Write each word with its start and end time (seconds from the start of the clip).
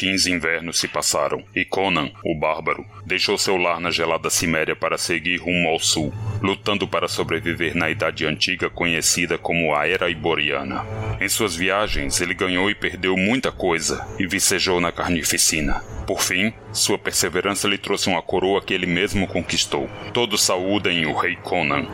15 0.00 0.32
invernos 0.32 0.78
se 0.78 0.88
passaram 0.88 1.44
e 1.54 1.62
Conan, 1.62 2.10
o 2.24 2.34
bárbaro, 2.34 2.86
deixou 3.04 3.36
seu 3.36 3.58
lar 3.58 3.78
na 3.78 3.90
gelada 3.90 4.30
Ciméria 4.30 4.74
para 4.74 4.96
seguir 4.96 5.36
rumo 5.36 5.68
ao 5.68 5.78
sul, 5.78 6.10
lutando 6.40 6.88
para 6.88 7.06
sobreviver 7.06 7.76
na 7.76 7.90
Idade 7.90 8.24
Antiga 8.24 8.70
conhecida 8.70 9.36
como 9.36 9.74
a 9.74 9.86
Era 9.86 10.08
Iboriana. 10.08 10.86
Em 11.20 11.28
suas 11.28 11.54
viagens, 11.54 12.18
ele 12.18 12.32
ganhou 12.32 12.70
e 12.70 12.74
perdeu 12.74 13.14
muita 13.14 13.52
coisa 13.52 14.08
e 14.18 14.26
vicejou 14.26 14.80
na 14.80 14.90
carnificina. 14.90 15.84
Por 16.06 16.22
fim, 16.22 16.50
sua 16.72 16.98
perseverança 16.98 17.68
lhe 17.68 17.76
trouxe 17.76 18.08
uma 18.08 18.22
coroa 18.22 18.62
que 18.62 18.72
ele 18.72 18.86
mesmo 18.86 19.26
conquistou. 19.26 19.86
Todos 20.14 20.42
saúdem 20.42 21.04
o 21.04 21.12
rei 21.12 21.36
Conan. 21.36 21.86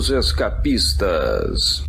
Os 0.00 0.08
escapistas. 0.08 1.84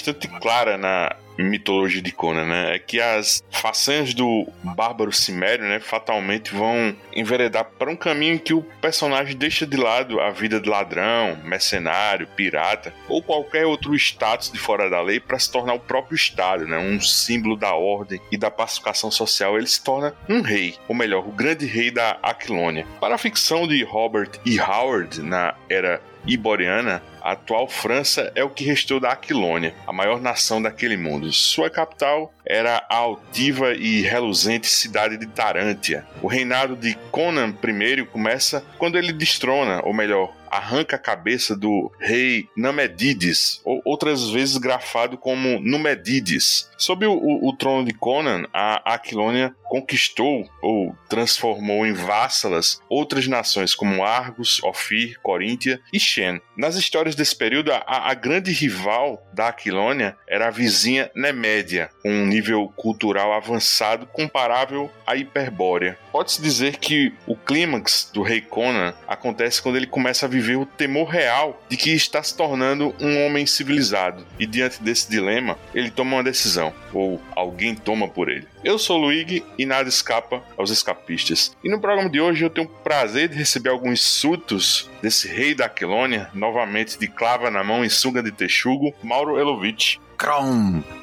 Bastante 0.00 0.28
clara 0.28 0.78
na 0.78 1.14
mitologia 1.36 2.02
de 2.02 2.12
Conan, 2.12 2.44
né? 2.44 2.74
É 2.74 2.78
que 2.78 3.00
as 3.00 3.42
façanhas 3.50 4.12
do 4.14 4.46
bárbaro 4.62 5.12
cimério, 5.12 5.64
né, 5.64 5.80
fatalmente 5.80 6.52
vão 6.52 6.94
enveredar 7.14 7.64
para 7.78 7.90
um 7.90 7.96
caminho 7.96 8.34
em 8.34 8.38
que 8.38 8.52
o 8.52 8.62
personagem 8.80 9.36
deixa 9.36 9.66
de 9.66 9.76
lado 9.76 10.20
a 10.20 10.30
vida 10.30 10.60
de 10.60 10.68
ladrão, 10.68 11.38
mercenário, 11.44 12.26
pirata 12.36 12.92
ou 13.08 13.22
qualquer 13.22 13.64
outro 13.64 13.94
status 13.94 14.50
de 14.50 14.58
fora 14.58 14.90
da 14.90 15.00
lei 15.00 15.18
para 15.18 15.38
se 15.38 15.50
tornar 15.50 15.74
o 15.74 15.80
próprio 15.80 16.14
Estado, 16.14 16.66
né? 16.66 16.78
Um 16.78 17.00
símbolo 17.00 17.56
da 17.56 17.74
ordem 17.74 18.20
e 18.30 18.36
da 18.36 18.50
pacificação 18.50 19.10
social. 19.10 19.56
Ele 19.56 19.66
se 19.66 19.82
torna 19.82 20.14
um 20.28 20.42
rei, 20.42 20.74
ou 20.88 20.94
melhor, 20.94 21.26
o 21.26 21.32
grande 21.32 21.66
rei 21.66 21.90
da 21.90 22.18
Aquilônia. 22.22 22.86
Para 23.00 23.14
a 23.14 23.18
ficção 23.18 23.66
de 23.66 23.82
Robert 23.82 24.30
E. 24.44 24.60
Howard 24.60 25.22
na 25.22 25.54
era 25.68 26.02
iboriana, 26.26 27.02
a 27.22 27.32
atual 27.32 27.68
França 27.68 28.32
é 28.34 28.42
o 28.42 28.50
que 28.50 28.64
restou 28.64 29.00
da 29.00 29.12
Aquilônia, 29.12 29.74
a 29.86 29.92
maior 29.92 30.20
nação 30.20 30.60
daquele 30.60 30.96
mundo. 30.96 31.32
Sua 31.32 31.70
capital 31.70 32.32
era 32.44 32.84
a 32.88 32.96
altiva 32.96 33.74
e 33.74 34.02
reluzente 34.02 34.66
cidade 34.66 35.16
de 35.16 35.26
Tarantia. 35.26 36.04
O 36.22 36.26
reinado 36.26 36.76
de 36.76 36.94
Conan 37.10 37.54
I 37.62 38.04
começa 38.04 38.64
quando 38.78 38.98
ele 38.98 39.12
destrona, 39.12 39.80
ou 39.84 39.94
melhor, 39.94 40.34
arranca 40.50 40.96
a 40.96 40.98
cabeça 40.98 41.56
do 41.56 41.92
rei 42.00 42.48
Namedides, 42.56 43.60
ou 43.64 43.80
outras 43.84 44.28
vezes 44.30 44.56
grafado 44.58 45.16
como 45.16 45.60
Numedides. 45.60 46.68
Sob 46.76 47.06
o, 47.06 47.12
o, 47.12 47.48
o 47.48 47.56
trono 47.56 47.84
de 47.84 47.94
Conan, 47.94 48.44
a 48.52 48.94
Aquilônia 48.94 49.54
conquistou 49.70 50.50
ou 50.60 50.96
transformou 51.08 51.86
em 51.86 51.92
vassalas 51.92 52.80
outras 52.88 53.28
nações 53.28 53.72
como 53.72 54.04
Argos, 54.04 54.60
Ofir, 54.64 55.20
Coríntia 55.22 55.80
e 55.92 56.00
Shen. 56.00 56.40
Nas 56.56 56.74
histórias 56.74 57.14
desse 57.14 57.36
período, 57.36 57.72
a, 57.72 58.10
a 58.10 58.14
grande 58.14 58.50
rival 58.50 59.24
da 59.32 59.48
Aquilônia 59.48 60.16
era 60.28 60.48
a 60.48 60.50
vizinha 60.50 61.08
Nemédia, 61.14 61.88
com 62.02 62.10
um 62.10 62.26
nível 62.26 62.70
cultural 62.76 63.32
avançado 63.32 64.06
comparável 64.06 64.90
à 65.06 65.14
Hiperbórea. 65.14 65.96
Pode-se 66.10 66.42
dizer 66.42 66.76
que 66.78 67.14
o 67.24 67.36
clímax 67.36 68.10
do 68.12 68.22
rei 68.22 68.40
Conan 68.40 68.92
acontece 69.06 69.62
quando 69.62 69.76
ele 69.76 69.86
começa 69.86 70.26
a 70.26 70.28
viver 70.28 70.56
o 70.56 70.66
temor 70.66 71.08
real 71.08 71.62
de 71.68 71.76
que 71.76 71.94
está 71.94 72.20
se 72.22 72.36
tornando 72.36 72.92
um 73.00 73.24
homem 73.24 73.46
civilizado. 73.46 74.26
E 74.38 74.46
diante 74.46 74.82
desse 74.82 75.08
dilema, 75.08 75.56
ele 75.72 75.90
toma 75.90 76.16
uma 76.16 76.24
decisão, 76.24 76.74
ou 76.92 77.20
alguém 77.36 77.76
toma 77.76 78.08
por 78.08 78.28
ele. 78.28 78.48
Eu 78.64 78.78
sou 78.78 78.98
o 78.98 79.02
Luigi 79.02 79.42
e 79.60 79.66
nada 79.66 79.90
escapa 79.90 80.42
aos 80.56 80.70
escapistas. 80.70 81.54
E 81.62 81.68
no 81.68 81.78
programa 81.78 82.08
de 82.08 82.18
hoje 82.18 82.42
eu 82.42 82.48
tenho 82.48 82.66
o 82.66 82.70
prazer 82.82 83.28
de 83.28 83.36
receber 83.36 83.68
alguns 83.68 84.00
súditos 84.00 84.88
desse 85.02 85.28
rei 85.28 85.54
da 85.54 85.66
Aquilônia, 85.66 86.30
novamente 86.32 86.98
de 86.98 87.06
clava 87.06 87.50
na 87.50 87.62
mão 87.62 87.84
e 87.84 87.90
sunga 87.90 88.22
de 88.22 88.32
texugo, 88.32 88.94
Mauro 89.02 89.38
Elovitch. 89.38 89.98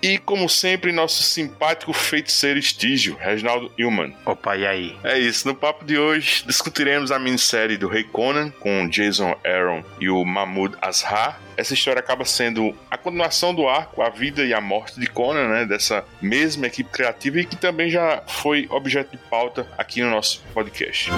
E, 0.02 0.18
como 0.20 0.48
sempre, 0.48 0.92
nosso 0.92 1.24
simpático 1.24 1.92
feiticeiro 1.92 2.60
estígio, 2.60 3.18
Reginaldo 3.20 3.72
Hillman. 3.78 4.16
Opa, 4.26 4.56
e 4.56 4.66
aí? 4.66 4.98
É 5.04 5.18
isso, 5.18 5.48
no 5.48 5.56
papo 5.56 5.84
de 5.84 5.98
hoje 5.98 6.44
discutiremos 6.46 7.12
a 7.12 7.18
minissérie 7.18 7.78
do 7.78 7.88
Rei 7.88 8.04
Conan 8.04 8.52
com 8.52 8.88
Jason 8.88 9.36
Aaron 9.44 9.84
e 10.00 10.10
o 10.10 10.24
Mahmoud 10.24 10.76
Azhar. 10.82 11.40
Essa 11.58 11.74
história 11.74 12.00
acaba 12.00 12.24
sendo 12.24 12.76
a 12.92 12.98
continuação 12.98 13.54
do 13.56 13.68
arco 13.68 14.04
A 14.04 14.10
Vida 14.10 14.46
e 14.46 14.54
a 14.54 14.62
Morte 14.62 15.00
de 15.00 15.08
Conan, 15.08 15.48
né? 15.48 15.66
Dessa 15.66 16.06
mesma 16.22 16.68
equipe 16.68 16.92
criativa 16.92 17.40
e 17.40 17.46
que 17.46 17.56
também 17.56 17.90
já 17.90 18.22
foi 18.28 18.68
objeto 18.70 19.12
de 19.12 19.18
pauta 19.18 19.68
aqui 19.76 20.02
no 20.02 20.12
nosso 20.12 20.44
podcast. 20.54 21.10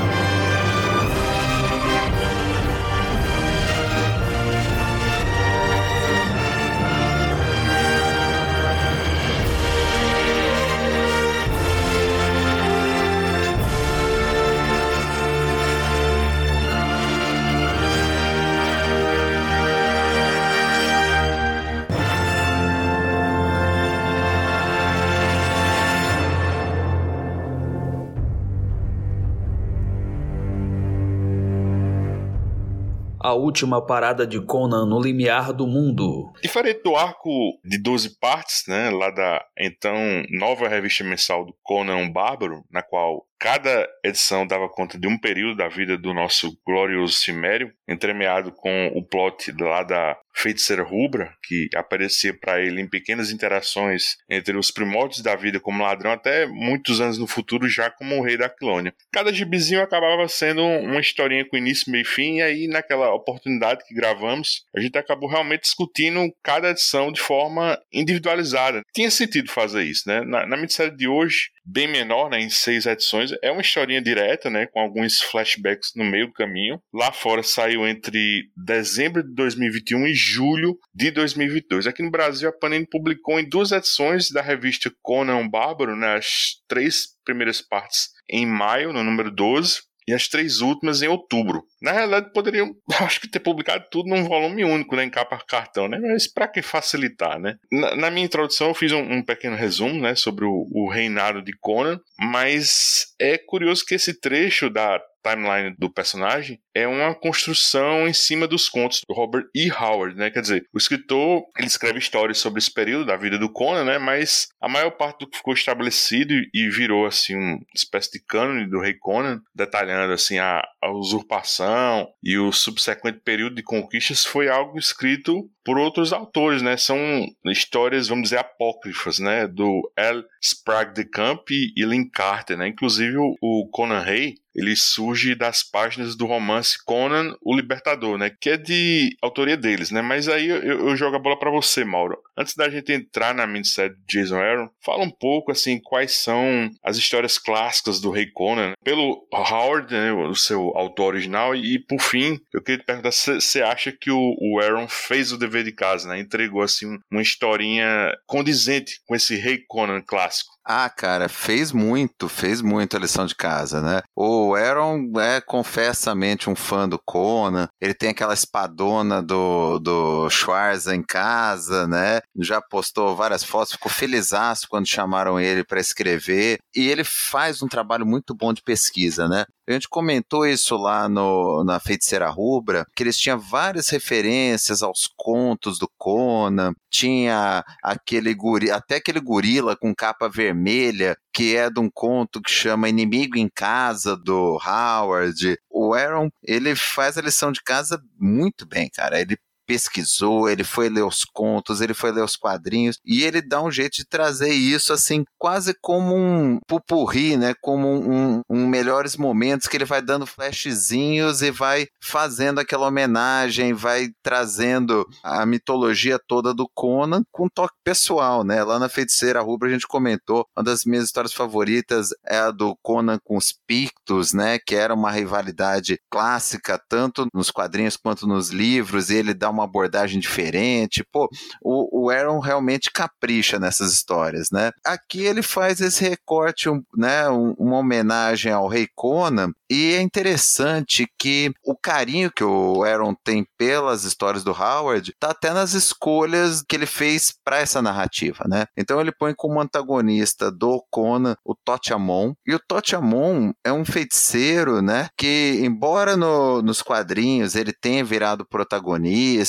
A 33.29 33.33
última 33.33 33.85
parada 33.85 34.25
de 34.25 34.41
Conan 34.41 34.85
no 34.85 34.99
limiar 34.99 35.53
do 35.53 35.67
mundo. 35.67 36.33
Diferente 36.41 36.81
do 36.83 36.95
arco 36.95 37.29
de 37.63 37.77
12 37.77 38.19
partes, 38.19 38.63
né, 38.67 38.89
lá 38.89 39.11
da 39.11 39.45
então 39.57 39.95
nova 40.31 40.67
revista 40.67 41.03
mensal 41.03 41.45
do 41.45 41.53
Conan 41.61 42.09
Bárbaro, 42.11 42.63
na 42.71 42.81
qual 42.81 43.23
Cada 43.39 43.87
edição 44.03 44.45
dava 44.45 44.67
conta 44.67 44.99
de 44.99 45.07
um 45.07 45.17
período 45.17 45.55
da 45.55 45.69
vida 45.69 45.97
do 45.97 46.13
nosso 46.13 46.59
glorioso 46.67 47.13
Cimério, 47.13 47.71
entremeado 47.87 48.51
com 48.51 48.87
o 48.87 49.01
plot 49.01 49.53
lá 49.57 49.81
da 49.81 50.17
feiticeira 50.35 50.83
rubra, 50.83 51.33
que 51.43 51.69
aparecia 51.75 52.33
para 52.33 52.61
ele 52.61 52.81
em 52.81 52.87
pequenas 52.87 53.31
interações 53.31 54.17
entre 54.29 54.57
os 54.57 54.71
primórdios 54.71 55.21
da 55.21 55.35
vida 55.35 55.59
como 55.59 55.83
ladrão 55.83 56.11
até 56.11 56.45
muitos 56.47 57.01
anos 57.01 57.17
no 57.17 57.27
futuro 57.27 57.67
já 57.67 57.89
como 57.89 58.17
o 58.17 58.23
rei 58.23 58.37
da 58.37 58.49
Clônia. 58.49 58.93
Cada 59.11 59.33
gibizinho 59.33 59.81
acabava 59.81 60.27
sendo 60.27 60.63
uma 60.63 60.99
historinha 60.99 61.45
com 61.45 61.57
início, 61.57 61.91
meio 61.91 62.03
e 62.03 62.05
fim, 62.05 62.37
e 62.37 62.41
aí 62.41 62.67
naquela 62.67 63.13
oportunidade 63.13 63.83
que 63.85 63.93
gravamos, 63.93 64.65
a 64.75 64.79
gente 64.79 64.97
acabou 64.97 65.29
realmente 65.29 65.61
discutindo 65.61 66.33
cada 66.43 66.69
edição 66.71 67.11
de 67.11 67.19
forma 67.19 67.77
individualizada. 67.91 68.81
Tinha 68.93 69.11
sentido 69.11 69.49
fazer 69.51 69.83
isso, 69.83 70.03
né? 70.07 70.21
Na, 70.21 70.45
na 70.45 70.55
minissérie 70.55 70.95
de 70.95 71.07
hoje, 71.07 71.49
bem 71.65 71.87
menor, 71.87 72.29
né, 72.29 72.39
em 72.39 72.49
seis 72.49 72.85
edições, 72.85 73.28
É 73.41 73.51
uma 73.51 73.61
historinha 73.61 74.01
direta, 74.01 74.49
né, 74.49 74.67
com 74.67 74.79
alguns 74.79 75.19
flashbacks 75.21 75.91
no 75.95 76.03
meio 76.03 76.27
do 76.27 76.33
caminho. 76.33 76.81
Lá 76.93 77.11
fora 77.11 77.43
saiu 77.43 77.87
entre 77.87 78.49
dezembro 78.55 79.23
de 79.23 79.33
2021 79.33 80.07
e 80.07 80.13
julho 80.13 80.77
de 80.93 81.11
2022. 81.11 81.87
Aqui 81.87 82.03
no 82.03 82.11
Brasil, 82.11 82.49
a 82.49 82.53
Panini 82.53 82.87
publicou 82.87 83.39
em 83.39 83.47
duas 83.47 83.71
edições 83.71 84.29
da 84.31 84.41
revista 84.41 84.91
Conan 85.01 85.47
Bárbaro, 85.47 85.95
né, 85.95 86.15
as 86.15 86.61
três 86.67 87.07
primeiras 87.25 87.61
partes 87.61 88.09
em 88.29 88.45
maio, 88.45 88.93
no 88.93 89.03
número 89.03 89.31
12, 89.31 89.81
e 90.09 90.13
as 90.13 90.27
três 90.27 90.59
últimas 90.59 91.03
em 91.03 91.07
outubro. 91.07 91.63
Na 91.79 91.91
realidade, 91.91 92.33
poderiam, 92.33 92.75
acho 92.99 93.21
que, 93.21 93.29
ter 93.29 93.39
publicado 93.39 93.85
tudo 93.91 94.09
num 94.09 94.23
volume 94.23 94.65
único, 94.65 94.95
né, 94.95 95.03
em 95.03 95.09
capa 95.09 95.37
cartão, 95.47 95.87
né? 95.87 95.99
Mas 95.99 96.27
para 96.27 96.47
que 96.47 96.63
facilitar, 96.63 97.39
né? 97.39 97.57
Na, 97.71 97.95
na, 97.95 98.11
minha 98.11 98.25
introdução, 98.25 98.69
eu 98.69 98.73
fiz 98.73 98.91
um, 98.91 99.01
um 99.01 99.23
pequeno 99.23 99.55
resumo, 99.55 100.01
né, 100.01 100.15
sobre 100.15 100.45
o, 100.45 100.67
o, 100.71 100.89
reinado 100.89 101.43
de 101.43 101.53
Conan, 101.59 101.99
mas 102.19 103.13
é 103.19 103.37
curioso 103.37 103.85
que 103.85 103.95
esse 103.95 104.19
trecho 104.19 104.69
da 104.69 104.99
timeline 105.23 105.75
do 105.77 105.89
personagem 105.89 106.59
é 106.73 106.87
uma 106.87 107.13
construção 107.13 108.07
em 108.07 108.13
cima 108.13 108.47
dos 108.47 108.69
contos 108.69 109.01
do 109.07 109.13
Robert 109.13 109.45
E. 109.53 109.71
Howard, 109.71 110.15
né? 110.15 110.29
Quer 110.29 110.41
dizer, 110.41 110.65
o 110.73 110.77
escritor 110.77 111.43
ele 111.57 111.67
escreve 111.67 111.99
histórias 111.99 112.37
sobre 112.37 112.59
esse 112.59 112.73
período 112.73 113.05
da 113.05 113.15
vida 113.15 113.37
do 113.37 113.51
Conan, 113.51 113.83
né? 113.83 113.97
Mas 113.97 114.47
a 114.61 114.69
maior 114.69 114.91
parte 114.91 115.19
do 115.19 115.29
que 115.29 115.37
ficou 115.37 115.53
estabelecido 115.53 116.33
e 116.53 116.69
virou 116.69 117.05
assim 117.05 117.35
uma 117.35 117.59
espécie 117.75 118.11
de 118.11 118.19
cânone 118.19 118.69
do 118.69 118.79
rei 118.79 118.93
Conan, 118.93 119.41
detalhando 119.53 120.13
assim 120.13 120.39
a, 120.39 120.61
a 120.81 120.91
usurpação 120.91 122.07
e 122.23 122.37
o 122.37 122.51
subsequente 122.51 123.19
período 123.19 123.55
de 123.55 123.63
conquistas 123.63 124.25
foi 124.25 124.47
algo 124.49 124.77
escrito 124.77 125.49
por 125.63 125.77
outros 125.77 126.11
autores, 126.11 126.61
né? 126.61 126.77
São 126.77 126.97
histórias, 127.45 128.07
vamos 128.07 128.23
dizer, 128.23 128.39
apócrifas, 128.39 129.19
né? 129.19 129.47
Do 129.47 129.91
L. 129.95 130.23
Sprague 130.41 130.93
de 130.93 131.05
Camp 131.05 131.49
e 131.51 131.85
Lynn 131.85 132.09
Carter, 132.09 132.57
né? 132.57 132.67
Inclusive 132.67 133.17
o 133.17 133.69
Conan 133.71 133.99
Rey, 133.99 134.35
ele 134.59 134.75
surge 134.75 135.35
das 135.35 135.63
páginas 135.63 136.15
do 136.15 136.25
romance 136.25 136.77
Conan 136.83 137.35
o 137.41 137.55
Libertador, 137.55 138.17
né? 138.17 138.31
Que 138.39 138.51
é 138.51 138.57
de 138.57 139.15
autoria 139.21 139.57
deles, 139.57 139.91
né? 139.91 140.01
Mas 140.01 140.27
aí 140.27 140.47
eu, 140.47 140.61
eu 140.61 140.95
jogo 140.95 141.15
a 141.15 141.19
bola 141.19 141.37
para 141.37 141.51
você, 141.51 141.83
Mauro. 141.83 142.17
Antes 142.37 142.55
da 142.55 142.69
gente 142.69 142.91
entrar 142.91 143.33
na 143.33 143.47
minissérie 143.47 143.95
de 144.07 144.19
Jason 144.19 144.37
Aaron, 144.37 144.69
fala 144.83 145.03
um 145.03 145.11
pouco 145.11 145.51
assim 145.51 145.79
quais 145.81 146.15
são 146.15 146.69
as 146.83 146.97
histórias 146.97 147.37
clássicas 147.37 147.99
do 147.99 148.11
Rei 148.11 148.27
Conan, 148.27 148.69
né? 148.69 148.73
pelo 148.83 149.27
Howard, 149.31 149.93
né, 149.93 150.11
o 150.11 150.35
seu 150.35 150.75
autor 150.75 151.13
original, 151.13 151.55
e 151.55 151.79
por 151.79 151.99
fim, 151.99 152.39
eu 152.53 152.61
queria 152.61 152.79
te 152.79 152.85
perguntar 152.85 153.11
se 153.11 153.35
você 153.35 153.61
acha 153.61 153.91
que 153.91 154.11
o, 154.11 154.35
o 154.39 154.59
Aaron 154.59 154.87
fez 154.87 155.31
o 155.31 155.37
dever 155.37 155.63
de 155.63 155.71
casa, 155.71 156.09
né? 156.09 156.19
Entregou 156.19 156.61
assim 156.61 156.97
uma 157.11 157.21
historinha 157.21 158.13
condizente 158.25 159.01
com 159.05 159.15
esse 159.15 159.35
Rei 159.35 159.63
Conan 159.67 160.01
clássico. 160.01 160.58
Ah, 160.65 160.89
cara, 160.89 161.27
fez 161.27 161.71
muito, 161.71 162.29
fez 162.29 162.61
muito 162.61 162.95
a 162.95 162.99
lição 162.99 163.25
de 163.25 163.33
casa, 163.33 163.81
né? 163.81 164.01
O 164.15 164.53
Aaron 164.53 165.11
é 165.19 165.41
confessamente 165.41 166.47
um 166.49 166.55
fã 166.55 166.87
do 166.87 166.99
Conan, 166.99 167.67
ele 167.81 167.93
tem 167.93 168.09
aquela 168.09 168.33
espadona 168.35 169.21
do, 169.23 169.79
do 169.79 170.29
Schwarza 170.29 170.95
em 170.95 171.01
casa, 171.01 171.87
né? 171.87 172.19
Já 172.39 172.61
postou 172.61 173.15
várias 173.15 173.43
fotos, 173.43 173.73
ficou 173.73 173.91
felizaço 173.91 174.67
quando 174.69 174.85
chamaram 174.87 175.39
ele 175.39 175.63
para 175.63 175.79
escrever, 175.79 176.59
e 176.75 176.87
ele 176.87 177.03
faz 177.03 177.63
um 177.63 177.67
trabalho 177.67 178.05
muito 178.05 178.35
bom 178.35 178.53
de 178.53 178.61
pesquisa, 178.61 179.27
né? 179.27 179.45
A 179.69 179.73
gente 179.73 179.87
comentou 179.87 180.47
isso 180.47 180.75
lá 180.75 181.07
no, 181.07 181.63
na 181.63 181.79
Feiticeira 181.79 182.27
Rubra, 182.27 182.87
que 182.95 183.03
eles 183.03 183.19
tinham 183.19 183.37
várias 183.37 183.87
referências 183.89 184.81
aos 184.81 185.07
contos 185.15 185.77
do 185.77 185.87
Conan, 185.95 186.73
tinha 186.89 187.63
aquele 187.83 188.33
guri, 188.33 188.71
até 188.71 188.95
aquele 188.95 189.19
gorila 189.19 189.77
com 189.77 189.93
capa 189.93 190.27
vermelha, 190.27 191.15
que 191.31 191.55
é 191.55 191.69
de 191.69 191.79
um 191.79 191.87
conto 191.87 192.41
que 192.41 192.49
chama 192.49 192.89
Inimigo 192.89 193.37
em 193.37 193.47
Casa, 193.47 194.17
do 194.17 194.57
Howard. 194.65 195.55
O 195.69 195.93
Aaron, 195.93 196.31
ele 196.43 196.75
faz 196.75 197.15
a 197.15 197.21
lição 197.21 197.51
de 197.51 197.61
casa 197.61 198.01
muito 198.19 198.65
bem, 198.65 198.89
cara. 198.89 199.21
Ele 199.21 199.37
pesquisou, 199.69 200.49
ele 200.49 200.63
foi 200.63 200.89
ler 200.89 201.03
os 201.03 201.23
contos, 201.23 201.79
ele 201.79 201.93
foi 201.93 202.11
ler 202.11 202.23
os 202.23 202.35
quadrinhos 202.35 202.97
e 203.05 203.23
ele 203.23 203.39
dá 203.39 203.61
um 203.61 203.69
jeito 203.69 203.97
de 203.97 204.03
trazer 204.03 204.51
isso 204.51 204.91
assim, 204.91 205.23
quase 205.37 205.75
como 205.79 206.15
um 206.15 206.57
pupurri, 206.67 207.37
né? 207.37 207.53
Como 207.61 207.87
um, 207.87 208.41
um 208.49 208.67
melhores 208.67 209.15
momentos 209.15 209.67
que 209.67 209.77
ele 209.77 209.85
vai 209.85 210.01
dando 210.01 210.25
flashzinhos 210.25 211.43
e 211.43 211.51
vai 211.51 211.85
fazendo 212.01 212.57
aquela 212.57 212.87
homenagem, 212.87 213.73
vai 213.73 214.09
trazendo 214.23 215.07
a 215.23 215.45
mitologia 215.45 216.17
toda 216.27 216.51
do 216.51 216.67
Conan 216.73 217.21
com 217.31 217.47
toque 217.47 217.75
pessoal, 217.83 218.43
né? 218.43 218.63
Lá 218.63 218.79
na 218.79 218.89
Feiticeira 218.89 219.39
Rubra 219.39 219.69
a 219.69 219.71
gente 219.71 219.87
comentou, 219.87 220.47
uma 220.57 220.63
das 220.63 220.83
minhas 220.83 221.03
histórias 221.05 221.31
favoritas 221.31 222.09
é 222.25 222.39
a 222.39 222.49
do 222.49 222.75
Conan 222.81 223.19
com 223.23 223.37
os 223.37 223.53
Pictos, 223.67 224.33
né? 224.33 224.57
Que 224.57 224.73
era 224.73 224.95
uma 224.95 225.11
rivalidade 225.11 225.99
clássica, 226.09 226.81
tanto 226.89 227.27
nos 227.31 227.51
quadrinhos 227.51 227.95
quanto 227.95 228.25
nos 228.25 228.49
livros, 228.49 229.11
e 229.11 229.15
ele 229.15 229.35
dá 229.35 229.47
uma 229.49 229.58
uma 229.59 229.65
abordagem 229.65 230.19
diferente. 230.19 231.03
Pô, 231.11 231.29
o, 231.61 232.05
o 232.05 232.09
Aaron 232.09 232.39
realmente 232.39 232.91
capricha 232.91 233.59
nessas 233.59 233.93
histórias, 233.93 234.49
né? 234.51 234.71
Aqui 234.85 235.23
ele 235.23 235.41
faz 235.41 235.81
esse 235.81 236.07
recorte, 236.07 236.69
um, 236.69 236.81
né, 236.95 237.29
um, 237.29 237.53
uma 237.57 237.77
homenagem 237.77 238.51
ao 238.51 238.67
Rei 238.67 238.87
Conan, 238.95 239.51
e 239.69 239.93
é 239.93 240.01
interessante 240.01 241.07
que 241.17 241.51
o 241.63 241.75
carinho 241.75 242.31
que 242.31 242.43
o 242.43 242.83
Aaron 242.83 243.13
tem 243.23 243.45
pelas 243.57 244.03
histórias 244.03 244.43
do 244.43 244.51
Howard 244.51 245.13
tá 245.19 245.29
até 245.29 245.53
nas 245.53 245.73
escolhas 245.73 246.63
que 246.67 246.75
ele 246.75 246.85
fez 246.85 247.33
para 247.43 247.59
essa 247.59 247.81
narrativa, 247.81 248.45
né? 248.47 248.65
Então 248.75 248.99
ele 248.99 249.11
põe 249.11 249.33
como 249.33 249.61
antagonista 249.61 250.51
do 250.51 250.83
Conan 250.89 251.35
o 251.45 251.53
Totiamon, 251.55 252.33
e 252.45 252.53
o 252.53 252.59
Totiamon 252.59 253.51
é 253.63 253.71
um 253.71 253.85
feiticeiro, 253.85 254.81
né, 254.81 255.07
que 255.17 255.59
embora 255.63 256.15
no, 256.15 256.61
nos 256.61 256.81
quadrinhos 256.81 257.55
ele 257.55 257.73
tenha 257.73 258.03
virado 258.03 258.45
protagonista, 258.45 259.48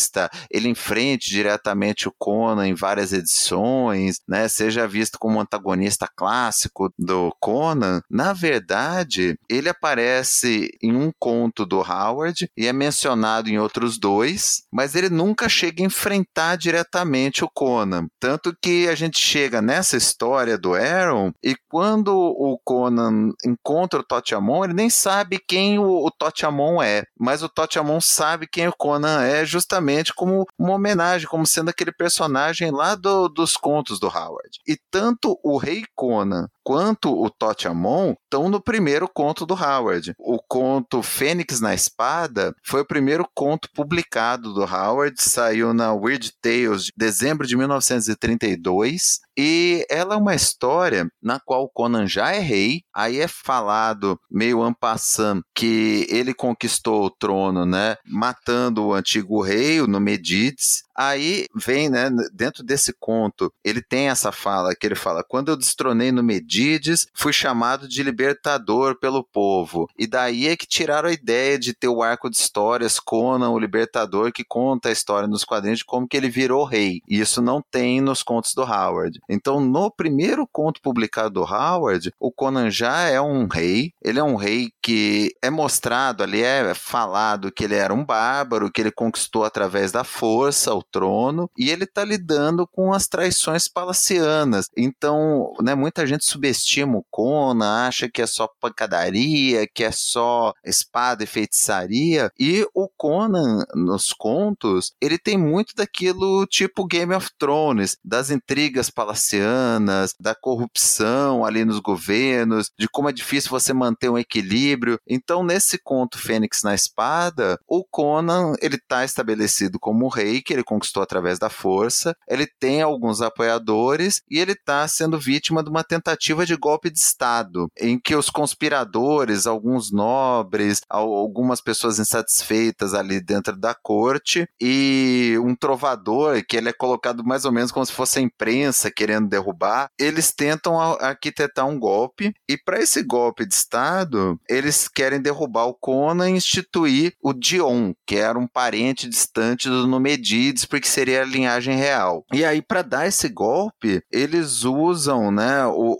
ele 0.51 0.69
enfrente 0.69 1.31
diretamente 1.31 2.09
o 2.09 2.15
Conan 2.19 2.67
em 2.67 2.75
várias 2.75 3.13
edições, 3.13 4.21
né, 4.29 4.49
seja 4.49 4.87
visto 4.87 5.19
como 5.19 5.41
antagonista 5.41 6.09
clássico 6.15 6.93
do 6.99 7.35
Conan, 7.41 8.01
na 8.09 8.33
verdade, 8.33 9.39
ele 9.49 9.69
aparece 9.69 10.71
em 10.83 10.95
um 10.95 11.11
conto 11.19 11.67
do 11.67 11.81
Howard 11.81 12.49
e 12.57 12.67
é 12.67 12.73
mencionado 12.73 13.49
em 13.49 13.59
outros 13.59 13.99
dois, 13.99 14.63
mas 14.73 14.95
ele 14.95 15.09
nunca 15.09 15.49
chega 15.49 15.83
a 15.83 15.87
enfrentar 15.87 16.57
diretamente 16.57 17.45
o 17.45 17.51
Conan. 17.53 18.07
Tanto 18.19 18.57
que 18.61 18.89
a 18.89 18.95
gente 18.95 19.19
chega 19.19 19.61
nessa 19.61 19.97
história 19.97 20.57
do 20.57 20.75
Aaron 20.75 21.33
e 21.43 21.55
quando 21.69 22.15
o 22.17 22.59
Conan 22.65 23.33
encontra 23.45 24.01
o 24.01 24.05
Totiamon, 24.05 24.65
ele 24.65 24.75
nem 24.75 24.91
sabe 24.91 25.39
quem 25.47 25.79
o, 25.79 26.05
o 26.05 26.11
Totiamon 26.11 26.83
é, 26.83 27.05
mas 27.19 27.43
o 27.43 27.49
Totiamon 27.49 28.01
sabe 28.01 28.47
quem 28.47 28.69
o 28.69 28.77
Conan 28.77 29.23
é 29.23 29.45
justamente 29.45 29.90
como 30.15 30.47
uma 30.59 30.75
homenagem, 30.75 31.29
como 31.29 31.47
sendo 31.47 31.71
aquele 31.71 31.93
personagem 31.93 32.71
lá 32.71 32.95
do, 32.95 33.29
dos 33.29 33.57
contos 33.57 33.99
do 33.99 34.07
Howard. 34.07 34.59
E 34.67 34.77
tanto 34.91 35.39
o 35.43 35.57
Rei 35.57 35.85
Conan 35.95 36.47
quanto 36.63 37.13
o 37.13 37.29
Totiamon 37.31 38.15
estão 38.25 38.49
no 38.49 38.63
primeiro 38.63 39.09
conto 39.09 39.45
do 39.45 39.55
Howard. 39.55 40.15
O 40.19 40.39
conto 40.39 41.03
Fênix 41.03 41.61
na 41.61 41.75
Espada 41.75 42.55
foi 42.65 42.83
o 42.83 42.87
primeiro 42.87 43.27
conto 43.35 43.69
publicado 43.75 44.55
do 44.55 44.63
Howard, 44.63 45.21
saiu 45.21 45.75
na 45.75 45.93
Weird 45.93 46.33
Tales 46.41 46.85
de 46.85 46.93
dezembro 46.97 47.47
de 47.47 47.57
1932 47.57 49.21
e 49.37 49.87
ela 49.89 50.15
é 50.15 50.19
uma 50.19 50.35
história 50.35 51.09
na 51.23 51.41
qual 51.41 51.69
Conan 51.69 52.07
já 52.07 52.31
é 52.31 52.39
rei, 52.39 52.83
aí 52.95 53.21
é 53.21 53.27
falado 53.27 54.21
meio 54.31 54.63
ampassant 54.63 55.43
que 55.55 56.07
ele 56.11 56.35
conquistou 56.35 57.05
o 57.05 57.11
trono, 57.11 57.65
né, 57.65 57.97
matando 58.07 58.85
o 58.85 58.95
antigo 58.95 59.43
rei, 59.43 59.70
o 59.79 59.87
Numedides, 59.87 60.85
Aí 61.01 61.47
vem, 61.55 61.89
né, 61.89 62.11
dentro 62.31 62.63
desse 62.63 62.93
conto, 62.93 63.51
ele 63.65 63.81
tem 63.81 64.11
essa 64.11 64.31
fala 64.31 64.75
que 64.75 64.87
ele 64.87 64.95
fala: 64.95 65.25
quando 65.27 65.51
eu 65.51 65.57
destronei 65.57 66.13
no 66.13 66.23
Medides, 66.23 67.07
fui 67.15 67.33
chamado 67.33 67.89
de 67.89 68.03
libertador 68.03 68.95
pelo 69.01 69.25
povo. 69.25 69.89
E 69.99 70.07
daí 70.07 70.47
é 70.47 70.55
que 70.55 70.67
tiraram 70.67 71.09
a 71.09 71.13
ideia 71.13 71.59
de 71.59 71.73
ter 71.73 71.89
o 71.89 72.03
arco 72.03 72.29
de 72.29 72.37
histórias 72.37 73.01
Conan, 73.01 73.49
o 73.49 73.59
libertador, 73.59 74.31
que 74.31 74.45
conta 74.45 74.91
a 74.91 74.93
história 74.93 75.27
nos 75.27 75.43
quadrinhos 75.43 75.79
de 75.79 75.87
como 75.87 76.07
que 76.07 76.19
ele 76.19 76.29
virou 76.29 76.67
rei. 76.67 77.01
E 77.09 77.19
isso 77.19 77.41
não 77.41 77.63
tem 77.63 78.03
nos 78.03 78.23
contos 78.23 78.53
do 78.53 78.63
Howard. 78.63 79.19
Então, 79.27 79.59
no 79.59 79.91
primeiro 79.91 80.47
conto 80.47 80.83
publicado 80.83 81.31
do 81.31 81.45
Howard, 81.45 82.13
o 82.21 82.31
Conan 82.31 82.71
já 82.71 83.05
é 83.09 83.19
um 83.19 83.47
rei. 83.47 83.95
Ele 84.05 84.19
é 84.19 84.23
um 84.23 84.37
rei 84.37 84.71
que 84.83 85.35
é 85.41 85.49
mostrado 85.49 86.23
ali, 86.23 86.43
é 86.43 86.75
falado 86.75 87.51
que 87.51 87.65
ele 87.65 87.77
era 87.77 87.95
um 87.95 88.05
bárbaro, 88.05 88.71
que 88.71 88.83
ele 88.83 88.93
conquistou 88.93 89.45
através 89.45 89.60
da 89.93 90.05
força 90.05 90.75
o 90.75 90.83
trono, 90.83 91.51
e 91.57 91.71
ele 91.71 91.85
está 91.85 92.05
lidando 92.05 92.67
com 92.67 92.93
as 92.93 93.07
traições 93.07 93.69
palacianas. 93.69 94.69
Então, 94.77 95.53
né, 95.61 95.75
muita 95.75 96.07
gente 96.07 96.25
subestima 96.25 96.99
o 96.99 97.05
Conan, 97.11 97.87
acha 97.87 98.09
que 98.09 98.23
é 98.23 98.27
só 98.27 98.49
pancadaria, 98.61 99.67
que 99.67 99.85
é 99.85 99.91
só 99.91 100.53
espada 100.65 101.25
e 101.25 101.27
feitiçaria, 101.27 102.31
e 102.39 102.67
o 102.75 102.89
Conan, 102.89 103.65
nos 103.75 104.13
contos, 104.13 104.93
ele 105.01 105.19
tem 105.19 105.37
muito 105.37 105.75
daquilo 105.75 106.47
tipo 106.47 106.87
Game 106.87 107.15
of 107.15 107.31
Thrones, 107.39 107.97
das 108.05 108.31
intrigas 108.31 108.91
palacianas, 108.91 110.15
da 110.19 110.35
corrupção 110.35 111.45
ali 111.45 111.65
nos 111.65 111.81
governos, 111.81 112.71
de 112.79 112.89
como 112.89 113.09
é 113.09 113.13
difícil 113.13 113.51
você 113.51 113.73
manter 113.73 114.09
um 114.09 114.19
equilíbrio. 114.19 114.99
Então, 115.07 115.43
nesse 115.43 115.79
conto 115.79 116.19
Fênix 116.19 116.63
na 116.63 116.75
Espada, 116.75 117.59
o 117.67 117.85
Conan 117.85 118.55
ele 118.61 118.77
está 118.77 119.05
estabelecido 119.05 119.50
como 119.79 120.09
rei 120.09 120.41
que 120.41 120.53
ele 120.53 120.65
conquistou 120.65 121.03
através 121.03 121.39
da 121.39 121.51
força. 121.51 122.17
Ele 122.29 122.47
tem 122.47 122.83
alguns 122.83 123.21
apoiadores 123.21 124.23
e 124.31 124.39
ele 124.39 124.53
está 124.53 124.87
sendo 124.87 125.19
vítima 125.19 125.63
de 125.63 125.71
uma 125.71 125.85
tentativa 125.85 126.47
de 126.47 126.57
golpe 126.57 126.91
de 126.91 126.99
Estado, 126.99 127.69
em 127.79 127.99
que 127.99 128.15
os 128.15 128.31
conspiradores, 128.31 129.47
alguns 129.47 129.91
nobres, 129.91 130.81
algumas 130.89 131.61
pessoas 131.61 131.99
insatisfeitas 131.99 132.95
ali 132.95 133.21
dentro 133.21 133.57
da 133.57 133.75
corte 133.75 134.49
e 134.61 135.37
um 135.43 135.55
trovador 135.55 136.43
que 136.47 136.57
ele 136.57 136.69
é 136.69 136.73
colocado 136.73 137.25
mais 137.25 137.45
ou 137.45 137.53
menos 137.53 137.73
como 137.73 137.85
se 137.85 137.93
fosse 137.93 138.19
a 138.19 138.23
imprensa 138.23 138.91
querendo 138.91 139.29
derrubar, 139.29 139.91
eles 139.99 140.33
tentam 140.33 140.81
arquitetar 140.81 141.67
um 141.67 141.79
golpe 141.79 142.33
e 142.49 142.57
para 142.57 142.81
esse 142.81 143.03
golpe 143.03 143.47
de 143.47 143.55
Estado, 143.55 144.39
eles 144.49 144.89
querem 144.89 145.21
derrubar 145.21 145.67
o 145.67 145.75
Conan 145.75 146.31
e 146.31 146.35
instituir 146.35 147.15
o 147.23 147.33
Dion, 147.33 147.93
que 148.07 148.17
era 148.17 148.39
um 148.39 148.47
parente 148.47 149.09
distante 149.09 149.40
do 149.69 149.87
Numedides, 149.87 150.65
porque 150.65 150.87
seria 150.87 151.23
a 151.23 151.27
linhagem 151.27 151.77
real. 151.77 152.25
E 152.33 152.45
aí, 152.45 152.61
para 152.63 152.83
dar 152.83 153.07
esse 153.07 153.29
golpe, 153.29 154.03
eles 154.11 154.65
usam 154.65 155.31
né, 155.31 155.67
o, 155.67 155.99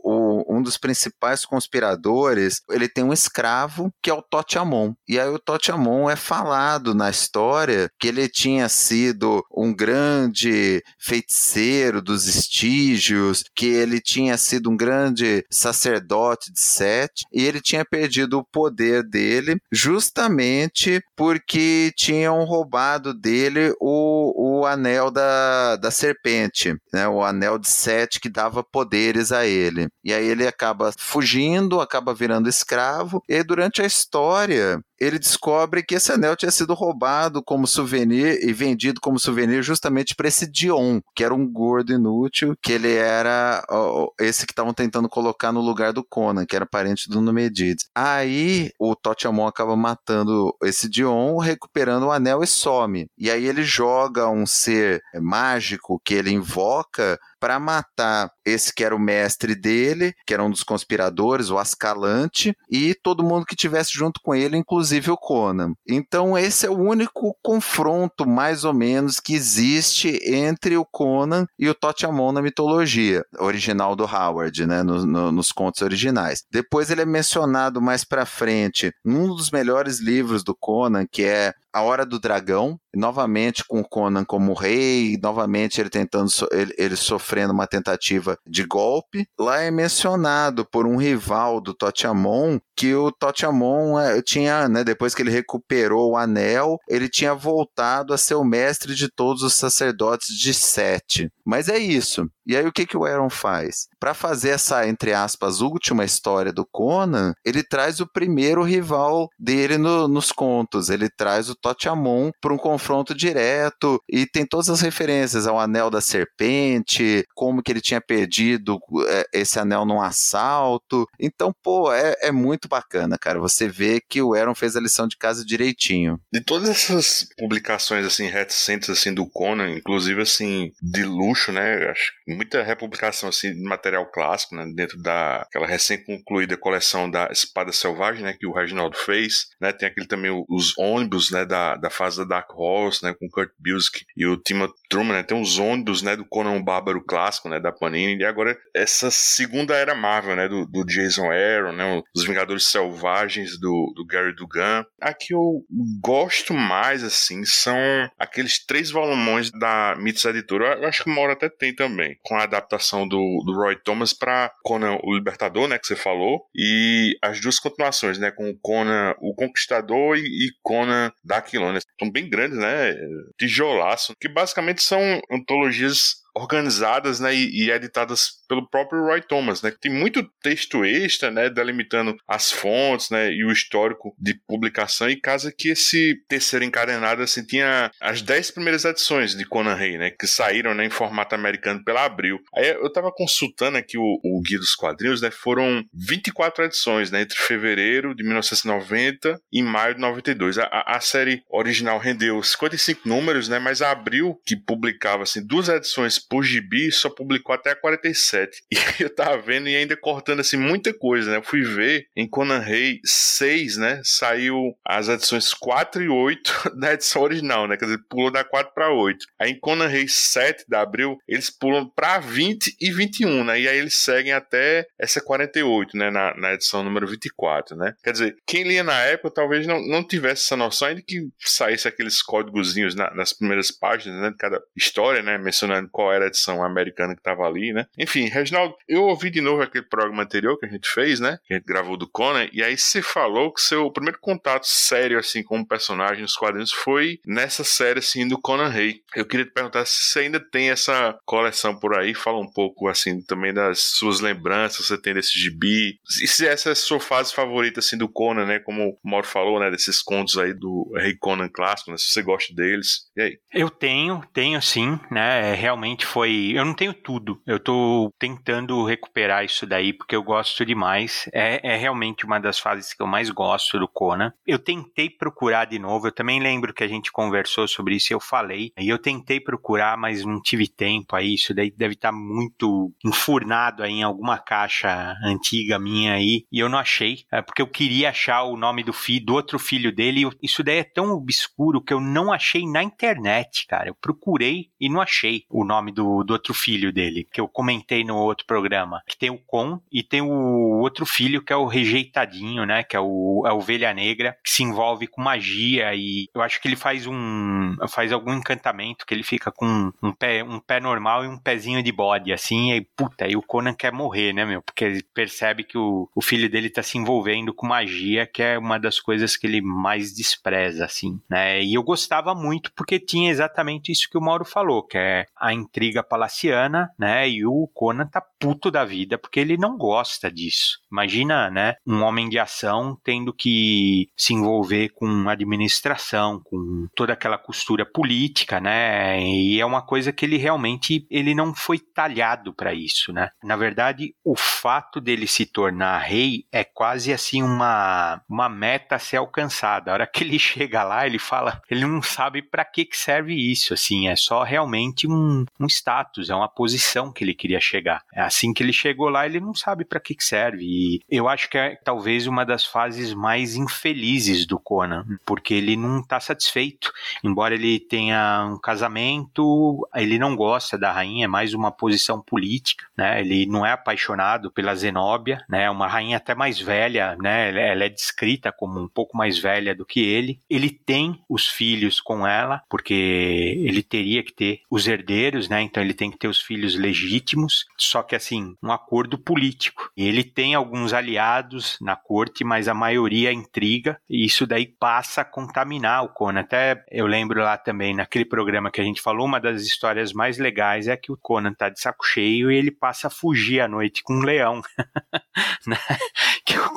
um 0.61 0.63
dos 0.63 0.77
principais 0.77 1.45
conspiradores, 1.45 2.61
ele 2.71 2.89
tem 2.89 3.03
um 3.03 3.13
escravo 3.13 3.93
que 4.03 4.11
é 4.11 4.15
o 4.15 4.23
Totiamon. 4.23 4.95
E 5.09 5.19
aí 5.19 5.29
o 5.29 5.39
Totiamon 5.39 6.09
é 6.09 6.17
falado 6.17 6.95
na 6.95 7.11
história 7.11 7.91
que 7.99 8.09
ele 8.09 8.29
tinha 8.29 8.69
sido 8.69 9.43
um 9.51 9.75
grande 9.75 10.83
feiticeiro 10.99 12.01
dos 12.03 12.27
estígios, 12.27 13.43
que 13.55 13.67
ele 13.67 14.01
tinha 14.01 14.37
sido 14.37 14.71
um 14.71 14.77
grande 14.77 15.45
sacerdote 15.51 16.53
de 16.53 16.61
Sete, 16.61 17.25
e 17.33 17.45
ele 17.45 17.61
tinha 17.61 17.85
perdido 17.85 18.39
o 18.39 18.45
poder 18.45 19.03
dele 19.03 19.57
justamente 19.73 21.03
porque 21.17 21.93
tinham 21.97 22.45
roubado 22.45 23.15
dele 23.15 23.75
o, 23.81 24.61
o 24.61 24.67
anel 24.67 25.11
da, 25.11 25.77
da 25.77 25.91
serpente, 25.91 26.75
né? 26.93 27.09
o 27.09 27.23
anel 27.23 27.59
de 27.59 27.69
Sete 27.69 28.21
que 28.21 28.29
dava 28.29 28.63
poderes 28.63 29.33
a 29.33 29.47
ele. 29.47 29.89
E 30.05 30.13
aí 30.13 30.27
ele 30.27 30.47
acaba 30.51 30.93
fugindo, 30.97 31.81
acaba 31.81 32.13
virando 32.13 32.49
escravo, 32.49 33.23
e 33.29 33.43
durante 33.43 33.81
a 33.81 33.87
história 33.87 34.81
ele 35.01 35.19
descobre 35.19 35.83
que 35.83 35.95
esse 35.95 36.13
anel 36.13 36.37
tinha 36.37 36.51
sido 36.51 36.75
roubado 36.75 37.43
como 37.43 37.67
souvenir 37.67 38.47
e 38.47 38.53
vendido 38.53 39.01
como 39.01 39.19
souvenir 39.19 39.63
justamente 39.63 40.15
para 40.15 40.29
esse 40.29 40.47
Dion, 40.47 41.01
que 41.15 41.25
era 41.25 41.35
um 41.35 41.51
gordo 41.51 41.93
inútil, 41.93 42.55
que 42.63 42.73
ele 42.73 42.93
era 42.93 43.65
ó, 43.71 44.09
esse 44.21 44.47
que 44.47 44.53
estavam 44.53 44.75
tentando 44.75 45.09
colocar 45.09 45.53
no 45.53 45.61
lugar 45.61 45.93
do 45.93 46.05
Conan, 46.05 46.45
que 46.45 46.55
era 46.55 46.67
parente 46.67 47.09
do 47.09 47.21
Numedides. 47.23 47.87
Aí 47.95 48.71
o 48.79 48.95
Totiamon 48.95 49.47
acaba 49.47 49.75
matando 49.75 50.55
esse 50.63 50.89
Dion, 50.89 51.39
recuperando 51.39 52.07
o 52.07 52.13
anel 52.13 52.43
e 52.43 52.47
some. 52.47 53.07
E 53.17 53.31
aí 53.31 53.47
ele 53.47 53.63
joga 53.63 54.29
um 54.29 54.45
ser 54.45 55.01
mágico 55.15 56.01
que 56.05 56.15
ele 56.15 56.31
invoca 56.31 57.19
para 57.41 57.59
matar 57.59 58.31
esse 58.45 58.75
que 58.75 58.85
era 58.85 58.95
o 58.95 58.99
mestre 58.99 59.55
dele, 59.55 60.13
que 60.27 60.35
era 60.35 60.45
um 60.45 60.51
dos 60.51 60.63
conspiradores, 60.63 61.49
o 61.49 61.57
Ascalante, 61.57 62.55
e 62.71 62.95
todo 63.03 63.25
mundo 63.25 63.47
que 63.47 63.57
tivesse 63.57 63.93
junto 63.93 64.21
com 64.23 64.35
ele, 64.35 64.59
inclusive 64.59 64.90
o 65.11 65.17
Conan. 65.17 65.75
Então 65.87 66.37
esse 66.37 66.67
é 66.67 66.71
o 66.71 66.79
único 66.79 67.37
confronto, 67.43 68.27
mais 68.27 68.65
ou 68.65 68.75
menos, 68.75 69.21
que 69.21 69.35
existe 69.35 70.19
entre 70.25 70.77
o 70.77 70.85
Conan 70.85 71.47
e 71.59 71.69
o 71.69 71.75
Totiamon 71.75 72.33
na 72.33 72.43
mitologia 72.43 73.25
original 73.39 73.95
do 73.95 74.05
Howard, 74.05 74.67
né, 74.67 74.83
no, 74.83 75.07
no, 75.07 75.33
nos 75.33 75.53
contos 75.53 75.83
originais. 75.83 76.45
Depois 76.51 76.91
ele 76.91 77.03
é 77.03 77.07
mencionado 77.07 77.81
mais 77.81 78.05
para 78.05 78.27
frente 78.27 78.93
num 79.05 79.29
dos 79.29 79.51
melhores 79.51 80.01
livros 80.01 80.43
do 80.43 80.55
Conan, 80.55 81.07
que 81.07 81.23
é 81.25 81.55
a 81.73 81.83
Hora 81.83 82.05
do 82.05 82.19
Dragão, 82.19 82.79
novamente 82.95 83.65
com 83.67 83.83
Conan 83.83 84.25
como 84.25 84.55
rei, 84.55 85.19
novamente 85.23 85.81
ele 85.81 85.91
tentando 85.91 86.31
ele, 86.53 86.75
ele, 86.77 86.97
sofrendo 86.97 87.53
uma 87.53 87.67
tentativa 87.67 88.37
de 88.47 88.65
golpe. 88.65 89.27
Lá 89.39 89.61
é 89.61 89.71
mencionado 89.71 90.65
por 90.65 90.87
um 90.87 90.97
rival 90.97 91.61
do 91.61 91.75
Totiamon 91.75 92.59
que 92.77 92.95
o 92.95 93.13
Totiamon 93.13 93.99
é, 93.99 94.23
tinha, 94.23 94.69
né, 94.69 94.83
depois 94.83 95.15
que 95.15 95.23
ele 95.23 95.31
recuperou 95.31 96.13
o 96.13 96.17
anel, 96.17 96.79
ele 96.89 97.09
tinha 97.09 97.35
voltado 97.35 98.15
a 98.15 98.19
ser 98.19 98.35
o 98.35 98.45
mestre 98.45 98.95
de 98.95 99.09
todos 99.09 99.43
os 99.43 99.55
sacerdotes 99.55 100.35
de 100.35 100.55
Sete. 100.55 101.31
Mas 101.51 101.69
é 101.69 101.77
isso. 101.77 102.31
E 102.47 102.57
aí 102.57 102.65
o 102.65 102.73
que 102.73 102.87
que 102.87 102.97
o 102.97 103.05
Aaron 103.05 103.29
faz? 103.29 103.89
Para 103.99 104.15
fazer 104.15 104.51
essa 104.51 104.87
entre 104.87 105.13
aspas 105.13 105.61
última 105.61 106.05
história 106.05 106.53
do 106.53 106.65
Conan, 106.65 107.33
ele 107.45 107.65
traz 107.65 107.99
o 107.99 108.07
primeiro 108.07 108.63
rival 108.63 109.29
dele 109.37 109.77
no, 109.77 110.07
nos 110.07 110.31
contos. 110.31 110.91
Ele 110.91 111.09
traz 111.09 111.51
o 111.51 111.57
Totiamon 111.57 112.31
para 112.41 112.55
um 112.55 112.57
confronto 112.57 113.15
direto 113.15 114.01
e 114.09 114.27
tem 114.27 114.47
todas 114.47 114.71
as 114.71 114.81
referências 114.81 115.45
ao 115.45 115.59
Anel 115.59 115.91
da 115.91 116.01
Serpente, 116.01 117.25
como 117.35 117.63
que 117.63 117.73
ele 117.73 117.81
tinha 117.81 118.01
perdido 118.01 118.79
é, 119.09 119.27
esse 119.33 119.59
anel 119.59 119.85
num 119.85 120.01
assalto. 120.01 121.05
Então, 121.19 121.53
pô, 121.63 121.93
é, 121.93 122.15
é 122.23 122.31
muito 122.31 122.69
bacana, 122.69 123.19
cara. 123.19 123.41
Você 123.41 123.67
vê 123.69 124.01
que 124.01 124.23
o 124.23 124.35
Aaron 124.35 124.55
fez 124.55 124.77
a 124.77 124.81
lição 124.81 125.09
de 125.09 125.17
casa 125.17 125.45
direitinho. 125.45 126.21
De 126.33 126.41
todas 126.41 126.69
essas 126.69 127.29
publicações 127.37 128.07
assim 128.07 128.27
recentes 128.27 128.89
assim 128.89 129.13
do 129.13 129.27
Conan, 129.27 129.71
inclusive 129.71 130.23
assim 130.23 130.73
de 130.81 131.05
luxo, 131.05 131.40
né? 131.49 131.89
Acho 131.89 132.13
muita 132.29 132.63
republicação 132.63 133.29
assim 133.29 133.53
de 133.53 133.63
material 133.63 134.07
clássico, 134.11 134.55
né? 134.55 134.65
Dentro 134.75 135.01
da 135.01 135.43
aquela 135.43 135.67
recém-concluída 135.67 136.57
coleção 136.57 137.11
da 137.11 137.29
Espada 137.31 137.73
Selvagem, 137.73 138.23
né? 138.23 138.35
Que 138.39 138.47
o 138.47 138.53
Reginaldo 138.53 138.97
fez, 138.97 139.49
né? 139.61 139.73
Tem 139.73 139.89
aquele 139.89 140.07
também 140.07 140.31
os 140.49 140.77
ônibus, 140.79 141.31
né? 141.31 141.45
Da, 141.45 141.77
da 141.77 141.91
fase 141.91 142.19
da 142.19 142.25
Dark 142.25 142.51
Horse, 142.55 143.03
né? 143.03 143.15
Com 143.19 143.29
Kurt 143.29 143.51
Busiek 143.59 144.05
e 144.17 144.27
o 144.27 144.37
Timothy 144.37 144.75
Truman, 144.89 145.15
né? 145.15 145.23
Tem 145.23 145.41
os 145.41 145.59
ônibus, 145.59 146.03
né? 146.03 146.17
Do 146.17 146.25
Conan 146.25 146.63
Bárbaro 146.63 147.05
clássico, 147.05 147.49
né? 147.49 147.59
Da 147.59 147.73
Panini 147.73 148.23
e 148.23 148.25
agora 148.25 148.59
essa 148.75 149.11
segunda 149.11 149.75
era 149.75 149.95
Marvel, 149.95 150.37
né? 150.37 150.49
Do, 150.49 150.67
do 150.67 150.85
Jason 150.85 151.31
Aaron, 151.31 151.73
né? 151.73 152.03
Os 152.15 152.25
Vingadores 152.25 152.67
Selvagens 152.67 153.59
do, 153.59 153.93
do 153.97 154.05
Gary 154.07 154.35
Dugan. 154.35 154.85
A 155.01 155.15
que 155.15 155.35
eu 155.35 155.65
gosto 156.01 156.55
mais, 156.55 157.03
assim, 157.05 157.45
são 157.45 157.79
aqueles 158.19 158.65
três 158.65 158.91
volumões 158.91 159.51
da 159.51 159.95
Mitos 159.97 160.25
Editora. 160.25 160.79
Eu 160.81 160.89
acho 160.89 161.05
que 161.05 161.11
uma 161.11 161.21
hora 161.31 161.33
até 161.33 161.49
tem 161.49 161.75
também, 161.75 162.17
com 162.23 162.37
a 162.37 162.43
adaptação 162.43 163.07
do, 163.07 163.43
do 163.45 163.55
Roy 163.55 163.77
Thomas 163.77 164.13
para 164.13 164.53
Conan 164.63 164.99
o 165.03 165.15
Libertador, 165.15 165.69
né, 165.69 165.79
que 165.79 165.87
você 165.87 165.97
falou, 165.97 166.47
e 166.55 167.17
as 167.23 167.41
duas 167.41 167.59
continuações, 167.59 168.19
né, 168.19 168.31
com 168.31 168.57
Conan 168.61 169.15
o 169.21 169.35
Conquistador 169.35 170.17
e, 170.17 170.23
e 170.23 170.51
Conan 170.63 171.13
da 171.25 171.39
Aquilônia. 171.39 171.81
São 171.99 172.11
bem 172.11 172.29
grandes, 172.29 172.59
né, 172.59 172.95
tijolaço, 173.39 174.15
que 174.21 174.29
basicamente 174.29 174.83
são 174.83 175.01
antologias 175.31 176.21
organizadas 176.35 177.21
né, 177.21 177.35
e, 177.35 177.65
e, 177.65 177.71
editadas 177.71 178.40
pelo 178.51 178.69
próprio 178.69 179.05
Roy 179.05 179.23
Thomas, 179.23 179.63
né? 179.63 179.73
Tem 179.81 179.93
muito 179.93 180.25
texto 180.43 180.85
extra, 180.85 181.31
né, 181.31 181.49
delimitando 181.49 182.17
as 182.27 182.51
fontes, 182.51 183.09
né, 183.09 183.33
e 183.33 183.45
o 183.45 183.53
histórico 183.53 184.13
de 184.19 184.35
publicação 184.35 185.09
e 185.09 185.15
casa 185.15 185.55
que 185.57 185.69
esse 185.69 186.21
terceiro 186.29 186.65
encadenado 186.65 187.23
assim 187.23 187.47
tinha 187.47 187.93
as 188.01 188.23
dez 188.23 188.51
primeiras 188.51 188.85
edições 188.85 189.37
de 189.37 189.45
Conan 189.45 189.77
Rey, 189.77 189.97
né, 189.97 190.11
que 190.11 190.27
saíram 190.27 190.75
né, 190.75 190.85
em 190.85 190.91
formato 190.91 191.33
americano 191.33 191.85
pela 191.85 192.05
Abril. 192.05 192.41
Aí 192.53 192.71
eu 192.71 192.93
tava 192.93 193.13
consultando 193.13 193.79
aqui 193.79 193.97
o, 193.97 194.21
o 194.25 194.43
guia 194.43 194.59
dos 194.59 194.75
quadrinhos, 194.75 195.23
né, 195.23 195.31
foram 195.31 195.85
24 195.95 196.65
edições, 196.65 197.13
né, 197.13 197.23
entre 197.23 197.39
fevereiro 197.39 198.17
de 198.17 198.25
1990 198.25 199.41
e 199.53 199.63
maio 199.63 199.95
de 199.95 200.01
92. 200.01 200.59
A, 200.59 200.65
a, 200.65 200.97
a 200.97 201.01
série 201.01 201.41
original 201.49 201.99
rendeu 201.99 202.43
55 202.43 203.09
números, 203.09 203.49
né, 203.49 203.61
mas 203.61 203.81
a 203.81 203.93
Abril 203.93 204.41
que 204.45 204.57
publicava 204.57 205.23
assim 205.23 205.47
duas 205.47 205.69
edições 205.69 206.19
por 206.19 206.43
gibi 206.43 206.91
só 206.91 207.09
publicou 207.09 207.55
até 207.55 207.77
47 207.77 208.40
2017. 208.41 208.63
E 209.01 209.03
eu 209.03 209.15
tava 209.15 209.39
vendo 209.39 209.69
e 209.69 209.77
ainda 209.77 209.97
cortando 209.97 210.41
assim 210.41 210.57
muita 210.57 210.93
coisa, 210.93 211.31
né? 211.31 211.37
Eu 211.39 211.43
fui 211.43 211.63
ver 211.63 212.07
em 212.15 212.29
Conan 212.29 212.59
Rei 212.59 213.01
6, 213.05 213.77
né? 213.77 214.01
Saiu 214.05 214.75
as 214.85 215.09
edições 215.09 215.55
4 215.55 216.03
e 216.03 216.09
8 216.09 216.73
da 216.79 216.93
edição 216.93 217.23
original, 217.23 217.67
né? 217.67 217.77
Quer 217.77 217.87
dizer, 217.87 218.01
pulou 218.09 218.31
da 218.31 218.45
4 218.45 218.73
para 218.75 218.93
8. 218.93 219.25
Aí 219.39 219.53
em 219.53 219.61
Conan 219.61 219.87
Rei 219.87 220.07
7 220.07 220.65
da 220.69 220.81
Abril, 220.81 221.17
eles 221.27 221.51
pulam 221.51 221.89
para 221.89 222.19
20 222.19 222.77
e 222.81 222.91
21, 222.91 223.45
né? 223.45 223.61
E 223.61 223.69
aí 223.69 223.79
eles 223.79 223.97
seguem 223.97 224.33
até 224.33 224.87
essa 224.99 225.21
48, 225.21 225.97
né? 225.97 226.11
Na, 226.11 226.35
na 226.37 226.53
edição 226.53 226.83
número 226.83 227.07
24, 227.07 227.77
né? 227.77 227.95
Quer 228.03 228.13
dizer, 228.13 228.37
quem 228.47 228.65
lia 228.65 228.83
na 228.83 228.99
época 229.01 229.35
talvez 229.35 229.67
não, 229.67 229.81
não 229.87 230.07
tivesse 230.07 230.45
essa 230.45 230.57
noção, 230.57 230.89
ainda 230.89 231.03
que 231.03 231.29
saísse 231.39 231.89
aqueles 231.89 232.21
códigozinhos 232.23 232.95
na, 232.95 233.15
nas 233.15 233.33
primeiras 233.33 233.71
páginas, 233.71 234.21
né? 234.21 234.31
De 234.31 234.37
cada 234.37 234.61
história, 234.77 235.23
né? 235.23 235.39
Mencionando 235.39 235.89
qual 235.91 236.13
era 236.13 236.25
a 236.25 236.29
edição 236.29 236.63
americana 236.63 237.15
que 237.15 237.23
tava 237.23 237.47
ali, 237.47 237.73
né? 237.73 237.87
Enfim, 237.99 238.30
Reginaldo, 238.31 238.75
eu 238.89 239.03
ouvi 239.05 239.31
de 239.31 239.41
novo 239.41 239.63
aquele 239.63 239.85
programa 239.85 240.23
anterior 240.23 240.59
que 240.59 240.67
a 240.67 240.69
gente 240.69 240.89
fez, 240.89 241.21
né? 241.21 241.39
Que 241.47 241.55
a 241.55 241.57
gente 241.57 241.67
gravou 241.67 241.97
do 241.97 242.09
Conan, 242.09 242.49
e 242.53 242.63
aí 242.63 242.77
você 242.77 243.03
falou 243.03 243.53
que 243.53 243.61
seu 243.61 243.91
primeiro 243.91 244.19
contato 244.21 244.65
sério, 244.65 245.19
assim, 245.19 245.43
com 245.43 245.61
o 245.61 245.67
personagem 245.67 246.23
nos 246.23 246.35
quadrinhos 246.35 246.73
foi 246.73 247.19
nessa 247.27 247.65
série, 247.65 247.99
assim, 247.99 248.27
do 248.27 248.41
Conan 248.41 248.69
Rey. 248.69 249.03
Eu 249.15 249.27
queria 249.27 249.47
te 249.47 249.53
perguntar 249.53 249.85
se 249.85 250.05
você 250.05 250.21
ainda 250.21 250.41
tem 250.41 250.71
essa 250.71 251.19
coleção 251.25 251.79
por 251.79 251.99
aí, 251.99 252.15
fala 252.15 252.39
um 252.39 252.51
pouco, 252.51 252.89
assim, 252.89 253.23
também 253.23 253.53
das 253.53 253.81
suas 253.81 254.21
lembranças, 254.21 254.87
você 254.87 255.01
tem 255.01 255.15
desse 255.15 255.39
gibi, 255.39 255.99
e 256.23 256.27
se 256.27 256.47
essa 256.47 256.71
é 256.71 256.73
a 256.73 256.77
sua 256.77 257.01
fase 257.01 257.35
favorita, 257.35 257.81
assim, 257.81 257.97
do 257.97 258.09
Conan, 258.09 258.47
né? 258.47 258.59
Como 258.59 258.99
o 259.03 259.11
Mauro 259.11 259.27
falou, 259.27 259.59
né? 259.59 259.71
Desses 259.71 260.03
contos 260.03 260.39
aí 260.39 260.55
do 260.55 260.91
Rei 260.97 261.17
Conan 261.17 261.49
clássico, 261.49 261.91
né? 261.91 261.97
Se 261.97 262.09
você 262.13 262.23
gosta 262.23 262.55
deles, 262.55 263.11
e 263.17 263.23
aí? 263.23 263.39
Eu 263.53 263.71
tenho, 263.71 264.23
tenho 264.33 264.61
sim, 264.61 264.99
né? 265.11 265.53
É, 265.53 265.55
realmente 265.55 266.07
foi. 266.07 266.53
Eu 266.55 266.65
não 266.65 266.75
tenho 266.75 266.93
tudo. 266.93 267.41
Eu 267.47 267.59
tô 267.59 268.13
tentando 268.21 268.85
recuperar 268.85 269.45
isso 269.45 269.67
daí 269.67 269.95
porque 269.95 270.15
eu 270.15 270.23
gosto 270.23 270.65
demais. 270.65 271.29
É, 271.33 271.73
é 271.73 271.77
realmente 271.77 272.27
uma 272.27 272.39
das 272.39 272.59
fases 272.59 272.93
que 272.93 273.03
eu 273.03 273.07
mais 273.07 273.31
gosto 273.31 273.79
do 273.79 273.89
Conan. 273.89 274.33
Eu 274.47 274.59
tentei 274.59 275.09
procurar 275.09 275.65
de 275.65 275.79
novo. 275.79 276.07
Eu 276.07 276.13
também 276.13 276.39
lembro 276.39 276.75
que 276.75 276.85
a 276.85 276.89
gente 276.89 277.11
conversou 277.11 277.67
sobre 277.67 277.97
isso 277.97 278.13
eu 278.13 278.21
falei. 278.21 278.73
E 278.79 278.89
eu 278.89 278.99
tentei 278.99 279.41
procurar, 279.41 279.97
mas 279.97 280.25
não 280.25 280.41
tive 280.41 280.69
tempo 280.69 281.17
aí. 281.17 281.35
Isso 281.35 281.55
daí 281.55 281.71
deve 281.71 281.95
estar 281.95 282.11
tá 282.11 282.17
muito 282.17 282.93
enfurnado 283.05 283.83
aí 283.83 283.93
em 283.93 284.03
alguma 284.03 284.39
caixa 284.39 285.17
antiga 285.25 285.79
minha 285.79 286.13
aí. 286.13 286.45
E 286.53 286.59
eu 286.59 286.69
não 286.69 286.79
achei. 286.79 287.25
É 287.33 287.41
porque 287.41 287.63
eu 287.63 287.67
queria 287.67 288.11
achar 288.11 288.43
o 288.43 288.57
nome 288.57 288.83
do 288.83 288.93
filho, 288.93 289.25
do 289.25 289.35
outro 289.35 289.59
filho 289.59 289.91
dele. 289.91 290.29
Isso 290.43 290.63
daí 290.63 290.79
é 290.79 290.85
tão 290.85 291.11
obscuro 291.13 291.81
que 291.81 291.95
eu 291.95 292.01
não 292.01 292.33
achei 292.33 292.67
na 292.67 292.83
internet, 292.83 293.67
cara. 293.67 293.89
Eu 293.89 293.95
procurei 293.95 294.70
e 294.81 294.89
não 294.89 295.01
achei 295.01 295.45
o 295.49 295.65
nome 295.65 295.93
do, 295.93 296.25
do 296.25 296.33
outro 296.33 296.55
filho 296.55 296.93
dele, 296.93 297.27
que 297.31 297.41
eu 297.41 297.49
comentei 297.49 298.05
no 298.05 298.17
outro 298.17 298.47
programa. 298.47 299.03
Que 299.07 299.19
tem 299.19 299.31
o 299.31 299.39
Con 299.39 299.81
e 299.93 300.03
tem 300.03 300.21
o 300.21 300.79
outro 300.81 301.05
filho 301.05 301.43
que 301.43 301.53
é 301.53 301.57
o 301.57 301.67
rejeitadinho, 301.67 302.65
né? 302.65 302.83
Que 302.83 302.97
é 302.97 303.01
o 303.01 303.31
a 303.47 303.55
ovelha 303.55 303.93
negra, 303.93 304.37
que 304.45 304.51
se 304.51 304.63
envolve 304.63 305.07
com 305.07 305.23
magia 305.23 305.95
e 305.95 306.29
eu 306.35 306.43
acho 306.43 306.61
que 306.61 306.69
ele 306.69 306.77
faz 306.77 307.07
um. 307.07 307.77
faz 307.89 308.13
algum 308.13 308.35
encantamento 308.35 309.05
que 309.07 309.15
ele 309.15 309.23
fica 309.23 309.51
com 309.51 309.93
um 310.03 310.13
pé, 310.13 310.43
um 310.43 310.61
pé 310.61 310.81
normal 310.81 311.25
e 311.25 311.29
um 311.29 311.39
pezinho 311.39 311.83
de 311.83 311.93
bode, 311.93 312.33
assim, 312.33 312.73
e 312.73 312.81
puta, 312.97 313.25
aí 313.25 313.37
o 313.37 313.43
Conan 313.43 313.75
quer 313.75 313.93
morrer, 313.93 314.33
né, 314.33 314.45
meu? 314.45 314.63
Porque 314.63 314.85
ele 314.85 315.03
percebe 315.15 315.65
que 315.65 315.79
o, 315.79 316.09
o 316.15 316.23
filho 316.23 316.49
dele 316.49 316.71
tá 316.71 316.83
se 316.83 316.99
envolvendo 316.99 317.55
com 317.55 317.67
magia, 317.67 318.27
que 318.27 318.43
é 318.43 318.59
uma 318.59 318.79
das 318.79 319.01
coisas 319.01 319.37
que 319.37 319.47
ele 319.47 319.61
mais 319.61 320.15
despreza, 320.15 320.85
assim, 320.85 321.21
né? 321.29 321.63
E 321.63 321.75
eu 321.75 321.83
gostava 321.83 322.35
muito 322.35 322.73
porque 322.75 322.99
tinha 322.99 323.31
exatamente 323.31 323.93
isso 323.93 324.09
que 324.11 324.19
o 324.19 324.21
Mauro 324.21 324.45
falou, 324.45 324.70
que 324.87 324.99
é 324.99 325.27
a 325.37 325.53
intriga 325.53 326.03
palaciana, 326.03 326.91
né? 326.99 327.29
E 327.29 327.45
o 327.45 327.69
Conan 327.75 328.07
tá 328.07 328.23
puto 328.41 328.71
da 328.71 328.85
vida 328.85 329.19
porque 329.19 329.39
ele 329.39 329.57
não 329.57 329.77
gosta 329.77 330.33
disso. 330.33 330.79
Imagina, 330.91 331.51
né, 331.51 331.75
um 331.87 332.03
homem 332.03 332.29
de 332.29 332.39
ação 332.39 332.99
tendo 333.05 333.33
que 333.33 334.09
se 334.17 334.33
envolver 334.33 334.89
com 334.91 335.29
administração, 335.29 336.41
com 336.43 336.89
toda 336.97 337.13
aquela 337.13 337.39
costura 337.39 337.85
política, 337.85 338.59
né? 338.61 339.23
E 339.23 339.61
é 339.61 339.65
uma 339.65 339.83
coisa 339.83 340.13
que 340.13 340.25
ele 340.25 340.37
realmente 340.37 341.07
ele 341.11 341.35
não 341.35 341.55
foi 341.55 341.79
talhado 341.79 342.53
para 342.55 342.73
isso, 342.73 343.13
né? 343.13 343.31
Na 343.45 343.57
verdade, 343.57 344.15
o 344.25 344.35
fato 344.35 345.01
dele 345.01 345.27
se 345.27 345.45
tornar 345.45 345.99
rei 345.99 346.45
é 346.51 346.65
quase 346.65 347.13
assim 347.13 347.43
uma 347.43 348.23
uma 348.29 348.49
meta 348.49 348.97
a 348.97 348.99
ser 348.99 349.19
alcançada. 349.19 349.91
A 349.91 349.95
hora 349.95 350.07
que 350.07 350.25
ele 350.25 350.39
chega 350.41 350.83
lá, 350.83 351.07
ele 351.07 351.19
fala, 351.19 351.61
ele 351.71 351.87
não 351.87 352.01
sabe 352.03 352.43
para 352.43 352.65
que 352.65 352.85
que 352.85 352.97
serve 352.97 353.35
isso, 353.35 353.75
assim, 353.75 354.09
é 354.09 354.17
só 354.17 354.43
realmente 354.43 355.07
um, 355.07 355.45
um 355.59 355.67
status, 355.67 356.31
é 356.31 356.35
uma 356.35 356.49
posição 356.49 357.13
que 357.13 357.23
ele 357.23 357.35
queria 357.35 357.61
chegar. 357.61 358.03
É 358.15 358.30
assim 358.31 358.55
que 358.55 358.63
ele 358.63 358.73
chegou 358.73 359.09
lá, 359.09 359.27
ele 359.27 359.41
não 359.41 359.55
sabe 359.55 359.85
para 359.85 360.01
que, 360.01 360.15
que 360.15 360.25
serve. 360.25 360.65
E 360.65 361.03
eu 361.11 361.29
acho 361.29 361.51
que 361.51 361.59
é 361.59 361.77
talvez 361.85 362.27
uma 362.27 362.45
das 362.45 362.65
fases 362.65 363.13
mais 363.13 363.57
infelizes 363.57 364.47
do 364.47 364.59
Conan, 364.59 365.05
porque 365.27 365.53
ele 365.53 365.77
não 365.77 366.01
está 366.01 366.19
satisfeito. 366.21 366.93
Embora 367.23 367.55
ele 367.55 367.79
tenha 367.81 368.49
um 368.51 368.59
casamento, 368.59 369.87
ele 369.95 370.19
não 370.19 370.35
gosta 370.37 370.79
da 370.79 370.93
rainha, 370.93 371.25
é 371.25 371.29
mais 371.29 371.53
uma 371.53 371.73
posição 371.73 372.23
política, 372.23 372.87
né? 372.97 373.21
Ele 373.21 373.47
não 373.47 373.67
é 373.67 373.73
apaixonado 373.73 374.51
pela 374.51 374.75
Zenóbia, 374.75 375.45
né? 375.49 375.69
Uma 375.69 375.89
rainha 375.89 376.17
até 376.17 376.35
mais 376.35 376.61
velha, 376.61 377.17
né? 377.21 377.49
Ela 377.73 377.85
é 377.85 377.89
descrita 377.89 378.53
como 378.53 378.81
um 378.81 378.89
pouco 378.89 379.17
mais 379.17 379.39
velha 379.39 379.75
do 379.75 379.85
que 379.85 380.01
ele. 380.01 380.39
Ele 380.49 380.71
tem 380.71 381.21
os 381.29 381.49
filhos 381.49 382.01
com 382.01 382.27
ela, 382.27 382.63
porque 382.71 382.95
ele 382.95 383.83
teria 383.83 384.23
que 384.23 384.33
ter 384.33 384.61
os 384.71 384.87
herdeiros, 384.87 385.49
né? 385.49 385.61
Então 385.63 385.83
ele 385.83 385.95
tem 385.95 386.11
que 386.11 386.19
ter 386.19 386.29
os 386.29 386.41
filhos 386.41 386.77
legítimos, 386.77 387.67
só 387.77 388.03
que 388.03 388.20
assim, 388.21 388.55
um 388.63 388.71
acordo 388.71 389.19
político. 389.19 389.91
Ele 389.97 390.23
tem 390.23 390.55
alguns 390.55 390.93
aliados 390.93 391.77
na 391.81 391.97
corte, 391.97 392.45
mas 392.45 392.69
a 392.69 392.75
maioria 392.75 393.33
intriga, 393.33 394.01
e 394.09 394.25
isso 394.25 394.47
daí 394.47 394.67
passa 394.67 395.23
a 395.23 395.25
contaminar 395.25 396.05
o 396.05 396.09
Conan. 396.09 396.41
Até 396.41 396.85
eu 396.91 397.07
lembro 397.07 397.41
lá 397.43 397.57
também, 397.57 397.95
naquele 397.95 398.25
programa 398.25 398.71
que 398.71 398.81
a 398.81 398.85
gente 398.85 399.01
falou, 399.01 399.27
uma 399.27 399.41
das 399.41 399.63
histórias 399.63 400.13
mais 400.13 400.39
legais 400.39 400.87
é 400.87 400.97
que 400.97 401.11
o 401.11 401.17
Conan 401.17 401.53
tá 401.53 401.69
de 401.69 401.81
saco 401.81 402.05
cheio 402.05 402.51
e 402.51 402.57
ele 402.57 402.71
passa 402.71 403.09
a 403.09 403.11
fugir 403.11 403.61
à 403.61 403.69
noite 403.69 404.03
com 404.03 404.15
um 404.15 404.23
leão. 404.23 404.63
Né? 405.67 405.77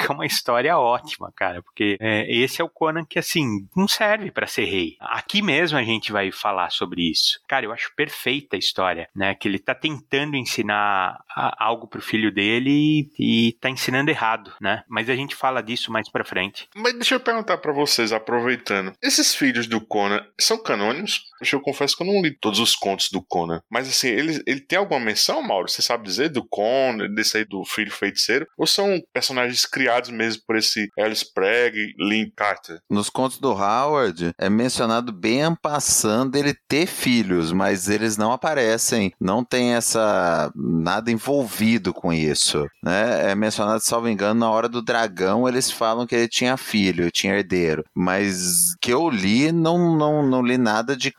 que 0.04 0.12
é 0.12 0.14
uma 0.14 0.26
história 0.26 0.78
ótima, 0.78 1.32
cara, 1.36 1.62
porque 1.62 1.98
é, 2.00 2.30
esse 2.32 2.62
é 2.62 2.64
o 2.64 2.70
Conan 2.70 3.06
que, 3.06 3.18
assim, 3.18 3.68
não 3.76 3.88
serve 3.88 4.32
para 4.32 4.48
ser 4.48 4.66
rei. 4.66 4.98
Aqui 5.00 5.42
mesmo 5.42 5.78
a 5.78 5.84
gente 5.84 6.12
vai 6.12 6.32
falar 6.32 6.70
sobre 6.70 7.10
isso. 7.10 7.40
Cara, 7.48 7.66
eu 7.66 7.72
acho 7.72 7.94
perfeita 7.96 8.56
a 8.56 8.60
história, 8.60 9.08
né? 9.16 9.34
Que 9.36 9.48
ele 9.48 9.60
tá 9.60 9.74
tentando 9.74 10.36
ensinar 10.36 11.24
algo 11.36 11.88
pro 11.88 12.02
filho 12.02 12.32
dele 12.32 13.10
e, 13.20 13.58
tá 13.60 13.70
ensinando 13.70 14.12
errado, 14.12 14.54
né? 14.62 14.84
Mas 14.88 15.10
a 15.10 15.16
gente 15.16 15.36
fala 15.36 15.62
disso 15.62 15.92
mais 15.92 16.10
pra 16.10 16.24
frente. 16.26 16.68
Mas 16.76 16.94
deixa 16.94 17.16
eu 17.16 17.20
perguntar 17.20 17.58
para 17.58 17.74
vocês, 17.74 18.12
aproveitando. 18.12 18.94
Esses 19.02 19.36
filhos 19.36 19.68
do 19.68 19.82
Conan 19.82 20.26
são 20.40 20.62
canônicos? 20.62 21.24
Eu 21.42 21.62
confesso 21.62 21.96
que 21.96 22.04
eu 22.04 22.08
não 22.08 22.22
li 22.22 22.32
todos 22.32 22.60
os 22.60 22.76
contos 22.76 23.10
do 23.12 23.22
Conan. 23.22 23.62
Mas 23.70 23.88
assim, 23.88 24.08
ele, 24.08 24.42
ele 24.48 24.62
tem 24.62 24.78
alguma 24.78 25.00
menção, 25.00 25.42
Mauro? 25.42 25.70
Você 25.70 25.82
sabe 25.82 26.04
dizer 26.04 26.30
do 26.30 26.46
Conan, 26.48 27.14
desse 27.14 27.38
aí 27.38 27.46
do 27.46 27.64
filho 27.66 27.92
feiticeiro? 27.92 28.48
Ou 28.58 28.66
são 28.66 29.02
personagens 29.14 29.66
criados 29.66 30.10
mesmo 30.10 30.42
por 30.48 30.56
esse 30.56 30.90
Alice 30.98 31.26
e 31.36 31.94
Lynn 32.00 32.30
Carter? 32.36 32.80
Nos 32.90 33.10
contos 33.10 33.38
do 33.38 33.52
Howard, 33.52 34.32
é 34.38 34.50
mencionado 34.50 35.12
bem 35.12 35.44
passando 35.62 36.36
ele 36.36 36.56
ter 36.68 36.86
filhos, 36.86 37.52
mas 37.52 37.90
eles 37.90 38.18
não 38.18 38.32
aparecem, 38.32 39.12
não 39.20 39.44
tem 39.44 39.74
essa 39.74 40.52
nada 40.56 41.12
envolvido 41.12 41.94
com 41.94 42.14
isso, 42.14 42.66
né? 42.84 43.32
É 43.32 43.36
mencionado, 43.36 43.82
salvo 43.82 44.08
engano, 44.08 44.40
na 44.40 44.50
hora 44.50 44.70
do 44.70 44.82
dragão 44.82 45.48
eles 45.48 45.70
falam 45.70 46.06
que 46.06 46.16
ele 46.16 46.28
tinha 46.28 46.56
filho, 46.58 47.12
tinha 47.12 47.36
herdeiro, 47.36 47.84
mas 47.96 48.76
que 48.82 48.92
eu 48.92 49.10
li 49.10 49.52
não 49.52 49.96
não, 49.98 50.24
não 50.24 50.42
li 50.42 50.58
nada 50.58 50.96
de 50.96 51.12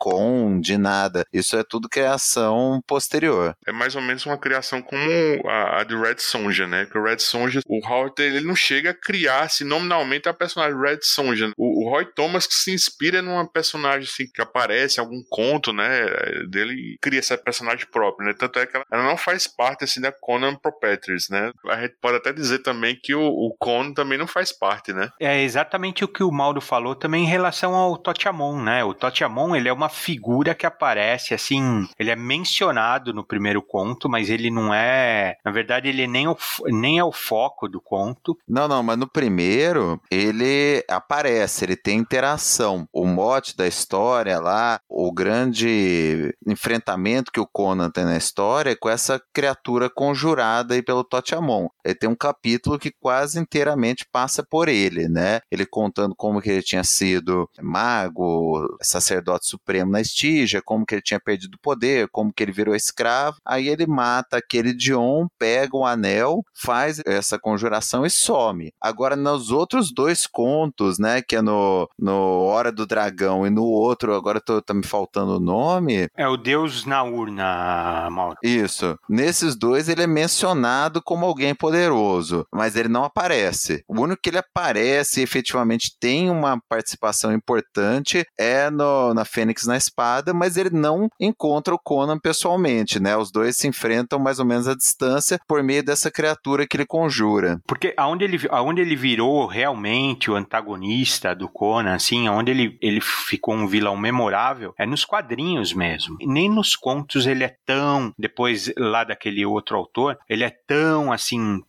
de 0.61 0.77
nada. 0.77 1.25
Isso 1.33 1.57
é 1.57 1.63
tudo 1.63 1.89
criação 1.89 2.81
posterior. 2.87 3.57
É 3.67 3.73
mais 3.73 3.95
ou 3.97 4.03
menos 4.03 4.25
uma 4.27 4.39
criação 4.39 4.83
como 4.83 5.01
a, 5.49 5.81
a 5.81 5.85
de 5.85 5.97
Red 5.97 6.19
Sonja, 6.19 6.67
né? 6.67 6.87
Que 6.87 6.99
o 6.99 7.03
Red 7.03 7.19
Sonja, 7.19 7.61
o 7.67 7.87
Howard 7.87 8.15
ele 8.23 8.41
não 8.41 8.57
chega 8.57 8.91
a 8.91 8.95
criar 8.95 9.49
se 9.49 9.65
nominalmente 9.65 10.29
a 10.29 10.35
personagem 10.35 10.79
Red 10.79 11.01
Sonja. 11.03 11.53
O, 11.57 11.85
o 11.85 11.91
Roy 11.91 12.05
Thomas 12.05 12.47
que 12.47 12.55
se 12.55 12.73
inspira 12.73 13.23
numa 13.23 13.49
personagem 13.51 14.05
assim, 14.05 14.31
que 14.33 14.43
aparece 14.43 14.99
em 14.99 15.03
algum 15.03 15.23
conto, 15.29 15.73
né, 15.73 16.07
dele 16.49 16.97
cria 17.01 17.19
essa 17.19 17.37
personagem 17.37 17.87
própria, 17.91 18.29
né? 18.29 18.35
Tanto 18.39 18.59
é 18.59 18.67
que 18.67 18.77
ela, 18.77 18.85
ela 18.91 19.03
não 19.05 19.17
faz 19.17 19.47
parte 19.47 19.85
assim 19.85 20.01
da 20.01 20.13
Conan 20.13 20.55
Proprietaries, 20.57 21.29
né? 21.29 21.53
A 21.69 21.81
gente 21.81 21.97
pode 22.01 22.17
até 22.17 22.33
dizer 22.33 22.61
também 22.61 22.99
que 23.01 23.15
o, 23.15 23.23
o 23.23 23.55
Conan 23.59 23.93
também 23.93 24.19
não 24.19 24.27
faz 24.27 24.53
parte, 24.53 24.93
né? 24.93 25.11
É 25.21 25.43
exatamente 25.43 26.05
o 26.05 26.09
que 26.09 26.23
o 26.23 26.33
Mauro 26.33 26.61
falou 26.61 26.95
também 26.95 27.25
em 27.25 27.29
relação 27.29 27.75
ao 27.75 27.97
Totiamon, 27.97 28.63
né? 28.63 28.85
O 28.85 28.95
Totiamon, 28.95 29.55
ele 29.55 29.69
é 29.69 29.73
uma 29.73 29.89
figura 29.95 30.55
que 30.55 30.67
aparece 30.67 31.35
assim, 31.35 31.87
ele 31.99 32.11
é 32.11 32.17
mencionado 32.17 33.13
no 33.13 33.25
primeiro 33.25 33.63
conto, 33.63 34.09
mas 34.09 34.31
ele 34.31 34.51
não 34.51 34.73
é, 34.73 35.37
na 35.45 35.51
verdade, 35.51 35.89
ele 35.89 36.07
nem, 36.07 36.27
o, 36.29 36.37
nem 36.67 36.99
é 36.99 37.05
o 37.05 37.13
foco 37.13 37.69
do 37.69 37.81
conto. 37.81 38.37
Não, 38.49 38.67
não, 38.67 38.83
mas 38.83 38.97
no 38.97 39.07
primeiro 39.07 40.01
ele 40.11 40.85
aparece, 40.89 41.65
ele 41.65 41.75
ele 41.75 41.77
tem 41.77 41.99
interação. 41.99 42.89
O 42.93 43.05
mote 43.05 43.57
da 43.57 43.67
história 43.67 44.39
lá, 44.39 44.81
o 44.89 45.13
grande 45.13 46.33
enfrentamento 46.47 47.33
que 47.33 47.41
o 47.41 47.47
Conan 47.47 47.91
tem 47.91 48.05
na 48.05 48.17
história 48.17 48.71
é 48.71 48.77
com 48.77 48.89
essa 48.89 49.21
criatura 49.33 49.91
conjurada 49.91 50.75
aí 50.75 50.83
pelo 50.83 51.05
Totiamon. 51.05 51.69
Ele 51.85 51.95
tem 51.95 52.09
um 52.09 52.15
capítulo 52.15 52.79
que 52.79 52.93
quase 53.01 53.39
inteiramente 53.39 54.07
passa 54.11 54.43
por 54.43 54.69
ele, 54.69 55.09
né? 55.09 55.41
Ele 55.51 55.67
contando 55.67 56.15
como 56.15 56.41
que 56.41 56.51
ele 56.51 56.63
tinha 56.63 56.85
sido 56.85 57.49
mago, 57.61 58.77
sacerdote 58.81 59.47
supremo 59.47 59.84
na 59.91 60.01
Estígia, 60.01 60.63
como 60.63 60.85
que 60.85 60.95
ele 60.95 61.03
tinha 61.03 61.21
perdido 61.21 61.55
o 61.55 61.61
poder, 61.61 62.09
como 62.11 62.33
que 62.33 62.43
ele 62.43 62.53
virou 62.53 62.75
escravo. 62.75 63.37
Aí 63.45 63.69
ele 63.69 63.87
mata 63.87 64.37
aquele 64.39 64.75
Dion, 64.75 65.27
pega 65.39 65.77
o 65.77 65.87
anel, 65.87 66.43
faz 66.55 67.01
essa 67.07 67.39
conjuração 67.39 68.05
e 68.05 68.11
some. 68.11 68.73
Agora, 68.81 69.17
nos 69.17 69.51
outros 69.51 69.93
dois 69.93 70.27
contos, 70.27 70.99
né, 70.99 71.23
que 71.23 71.37
é 71.37 71.43
no, 71.43 71.89
no 71.99 72.43
Hora 72.43 72.71
do 72.71 72.87
Dragão 72.87 73.47
e 73.47 73.51
no 73.51 73.65
outro, 73.65 74.15
agora 74.15 74.41
tô, 74.41 74.61
tá 74.61 74.75
me 74.75 74.85
faltando 74.85 75.37
o 75.37 75.41
nome. 75.41 76.09
É 76.17 76.27
o 76.27 76.37
Deus 76.37 76.85
na 76.85 77.03
urna, 77.03 78.09
Mauro. 78.11 78.37
Isso. 78.43 78.99
Nesses 79.09 79.57
dois 79.57 79.89
ele 79.89 80.03
é 80.03 80.07
mencionado 80.07 81.03
como 81.03 81.27
alguém 81.27 81.55
poderoso, 81.55 82.47
mas 82.53 82.77
ele 82.77 82.89
não 82.89 83.05
aparece. 83.05 83.85
O 83.89 84.01
único 84.01 84.23
que 84.23 84.31
ele 84.31 84.39
aparece 84.39 85.21
e 85.21 85.23
efetivamente 85.23 85.97
tem 85.99 86.31
uma 86.31 86.61
participação 86.69 87.33
importante 87.33 88.25
é 88.39 88.71
no, 88.71 89.15
na 89.15 89.25
Fênix 89.25 89.65
na 89.67 89.74
Espada, 89.77 90.33
mas 90.33 90.57
ele 90.57 90.71
não 90.71 91.09
encontra 91.21 91.75
o 91.75 91.79
Conan 91.79 92.19
pessoalmente, 92.19 93.01
né? 93.01 93.17
Os 93.17 93.31
dois 93.31 93.57
se 93.57 93.69
enfrentam 93.69 94.19
mais 94.19 94.39
ou 94.39 94.45
menos 94.45 94.69
à 94.69 94.75
distância 94.75 95.39
por 95.47 95.63
meio 95.63 95.85
dessa 95.85 96.11
criatura 96.11 96.67
que 96.67 96.77
ele 96.77 96.87
conjura. 96.87 97.61
Porque 97.67 97.95
aonde 97.97 98.25
ele, 98.25 98.41
aonde 98.51 98.81
ele 98.81 98.97
virou 98.97 99.47
realmente 99.47 100.31
o 100.31 100.37
antagonista 100.37 101.35
do 101.35 101.49
Conan, 101.49 101.95
assim, 101.95 102.27
aonde 102.27 102.51
ele, 102.51 102.79
ele 102.81 103.01
ficou 103.01 103.55
um 103.55 103.67
vilão 103.67 103.97
memorável, 103.97 104.75
é 104.79 104.87
nos 104.87 105.05
quadrinhos 105.05 105.73
mesmo. 105.73 106.17
Nem 106.21 106.49
nos 106.49 106.77
contos 106.77 107.27
ele 107.27 107.45
é 107.45 107.57
tão, 107.67 108.13
depois 108.19 108.73
lá 108.77 109.05
daquele 109.05 109.45
outro 109.45 109.77
autor, 109.77 110.19
ele 110.29 110.45
é 110.45 110.51
tão 110.67 111.13
assim 111.13 111.63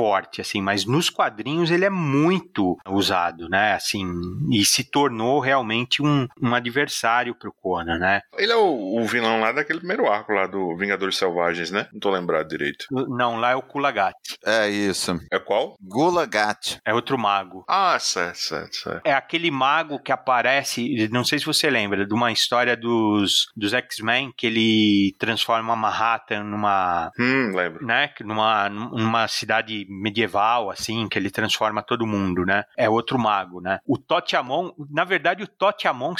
forte, 0.00 0.40
assim, 0.40 0.62
mas 0.62 0.86
nos 0.86 1.10
quadrinhos 1.10 1.70
ele 1.70 1.84
é 1.84 1.90
muito 1.90 2.78
usado, 2.88 3.50
né, 3.50 3.74
assim, 3.74 4.02
e 4.50 4.64
se 4.64 4.82
tornou 4.82 5.40
realmente 5.40 6.02
um, 6.02 6.26
um 6.40 6.54
adversário 6.54 7.34
pro 7.34 7.52
Conan, 7.52 7.98
né. 7.98 8.22
Ele 8.38 8.50
é 8.50 8.56
o, 8.56 8.96
o 8.96 9.04
vilão 9.04 9.40
lá 9.40 9.52
daquele 9.52 9.80
primeiro 9.80 10.10
arco 10.10 10.32
lá 10.32 10.46
do 10.46 10.74
Vingadores 10.74 11.18
Selvagens, 11.18 11.70
né? 11.70 11.86
Não 11.92 12.00
tô 12.00 12.08
lembrado 12.08 12.48
direito. 12.48 12.86
Não, 12.90 13.36
lá 13.36 13.50
é 13.50 13.56
o 13.56 13.60
Kulagat. 13.60 14.16
É 14.42 14.70
isso. 14.70 15.20
É 15.30 15.38
qual? 15.38 15.76
Gulagat. 15.82 16.78
É 16.82 16.94
outro 16.94 17.18
mago. 17.18 17.62
Ah, 17.68 17.98
certo, 17.98 18.38
certo, 18.38 18.76
certo. 18.76 19.06
É 19.06 19.12
aquele 19.12 19.50
mago 19.50 19.98
que 19.98 20.12
aparece, 20.12 21.08
não 21.12 21.24
sei 21.24 21.38
se 21.38 21.44
você 21.44 21.68
lembra, 21.68 22.06
de 22.06 22.14
uma 22.14 22.32
história 22.32 22.74
dos, 22.74 23.48
dos 23.54 23.74
X-Men, 23.74 24.32
que 24.34 24.46
ele 24.46 25.14
transforma 25.18 25.76
Manhattan 25.76 26.44
numa... 26.44 27.10
Hum, 27.18 27.52
lembro. 27.54 27.84
Né, 27.84 28.10
numa, 28.22 28.70
numa 28.70 29.28
cidade 29.28 29.89
medieval, 29.90 30.70
assim, 30.70 31.08
que 31.08 31.18
ele 31.18 31.30
transforma 31.30 31.82
todo 31.82 32.06
mundo, 32.06 32.44
né? 32.44 32.64
É 32.76 32.88
outro 32.88 33.18
mago, 33.18 33.60
né? 33.60 33.80
O 33.86 33.98
Totiamon, 33.98 34.70
na 34.90 35.04
verdade, 35.04 35.42
o 35.42 35.46
Totiamon, 35.48 36.14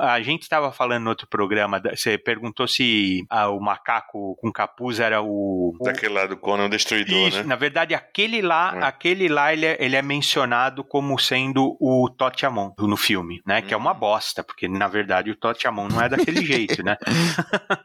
a 0.00 0.20
gente 0.22 0.42
estava 0.42 0.70
falando 0.72 1.04
no 1.04 1.10
outro 1.10 1.26
programa, 1.26 1.80
você 1.94 2.16
perguntou 2.16 2.66
se 2.68 3.24
ah, 3.28 3.48
o 3.50 3.60
macaco 3.60 4.36
com 4.40 4.52
capuz 4.52 5.00
era 5.00 5.20
o... 5.22 5.76
Daquele 5.82 6.14
lá 6.14 6.26
do 6.26 6.36
Conan 6.36 6.68
Destruidor, 6.70 7.28
Isso, 7.28 7.38
né? 7.38 7.44
na 7.44 7.56
verdade, 7.56 7.94
aquele 7.94 8.40
lá, 8.40 8.74
É. 8.76 8.84
aquele 8.84 9.28
lá, 9.28 9.52
ele 9.52 9.66
é, 9.66 9.76
ele 9.80 9.96
é 9.96 10.02
mencionado 10.02 10.84
como 10.84 11.18
sendo 11.18 11.76
o 11.80 12.08
Totiamon 12.08 12.72
no 12.78 12.96
filme, 12.96 13.42
né? 13.46 13.60
Que 13.62 13.74
é 13.74 13.76
Hum. 13.76 13.80
uma 13.80 13.94
bosta, 13.94 14.42
porque 14.44 14.68
na 14.68 14.86
verdade 14.88 15.30
o 15.30 15.36
Totiamon 15.36 15.88
não 15.88 16.00
é 16.02 16.08
daquele 16.08 16.44
jeito, 16.46 16.82
né? 16.84 16.96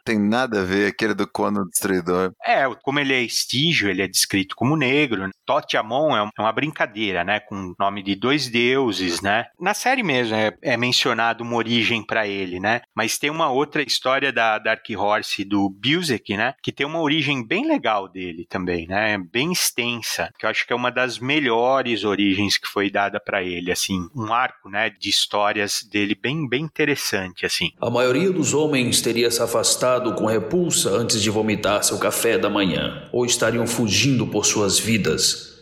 Tem 0.06 0.20
nada 0.20 0.62
a 0.62 0.64
ver 0.66 0.88
aquele 0.88 1.14
do 1.14 1.28
Conan 1.28 1.66
Destruidor. 1.70 2.34
É, 2.46 2.64
como 2.84 3.00
ele 3.00 3.14
é 3.14 3.22
estígio, 3.22 3.90
ele 3.90 4.02
é 4.02 4.08
descrito 4.08 4.56
como 4.56 4.76
negro. 4.76 5.23
Totiamon 5.46 6.16
é 6.18 6.24
é 6.38 6.42
uma 6.42 6.52
brincadeira, 6.52 7.24
né? 7.24 7.40
Com 7.40 7.56
o 7.56 7.76
nome 7.80 8.02
de 8.02 8.16
dois 8.16 8.48
deuses, 8.48 9.22
né? 9.22 9.46
Na 9.60 9.74
série 9.74 10.04
mesmo 10.04 10.36
é, 10.36 10.56
é 10.62 10.78
mencionado 10.78 11.44
uma 11.44 11.56
origem 11.56 12.04
pra 12.04 12.28
ele, 12.28 12.60
né? 12.60 12.82
Mas 12.96 13.18
tem 13.18 13.30
uma 13.30 13.52
outra 13.52 13.82
história 13.82 14.32
da 14.32 14.58
Dark 14.58 14.86
Horse 14.96 15.44
do 15.44 15.70
Busek, 15.70 16.36
né? 16.38 16.54
Que 16.62 16.72
tem 16.72 16.86
uma 16.86 17.02
origem 17.02 17.46
bem 17.46 17.68
legal 17.68 18.08
dele 18.08 18.46
também, 18.50 18.88
né? 18.88 19.18
Bem 19.18 19.52
extensa, 19.52 20.30
que 20.38 20.46
eu 20.46 20.50
acho 20.50 20.66
que 20.66 20.74
é 20.74 20.76
uma 20.76 20.92
das 20.92 21.20
melhores 21.20 22.04
origens 22.04 22.58
que 22.58 22.68
foi 22.68 22.90
dada 22.90 23.20
pra 23.20 23.44
ele, 23.44 23.72
assim, 23.72 24.08
um 24.16 24.32
arco, 24.34 24.70
né? 24.70 24.90
De 24.90 25.10
histórias 25.10 25.84
dele 25.84 26.16
bem, 26.16 26.48
bem 26.48 26.64
interessante, 26.64 27.46
assim. 27.46 27.72
A 27.82 27.90
maioria 27.90 28.32
dos 28.32 28.54
homens 28.54 29.02
teria 29.02 29.30
se 29.30 29.42
afastado 29.42 30.14
com 30.16 30.26
repulsa 30.26 30.90
antes 30.90 31.22
de 31.22 31.30
vomitar 31.30 31.84
seu 31.84 32.00
café 32.00 32.38
da 32.38 32.50
manhã, 32.50 33.08
ou 33.12 33.26
estariam 33.26 33.68
fugindo 33.68 34.26
por 34.28 34.46
suas 34.46 34.80
vidas. 34.80 35.03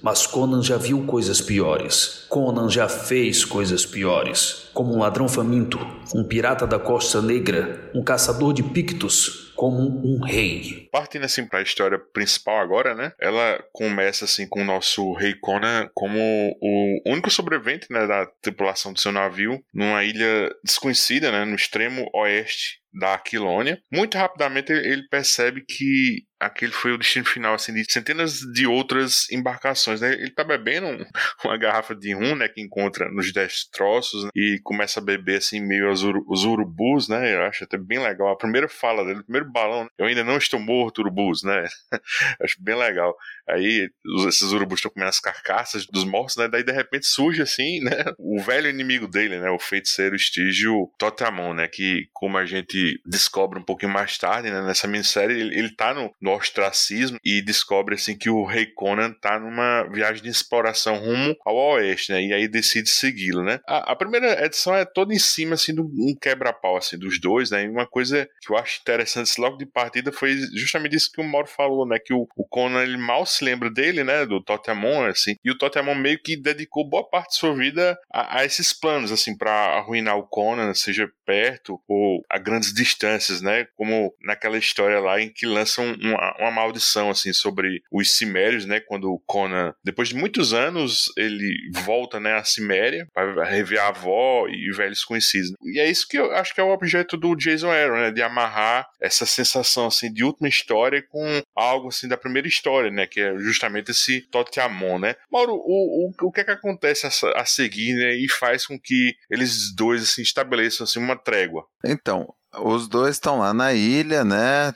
Mas 0.01 0.25
Conan 0.25 0.63
já 0.63 0.77
viu 0.77 1.05
coisas 1.05 1.39
piores. 1.39 2.25
Conan 2.27 2.69
já 2.69 2.89
fez 2.89 3.45
coisas 3.45 3.85
piores. 3.85 4.69
Como 4.73 4.95
um 4.95 4.99
ladrão 4.99 5.29
faminto, 5.29 5.77
um 6.15 6.23
pirata 6.23 6.65
da 6.65 6.79
Costa 6.79 7.21
Negra, 7.21 7.91
um 7.93 8.03
caçador 8.03 8.53
de 8.53 8.63
pictos, 8.63 9.51
como 9.55 9.79
um 10.03 10.23
rei. 10.23 10.89
Partindo 10.91 11.25
assim 11.25 11.45
pra 11.45 11.61
história 11.61 11.99
principal 11.99 12.57
agora, 12.57 12.95
né? 12.95 13.11
Ela 13.19 13.63
começa 13.71 14.25
assim 14.25 14.47
com 14.47 14.61
o 14.61 14.65
nosso 14.65 15.13
rei 15.13 15.35
Conan 15.35 15.87
como 15.93 16.17
o 16.19 17.01
único 17.05 17.29
sobrevivente, 17.29 17.85
né, 17.91 18.07
da 18.07 18.25
tripulação 18.41 18.91
do 18.91 18.99
seu 18.99 19.11
navio 19.11 19.63
numa 19.71 20.03
ilha 20.03 20.51
desconhecida, 20.63 21.31
né, 21.31 21.45
no 21.45 21.55
extremo 21.55 22.09
oeste 22.15 22.81
da 22.91 23.13
Aquilônia. 23.13 23.79
Muito 23.91 24.17
rapidamente 24.17 24.71
ele 24.71 25.07
percebe 25.09 25.63
que 25.63 26.25
aquele 26.41 26.71
foi 26.71 26.91
o 26.91 26.97
destino 26.97 27.25
final 27.25 27.53
assim 27.53 27.73
de 27.73 27.85
centenas 27.91 28.39
de 28.53 28.65
outras 28.67 29.29
embarcações, 29.31 30.01
né? 30.01 30.13
Ele 30.13 30.31
tá 30.31 30.43
bebendo 30.43 30.87
um- 30.87 31.05
uma 31.45 31.57
garrafa 31.57 31.95
de 31.95 32.13
rum, 32.13 32.35
né, 32.35 32.47
que 32.47 32.61
encontra 32.61 33.09
nos 33.09 33.31
destroços 33.31 34.23
né, 34.25 34.29
e 34.35 34.59
começa 34.63 34.99
a 34.99 35.03
beber 35.03 35.37
assim 35.37 35.59
meio 35.59 35.89
os 35.91 36.43
urubus, 36.43 37.07
né? 37.07 37.35
Eu 37.35 37.43
acho 37.43 37.63
até 37.63 37.77
bem 37.77 37.99
legal. 37.99 38.29
A 38.29 38.37
primeira 38.37 38.67
fala 38.67 39.05
dele, 39.05 39.19
o 39.19 39.23
primeiro 39.23 39.51
balão, 39.51 39.83
né? 39.83 39.89
eu 39.97 40.05
ainda 40.05 40.23
não 40.23 40.37
estou 40.37 40.59
morto, 40.59 40.99
urubus, 40.99 41.43
né? 41.43 41.67
acho 42.41 42.55
bem 42.61 42.75
legal. 42.75 43.15
Aí 43.47 43.89
os- 44.17 44.25
esses 44.25 44.51
urubus 44.51 44.79
estão 44.79 44.91
comendo 44.91 45.09
as 45.09 45.19
carcaças 45.19 45.85
dos 45.85 46.03
mortos, 46.03 46.35
né? 46.37 46.47
Daí 46.47 46.63
de 46.63 46.71
repente 46.71 47.05
surge 47.07 47.41
assim, 47.41 47.79
né? 47.83 47.91
O 48.17 48.41
velho 48.41 48.69
inimigo 48.69 49.07
dele, 49.07 49.39
né? 49.39 49.49
O 49.49 49.59
feiticeiro 49.59 50.15
estígio 50.15 50.91
Totamon, 50.97 51.53
né? 51.53 51.67
Que 51.67 52.07
como 52.13 52.37
a 52.37 52.45
gente 52.45 52.99
descobre 53.05 53.59
um 53.59 53.63
pouquinho 53.63 53.91
mais 53.91 54.17
tarde, 54.17 54.49
né? 54.49 54.61
Nessa 54.61 54.87
minissérie, 54.87 55.39
ele, 55.39 55.57
ele 55.57 55.75
tá 55.75 55.93
no, 55.93 56.13
no 56.21 56.30
ostracismo 56.35 57.17
e 57.23 57.41
descobre 57.41 57.95
assim 57.95 58.17
que 58.17 58.29
o 58.29 58.45
rei 58.45 58.65
Conan 58.65 59.11
tá 59.13 59.39
numa 59.39 59.83
viagem 59.83 60.23
de 60.23 60.29
exploração 60.29 60.97
rumo 60.97 61.35
ao 61.45 61.55
oeste, 61.55 62.11
né? 62.11 62.21
E 62.21 62.33
aí 62.33 62.47
decide 62.47 62.89
segui-lo, 62.89 63.43
né? 63.43 63.59
A, 63.67 63.91
a 63.91 63.95
primeira 63.95 64.45
edição 64.45 64.75
é 64.75 64.85
toda 64.85 65.13
em 65.13 65.19
cima 65.19 65.55
assim 65.55 65.73
de 65.73 65.81
um 65.81 66.15
quebra-pau 66.19 66.77
assim 66.77 66.97
dos 66.97 67.19
dois, 67.19 67.51
né? 67.51 67.63
E 67.63 67.69
uma 67.69 67.87
coisa 67.87 68.27
que 68.41 68.51
eu 68.51 68.57
acho 68.57 68.79
interessante 68.81 69.29
assim, 69.29 69.41
logo 69.41 69.57
de 69.57 69.65
partida 69.65 70.11
foi 70.11 70.35
justamente 70.55 70.95
isso 70.95 71.11
que 71.11 71.21
o 71.21 71.23
Mauro 71.23 71.47
falou, 71.47 71.87
né? 71.87 71.97
Que 71.99 72.13
o, 72.13 72.27
o 72.35 72.47
Conan 72.47 72.83
ele 72.83 72.97
mal 72.97 73.25
se 73.25 73.43
lembra 73.43 73.69
dele, 73.69 74.03
né? 74.03 74.25
Do 74.25 74.43
Totemon, 74.43 75.05
assim. 75.05 75.35
E 75.43 75.51
o 75.51 75.57
Totemon 75.57 75.95
meio 75.95 76.21
que 76.21 76.35
dedicou 76.35 76.87
boa 76.87 77.07
parte 77.07 77.29
de 77.29 77.37
sua 77.37 77.55
vida 77.55 77.97
a, 78.11 78.39
a 78.39 78.45
esses 78.45 78.73
planos, 78.73 79.11
assim, 79.11 79.37
para 79.37 79.51
arruinar 79.77 80.17
o 80.17 80.27
Conan, 80.27 80.73
seja 80.73 81.09
perto 81.25 81.79
ou 81.87 82.23
a 82.29 82.37
grandes 82.37 82.73
distâncias, 82.73 83.41
né? 83.41 83.65
Como 83.75 84.13
naquela 84.21 84.57
história 84.57 84.99
lá 84.99 85.21
em 85.21 85.29
que 85.29 85.45
lançam 85.45 85.95
uma, 86.39 86.51
maldição, 86.51 87.09
assim, 87.09 87.33
sobre 87.33 87.81
os 87.91 88.11
Cimérios, 88.11 88.65
né? 88.65 88.79
Quando 88.79 89.11
o 89.11 89.19
Conan, 89.19 89.73
depois 89.83 90.09
de 90.09 90.15
muitos 90.15 90.53
anos, 90.53 91.11
ele 91.17 91.53
volta, 91.83 92.19
né, 92.19 92.33
à 92.35 92.43
Ciméria 92.43 93.07
para 93.13 93.43
rever 93.43 93.79
a 93.79 93.87
avó 93.87 94.47
e 94.47 94.71
velhos 94.75 95.03
conhecidos. 95.03 95.53
E 95.63 95.79
é 95.79 95.89
isso 95.89 96.07
que 96.07 96.17
eu 96.17 96.31
acho 96.33 96.53
que 96.53 96.61
é 96.61 96.63
o 96.63 96.71
objeto 96.71 97.17
do 97.17 97.35
Jason 97.35 97.71
Aaron, 97.71 97.99
né? 97.99 98.11
De 98.11 98.21
amarrar 98.21 98.87
essa 98.99 99.25
sensação, 99.25 99.87
assim, 99.87 100.11
de 100.11 100.23
última 100.23 100.47
história 100.47 101.01
com 101.09 101.41
algo, 101.55 101.87
assim, 101.87 102.07
da 102.07 102.17
primeira 102.17 102.47
história, 102.47 102.91
né? 102.91 103.07
Que 103.07 103.21
é 103.21 103.37
justamente 103.37 103.91
esse 103.91 104.21
Totiamon, 104.29 104.99
né? 104.99 105.15
Mauro, 105.31 105.53
o, 105.53 106.09
o, 106.09 106.27
o 106.27 106.31
que 106.31 106.41
é 106.41 106.43
que 106.43 106.51
acontece 106.51 107.07
a, 107.07 107.41
a 107.41 107.45
seguir, 107.45 107.93
né? 107.95 108.15
E 108.15 108.29
faz 108.29 108.65
com 108.65 108.79
que 108.79 109.15
eles 109.29 109.73
dois, 109.75 110.03
assim, 110.03 110.21
estabeleçam, 110.21 110.83
assim, 110.83 110.99
uma 110.99 111.15
trégua. 111.15 111.65
Então, 111.85 112.33
Os 112.59 112.87
dois 112.87 113.15
estão 113.15 113.39
lá 113.39 113.53
na 113.53 113.73
ilha, 113.73 114.23
né? 114.23 114.73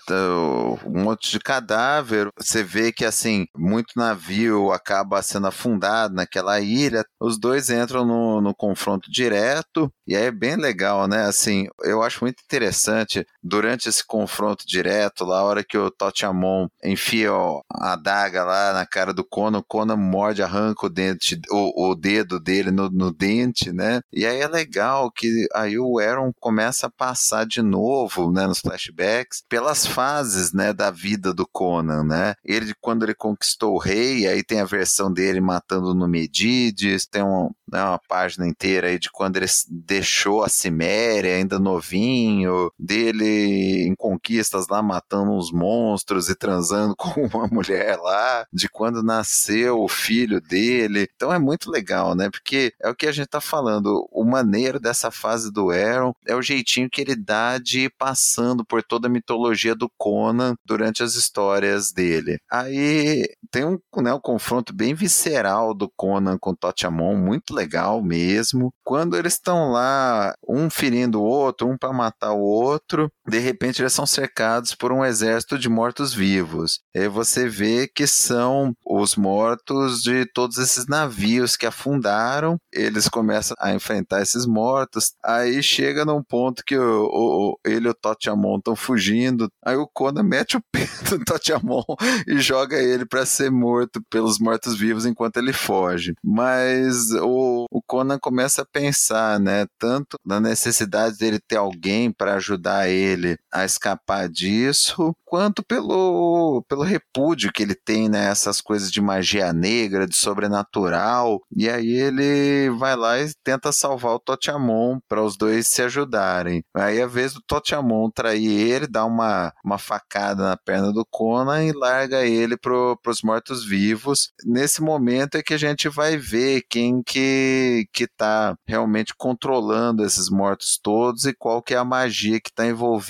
Um 0.85 1.03
monte 1.03 1.31
de 1.31 1.39
cadáver. 1.39 2.29
Você 2.37 2.63
vê 2.63 2.91
que, 2.91 3.03
assim, 3.03 3.47
muito 3.55 3.93
navio 3.97 4.71
acaba 4.71 5.21
sendo 5.21 5.47
afundado 5.47 6.13
naquela 6.13 6.59
ilha. 6.61 7.05
Os 7.19 7.37
dois 7.37 7.69
entram 7.69 8.05
no, 8.05 8.41
no 8.41 8.55
confronto 8.55 9.11
direto. 9.11 9.91
E 10.07 10.15
aí 10.15 10.25
é 10.25 10.31
bem 10.31 10.55
legal, 10.55 11.07
né? 11.07 11.25
Assim, 11.25 11.67
eu 11.83 12.01
acho 12.01 12.23
muito 12.23 12.41
interessante 12.43 13.25
durante 13.43 13.89
esse 13.89 14.05
confronto 14.05 14.65
direto, 14.67 15.23
lá 15.23 15.39
a 15.39 15.43
hora 15.43 15.63
que 15.63 15.77
o 15.77 15.91
Totiamon 15.91 16.67
enfia 16.83 17.31
ó, 17.31 17.61
a 17.71 17.93
adaga 17.93 18.43
lá 18.43 18.73
na 18.73 18.85
cara 18.85 19.13
do 19.13 19.23
Conan, 19.23 19.59
o 19.59 19.63
Conan 19.63 19.95
morde, 19.95 20.41
arranca 20.41 20.85
o 20.85 20.89
dente, 20.89 21.39
o, 21.51 21.91
o 21.91 21.95
dedo 21.95 22.39
dele 22.39 22.71
no, 22.71 22.89
no 22.89 23.11
dente, 23.11 23.71
né? 23.71 24.01
E 24.11 24.25
aí 24.25 24.39
é 24.39 24.47
legal 24.47 25.11
que 25.11 25.47
aí 25.53 25.77
o 25.77 25.99
Aaron 25.99 26.31
começa 26.39 26.87
a 26.87 26.91
passar 26.91 27.45
de 27.45 27.61
novo, 27.65 28.31
né, 28.31 28.47
nos 28.47 28.59
flashbacks, 28.59 29.43
pelas 29.49 29.85
fases, 29.85 30.53
né, 30.53 30.73
da 30.73 30.91
vida 30.91 31.33
do 31.33 31.47
Conan, 31.47 32.03
né? 32.03 32.35
Ele, 32.43 32.73
quando 32.79 33.03
ele 33.03 33.15
conquistou 33.15 33.73
o 33.75 33.79
rei, 33.79 34.27
aí 34.27 34.43
tem 34.43 34.61
a 34.61 34.65
versão 34.65 35.11
dele 35.11 35.41
matando 35.41 35.93
no 35.93 36.07
Medides, 36.07 37.05
tem 37.05 37.23
um, 37.23 37.49
né, 37.71 37.83
uma 37.83 37.99
página 38.07 38.47
inteira 38.47 38.87
aí 38.87 38.99
de 38.99 39.09
quando 39.11 39.37
ele 39.37 39.47
deixou 39.69 40.43
a 40.43 40.49
Ciméria, 40.49 41.35
ainda 41.35 41.59
novinho, 41.59 42.71
dele 42.77 43.87
em 43.87 43.95
conquistas 43.95 44.67
lá 44.67 44.81
matando 44.81 45.31
uns 45.31 45.51
monstros 45.51 46.29
e 46.29 46.35
transando 46.35 46.95
com 46.97 47.25
uma 47.25 47.47
mulher 47.47 47.97
lá, 47.97 48.45
de 48.53 48.69
quando 48.69 49.03
nasceu 49.03 49.81
o 49.81 49.87
filho 49.87 50.39
dele. 50.39 51.07
Então 51.15 51.33
é 51.33 51.39
muito 51.39 51.71
legal, 51.71 52.15
né? 52.15 52.29
Porque 52.29 52.73
é 52.81 52.89
o 52.89 52.95
que 52.95 53.07
a 53.07 53.11
gente 53.11 53.27
tá 53.27 53.41
falando, 53.41 54.07
o 54.11 54.23
maneiro 54.23 54.79
dessa 54.79 55.11
fase 55.11 55.51
do 55.51 55.69
Aaron 55.71 56.13
é 56.25 56.35
o 56.35 56.41
jeitinho 56.41 56.89
que 56.89 57.01
ele 57.01 57.15
dá 57.15 57.54
de 57.59 57.81
ir 57.81 57.93
passando 57.97 58.65
por 58.65 58.83
toda 58.83 59.07
a 59.07 59.11
mitologia 59.11 59.75
do 59.75 59.89
Conan 59.97 60.55
durante 60.65 61.03
as 61.03 61.15
histórias 61.15 61.91
dele. 61.91 62.37
Aí 62.51 63.27
tem 63.51 63.65
um, 63.65 63.77
né, 64.01 64.13
um 64.13 64.19
confronto 64.19 64.73
bem 64.73 64.93
visceral 64.93 65.73
do 65.73 65.89
Conan 65.95 66.37
com 66.39 66.55
Totiamon, 66.55 67.15
muito 67.15 67.53
legal 67.53 68.01
mesmo. 68.01 68.71
Quando 68.83 69.17
eles 69.17 69.33
estão 69.33 69.71
lá, 69.71 70.33
um 70.47 70.69
ferindo 70.69 71.21
o 71.21 71.25
outro, 71.25 71.67
um 71.67 71.77
para 71.77 71.93
matar 71.93 72.33
o 72.33 72.41
outro, 72.41 73.11
de 73.27 73.39
repente 73.39 73.81
eles 73.81 73.93
são 73.93 74.05
cercados 74.05 74.75
por 74.75 74.91
um 74.91 75.03
exército 75.03 75.57
de 75.57 75.67
mortos-vivos. 75.67 76.79
E 76.93 77.07
você 77.07 77.47
vê 77.49 77.87
que 77.87 78.05
são 78.05 78.73
os 78.85 79.15
mortos 79.15 80.01
de 80.01 80.25
todos 80.33 80.57
esses 80.57 80.87
navios 80.87 81.55
que 81.55 81.65
afundaram. 81.65 82.57
Eles 82.71 83.09
começam 83.09 83.55
a 83.59 83.73
enfrentar 83.73 84.21
esses 84.21 84.45
mortos. 84.45 85.13
Aí 85.23 85.61
chega 85.63 86.05
num 86.05 86.23
ponto 86.23 86.63
que 86.65 86.77
o, 86.77 87.05
o 87.05 87.59
ele 87.65 87.87
e 87.87 87.89
o 87.89 87.93
Totiamon 87.93 88.57
estão 88.57 88.75
fugindo. 88.75 89.49
Aí 89.65 89.75
o 89.75 89.87
Conan 89.87 90.23
mete 90.23 90.57
o 90.57 90.61
pé 90.71 90.87
do 91.09 91.23
Totiamon 91.23 91.83
e 92.27 92.39
joga 92.39 92.77
ele 92.77 93.05
para 93.05 93.25
ser 93.25 93.51
morto 93.51 94.01
pelos 94.09 94.39
mortos-vivos 94.39 95.05
enquanto 95.05 95.37
ele 95.37 95.53
foge. 95.53 96.13
Mas 96.23 97.11
o, 97.11 97.65
o 97.71 97.81
Conan 97.81 98.19
começa 98.19 98.61
a 98.61 98.65
pensar, 98.65 99.39
né? 99.39 99.65
Tanto 99.79 100.17
na 100.25 100.39
necessidade 100.39 101.17
dele 101.17 101.39
ter 101.39 101.57
alguém 101.57 102.11
para 102.11 102.35
ajudar 102.35 102.87
ele 102.89 103.14
a 103.51 103.65
escapar 103.65 104.29
disso, 104.29 105.13
quanto 105.25 105.63
pelo, 105.63 106.63
pelo 106.67 106.83
repúdio 106.83 107.51
que 107.51 107.63
ele 107.63 107.75
tem 107.75 108.07
né, 108.07 108.33
coisas 108.63 108.91
de 108.91 109.01
magia 109.01 109.51
negra, 109.51 110.07
de 110.07 110.15
sobrenatural. 110.15 111.41
E 111.55 111.69
aí 111.69 111.91
ele 111.91 112.69
vai 112.77 112.95
lá 112.95 113.19
e 113.19 113.31
tenta 113.43 113.71
salvar 113.71 114.13
o 114.13 114.19
Totiamon 114.19 114.99
para 115.07 115.23
os 115.23 115.37
dois 115.37 115.67
se 115.67 115.81
ajudarem. 115.81 116.63
Aí 116.75 117.01
a 117.01 117.07
vez 117.07 117.33
do 117.33 117.41
Totiamon 117.45 118.09
trair 118.09 118.49
ele, 118.49 118.87
dá 118.87 119.05
uma, 119.05 119.51
uma 119.63 119.77
facada 119.77 120.43
na 120.43 120.57
perna 120.57 120.91
do 120.93 121.05
Conan 121.09 121.63
e 121.63 121.71
larga 121.71 122.25
ele 122.25 122.57
para 122.57 122.73
os 123.07 123.21
mortos-vivos. 123.23 124.31
Nesse 124.45 124.81
momento 124.81 125.35
é 125.35 125.43
que 125.43 125.53
a 125.53 125.57
gente 125.57 125.89
vai 125.89 126.17
ver 126.17 126.63
quem 126.69 127.01
que, 127.03 127.87
que 127.93 128.07
tá 128.07 128.55
realmente 128.67 129.13
controlando 129.17 130.03
esses 130.03 130.29
mortos 130.29 130.79
todos 130.81 131.25
e 131.25 131.33
qual 131.33 131.61
que 131.61 131.73
é 131.73 131.77
a 131.77 131.85
magia 131.85 132.39
que 132.39 132.49
está 132.49 132.65
envolvida 132.65 133.04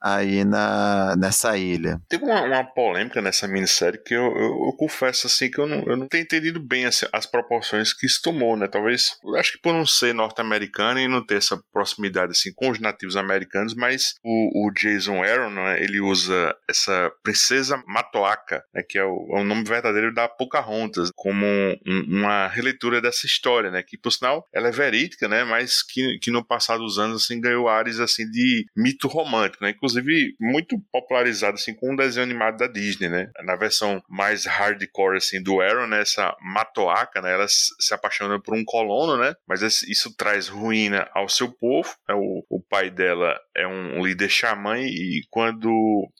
aí 0.00 0.44
na, 0.44 1.14
nessa 1.16 1.56
ilha. 1.56 2.00
Teve 2.08 2.24
uma, 2.24 2.42
uma 2.42 2.64
polêmica 2.64 3.20
nessa 3.20 3.46
minissérie 3.48 4.02
que 4.02 4.14
eu, 4.14 4.24
eu, 4.24 4.66
eu, 4.66 4.76
confesso 4.78 5.26
assim 5.26 5.50
que 5.50 5.58
eu 5.58 5.66
não, 5.66 5.82
eu 5.84 5.96
não 5.96 6.08
tenho 6.08 6.22
entendido 6.22 6.60
bem 6.60 6.86
as, 6.86 7.04
as 7.12 7.26
proporções 7.26 7.92
que 7.92 8.06
isso 8.06 8.20
tomou, 8.22 8.56
né? 8.56 8.68
Talvez, 8.68 9.16
acho 9.36 9.52
que 9.52 9.58
por 9.60 9.72
não 9.72 9.86
ser 9.86 10.14
norte-americano 10.14 11.00
e 11.00 11.08
não 11.08 11.24
ter 11.24 11.36
essa 11.36 11.60
proximidade 11.72 12.32
assim 12.32 12.52
com 12.54 12.70
os 12.70 12.78
nativos 12.78 13.16
americanos, 13.16 13.74
mas 13.74 14.14
o, 14.22 14.66
o 14.66 14.70
Jason 14.72 15.22
Aaron, 15.22 15.50
né, 15.50 15.82
ele 15.82 16.00
usa 16.00 16.54
essa 16.68 17.10
princesa 17.22 17.82
Matoaka, 17.86 18.62
né, 18.74 18.82
que 18.82 18.98
é 18.98 19.04
o, 19.04 19.28
é 19.30 19.40
o, 19.40 19.44
nome 19.44 19.64
verdadeiro 19.64 20.12
da 20.12 20.28
Pocahontas, 20.28 21.10
como 21.14 21.46
um, 21.46 22.04
uma 22.08 22.46
releitura 22.48 23.00
dessa 23.00 23.26
história, 23.26 23.70
né? 23.70 23.82
Que 23.82 23.96
por 23.96 24.10
sinal 24.10 24.46
ela 24.52 24.68
é 24.68 24.72
verídica, 24.72 25.28
né? 25.28 25.44
Mas 25.44 25.82
que, 25.82 26.18
que 26.20 26.30
no 26.30 26.44
passado 26.44 26.80
dos 26.80 26.98
anos 26.98 27.22
assim 27.22 27.40
ganhou 27.40 27.68
ares 27.68 28.00
assim 28.00 28.28
de 28.30 28.66
mito 28.76 29.08
romântico, 29.08 29.23
né? 29.60 29.70
Inclusive 29.70 30.34
muito 30.40 30.78
popularizado 30.92 31.54
assim 31.54 31.74
com 31.74 31.92
um 31.92 31.96
desenho 31.96 32.24
animado 32.24 32.58
da 32.58 32.66
Disney, 32.66 33.08
né? 33.08 33.30
Na 33.44 33.56
versão 33.56 34.02
mais 34.08 34.46
hardcore 34.46 35.16
assim 35.16 35.42
do 35.42 35.60
Aaron, 35.60 35.86
né? 35.86 36.00
Essa 36.00 36.34
Matoaka, 36.40 37.20
né? 37.20 37.32
Ela 37.32 37.46
se 37.48 37.92
apaixona 37.92 38.40
por 38.40 38.54
um 38.54 38.64
colono, 38.64 39.16
né? 39.16 39.34
Mas 39.46 39.62
isso 39.82 40.14
traz 40.16 40.48
ruína 40.48 41.08
ao 41.14 41.28
seu 41.28 41.50
povo. 41.50 41.94
Né? 42.08 42.14
O, 42.14 42.44
o 42.48 42.60
pai 42.62 42.90
dela 42.90 43.38
é 43.56 43.66
um 43.66 44.04
líder 44.04 44.28
xamã 44.28 44.78
e 44.78 45.22
quando 45.30 45.70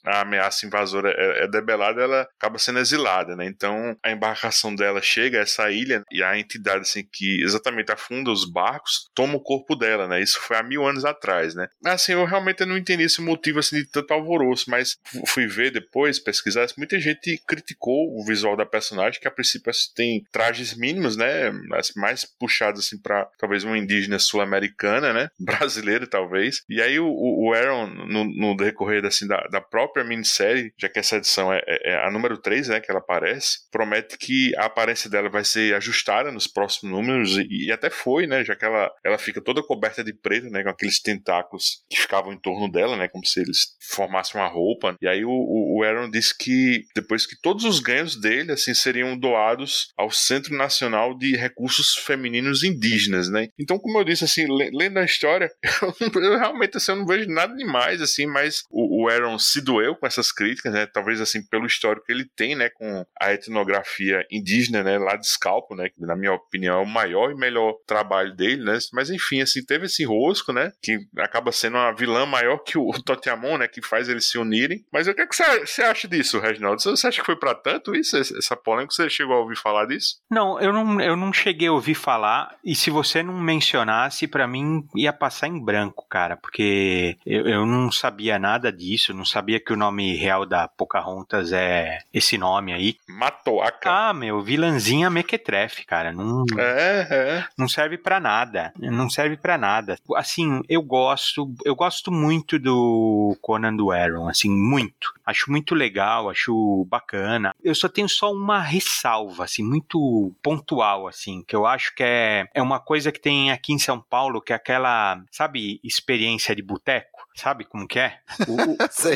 a 0.05 0.21
ameaça 0.21 0.65
invasora 0.65 1.11
é, 1.11 1.43
é 1.43 1.47
debelada, 1.47 2.01
ela 2.01 2.27
acaba 2.37 2.57
sendo 2.57 2.79
exilada, 2.79 3.35
né? 3.35 3.45
Então 3.45 3.95
a 4.03 4.11
embarcação 4.11 4.73
dela 4.75 5.01
chega 5.01 5.39
a 5.39 5.41
essa 5.41 5.69
ilha 5.71 6.03
e 6.11 6.23
a 6.23 6.37
entidade 6.37 6.81
assim 6.81 7.03
que 7.11 7.43
exatamente 7.43 7.91
afunda 7.91 8.31
os 8.31 8.49
barcos 8.49 9.09
toma 9.13 9.35
o 9.35 9.41
corpo 9.41 9.75
dela, 9.75 10.07
né? 10.07 10.21
Isso 10.21 10.39
foi 10.39 10.57
há 10.57 10.63
mil 10.63 10.85
anos 10.85 11.05
atrás, 11.05 11.55
né? 11.55 11.67
Assim, 11.85 12.13
eu 12.13 12.25
realmente 12.25 12.65
não 12.65 12.77
entendi 12.77 12.94
esse 13.03 13.21
motivo 13.21 13.59
assim 13.59 13.77
de 13.77 13.85
tanto 13.85 14.13
alvoroço, 14.13 14.69
mas 14.69 14.97
fui 15.27 15.47
ver 15.47 15.71
depois, 15.71 16.19
pesquisar, 16.19 16.65
muita 16.77 16.99
gente 16.99 17.39
criticou 17.47 18.17
o 18.17 18.25
visual 18.25 18.55
da 18.55 18.65
personagem, 18.65 19.19
que 19.19 19.27
a 19.27 19.31
princípio 19.31 19.69
assim, 19.69 19.91
tem 19.95 20.25
trajes 20.31 20.75
mínimos, 20.75 21.15
né? 21.15 21.51
Mais 21.95 22.25
puxados 22.25 22.85
assim 22.85 23.01
para 23.01 23.25
talvez 23.37 23.63
uma 23.63 23.77
indígena 23.77 24.19
sul-americana, 24.19 25.13
né? 25.13 25.29
Brasileira 25.39 26.07
talvez. 26.07 26.63
E 26.69 26.81
aí 26.81 26.99
o, 26.99 27.07
o 27.07 27.53
Aaron 27.53 27.87
no, 27.87 28.23
no 28.25 28.55
decorrer 28.55 29.05
assim 29.05 29.27
da, 29.27 29.41
da 29.51 29.61
própria 29.61 30.03
minissérie, 30.03 30.73
já 30.77 30.89
que 30.89 30.99
essa 30.99 31.17
edição 31.17 31.51
é, 31.51 31.61
é, 31.67 31.91
é 31.91 32.05
a 32.05 32.11
número 32.11 32.37
3, 32.37 32.69
né, 32.69 32.79
que 32.79 32.89
ela 32.89 32.99
aparece, 32.99 33.69
promete 33.71 34.17
que 34.17 34.55
a 34.57 34.65
aparência 34.65 35.09
dela 35.09 35.29
vai 35.29 35.43
ser 35.43 35.75
ajustada 35.75 36.31
nos 36.31 36.47
próximos 36.47 36.91
números 36.91 37.37
e, 37.37 37.67
e 37.67 37.71
até 37.71 37.89
foi, 37.89 38.27
né, 38.27 38.43
já 38.43 38.55
que 38.55 38.65
ela 38.65 38.91
ela 39.03 39.17
fica 39.17 39.41
toda 39.41 39.63
coberta 39.63 40.03
de 40.03 40.13
preto, 40.13 40.49
né, 40.49 40.63
com 40.63 40.69
aqueles 40.69 41.01
tentáculos 41.01 41.83
que 41.89 41.99
ficavam 41.99 42.33
em 42.33 42.39
torno 42.39 42.71
dela, 42.71 42.84
né, 42.97 43.07
como 43.07 43.25
se 43.25 43.39
eles 43.39 43.75
formassem 43.89 44.39
uma 44.39 44.47
roupa. 44.47 44.95
E 45.01 45.07
aí 45.07 45.23
o, 45.23 45.31
o 45.31 45.83
Aaron 45.83 46.09
disse 46.09 46.37
que 46.37 46.83
depois 46.95 47.25
que 47.25 47.39
todos 47.41 47.63
os 47.63 47.79
ganhos 47.79 48.19
dele, 48.19 48.51
assim, 48.51 48.73
seriam 48.73 49.17
doados 49.17 49.87
ao 49.97 50.11
Centro 50.11 50.55
Nacional 50.55 51.17
de 51.17 51.35
Recursos 51.35 51.95
Femininos 51.95 52.63
Indígenas, 52.63 53.29
né. 53.29 53.47
Então, 53.59 53.79
como 53.79 53.99
eu 53.99 54.03
disse, 54.03 54.23
assim, 54.23 54.45
lendo 54.49 54.97
a 54.97 55.05
história, 55.05 55.49
eu, 56.01 56.21
eu 56.21 56.37
realmente, 56.37 56.77
assim, 56.77 56.91
eu 56.91 56.97
não 56.97 57.05
vejo 57.05 57.29
nada 57.29 57.55
demais, 57.55 58.01
assim, 58.01 58.25
mas 58.25 58.63
o, 58.69 59.03
o 59.03 59.09
Aaron 59.09 59.37
se 59.39 59.61
doeu 59.61 59.95
com 59.95 60.05
essas 60.05 60.31
críticas, 60.31 60.73
né, 60.73 60.85
talvez, 60.85 61.21
assim, 61.21 61.45
pelo 61.47 61.65
histórico 61.65 62.05
que 62.05 62.11
ele 62.11 62.25
tem, 62.35 62.55
né, 62.55 62.69
com 62.69 63.05
a 63.19 63.33
etnografia 63.33 64.25
indígena, 64.31 64.83
né, 64.83 64.97
lá 64.97 65.15
de 65.15 65.27
Scalpo, 65.27 65.75
né, 65.75 65.89
que 65.89 66.01
na 66.01 66.15
minha 66.15 66.33
opinião 66.33 66.79
é 66.79 66.83
o 66.83 66.85
maior 66.85 67.31
e 67.31 67.35
melhor 67.35 67.73
trabalho 67.87 68.35
dele, 68.35 68.63
né, 68.63 68.77
mas 68.93 69.09
enfim, 69.09 69.41
assim, 69.41 69.63
teve 69.63 69.85
esse 69.85 70.03
rosco, 70.03 70.51
né? 70.51 70.71
Que 70.81 70.97
acaba 71.17 71.51
sendo 71.51 71.77
uma 71.77 71.93
vilã 71.93 72.25
maior 72.25 72.57
que 72.59 72.74
o 72.77 72.91
Totiamon, 73.01 73.57
né? 73.57 73.67
Que 73.67 73.81
faz 73.81 74.09
eles 74.09 74.29
se 74.29 74.37
unirem. 74.37 74.83
Mas 74.91 75.07
o 75.07 75.13
que, 75.13 75.21
é 75.21 75.27
que 75.27 75.35
você 75.35 75.81
acha 75.83 76.07
disso, 76.07 76.39
Reginaldo? 76.39 76.81
Você 76.81 77.07
acha 77.07 77.19
que 77.19 77.25
foi 77.25 77.35
para 77.35 77.55
tanto 77.55 77.95
isso, 77.95 78.17
essa 78.17 78.55
polêmica? 78.55 78.93
Você 78.93 79.09
chegou 79.09 79.35
a 79.35 79.39
ouvir 79.39 79.57
falar 79.57 79.85
disso? 79.85 80.17
Não, 80.29 80.59
eu 80.59 80.71
não, 80.71 81.01
eu 81.01 81.15
não 81.15 81.33
cheguei 81.33 81.67
a 81.67 81.71
ouvir 81.71 81.95
falar. 81.95 82.55
E 82.63 82.75
se 82.75 82.89
você 82.89 83.21
não 83.23 83.39
mencionasse, 83.39 84.27
para 84.27 84.47
mim 84.47 84.85
ia 84.95 85.13
passar 85.13 85.47
em 85.47 85.63
branco, 85.63 86.05
cara. 86.09 86.37
Porque 86.37 87.17
eu, 87.25 87.47
eu 87.47 87.65
não 87.65 87.91
sabia 87.91 88.39
nada 88.39 88.71
disso. 88.71 89.13
Não 89.13 89.25
sabia 89.25 89.59
que 89.59 89.73
o 89.73 89.77
nome 89.77 90.15
real 90.15 90.45
da 90.45 90.67
Pocahontas 90.67 91.51
é 91.51 91.99
esse 92.13 92.37
nome 92.37 92.73
aí. 92.73 92.97
Matoaka. 93.07 93.89
Ah, 93.89 94.13
meu, 94.13 94.41
vilãzinha 94.41 95.09
mequetrefe, 95.09 95.85
cara. 95.85 96.11
Não, 96.11 96.45
é, 96.57 97.07
é. 97.09 97.45
não 97.57 97.67
serve 97.67 97.97
para 97.97 98.19
nada 98.19 98.73
não 98.95 99.09
serve 99.09 99.37
para 99.37 99.57
nada. 99.57 99.97
Assim, 100.15 100.61
eu 100.69 100.81
gosto, 100.81 101.53
eu 101.63 101.75
gosto 101.75 102.11
muito 102.11 102.54
do 102.59 103.37
Conan 103.41 103.75
do 103.75 103.91
Aaron, 103.91 104.27
assim, 104.27 104.49
muito. 104.49 105.13
Acho 105.25 105.49
muito 105.49 105.73
legal, 105.73 106.29
acho 106.29 106.85
bacana. 106.89 107.53
Eu 107.63 107.73
só 107.73 107.89
tenho 107.89 108.07
só 108.07 108.31
uma 108.31 108.59
ressalva, 108.59 109.43
assim, 109.43 109.63
muito 109.63 110.33
pontual, 110.41 111.07
assim, 111.07 111.43
que 111.47 111.55
eu 111.55 111.65
acho 111.65 111.93
que 111.95 112.03
é, 112.03 112.47
é 112.53 112.61
uma 112.61 112.79
coisa 112.79 113.11
que 113.11 113.19
tem 113.19 113.51
aqui 113.51 113.73
em 113.73 113.79
São 113.79 113.99
Paulo, 113.99 114.41
que 114.41 114.53
é 114.53 114.55
aquela, 114.55 115.21
sabe, 115.31 115.79
experiência 115.83 116.55
de 116.55 116.61
boteco 116.61 117.15
Sabe 117.35 117.65
como 117.65 117.85
que 117.85 117.99
é? 117.99 118.17
O, 118.47 118.53
o... 118.81 118.87
Sei, 118.89 119.15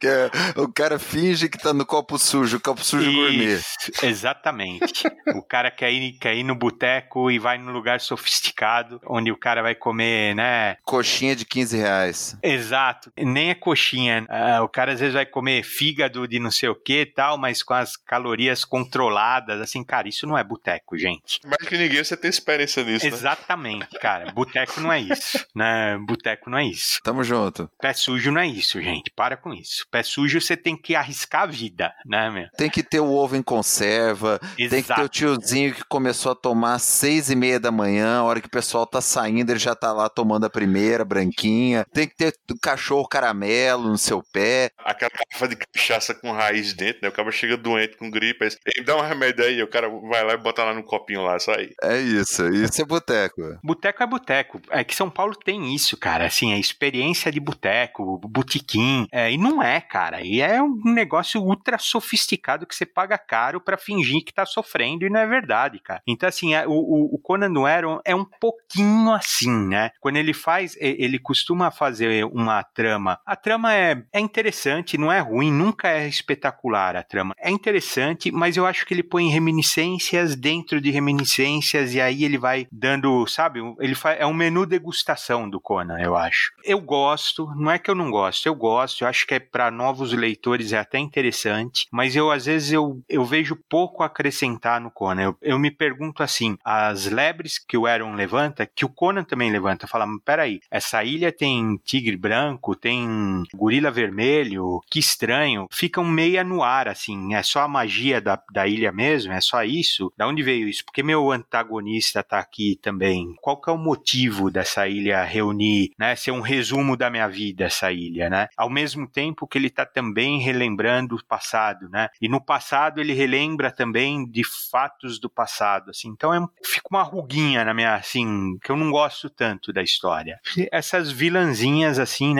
que 0.00 0.06
é, 0.06 0.30
o 0.56 0.66
cara 0.66 0.98
finge 0.98 1.48
que 1.48 1.56
tá 1.56 1.72
no 1.72 1.86
copo 1.86 2.18
sujo, 2.18 2.58
copo 2.58 2.84
sujo 2.84 3.08
Isso, 3.08 3.16
gourmet. 3.16 4.10
Exatamente. 4.10 5.04
o 5.34 5.42
cara 5.42 5.70
quer 5.70 5.92
ir, 5.92 6.12
quer 6.14 6.34
ir 6.34 6.42
no 6.42 6.56
boteco 6.56 7.30
e 7.30 7.38
vai 7.38 7.58
num 7.58 7.70
lugar 7.70 8.00
sofisticado, 8.00 9.00
onde 9.06 9.30
o 9.30 9.36
cara 9.36 9.62
vai 9.62 9.76
comer, 9.76 10.34
né? 10.34 10.76
Coxinha 10.84 11.36
de 11.36 11.44
15 11.44 11.76
reais. 11.76 12.36
Exato. 12.42 12.79
Nem 13.16 13.50
é 13.50 13.54
coxinha. 13.54 14.26
Uh, 14.28 14.62
o 14.62 14.68
cara 14.68 14.92
às 14.92 15.00
vezes 15.00 15.14
vai 15.14 15.26
comer 15.26 15.62
fígado 15.62 16.26
de 16.26 16.38
não 16.38 16.50
sei 16.50 16.68
o 16.68 16.74
que 16.74 17.00
e 17.02 17.06
tal, 17.06 17.38
mas 17.38 17.62
com 17.62 17.74
as 17.74 17.96
calorias 17.96 18.64
controladas. 18.64 19.60
Assim, 19.60 19.84
cara, 19.84 20.08
isso 20.08 20.26
não 20.26 20.36
é 20.36 20.44
boteco, 20.44 20.96
gente. 20.96 21.40
Mais 21.44 21.68
que 21.68 21.76
ninguém 21.76 22.02
você 22.02 22.16
tem 22.16 22.30
experiência 22.30 22.84
nisso. 22.84 23.06
Né? 23.06 23.12
Exatamente, 23.12 23.92
né? 23.92 24.00
cara. 24.00 24.32
Boteco 24.32 24.80
não 24.80 24.92
é 24.92 25.00
isso. 25.00 25.40
Né? 25.54 25.98
Boteco 26.06 26.48
não 26.48 26.58
é 26.58 26.64
isso. 26.64 27.00
Tamo 27.02 27.24
junto. 27.24 27.68
Pé 27.80 27.92
sujo 27.92 28.30
não 28.30 28.40
é 28.40 28.46
isso, 28.46 28.80
gente. 28.80 29.10
Para 29.14 29.36
com 29.36 29.52
isso. 29.52 29.84
Pé 29.90 30.02
sujo 30.02 30.40
você 30.40 30.56
tem 30.56 30.76
que 30.76 30.94
arriscar 30.94 31.42
a 31.42 31.46
vida, 31.46 31.92
né, 32.06 32.30
meu? 32.30 32.48
Tem 32.56 32.70
que 32.70 32.82
ter 32.82 33.00
o 33.00 33.10
ovo 33.12 33.36
em 33.36 33.42
conserva. 33.42 34.38
Exato. 34.56 34.70
Tem 34.70 34.82
que 34.82 34.94
ter 34.94 35.02
o 35.02 35.08
tiozinho 35.08 35.74
que 35.74 35.84
começou 35.84 36.32
a 36.32 36.34
tomar 36.34 36.74
às 36.74 36.82
seis 36.82 37.30
e 37.30 37.36
meia 37.36 37.58
da 37.58 37.70
manhã, 37.70 38.18
a 38.18 38.22
hora 38.22 38.40
que 38.40 38.46
o 38.46 38.50
pessoal 38.50 38.86
tá 38.86 39.00
saindo, 39.00 39.50
ele 39.50 39.58
já 39.58 39.74
tá 39.74 39.92
lá 39.92 40.08
tomando 40.08 40.44
a 40.44 40.50
primeira, 40.50 41.04
branquinha. 41.04 41.84
Tem 41.92 42.06
que 42.06 42.14
ter 42.14 42.32
cachorro 42.70 43.08
caramelo 43.08 43.88
no 43.88 43.98
seu 43.98 44.22
pé. 44.32 44.70
Aquela 44.78 45.10
garrafa 45.10 45.48
de 45.48 45.56
cachaça 45.56 46.14
com 46.14 46.30
raiz 46.32 46.72
dentro, 46.72 47.00
né? 47.02 47.08
O 47.08 47.12
cara 47.12 47.30
chega 47.32 47.56
doente 47.56 47.96
com 47.96 48.10
gripe, 48.10 48.44
aí 48.44 48.50
ele 48.76 48.84
dá 48.84 48.96
um 48.96 49.00
remédio 49.00 49.44
aí, 49.44 49.62
o 49.62 49.68
cara 49.68 49.88
vai 49.88 50.24
lá 50.24 50.34
e 50.34 50.36
bota 50.36 50.62
lá 50.64 50.72
no 50.72 50.84
copinho 50.84 51.22
lá, 51.22 51.38
só 51.38 51.52
aí. 51.52 51.72
É 51.82 51.98
isso, 51.98 52.46
isso 52.48 52.80
é 52.80 52.84
boteco. 52.84 53.58
Boteco 53.62 54.02
é 54.02 54.06
boteco. 54.06 54.60
É 54.70 54.84
que 54.84 54.94
São 54.94 55.10
Paulo 55.10 55.34
tem 55.34 55.74
isso, 55.74 55.96
cara. 55.96 56.26
Assim, 56.26 56.52
a 56.52 56.58
experiência 56.58 57.32
de 57.32 57.40
boteco, 57.40 58.18
botequim. 58.18 59.06
É, 59.10 59.30
e 59.32 59.36
não 59.36 59.62
é, 59.62 59.80
cara. 59.80 60.22
E 60.22 60.40
é 60.40 60.62
um 60.62 60.80
negócio 60.84 61.42
ultra 61.42 61.78
sofisticado 61.78 62.66
que 62.66 62.74
você 62.74 62.86
paga 62.86 63.18
caro 63.18 63.60
para 63.60 63.76
fingir 63.76 64.24
que 64.24 64.32
tá 64.32 64.46
sofrendo 64.46 65.04
e 65.04 65.10
não 65.10 65.20
é 65.20 65.26
verdade, 65.26 65.80
cara. 65.80 66.02
Então, 66.06 66.28
assim, 66.28 66.54
é, 66.54 66.66
o, 66.66 67.14
o 67.14 67.18
Conan 67.18 67.52
Doyle 67.52 68.00
é 68.04 68.14
um 68.14 68.24
pouquinho 68.24 69.12
assim, 69.12 69.68
né? 69.68 69.90
Quando 70.00 70.16
ele 70.16 70.32
faz, 70.32 70.76
ele 70.80 71.18
costuma 71.18 71.70
fazer 71.70 72.24
uma 72.26 72.59
trama. 72.62 73.18
A 73.26 73.36
trama 73.36 73.74
é, 73.74 74.02
é 74.12 74.20
interessante, 74.20 74.98
não 74.98 75.10
é 75.10 75.20
ruim, 75.20 75.52
nunca 75.52 75.88
é 75.88 76.06
espetacular 76.08 76.96
a 76.96 77.02
trama. 77.02 77.34
É 77.38 77.50
interessante, 77.50 78.30
mas 78.30 78.56
eu 78.56 78.66
acho 78.66 78.86
que 78.86 78.94
ele 78.94 79.02
põe 79.02 79.28
reminiscências 79.28 80.36
dentro 80.36 80.80
de 80.80 80.90
reminiscências 80.90 81.94
e 81.94 82.00
aí 82.00 82.24
ele 82.24 82.38
vai 82.38 82.66
dando, 82.70 83.26
sabe? 83.26 83.60
Ele 83.78 83.94
faz, 83.94 84.20
é 84.20 84.26
um 84.26 84.34
menu 84.34 84.66
degustação 84.66 85.48
do 85.48 85.60
Conan, 85.60 85.98
eu 86.00 86.16
acho. 86.16 86.52
Eu 86.64 86.80
gosto, 86.80 87.52
não 87.56 87.70
é 87.70 87.78
que 87.78 87.90
eu 87.90 87.94
não 87.94 88.10
gosto, 88.10 88.46
eu 88.46 88.54
gosto, 88.54 89.02
eu 89.02 89.08
acho 89.08 89.26
que 89.26 89.34
é 89.34 89.38
para 89.38 89.70
novos 89.70 90.12
leitores 90.12 90.72
é 90.72 90.78
até 90.78 90.98
interessante, 90.98 91.86
mas 91.90 92.14
eu 92.16 92.30
às 92.30 92.46
vezes 92.46 92.72
eu, 92.72 93.02
eu 93.08 93.24
vejo 93.24 93.56
pouco 93.68 94.02
a 94.02 94.06
acrescentar 94.06 94.80
no 94.80 94.90
Conan. 94.90 95.22
Eu, 95.22 95.36
eu 95.42 95.58
me 95.58 95.70
pergunto 95.70 96.22
assim, 96.22 96.56
as 96.64 97.06
lebres 97.06 97.58
que 97.58 97.76
o 97.76 97.86
Aaron 97.86 98.14
levanta, 98.14 98.66
que 98.66 98.84
o 98.84 98.88
Conan 98.88 99.24
também 99.24 99.50
levanta, 99.50 99.86
fala, 99.86 100.06
peraí, 100.24 100.60
essa 100.70 101.02
ilha 101.04 101.32
tem 101.32 101.76
tigre 101.84 102.16
branco, 102.16 102.49
tem 102.58 103.42
gorila 103.54 103.90
vermelho, 103.90 104.80
que 104.90 104.98
estranho, 104.98 105.66
ficam 105.70 106.04
meia 106.04 106.42
no 106.44 106.62
ar, 106.62 106.88
assim, 106.88 107.34
é 107.34 107.42
só 107.42 107.60
a 107.60 107.68
magia 107.68 108.20
da, 108.20 108.40
da 108.52 108.66
ilha 108.66 108.92
mesmo, 108.92 109.32
é 109.32 109.40
só 109.40 109.62
isso? 109.62 110.12
Da 110.16 110.26
onde 110.26 110.42
veio 110.42 110.68
isso? 110.68 110.84
Porque 110.84 111.02
meu 111.02 111.30
antagonista 111.30 112.22
tá 112.22 112.38
aqui 112.38 112.78
também. 112.80 113.34
Qual 113.40 113.60
que 113.60 113.70
é 113.70 113.72
o 113.72 113.78
motivo 113.78 114.50
dessa 114.50 114.88
ilha 114.88 115.22
reunir, 115.22 115.92
né, 115.98 116.16
ser 116.16 116.30
um 116.30 116.40
resumo 116.40 116.96
da 116.96 117.10
minha 117.10 117.28
vida, 117.28 117.64
essa 117.64 117.92
ilha, 117.92 118.30
né? 118.30 118.48
Ao 118.56 118.70
mesmo 118.70 119.06
tempo 119.06 119.46
que 119.46 119.58
ele 119.58 119.70
tá 119.70 119.84
também 119.84 120.40
relembrando 120.40 121.16
o 121.16 121.24
passado, 121.24 121.88
né? 121.88 122.08
E 122.20 122.28
no 122.28 122.40
passado 122.40 123.00
ele 123.00 123.12
relembra 123.12 123.70
também 123.70 124.26
de 124.26 124.42
fatos 124.70 125.18
do 125.18 125.28
passado, 125.28 125.90
assim. 125.90 126.08
Então 126.08 126.32
é, 126.32 126.40
fica 126.64 126.88
uma 126.90 127.02
ruguinha 127.02 127.64
na 127.64 127.74
minha, 127.74 127.94
assim, 127.94 128.58
que 128.62 128.70
eu 128.70 128.76
não 128.76 128.90
gosto 128.90 129.28
tanto 129.28 129.72
da 129.72 129.82
história. 129.82 130.38
Essas 130.72 131.10
vilãzinhas, 131.10 131.98
assim, 131.98 132.34
né, 132.34 132.39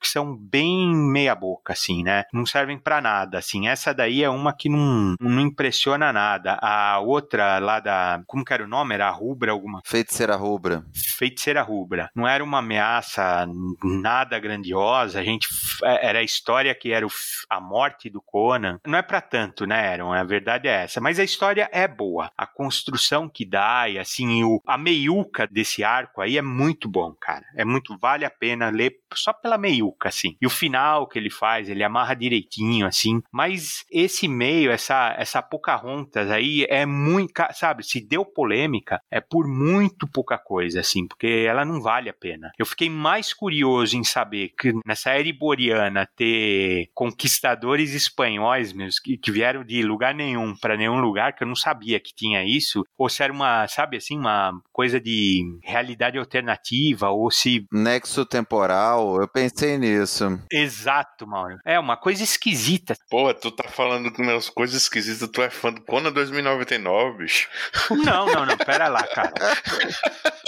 que 0.00 0.08
são 0.08 0.36
bem 0.36 0.94
meia 0.94 1.34
boca, 1.34 1.72
assim, 1.72 2.02
né? 2.02 2.24
Não 2.32 2.46
servem 2.46 2.78
para 2.78 3.00
nada, 3.00 3.38
assim. 3.38 3.68
Essa 3.68 3.92
daí 3.92 4.22
é 4.22 4.30
uma 4.30 4.52
que 4.52 4.68
não, 4.68 5.14
não 5.20 5.40
impressiona 5.40 6.12
nada. 6.12 6.58
A 6.60 6.98
outra 7.00 7.58
lá 7.58 7.80
da, 7.80 8.22
como 8.26 8.44
que 8.44 8.52
era 8.52 8.64
o 8.64 8.68
nome? 8.68 8.94
Era 8.94 9.08
a 9.08 9.12
Rubra 9.12 9.52
alguma? 9.52 9.80
Feiticeira 9.84 10.36
Rubra. 10.36 10.84
Feiticeira 11.16 11.62
Rubra. 11.62 12.10
Não 12.14 12.26
era 12.26 12.42
uma 12.42 12.58
ameaça 12.58 13.46
nada 13.82 14.38
grandiosa, 14.38 15.20
a 15.20 15.24
gente 15.24 15.48
é, 15.82 16.08
era 16.08 16.18
a 16.20 16.22
história 16.22 16.74
que 16.74 16.92
era 16.92 17.06
o, 17.06 17.10
a 17.48 17.60
morte 17.60 18.10
do 18.10 18.20
Conan. 18.20 18.78
Não 18.86 18.98
é 18.98 19.02
para 19.02 19.20
tanto, 19.20 19.66
né, 19.66 19.92
Aaron? 19.92 20.12
A 20.12 20.24
verdade 20.24 20.68
é 20.68 20.84
essa. 20.84 21.00
Mas 21.00 21.18
a 21.18 21.24
história 21.24 21.68
é 21.72 21.86
boa. 21.86 22.30
A 22.36 22.46
construção 22.46 23.28
que 23.28 23.44
dá 23.44 23.88
e 23.88 23.98
assim, 23.98 24.42
o, 24.44 24.60
a 24.66 24.78
meiuca 24.78 25.46
desse 25.46 25.84
arco 25.84 26.20
aí 26.20 26.36
é 26.38 26.42
muito 26.42 26.88
bom, 26.88 27.12
cara. 27.20 27.44
É 27.56 27.64
muito, 27.64 27.96
vale 27.98 28.24
a 28.24 28.30
pena 28.30 28.70
ler 28.70 28.98
só 29.14 29.32
pela 29.32 29.58
meiuca, 29.58 30.08
assim. 30.08 30.36
E 30.40 30.46
o 30.46 30.50
final 30.50 31.06
que 31.06 31.18
ele 31.18 31.30
faz, 31.30 31.68
ele 31.68 31.84
amarra 31.84 32.14
direitinho, 32.14 32.86
assim. 32.86 33.22
Mas 33.32 33.84
esse 33.90 34.28
meio, 34.28 34.70
essa, 34.70 35.14
essa 35.18 35.42
Pocahontas 35.42 36.30
aí 36.30 36.66
é 36.68 36.84
muito, 36.84 37.32
sabe, 37.52 37.82
se 37.82 38.00
deu 38.00 38.24
polêmica, 38.24 39.00
é 39.10 39.20
por 39.20 39.46
muito 39.46 40.06
pouca 40.06 40.38
coisa, 40.38 40.80
assim, 40.80 41.06
porque 41.06 41.44
ela 41.48 41.64
não 41.64 41.80
vale 41.80 42.08
a 42.08 42.14
pena. 42.14 42.52
Eu 42.58 42.66
fiquei 42.66 42.90
mais 42.90 43.32
curioso 43.32 43.96
em 43.96 44.04
saber 44.04 44.52
que 44.58 44.72
nessa 44.86 45.10
era 45.10 45.28
iboriana 45.28 46.08
ter 46.16 46.90
conquistadores 46.94 47.94
espanhóis 47.94 48.72
mesmo, 48.72 49.00
que, 49.02 49.16
que 49.16 49.30
vieram 49.30 49.64
de 49.64 49.82
lugar 49.82 50.14
nenhum 50.14 50.54
para 50.56 50.76
nenhum 50.76 51.00
lugar, 51.00 51.34
que 51.34 51.42
eu 51.42 51.48
não 51.48 51.54
sabia 51.54 52.00
que 52.00 52.14
tinha 52.14 52.44
isso, 52.44 52.84
ou 52.96 53.08
se 53.08 53.22
era 53.22 53.32
uma, 53.32 53.66
sabe 53.68 53.96
assim, 53.96 54.18
uma 54.18 54.52
coisa 54.72 55.00
de 55.00 55.44
realidade 55.62 56.18
alternativa, 56.18 57.10
ou 57.10 57.30
se. 57.30 57.66
Nexo 57.72 58.24
temporal, 58.24 58.97
eu 59.20 59.28
pensei 59.28 59.78
nisso. 59.78 60.38
Exato, 60.50 61.26
Mauro. 61.26 61.58
É 61.64 61.78
uma 61.78 61.96
coisa 61.96 62.22
esquisita. 62.22 62.96
Pô, 63.10 63.32
tu 63.32 63.50
tá 63.50 63.68
falando 63.68 64.10
com 64.12 64.22
umas 64.22 64.48
coisas 64.48 64.82
esquisitas, 64.82 65.28
tu 65.28 65.42
é 65.42 65.50
fã 65.50 65.72
do 65.72 65.80
Conan 65.80 66.12
2099, 66.12 67.18
bicho. 67.18 67.48
Não, 67.90 68.26
não, 68.26 68.46
não, 68.46 68.56
pera 68.56 68.88
lá, 68.88 69.02
cara. 69.06 69.32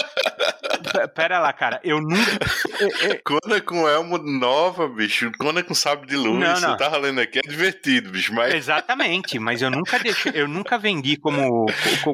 Pera 1.15 1.39
lá, 1.39 1.53
cara, 1.53 1.79
eu 1.83 2.01
nunca. 2.01 2.39
Conan 3.23 3.59
com 3.61 3.87
elmo 3.87 4.17
nova, 4.17 4.87
bicho. 4.87 5.31
Conan 5.37 5.63
com 5.63 5.73
sábio 5.73 6.07
de 6.07 6.15
luz. 6.15 6.39
Não, 6.39 6.59
não. 6.59 6.71
Você 6.71 6.77
tava 6.77 6.97
lendo 6.97 7.21
aqui, 7.21 7.39
é 7.39 7.41
divertido, 7.41 8.09
bicho. 8.09 8.33
Mas... 8.33 8.53
Exatamente, 8.53 9.39
mas 9.39 9.61
eu 9.61 9.69
nunca 9.69 9.99
deixei, 9.99 10.31
eu 10.35 10.47
nunca 10.47 10.77
vendi 10.77 11.17
como, 11.17 11.65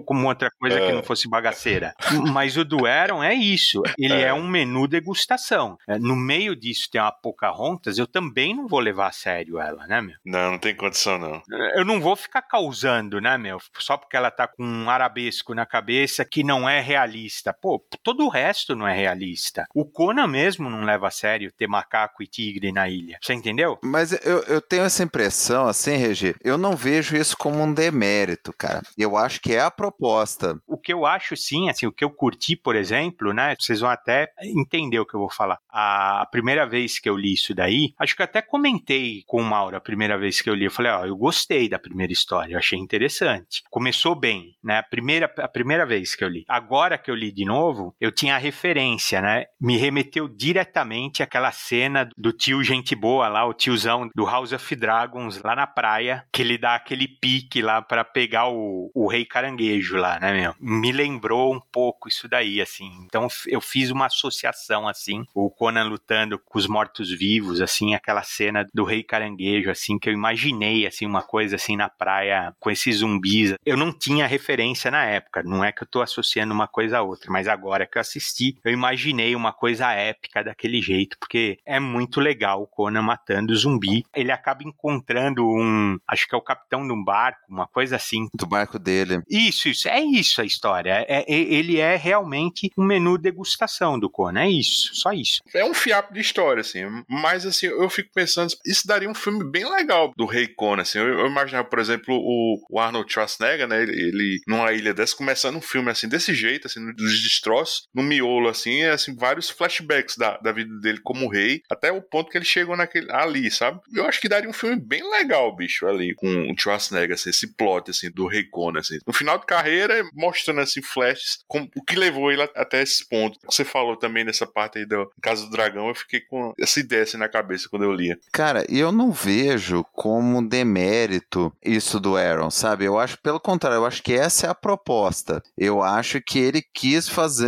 como 0.05 0.27
outra 0.27 0.49
coisa 0.59 0.79
é. 0.79 0.87
que 0.87 0.93
não 0.93 1.03
fosse 1.03 1.29
bagaceira. 1.29 1.93
Mas 2.31 2.57
o 2.57 2.65
do 2.65 2.85
Aaron 2.85 3.23
é 3.23 3.33
isso. 3.33 3.81
Ele 3.97 4.13
é, 4.13 4.27
é 4.27 4.33
um 4.33 4.47
menu 4.47 4.87
degustação. 4.87 5.77
É, 5.87 5.97
no 5.97 6.15
meio 6.15 6.55
disso 6.55 6.89
tem 6.91 7.01
uma 7.01 7.11
Pocahontas, 7.11 7.97
eu 7.97 8.07
também 8.07 8.55
não 8.55 8.67
vou 8.67 8.79
levar 8.79 9.07
a 9.07 9.11
sério 9.11 9.59
ela, 9.59 9.85
né, 9.87 10.01
meu? 10.01 10.15
Não, 10.25 10.51
não 10.51 10.59
tem 10.59 10.75
condição, 10.75 11.17
não. 11.17 11.41
Eu 11.75 11.83
não 11.83 11.99
vou 11.99 12.15
ficar 12.15 12.41
causando, 12.41 13.19
né, 13.19 13.37
meu? 13.37 13.59
Só 13.79 13.97
porque 13.97 14.15
ela 14.15 14.31
tá 14.31 14.47
com 14.47 14.63
um 14.63 14.89
arabesco 14.89 15.53
na 15.53 15.65
cabeça 15.65 16.25
que 16.25 16.43
não 16.43 16.67
é 16.69 16.79
realista. 16.79 17.53
Pô, 17.53 17.79
todo 18.03 18.25
o 18.25 18.29
resto 18.29 18.75
não 18.75 18.87
é 18.87 18.95
realista. 18.95 19.65
O 19.73 19.85
Conan 19.85 20.27
mesmo 20.27 20.69
não 20.69 20.83
leva 20.83 21.07
a 21.07 21.11
sério 21.11 21.51
ter 21.51 21.67
macaco 21.67 22.23
e 22.23 22.27
tigre 22.27 22.71
na 22.71 22.89
ilha. 22.89 23.17
Você 23.21 23.33
entendeu? 23.33 23.77
Mas 23.83 24.11
eu, 24.25 24.43
eu 24.43 24.61
tenho 24.61 24.83
essa 24.83 25.03
impressão, 25.03 25.67
assim, 25.67 25.95
Regi, 25.95 26.35
eu 26.43 26.57
não 26.57 26.75
vejo 26.75 27.15
isso 27.15 27.37
como 27.37 27.61
um 27.61 27.73
demérito, 27.73 28.53
cara. 28.53 28.81
Eu 28.97 29.17
acho 29.17 29.39
que 29.41 29.53
é 29.53 29.61
a 29.61 29.71
proposta. 29.71 30.59
O 30.67 30.77
que 30.77 30.91
eu 30.91 31.05
acho, 31.05 31.35
sim, 31.35 31.69
assim, 31.69 31.85
o 31.85 31.91
que 31.91 32.03
eu 32.03 32.09
curti, 32.09 32.55
por 32.55 32.75
exemplo, 32.75 33.33
né? 33.33 33.55
Vocês 33.59 33.79
vão 33.79 33.89
até 33.89 34.31
entender 34.41 34.99
o 34.99 35.05
que 35.05 35.15
eu 35.15 35.19
vou 35.19 35.29
falar. 35.29 35.59
A 35.69 36.27
primeira 36.31 36.65
vez 36.65 36.99
que 36.99 37.09
eu 37.09 37.15
li 37.15 37.33
isso 37.33 37.53
daí, 37.53 37.93
acho 37.99 38.15
que 38.15 38.21
eu 38.21 38.25
até 38.25 38.41
comentei 38.41 39.23
com 39.25 39.41
o 39.41 39.45
Mauro 39.45 39.77
a 39.77 39.81
primeira 39.81 40.17
vez 40.17 40.41
que 40.41 40.49
eu 40.49 40.55
li. 40.55 40.65
Eu 40.65 40.71
falei, 40.71 40.91
ó, 40.91 41.05
eu 41.05 41.15
gostei 41.15 41.69
da 41.69 41.79
primeira 41.79 42.11
história, 42.11 42.53
eu 42.53 42.59
achei 42.59 42.79
interessante. 42.79 43.63
Começou 43.69 44.15
bem, 44.15 44.55
né? 44.63 44.79
A 44.79 44.83
primeira, 44.83 45.31
a 45.37 45.47
primeira 45.47 45.85
vez 45.85 46.15
que 46.15 46.23
eu 46.23 46.29
li. 46.29 46.45
Agora 46.47 46.97
que 46.97 47.11
eu 47.11 47.15
li 47.15 47.31
de 47.31 47.45
novo, 47.45 47.76
eu 47.99 48.11
tinha 48.11 48.35
a 48.35 48.39
referência, 48.39 49.21
né? 49.21 49.45
Me 49.59 49.77
remeteu 49.77 50.27
diretamente 50.27 51.23
àquela 51.23 51.51
cena 51.51 52.09
do 52.17 52.31
tio 52.31 52.63
gente 52.63 52.95
boa 52.95 53.27
lá, 53.27 53.45
o 53.45 53.53
tiozão 53.53 54.09
do 54.15 54.25
House 54.25 54.53
of 54.53 54.75
Dragons 54.75 55.41
lá 55.41 55.55
na 55.55 55.67
praia, 55.67 56.25
que 56.31 56.41
ele 56.41 56.57
dá 56.57 56.75
aquele 56.75 57.07
pique 57.07 57.61
lá 57.61 57.81
para 57.81 58.03
pegar 58.03 58.47
o, 58.49 58.91
o 58.93 59.07
rei 59.07 59.25
caranguejo 59.25 59.97
lá, 59.97 60.19
né, 60.19 60.33
meu? 60.33 60.55
Me 60.59 60.91
lembrou 60.91 61.53
um 61.53 61.59
pouco 61.59 62.07
isso 62.07 62.27
daí, 62.27 62.61
assim. 62.61 62.89
Então 63.05 63.27
eu 63.47 63.61
fiz 63.61 63.91
uma 63.91 64.05
associação, 64.07 64.87
assim, 64.87 65.23
o 65.33 65.49
Conan 65.49 65.83
lutando 65.83 66.39
com 66.39 66.57
os 66.57 66.67
mortos-vivos, 66.67 67.61
assim, 67.61 67.93
aquela 67.93 68.23
cena 68.23 68.65
do 68.73 68.83
rei 68.83 69.03
caranguejo, 69.03 69.69
assim, 69.69 69.97
que 69.99 70.09
eu 70.09 70.13
imaginei, 70.13 70.85
assim, 70.85 71.05
uma 71.05 71.21
coisa 71.21 71.55
assim 71.55 71.75
na 71.75 71.89
praia 71.89 72.53
com 72.59 72.71
esses 72.71 72.97
zumbis. 72.97 73.53
Eu 73.65 73.77
não 73.77 73.91
tinha 73.91 74.27
referência 74.27 74.89
na 74.89 75.05
época, 75.05 75.43
não 75.43 75.63
é 75.63 75.71
que 75.71 75.83
eu 75.83 75.87
tô 75.87 76.01
associando 76.01 76.53
uma 76.53 76.67
coisa 76.67 76.99
a 76.99 77.01
outra, 77.01 77.31
mas 77.31 77.47
agora 77.47 77.66
que 77.87 77.97
eu 77.97 78.01
assisti, 78.01 78.57
eu 78.63 78.71
imaginei 78.71 79.35
uma 79.35 79.51
coisa 79.51 79.91
épica 79.91 80.17
épica 80.17 80.43
daquele 80.43 80.81
jeito, 80.81 81.17
porque 81.19 81.57
é 81.65 81.79
muito 81.79 82.19
legal 82.19 82.61
o 82.61 82.67
Conan 82.67 83.01
matando 83.01 83.53
o 83.53 83.55
zumbi. 83.55 84.03
Ele 84.15 84.31
acaba 84.31 84.63
encontrando 84.63 85.45
um, 85.45 85.97
acho 86.07 86.27
que 86.27 86.35
é 86.35 86.37
o 86.37 86.41
capitão 86.41 86.85
de 86.85 86.93
um 86.93 87.03
barco, 87.03 87.39
uma 87.49 87.67
coisa 87.67 87.95
assim. 87.95 88.27
Do 88.33 88.45
barco 88.45 88.77
dele. 88.77 89.21
Isso, 89.29 89.69
isso, 89.69 89.87
é 89.87 89.99
isso 89.99 90.41
a 90.41 90.45
história. 90.45 91.05
É, 91.07 91.23
é, 91.27 91.31
ele 91.31 91.77
é 91.77 91.95
realmente 91.95 92.71
um 92.77 92.83
menu 92.83 93.17
degustação 93.17 93.99
do 93.99 94.09
Conan, 94.09 94.41
é 94.41 94.49
isso, 94.49 94.95
só 94.95 95.11
isso. 95.11 95.41
É 95.53 95.63
um 95.63 95.73
fiapo 95.73 96.13
de 96.13 96.19
história, 96.19 96.61
assim, 96.61 96.81
mas 97.07 97.45
assim, 97.45 97.67
eu 97.67 97.89
fico 97.89 98.09
pensando, 98.13 98.51
isso 98.65 98.87
daria 98.87 99.09
um 99.09 99.15
filme 99.15 99.43
bem 99.49 99.69
legal 99.69 100.13
do 100.15 100.25
Rei 100.25 100.47
Conan, 100.47 100.81
assim, 100.81 100.99
eu, 100.99 101.07
eu 101.07 101.27
imaginava, 101.27 101.67
por 101.67 101.79
exemplo, 101.79 102.15
o, 102.15 102.65
o 102.69 102.79
Arnold 102.79 103.11
Schwarzenegger, 103.11 103.67
né, 103.67 103.81
ele, 103.83 103.91
ele, 103.91 104.41
numa 104.47 104.71
ilha 104.73 104.93
dessa, 104.93 105.15
começando 105.15 105.55
um 105.55 105.61
filme, 105.61 105.89
assim, 105.89 106.07
desse 106.07 106.33
jeito, 106.33 106.67
assim, 106.67 106.91
dos 106.93 107.21
destroços, 107.23 107.56
no 107.93 108.03
miolo, 108.03 108.49
assim, 108.49 108.81
é, 108.81 108.91
assim, 108.91 109.15
vários 109.15 109.49
flashbacks 109.49 110.17
da, 110.17 110.37
da 110.37 110.51
vida 110.51 110.73
dele 110.79 110.99
como 111.03 111.29
rei, 111.29 111.61
até 111.69 111.91
o 111.91 112.01
ponto 112.01 112.29
que 112.29 112.37
ele 112.37 112.45
chegou 112.45 112.75
naquele, 112.75 113.11
ali, 113.11 113.49
sabe? 113.51 113.79
Eu 113.93 114.05
acho 114.05 114.19
que 114.19 114.29
daria 114.29 114.49
um 114.49 114.53
filme 114.53 114.75
bem 114.75 115.09
legal, 115.09 115.55
bicho, 115.55 115.87
ali, 115.87 116.13
com 116.15 116.51
o 116.51 116.55
Schwarzenegger, 116.57 117.15
assim, 117.15 117.29
esse 117.29 117.55
plot, 117.55 117.91
assim, 117.91 118.11
do 118.11 118.27
Rei 118.27 118.43
Conan, 118.43 118.79
assim. 118.79 118.99
No 119.05 119.13
final 119.13 119.37
de 119.37 119.45
carreira, 119.45 120.03
mostrando, 120.13 120.61
assim, 120.61 120.81
flashes, 120.81 121.39
com, 121.47 121.67
o 121.75 121.83
que 121.83 121.95
levou 121.95 122.31
ele 122.31 122.41
até 122.55 122.81
esse 122.81 123.07
ponto. 123.07 123.39
Você 123.45 123.63
falou 123.63 123.95
também 123.97 124.23
nessa 124.23 124.45
parte 124.45 124.79
aí 124.79 124.85
do 124.85 125.11
Caso 125.21 125.45
do 125.45 125.51
Dragão, 125.51 125.87
eu 125.87 125.95
fiquei 125.95 126.21
com 126.21 126.53
essa 126.59 126.79
ideia, 126.79 127.03
assim, 127.03 127.17
na 127.17 127.29
cabeça 127.29 127.67
quando 127.69 127.83
eu 127.83 127.93
lia. 127.93 128.17
Cara, 128.31 128.65
eu 128.69 128.91
não 128.91 129.11
vejo 129.11 129.83
como 129.93 130.47
demérito 130.47 131.53
isso 131.63 131.99
do 131.99 132.15
Aaron, 132.15 132.49
sabe? 132.49 132.85
Eu 132.85 132.99
acho, 132.99 133.17
pelo 133.19 133.39
contrário, 133.39 133.77
eu 133.77 133.85
acho 133.85 134.01
que 134.03 134.13
essa 134.13 134.47
é 134.47 134.49
a 134.49 134.55
proposta. 134.55 135.41
Eu 135.57 135.81
acho 135.81 136.21
que 136.21 136.39
ele 136.39 136.61
quis 136.73 137.07
fazer 137.07 137.46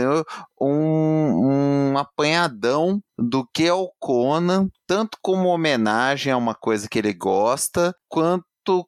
um, 0.60 1.92
um 1.92 1.98
apanhadão 1.98 3.02
do 3.18 3.48
que 3.54 3.66
é 3.66 3.74
o 3.74 3.92
Conan, 4.00 4.70
tanto 4.88 5.18
como 5.22 5.50
homenagem 5.50 6.32
a 6.32 6.38
uma 6.38 6.56
coisa 6.56 6.88
que 6.90 7.00
ele 7.00 7.14
gosta, 7.14 7.94
quanto 8.08 8.44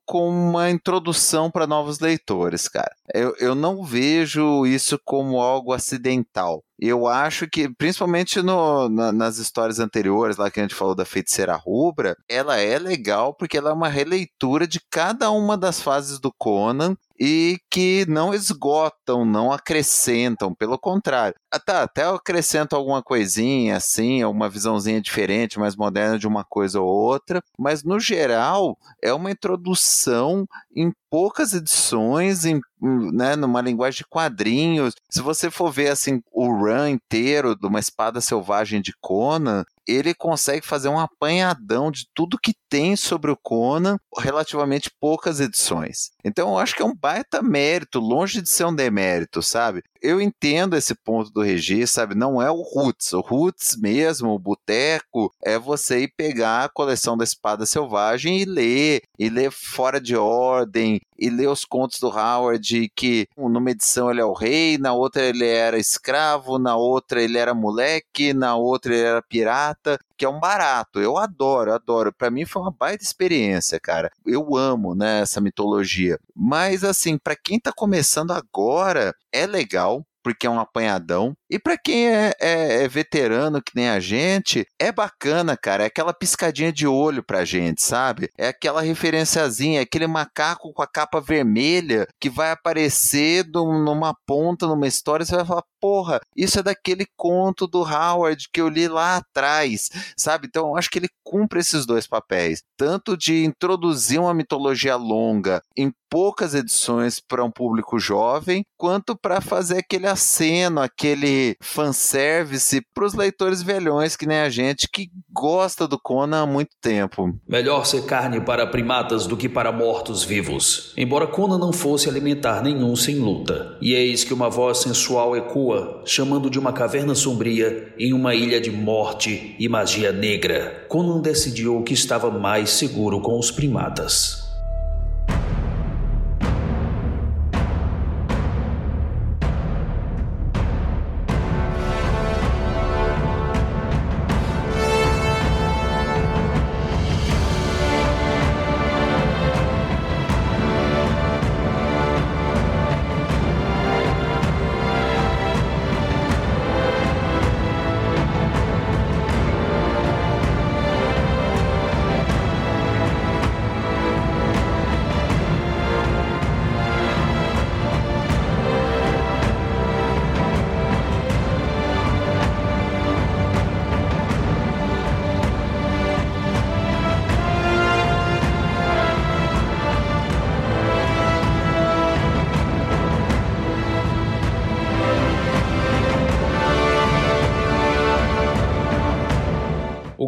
com 0.05 0.29
uma 0.29 0.69
introdução 0.69 1.49
para 1.49 1.65
novos 1.65 1.99
leitores, 1.99 2.67
cara. 2.67 2.91
Eu, 3.13 3.33
eu 3.39 3.55
não 3.55 3.83
vejo 3.83 4.65
isso 4.65 4.99
como 5.03 5.41
algo 5.41 5.73
acidental. 5.73 6.63
Eu 6.79 7.07
acho 7.07 7.47
que, 7.47 7.69
principalmente 7.69 8.41
no, 8.41 8.89
na, 8.89 9.11
nas 9.11 9.37
histórias 9.37 9.79
anteriores, 9.79 10.37
lá 10.37 10.49
que 10.49 10.59
a 10.59 10.63
gente 10.63 10.75
falou 10.75 10.95
da 10.95 11.05
feiticeira 11.05 11.55
rubra, 11.55 12.15
ela 12.29 12.57
é 12.57 12.77
legal 12.79 13.33
porque 13.33 13.57
ela 13.57 13.69
é 13.69 13.73
uma 13.73 13.87
releitura 13.87 14.67
de 14.67 14.79
cada 14.89 15.29
uma 15.31 15.57
das 15.57 15.81
fases 15.81 16.19
do 16.19 16.33
Conan 16.37 16.95
e 17.23 17.59
que 17.69 18.03
não 18.09 18.33
esgotam, 18.33 19.23
não 19.23 19.51
acrescentam, 19.51 20.55
pelo 20.55 20.75
contrário. 20.79 21.35
Ah, 21.51 21.59
tá, 21.59 21.83
até 21.83 22.03
acrescentam 22.03 22.79
alguma 22.79 23.03
coisinha 23.03 23.75
assim, 23.75 24.23
alguma 24.23 24.49
visãozinha 24.49 24.99
diferente, 24.99 25.59
mais 25.59 25.75
moderna 25.75 26.17
de 26.17 26.27
uma 26.27 26.43
coisa 26.43 26.81
ou 26.81 26.87
outra, 26.87 27.43
mas 27.59 27.83
no 27.83 27.99
geral 27.99 28.75
é 29.03 29.13
uma 29.13 29.29
introdução 29.29 30.47
em 30.75 30.91
poucas 31.11 31.53
edições, 31.53 32.43
em, 32.43 32.59
né, 32.81 33.35
numa 33.35 33.61
linguagem 33.61 33.99
de 33.99 34.07
quadrinhos. 34.09 34.95
Se 35.07 35.21
você 35.21 35.51
for 35.51 35.71
ver 35.71 35.89
assim 35.89 36.23
o 36.31 36.47
run 36.47 36.87
inteiro 36.87 37.55
de 37.55 37.67
uma 37.67 37.79
espada 37.79 38.19
selvagem 38.19 38.81
de 38.81 38.93
Conan, 38.99 39.63
ele 39.87 40.13
consegue 40.13 40.65
fazer 40.65 40.89
um 40.89 40.99
apanhadão 40.99 41.91
de 41.91 42.05
tudo 42.13 42.39
que 42.39 42.53
tem 42.69 42.95
sobre 42.95 43.31
o 43.31 43.37
Conan, 43.37 43.97
relativamente 44.17 44.91
poucas 44.99 45.39
edições. 45.39 46.11
Então 46.23 46.49
eu 46.49 46.57
acho 46.57 46.75
que 46.75 46.81
é 46.81 46.85
um 46.85 46.95
baita 46.95 47.41
mérito, 47.41 47.99
longe 47.99 48.41
de 48.41 48.49
ser 48.49 48.65
um 48.65 48.75
demérito, 48.75 49.41
sabe? 49.41 49.83
eu 50.01 50.19
entendo 50.19 50.75
esse 50.75 50.95
ponto 50.95 51.31
do 51.31 51.41
Regi, 51.41 51.85
sabe? 51.85 52.15
Não 52.15 52.41
é 52.41 52.49
o 52.49 52.61
Roots. 52.61 53.13
O 53.13 53.21
Roots 53.21 53.77
mesmo, 53.77 54.31
o 54.31 54.39
Boteco, 54.39 55.31
é 55.43 55.59
você 55.59 55.99
ir 56.03 56.13
pegar 56.17 56.65
a 56.65 56.69
coleção 56.69 57.15
da 57.15 57.23
Espada 57.23 57.65
Selvagem 57.65 58.39
e 58.39 58.45
ler, 58.45 59.01
e 59.19 59.29
ler 59.29 59.51
fora 59.51 60.01
de 60.01 60.15
ordem, 60.15 60.99
e 61.17 61.29
ler 61.29 61.47
os 61.47 61.63
contos 61.63 61.99
do 61.99 62.07
Howard, 62.07 62.91
que 62.95 63.27
numa 63.37 63.69
edição 63.69 64.09
ele 64.09 64.21
é 64.21 64.25
o 64.25 64.33
rei, 64.33 64.79
na 64.79 64.91
outra 64.93 65.21
ele 65.21 65.45
era 65.45 65.77
escravo, 65.77 66.57
na 66.57 66.75
outra 66.75 67.21
ele 67.21 67.37
era 67.37 67.53
moleque, 67.53 68.33
na 68.33 68.55
outra 68.55 68.93
ele 68.93 69.03
era 69.03 69.21
pirata, 69.21 69.70
que 70.17 70.25
é 70.25 70.29
um 70.29 70.39
barato. 70.39 70.99
Eu 70.99 71.17
adoro, 71.17 71.73
adoro. 71.73 72.13
Para 72.13 72.31
mim 72.31 72.45
foi 72.45 72.61
uma 72.61 72.71
baita 72.71 73.03
experiência, 73.03 73.79
cara. 73.79 74.11
Eu 74.25 74.55
amo, 74.55 74.95
né, 74.95 75.21
essa 75.21 75.41
mitologia. 75.41 76.19
Mas 76.35 76.83
assim, 76.83 77.17
para 77.17 77.35
quem 77.35 77.59
tá 77.59 77.71
começando 77.71 78.31
agora, 78.31 79.13
é 79.31 79.45
legal, 79.45 80.05
porque 80.23 80.47
é 80.47 80.49
um 80.49 80.59
apanhadão. 80.59 81.33
E 81.49 81.59
para 81.59 81.77
quem 81.77 82.07
é, 82.07 82.33
é, 82.39 82.83
é, 82.83 82.87
veterano 82.87 83.61
que 83.61 83.73
nem 83.75 83.89
a 83.89 83.99
gente, 83.99 84.65
é 84.79 84.91
bacana, 84.91 85.57
cara. 85.57 85.83
É 85.83 85.87
aquela 85.87 86.13
piscadinha 86.13 86.71
de 86.71 86.87
olho 86.87 87.23
pra 87.23 87.45
gente, 87.45 87.81
sabe? 87.81 88.29
É 88.37 88.47
aquela 88.47 88.81
referenciazinha, 88.81 89.79
é 89.79 89.83
aquele 89.83 90.07
macaco 90.07 90.71
com 90.73 90.81
a 90.81 90.87
capa 90.87 91.19
vermelha 91.19 92.07
que 92.19 92.29
vai 92.29 92.51
aparecer 92.51 93.45
numa 93.47 94.15
ponta, 94.25 94.67
numa 94.67 94.87
história, 94.87 95.25
você 95.25 95.35
vai 95.35 95.45
falar, 95.45 95.63
porra, 95.81 96.21
isso 96.35 96.59
é 96.59 96.63
daquele 96.63 97.07
conto 97.17 97.65
do 97.65 97.81
Howard 97.81 98.47
que 98.53 98.61
eu 98.61 98.69
li 98.69 98.87
lá 98.87 99.17
atrás, 99.17 99.89
sabe? 100.15 100.47
Então 100.47 100.77
acho 100.77 100.89
que 100.89 100.99
ele 100.99 101.09
cumpre 101.23 101.59
esses 101.59 101.85
dois 101.85 102.05
papéis, 102.05 102.61
tanto 102.77 103.17
de 103.17 103.43
introduzir 103.43 104.19
uma 104.19 104.33
mitologia 104.33 104.95
longa 104.95 105.61
em 105.75 105.91
poucas 106.11 106.53
edições 106.53 107.21
para 107.21 107.41
um 107.41 107.49
público 107.49 107.97
jovem, 107.97 108.65
quanto 108.77 109.15
para 109.15 109.39
fazer 109.39 109.77
aquele 109.77 110.07
aceno, 110.07 110.81
aquele 110.81 111.55
fanservice 111.61 112.81
para 112.93 113.05
os 113.05 113.13
leitores 113.13 113.63
velhões 113.63 114.17
que 114.17 114.25
nem 114.25 114.39
a 114.39 114.49
gente 114.49 114.89
que 114.91 115.09
gosta 115.31 115.87
do 115.87 115.97
Conan 115.97 116.43
há 116.43 116.45
muito 116.45 116.71
tempo. 116.81 117.33
Melhor 117.47 117.85
ser 117.85 118.05
carne 118.05 118.41
para 118.41 118.67
primatas 118.67 119.25
do 119.25 119.37
que 119.37 119.47
para 119.47 119.71
mortos-vivos. 119.71 120.93
Embora 120.97 121.27
Conan 121.27 121.57
não 121.57 121.71
fosse 121.71 122.09
alimentar 122.09 122.61
nenhum 122.61 122.93
sem 122.93 123.15
luta. 123.15 123.77
E 123.81 123.93
eis 123.93 124.25
que 124.25 124.33
uma 124.33 124.49
voz 124.49 124.79
sensual 124.79 125.37
ecoa, 125.37 125.70
chamando 126.05 126.49
de 126.49 126.59
uma 126.59 126.73
caverna 126.73 127.13
sombria 127.15 127.93
em 127.97 128.13
uma 128.13 128.33
ilha 128.33 128.59
de 128.59 128.71
morte 128.71 129.55
e 129.59 129.69
magia 129.69 130.11
negra. 130.11 130.85
Conan 130.87 131.21
decidiu 131.21 131.81
que 131.83 131.93
estava 131.93 132.31
mais 132.31 132.71
seguro 132.71 133.21
com 133.21 133.37
os 133.37 133.51
primatas. 133.51 134.40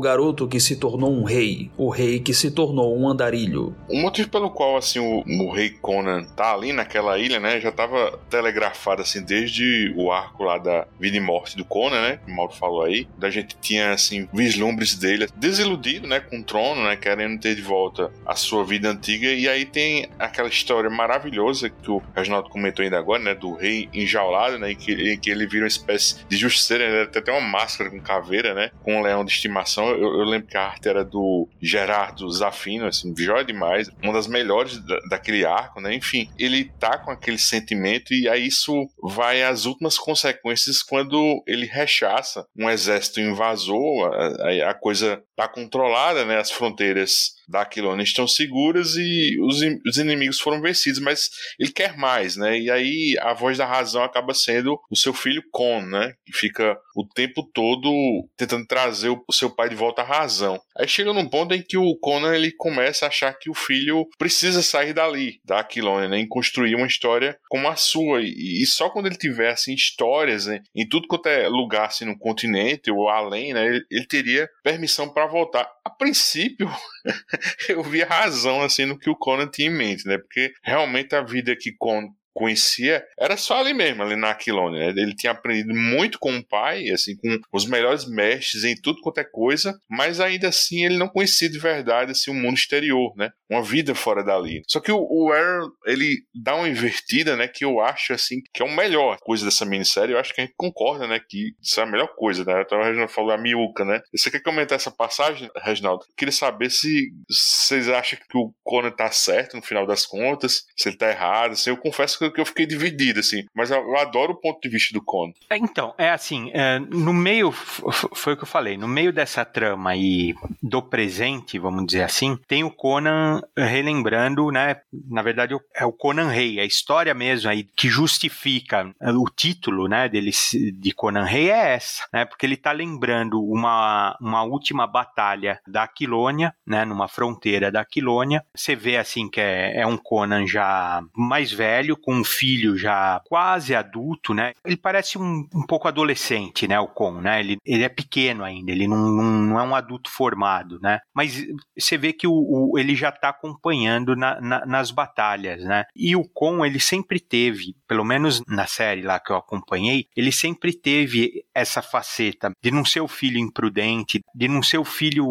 Garoto 0.03 0.47
que 0.47 0.59
se 0.59 0.75
tornou 0.75 1.11
um 1.11 1.23
rei, 1.23 1.71
o 1.77 1.89
rei 1.89 2.19
que 2.19 2.33
se 2.33 2.51
tornou 2.51 2.95
um 2.97 3.09
andarilho. 3.09 3.75
O 3.89 3.97
motivo 3.97 4.29
pelo 4.29 4.51
qual 4.51 4.77
assim 4.77 4.99
o, 4.99 5.23
o 5.25 5.51
rei 5.51 5.69
Conan 5.69 6.23
tá 6.35 6.53
ali 6.53 6.71
naquela 6.71 7.17
ilha, 7.17 7.39
né, 7.39 7.59
já 7.59 7.71
tava 7.71 8.19
telegrafado 8.29 9.01
assim 9.01 9.23
desde 9.23 9.93
o 9.95 10.11
arco 10.11 10.43
lá 10.43 10.57
da 10.57 10.85
vida 10.99 11.17
e 11.17 11.19
morte 11.19 11.57
do 11.57 11.65
Conan, 11.65 12.01
né, 12.01 12.17
como 12.17 12.33
o 12.33 12.37
Mauro 12.37 12.53
falou 12.53 12.83
aí, 12.83 13.07
da 13.17 13.29
gente 13.29 13.55
tinha 13.61 13.93
assim 13.93 14.27
vislumbres 14.33 14.95
dele 14.95 15.27
desiludido, 15.35 16.07
né, 16.07 16.19
com 16.19 16.39
o 16.39 16.43
trono, 16.43 16.83
né, 16.83 16.95
querendo 16.95 17.39
ter 17.39 17.55
de 17.55 17.61
volta 17.61 18.11
a 18.25 18.35
sua 18.35 18.63
vida 18.63 18.89
antiga 18.89 19.27
e 19.27 19.47
aí 19.47 19.65
tem 19.65 20.07
aquela 20.19 20.49
história 20.49 20.89
maravilhosa 20.89 21.69
que 21.69 21.89
o 21.89 22.01
Reginaldo 22.15 22.49
comentou 22.49 22.83
ainda 22.83 22.99
agora, 22.99 23.21
né, 23.23 23.33
do 23.33 23.53
rei 23.53 23.89
enjaulado, 23.93 24.59
né, 24.59 24.71
e 24.71 24.75
que, 24.75 25.17
que 25.17 25.29
ele 25.29 25.47
vira 25.47 25.63
uma 25.63 25.67
espécie 25.67 26.17
de 26.27 26.37
justiceiro, 26.37 26.83
né, 26.83 27.05
tem 27.05 27.21
até 27.21 27.31
uma 27.31 27.41
máscara 27.41 27.89
com 27.89 27.99
caveira, 27.99 28.53
né, 28.53 28.71
com 28.83 28.97
um 28.97 29.01
leão 29.01 29.23
de 29.23 29.31
estimação 29.31 29.92
eu, 29.93 30.19
eu, 30.19 30.23
lembro 30.23 30.47
que 30.47 30.57
a 30.57 30.65
arte 30.65 30.87
era 30.87 31.03
do 31.03 31.47
Gerardo 31.61 32.29
Zafino, 32.31 32.85
assim, 32.85 33.13
joia 33.17 33.43
demais, 33.43 33.89
uma 34.01 34.13
das 34.13 34.27
melhores 34.27 34.77
da, 34.85 34.99
daquele 35.09 35.45
arco, 35.45 35.79
né? 35.79 35.93
Enfim, 35.93 36.29
ele 36.37 36.65
tá 36.79 36.97
com 36.97 37.11
aquele 37.11 37.37
sentimento 37.37 38.13
e 38.13 38.27
aí 38.27 38.47
isso 38.47 38.73
vai 39.01 39.43
às 39.43 39.65
últimas 39.65 39.97
consequências 39.97 40.81
quando 40.81 41.43
ele 41.47 41.65
rechaça 41.65 42.45
um 42.57 42.69
exército 42.69 43.19
invasor, 43.19 44.11
a, 44.13 44.69
a 44.69 44.73
coisa 44.73 45.23
tá 45.35 45.47
controlada, 45.47 46.25
né? 46.25 46.37
As 46.37 46.51
fronteiras 46.51 47.33
da 47.47 47.61
Aquilônia 47.61 48.03
estão 48.03 48.27
seguras 48.27 48.95
e 48.95 49.37
os, 49.41 49.61
os 49.85 49.97
inimigos 49.97 50.39
foram 50.39 50.61
vencidos, 50.61 50.99
mas 50.99 51.29
ele 51.59 51.71
quer 51.71 51.97
mais, 51.97 52.35
né? 52.35 52.59
E 52.59 52.71
aí 52.71 53.17
a 53.21 53.33
voz 53.33 53.57
da 53.57 53.65
razão 53.65 54.03
acaba 54.03 54.33
sendo 54.33 54.79
o 54.89 54.95
seu 54.95 55.13
filho 55.13 55.43
Con, 55.51 55.81
né? 55.81 56.13
Que 56.25 56.33
fica 56.33 56.77
o 56.95 57.05
tempo 57.05 57.43
todo 57.53 57.91
tentando 58.37 58.65
trazer 58.65 59.09
o, 59.09 59.23
seu 59.31 59.49
pai 59.49 59.69
de 59.69 59.75
volta 59.75 60.01
à 60.01 60.05
razão. 60.05 60.61
Aí 60.77 60.87
chega 60.87 61.13
num 61.13 61.27
ponto 61.27 61.53
em 61.53 61.61
que 61.61 61.77
o 61.77 61.95
Conan 61.97 62.35
ele 62.35 62.51
começa 62.51 63.05
a 63.05 63.07
achar 63.09 63.33
que 63.33 63.49
o 63.49 63.53
filho 63.53 64.07
precisa 64.17 64.61
sair 64.61 64.93
dali, 64.93 65.39
da 65.43 65.59
Aquilônia, 65.59 66.09
né? 66.09 66.19
E 66.19 66.27
construir 66.27 66.75
uma 66.75 66.87
história 66.87 67.37
como 67.49 67.67
a 67.67 67.75
sua. 67.75 68.21
E, 68.21 68.61
e 68.61 68.65
só 68.65 68.89
quando 68.89 69.07
ele 69.07 69.15
tiver 69.15 69.51
assim, 69.51 69.73
histórias 69.73 70.45
né? 70.45 70.61
em 70.75 70.87
tudo 70.87 71.07
quanto 71.07 71.27
é 71.27 71.47
lugar 71.47 71.87
assim, 71.87 72.05
no 72.05 72.17
continente 72.17 72.91
ou 72.91 73.09
além, 73.09 73.53
né? 73.53 73.65
Ele, 73.65 73.85
ele 73.89 74.05
teria 74.05 74.49
permissão 74.63 75.09
para 75.09 75.27
voltar. 75.27 75.69
A 75.83 75.89
princípio, 75.89 76.69
eu 77.69 77.83
vi 77.83 78.03
razão 78.03 78.61
assim 78.61 78.85
no 78.85 78.97
que 78.97 79.09
o 79.09 79.15
Conan 79.15 79.47
tinha 79.47 79.67
em 79.67 79.73
mente, 79.73 80.07
né? 80.07 80.17
Porque 80.17 80.53
realmente 80.61 81.15
a 81.15 81.21
vida 81.21 81.55
que 81.55 81.71
Conan 81.71 82.09
conhecia 82.33 83.03
era 83.19 83.37
só 83.37 83.59
ali 83.59 83.73
mesmo, 83.73 84.03
ali 84.03 84.15
na 84.15 84.31
Aquilônia. 84.31 84.93
Né? 84.93 85.01
Ele 85.01 85.15
tinha 85.15 85.31
aprendido 85.31 85.73
muito 85.73 86.19
com 86.19 86.35
o 86.35 86.45
pai, 86.45 86.89
assim, 86.89 87.15
com 87.15 87.39
os 87.51 87.65
melhores 87.65 88.07
mestres 88.07 88.63
em 88.63 88.75
tudo 88.75 89.01
quanto 89.01 89.19
é 89.19 89.23
coisa, 89.23 89.77
mas 89.89 90.19
ainda 90.19 90.49
assim 90.49 90.85
ele 90.85 90.97
não 90.97 91.07
conhecia 91.07 91.49
de 91.49 91.59
verdade 91.59 92.11
assim, 92.11 92.31
o 92.31 92.33
mundo 92.33 92.57
exterior, 92.57 93.13
né? 93.15 93.29
Uma 93.49 93.61
vida 93.61 93.93
fora 93.93 94.23
dali. 94.23 94.63
Só 94.67 94.79
que 94.79 94.91
o, 94.91 94.99
o 94.99 95.31
Aaron, 95.31 95.69
ele 95.85 96.23
dá 96.33 96.55
uma 96.55 96.67
invertida, 96.67 97.35
né? 97.35 97.47
Que 97.47 97.65
eu 97.65 97.79
acho, 97.79 98.13
assim, 98.13 98.41
que 98.53 98.63
é 98.63 98.67
a 98.67 98.75
melhor 98.75 99.17
coisa 99.21 99.45
dessa 99.45 99.65
minissérie. 99.65 100.13
Eu 100.13 100.19
acho 100.19 100.33
que 100.33 100.41
a 100.41 100.45
gente 100.45 100.55
concorda, 100.57 101.07
né? 101.07 101.19
Que 101.19 101.53
isso 101.61 101.79
é 101.79 101.83
a 101.83 101.85
melhor 101.85 102.09
coisa, 102.15 102.43
né? 102.43 102.61
Então 102.61 102.79
o 102.79 102.83
Reginaldo 102.83 103.11
falou 103.11 103.31
a 103.31 103.37
miúca, 103.37 103.85
né? 103.85 104.01
Você 104.15 104.31
quer 104.31 104.41
comentar 104.41 104.75
essa 104.75 104.91
passagem, 104.91 105.49
Reginaldo? 105.57 106.03
Eu 106.07 106.15
queria 106.15 106.31
saber 106.31 106.69
se 106.69 107.11
vocês 107.29 107.89
acham 107.89 108.17
que 108.17 108.37
o 108.37 108.53
Conan 108.63 108.91
tá 108.91 109.11
certo 109.11 109.55
no 109.55 109.61
final 109.61 109.85
das 109.85 110.05
contas, 110.05 110.63
se 110.75 110.89
ele 110.89 110.97
tá 110.97 111.09
errado. 111.09 111.51
Assim, 111.51 111.69
eu 111.69 111.77
confesso 111.77 112.17
que 112.17 112.22
que 112.31 112.41
eu 112.41 112.45
fiquei 112.45 112.65
dividido, 112.65 113.19
assim. 113.19 113.45
Mas 113.53 113.71
eu, 113.71 113.77
eu 113.77 113.97
adoro 113.97 114.33
o 114.33 114.39
ponto 114.39 114.61
de 114.61 114.69
vista 114.69 114.93
do 114.93 115.03
Conan. 115.03 115.33
É, 115.49 115.57
então, 115.57 115.93
é 115.97 116.09
assim, 116.09 116.51
é, 116.53 116.79
no 116.79 117.13
meio, 117.13 117.51
foi 117.51 118.33
o 118.33 118.37
que 118.37 118.43
eu 118.43 118.47
falei, 118.47 118.77
no 118.77 118.87
meio 118.87 119.13
dessa 119.13 119.45
trama 119.45 119.91
aí 119.91 120.33
do 120.61 120.81
presente, 120.81 121.59
vamos 121.59 121.85
dizer 121.85 122.03
assim, 122.03 122.37
tem 122.47 122.63
o 122.63 122.71
Conan 122.71 123.41
relembrando, 123.57 124.51
né, 124.51 124.77
na 125.09 125.21
verdade 125.21 125.55
é 125.75 125.85
o 125.85 125.91
Conan 125.91 126.29
Rei, 126.29 126.59
a 126.59 126.65
história 126.65 127.13
mesmo 127.13 127.49
aí 127.49 127.63
que 127.63 127.89
justifica 127.89 128.93
o 129.01 129.29
título, 129.29 129.87
né, 129.87 130.09
dele, 130.09 130.31
de 130.73 130.91
Conan 130.93 131.23
Rei 131.23 131.49
é 131.49 131.73
essa, 131.75 132.05
né, 132.13 132.25
porque 132.25 132.45
ele 132.45 132.57
tá 132.57 132.71
lembrando 132.71 133.41
uma, 133.43 134.17
uma 134.19 134.43
última 134.43 134.87
batalha 134.87 135.59
da 135.67 135.83
Aquilônia, 135.83 136.53
né, 136.65 136.85
numa 136.85 137.07
fronteira 137.07 137.71
da 137.71 137.81
Aquilônia, 137.81 138.43
você 138.55 138.75
vê 138.75 138.97
assim 138.97 139.29
que 139.29 139.39
é, 139.39 139.81
é 139.81 139.87
um 139.87 139.97
Conan 139.97 140.45
já 140.47 141.03
mais 141.15 141.51
velho, 141.51 141.97
com 141.97 142.12
um 142.13 142.23
filho 142.23 142.77
já 142.77 143.21
quase 143.27 143.75
adulto, 143.75 144.33
né? 144.33 144.53
Ele 144.65 144.77
parece 144.77 145.17
um, 145.17 145.47
um 145.53 145.65
pouco 145.65 145.87
adolescente, 145.87 146.67
né? 146.67 146.79
O 146.79 146.87
Con, 146.87 147.21
né? 147.21 147.39
Ele, 147.39 147.57
ele 147.65 147.83
é 147.83 147.89
pequeno 147.89 148.43
ainda, 148.43 148.71
ele 148.71 148.87
não, 148.87 148.97
não, 148.97 149.23
não 149.23 149.59
é 149.59 149.63
um 149.63 149.75
adulto 149.75 150.09
formado, 150.09 150.79
né? 150.81 150.99
Mas 151.13 151.45
você 151.77 151.97
vê 151.97 152.13
que 152.13 152.27
o, 152.27 152.33
o 152.33 152.79
ele 152.79 152.95
já 152.95 153.09
está 153.09 153.29
acompanhando 153.29 154.15
na, 154.15 154.39
na, 154.39 154.65
nas 154.65 154.91
batalhas, 154.91 155.63
né? 155.63 155.85
E 155.95 156.15
o 156.15 156.23
Con, 156.23 156.65
ele 156.65 156.79
sempre 156.79 157.19
teve, 157.19 157.75
pelo 157.87 158.03
menos 158.03 158.41
na 158.47 158.67
série 158.67 159.01
lá 159.01 159.19
que 159.19 159.31
eu 159.31 159.37
acompanhei, 159.37 160.07
ele 160.15 160.31
sempre 160.31 160.73
teve 160.73 161.43
essa 161.53 161.81
faceta 161.81 162.51
de 162.61 162.71
não 162.71 162.85
ser 162.85 163.01
o 163.01 163.07
filho 163.07 163.37
imprudente, 163.37 164.21
de 164.33 164.47
não 164.47 164.63
ser 164.63 164.77
o 164.77 164.85
filho 164.85 165.25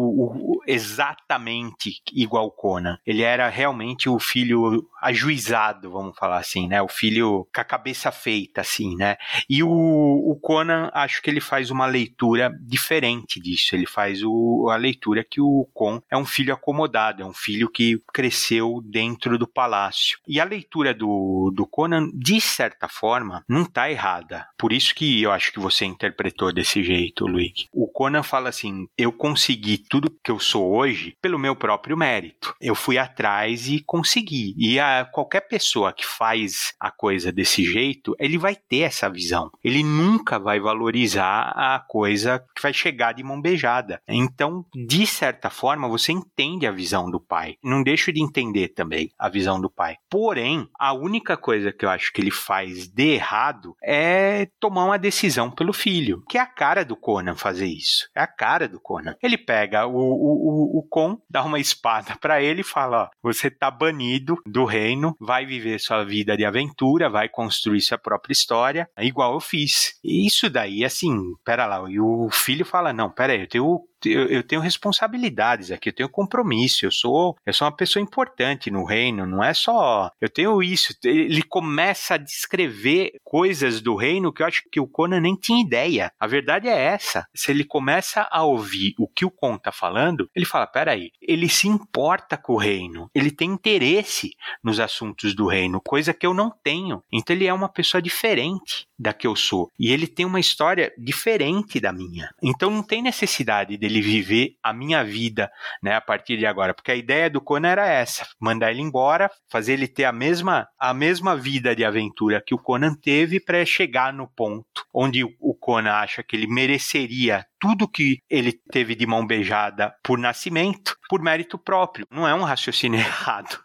exatamente 0.67 2.01
igual 2.13 2.51
Conan. 2.51 2.97
Ele 3.05 3.21
era 3.21 3.49
realmente 3.49 4.09
o 4.09 4.19
filho 4.19 4.87
ajuizado, 5.03 5.91
vamos 5.91 6.17
falar 6.17 6.37
assim, 6.37 6.67
né? 6.67 6.81
O 6.81 6.87
filho 6.87 7.47
com 7.53 7.61
a 7.61 7.63
cabeça 7.63 8.11
feita, 8.11 8.61
assim, 8.61 8.95
né? 8.95 9.17
E 9.49 9.61
o, 9.61 9.69
o 9.69 10.37
Conan, 10.41 10.89
acho 10.93 11.21
que 11.21 11.29
ele 11.29 11.41
faz 11.41 11.69
uma 11.69 11.85
leitura 11.85 12.51
diferente 12.61 13.39
disso. 13.39 13.75
Ele 13.75 13.85
faz 13.85 14.23
o, 14.23 14.69
a 14.69 14.75
leitura 14.75 15.23
que 15.23 15.41
o 15.41 15.67
Con 15.73 16.01
é 16.09 16.17
um 16.17 16.25
filho 16.25 16.53
acomodado, 16.53 17.21
é 17.21 17.25
um 17.25 17.33
filho 17.33 17.69
que 17.69 18.01
cresceu 18.13 18.81
dentro 18.83 19.37
do 19.37 19.47
palácio. 19.47 20.17
E 20.27 20.39
a 20.39 20.45
leitura 20.45 20.93
do, 20.93 21.51
do 21.53 21.67
Conan, 21.67 22.09
de 22.13 22.39
certa 22.39 22.87
forma, 22.87 23.43
não 23.47 23.63
está 23.63 23.89
errada. 23.89 24.47
Por 24.57 24.71
isso 24.71 24.95
que 24.95 25.21
eu 25.21 25.31
acho 25.31 25.51
que 25.51 25.59
você 25.59 25.85
interpretou 25.85 26.51
desse 26.53 26.83
jeito, 26.83 27.27
Luigi. 27.27 27.67
O 27.71 27.87
Conan 27.87 28.23
fala 28.23 28.49
assim: 28.49 28.87
eu 28.97 29.11
consegui 29.11 29.77
tudo 29.77 30.11
que 30.23 30.31
eu 30.31 30.39
sou 30.39 30.73
hoje 30.73 31.15
pelo 31.21 31.39
meu 31.39 31.55
próprio 31.55 31.97
mérito. 31.97 32.55
Eu 32.61 32.75
fui 32.75 32.97
atrás 32.97 33.67
e 33.67 33.79
consegui. 33.79 34.55
E 34.57 34.79
a, 34.79 34.92
qualquer 35.11 35.41
pessoa 35.41 35.93
que 35.93 36.05
faz 36.05 36.73
a 36.79 36.91
coisa 36.91 37.31
desse 37.31 37.63
jeito, 37.63 38.15
ele 38.19 38.37
vai 38.37 38.55
ter 38.55 38.79
essa 38.79 39.09
visão. 39.09 39.49
Ele 39.63 39.83
nunca 39.83 40.39
vai 40.39 40.59
valorizar 40.59 41.53
a 41.55 41.79
coisa 41.79 42.43
que 42.55 42.61
vai 42.61 42.73
chegar 42.73 43.13
de 43.13 43.23
mão 43.23 43.41
beijada. 43.41 44.01
Então, 44.07 44.65
de 44.73 45.05
certa 45.07 45.49
forma, 45.49 45.87
você 45.87 46.11
entende 46.11 46.67
a 46.67 46.71
visão 46.71 47.09
do 47.09 47.19
pai. 47.19 47.55
Não 47.63 47.83
deixo 47.83 48.11
de 48.11 48.21
entender 48.21 48.69
também 48.69 49.09
a 49.17 49.29
visão 49.29 49.59
do 49.59 49.69
pai. 49.69 49.95
Porém, 50.09 50.67
a 50.79 50.93
única 50.93 51.37
coisa 51.37 51.71
que 51.71 51.85
eu 51.85 51.89
acho 51.89 52.11
que 52.11 52.21
ele 52.21 52.31
faz 52.31 52.87
de 52.87 53.13
errado 53.13 53.75
é 53.83 54.47
tomar 54.59 54.85
uma 54.85 54.99
decisão 54.99 55.49
pelo 55.49 55.73
filho, 55.73 56.23
que 56.29 56.37
é 56.37 56.41
a 56.41 56.45
cara 56.45 56.83
do 56.83 56.95
Conan 56.95 57.35
fazer 57.35 57.67
isso. 57.67 58.09
É 58.15 58.21
a 58.21 58.27
cara 58.27 58.67
do 58.67 58.79
Conan. 58.79 59.15
Ele 59.21 59.37
pega 59.37 59.85
o, 59.85 59.95
o, 59.95 60.77
o, 60.77 60.79
o 60.79 60.83
Con, 60.83 61.17
dá 61.29 61.43
uma 61.43 61.59
espada 61.59 62.15
para 62.19 62.41
ele 62.41 62.61
e 62.61 62.65
fala: 62.65 63.03
ó, 63.03 63.09
você 63.21 63.49
tá 63.49 63.69
banido 63.69 64.37
do 64.45 64.65
reino, 64.65 64.82
vai 65.19 65.45
viver 65.45 65.79
sua 65.79 66.03
vida 66.03 66.35
de 66.35 66.45
aventura, 66.45 67.09
vai 67.09 67.29
construir 67.29 67.81
sua 67.81 67.97
própria 67.97 68.33
história, 68.33 68.89
igual 68.99 69.33
eu 69.33 69.39
fiz. 69.39 69.99
E 70.03 70.25
isso 70.25 70.49
daí, 70.49 70.83
assim, 70.83 71.15
pera 71.43 71.65
lá, 71.65 71.89
e 71.89 71.99
o 71.99 72.29
filho 72.31 72.65
fala: 72.65 72.93
não, 72.93 73.09
pera 73.09 73.33
aí, 73.33 73.41
eu 73.41 73.47
tenho 73.47 73.79
eu, 74.05 74.27
eu, 74.27 74.43
tenho 74.43 74.61
responsabilidades 74.61 75.71
aqui, 75.71 75.89
eu 75.89 75.93
tenho 75.93 76.09
compromisso, 76.09 76.85
eu 76.85 76.91
sou, 76.91 77.35
eu 77.45 77.53
sou 77.53 77.65
uma 77.67 77.75
pessoa 77.75 78.01
importante 78.01 78.69
no 78.71 78.83
reino, 78.83 79.25
não 79.25 79.43
é 79.43 79.53
só. 79.53 80.11
Eu 80.19 80.29
tenho 80.29 80.61
isso. 80.61 80.93
Ele 81.03 81.41
começa 81.43 82.15
a 82.15 82.17
descrever 82.17 83.13
coisas 83.23 83.81
do 83.81 83.95
reino 83.95 84.31
que 84.31 84.41
eu 84.41 84.47
acho 84.47 84.63
que 84.71 84.79
o 84.79 84.87
Conan 84.87 85.21
nem 85.21 85.35
tinha 85.35 85.61
ideia. 85.61 86.11
A 86.19 86.27
verdade 86.27 86.67
é 86.67 86.77
essa. 86.77 87.25
Se 87.33 87.51
ele 87.51 87.63
começa 87.63 88.27
a 88.31 88.43
ouvir 88.43 88.93
o 88.97 89.07
que 89.07 89.25
o 89.25 89.31
Con 89.31 89.57
tá 89.57 89.71
falando, 89.71 90.29
ele 90.35 90.45
fala: 90.45 90.67
peraí, 90.67 91.11
ele 91.21 91.49
se 91.49 91.67
importa 91.67 92.37
com 92.37 92.53
o 92.53 92.57
reino, 92.57 93.09
ele 93.13 93.31
tem 93.31 93.51
interesse 93.51 94.31
nos 94.63 94.79
assuntos 94.79 95.35
do 95.35 95.47
reino, 95.47 95.81
coisa 95.81 96.13
que 96.13 96.25
eu 96.25 96.33
não 96.33 96.51
tenho. 96.63 97.03
Então 97.11 97.35
ele 97.35 97.45
é 97.45 97.53
uma 97.53 97.69
pessoa 97.69 98.01
diferente 98.01 98.87
da 98.97 99.13
que 99.13 99.27
eu 99.27 99.35
sou. 99.35 99.69
E 99.77 99.91
ele 99.91 100.07
tem 100.07 100.25
uma 100.25 100.39
história 100.39 100.93
diferente 100.97 101.79
da 101.79 101.91
minha. 101.91 102.29
Então 102.41 102.69
não 102.69 102.83
tem 102.83 103.01
necessidade 103.01 103.77
dele 103.77 103.92
viver 104.01 104.55
a 104.63 104.73
minha 104.73 105.03
vida, 105.03 105.51
né, 105.81 105.95
a 105.95 106.01
partir 106.01 106.37
de 106.37 106.45
agora, 106.45 106.73
porque 106.73 106.91
a 106.91 106.95
ideia 106.95 107.29
do 107.29 107.41
Conan 107.41 107.69
era 107.69 107.87
essa, 107.87 108.27
mandar 108.39 108.71
ele 108.71 108.81
embora, 108.81 109.29
fazer 109.49 109.73
ele 109.73 109.87
ter 109.87 110.05
a 110.05 110.11
mesma 110.11 110.67
a 110.79 110.93
mesma 110.93 111.35
vida 111.35 111.75
de 111.75 111.83
aventura 111.83 112.43
que 112.45 112.53
o 112.53 112.59
Conan 112.59 112.93
teve 112.93 113.39
para 113.39 113.65
chegar 113.65 114.13
no 114.13 114.27
ponto 114.27 114.85
onde 114.93 115.23
o 115.23 115.55
Conan 115.55 115.93
acha 115.93 116.23
que 116.23 116.35
ele 116.35 116.47
mereceria 116.47 117.45
tudo 117.59 117.87
que 117.87 118.19
ele 118.29 118.51
teve 118.71 118.93
de 118.93 119.07
mão 119.07 119.25
beijada 119.25 119.95
por 120.03 120.19
nascimento, 120.19 120.97
por 121.07 121.21
mérito 121.21 121.57
próprio. 121.57 122.05
Não 122.11 122.27
é 122.27 122.33
um 122.35 122.43
raciocínio 122.43 122.99
errado, 122.99 123.57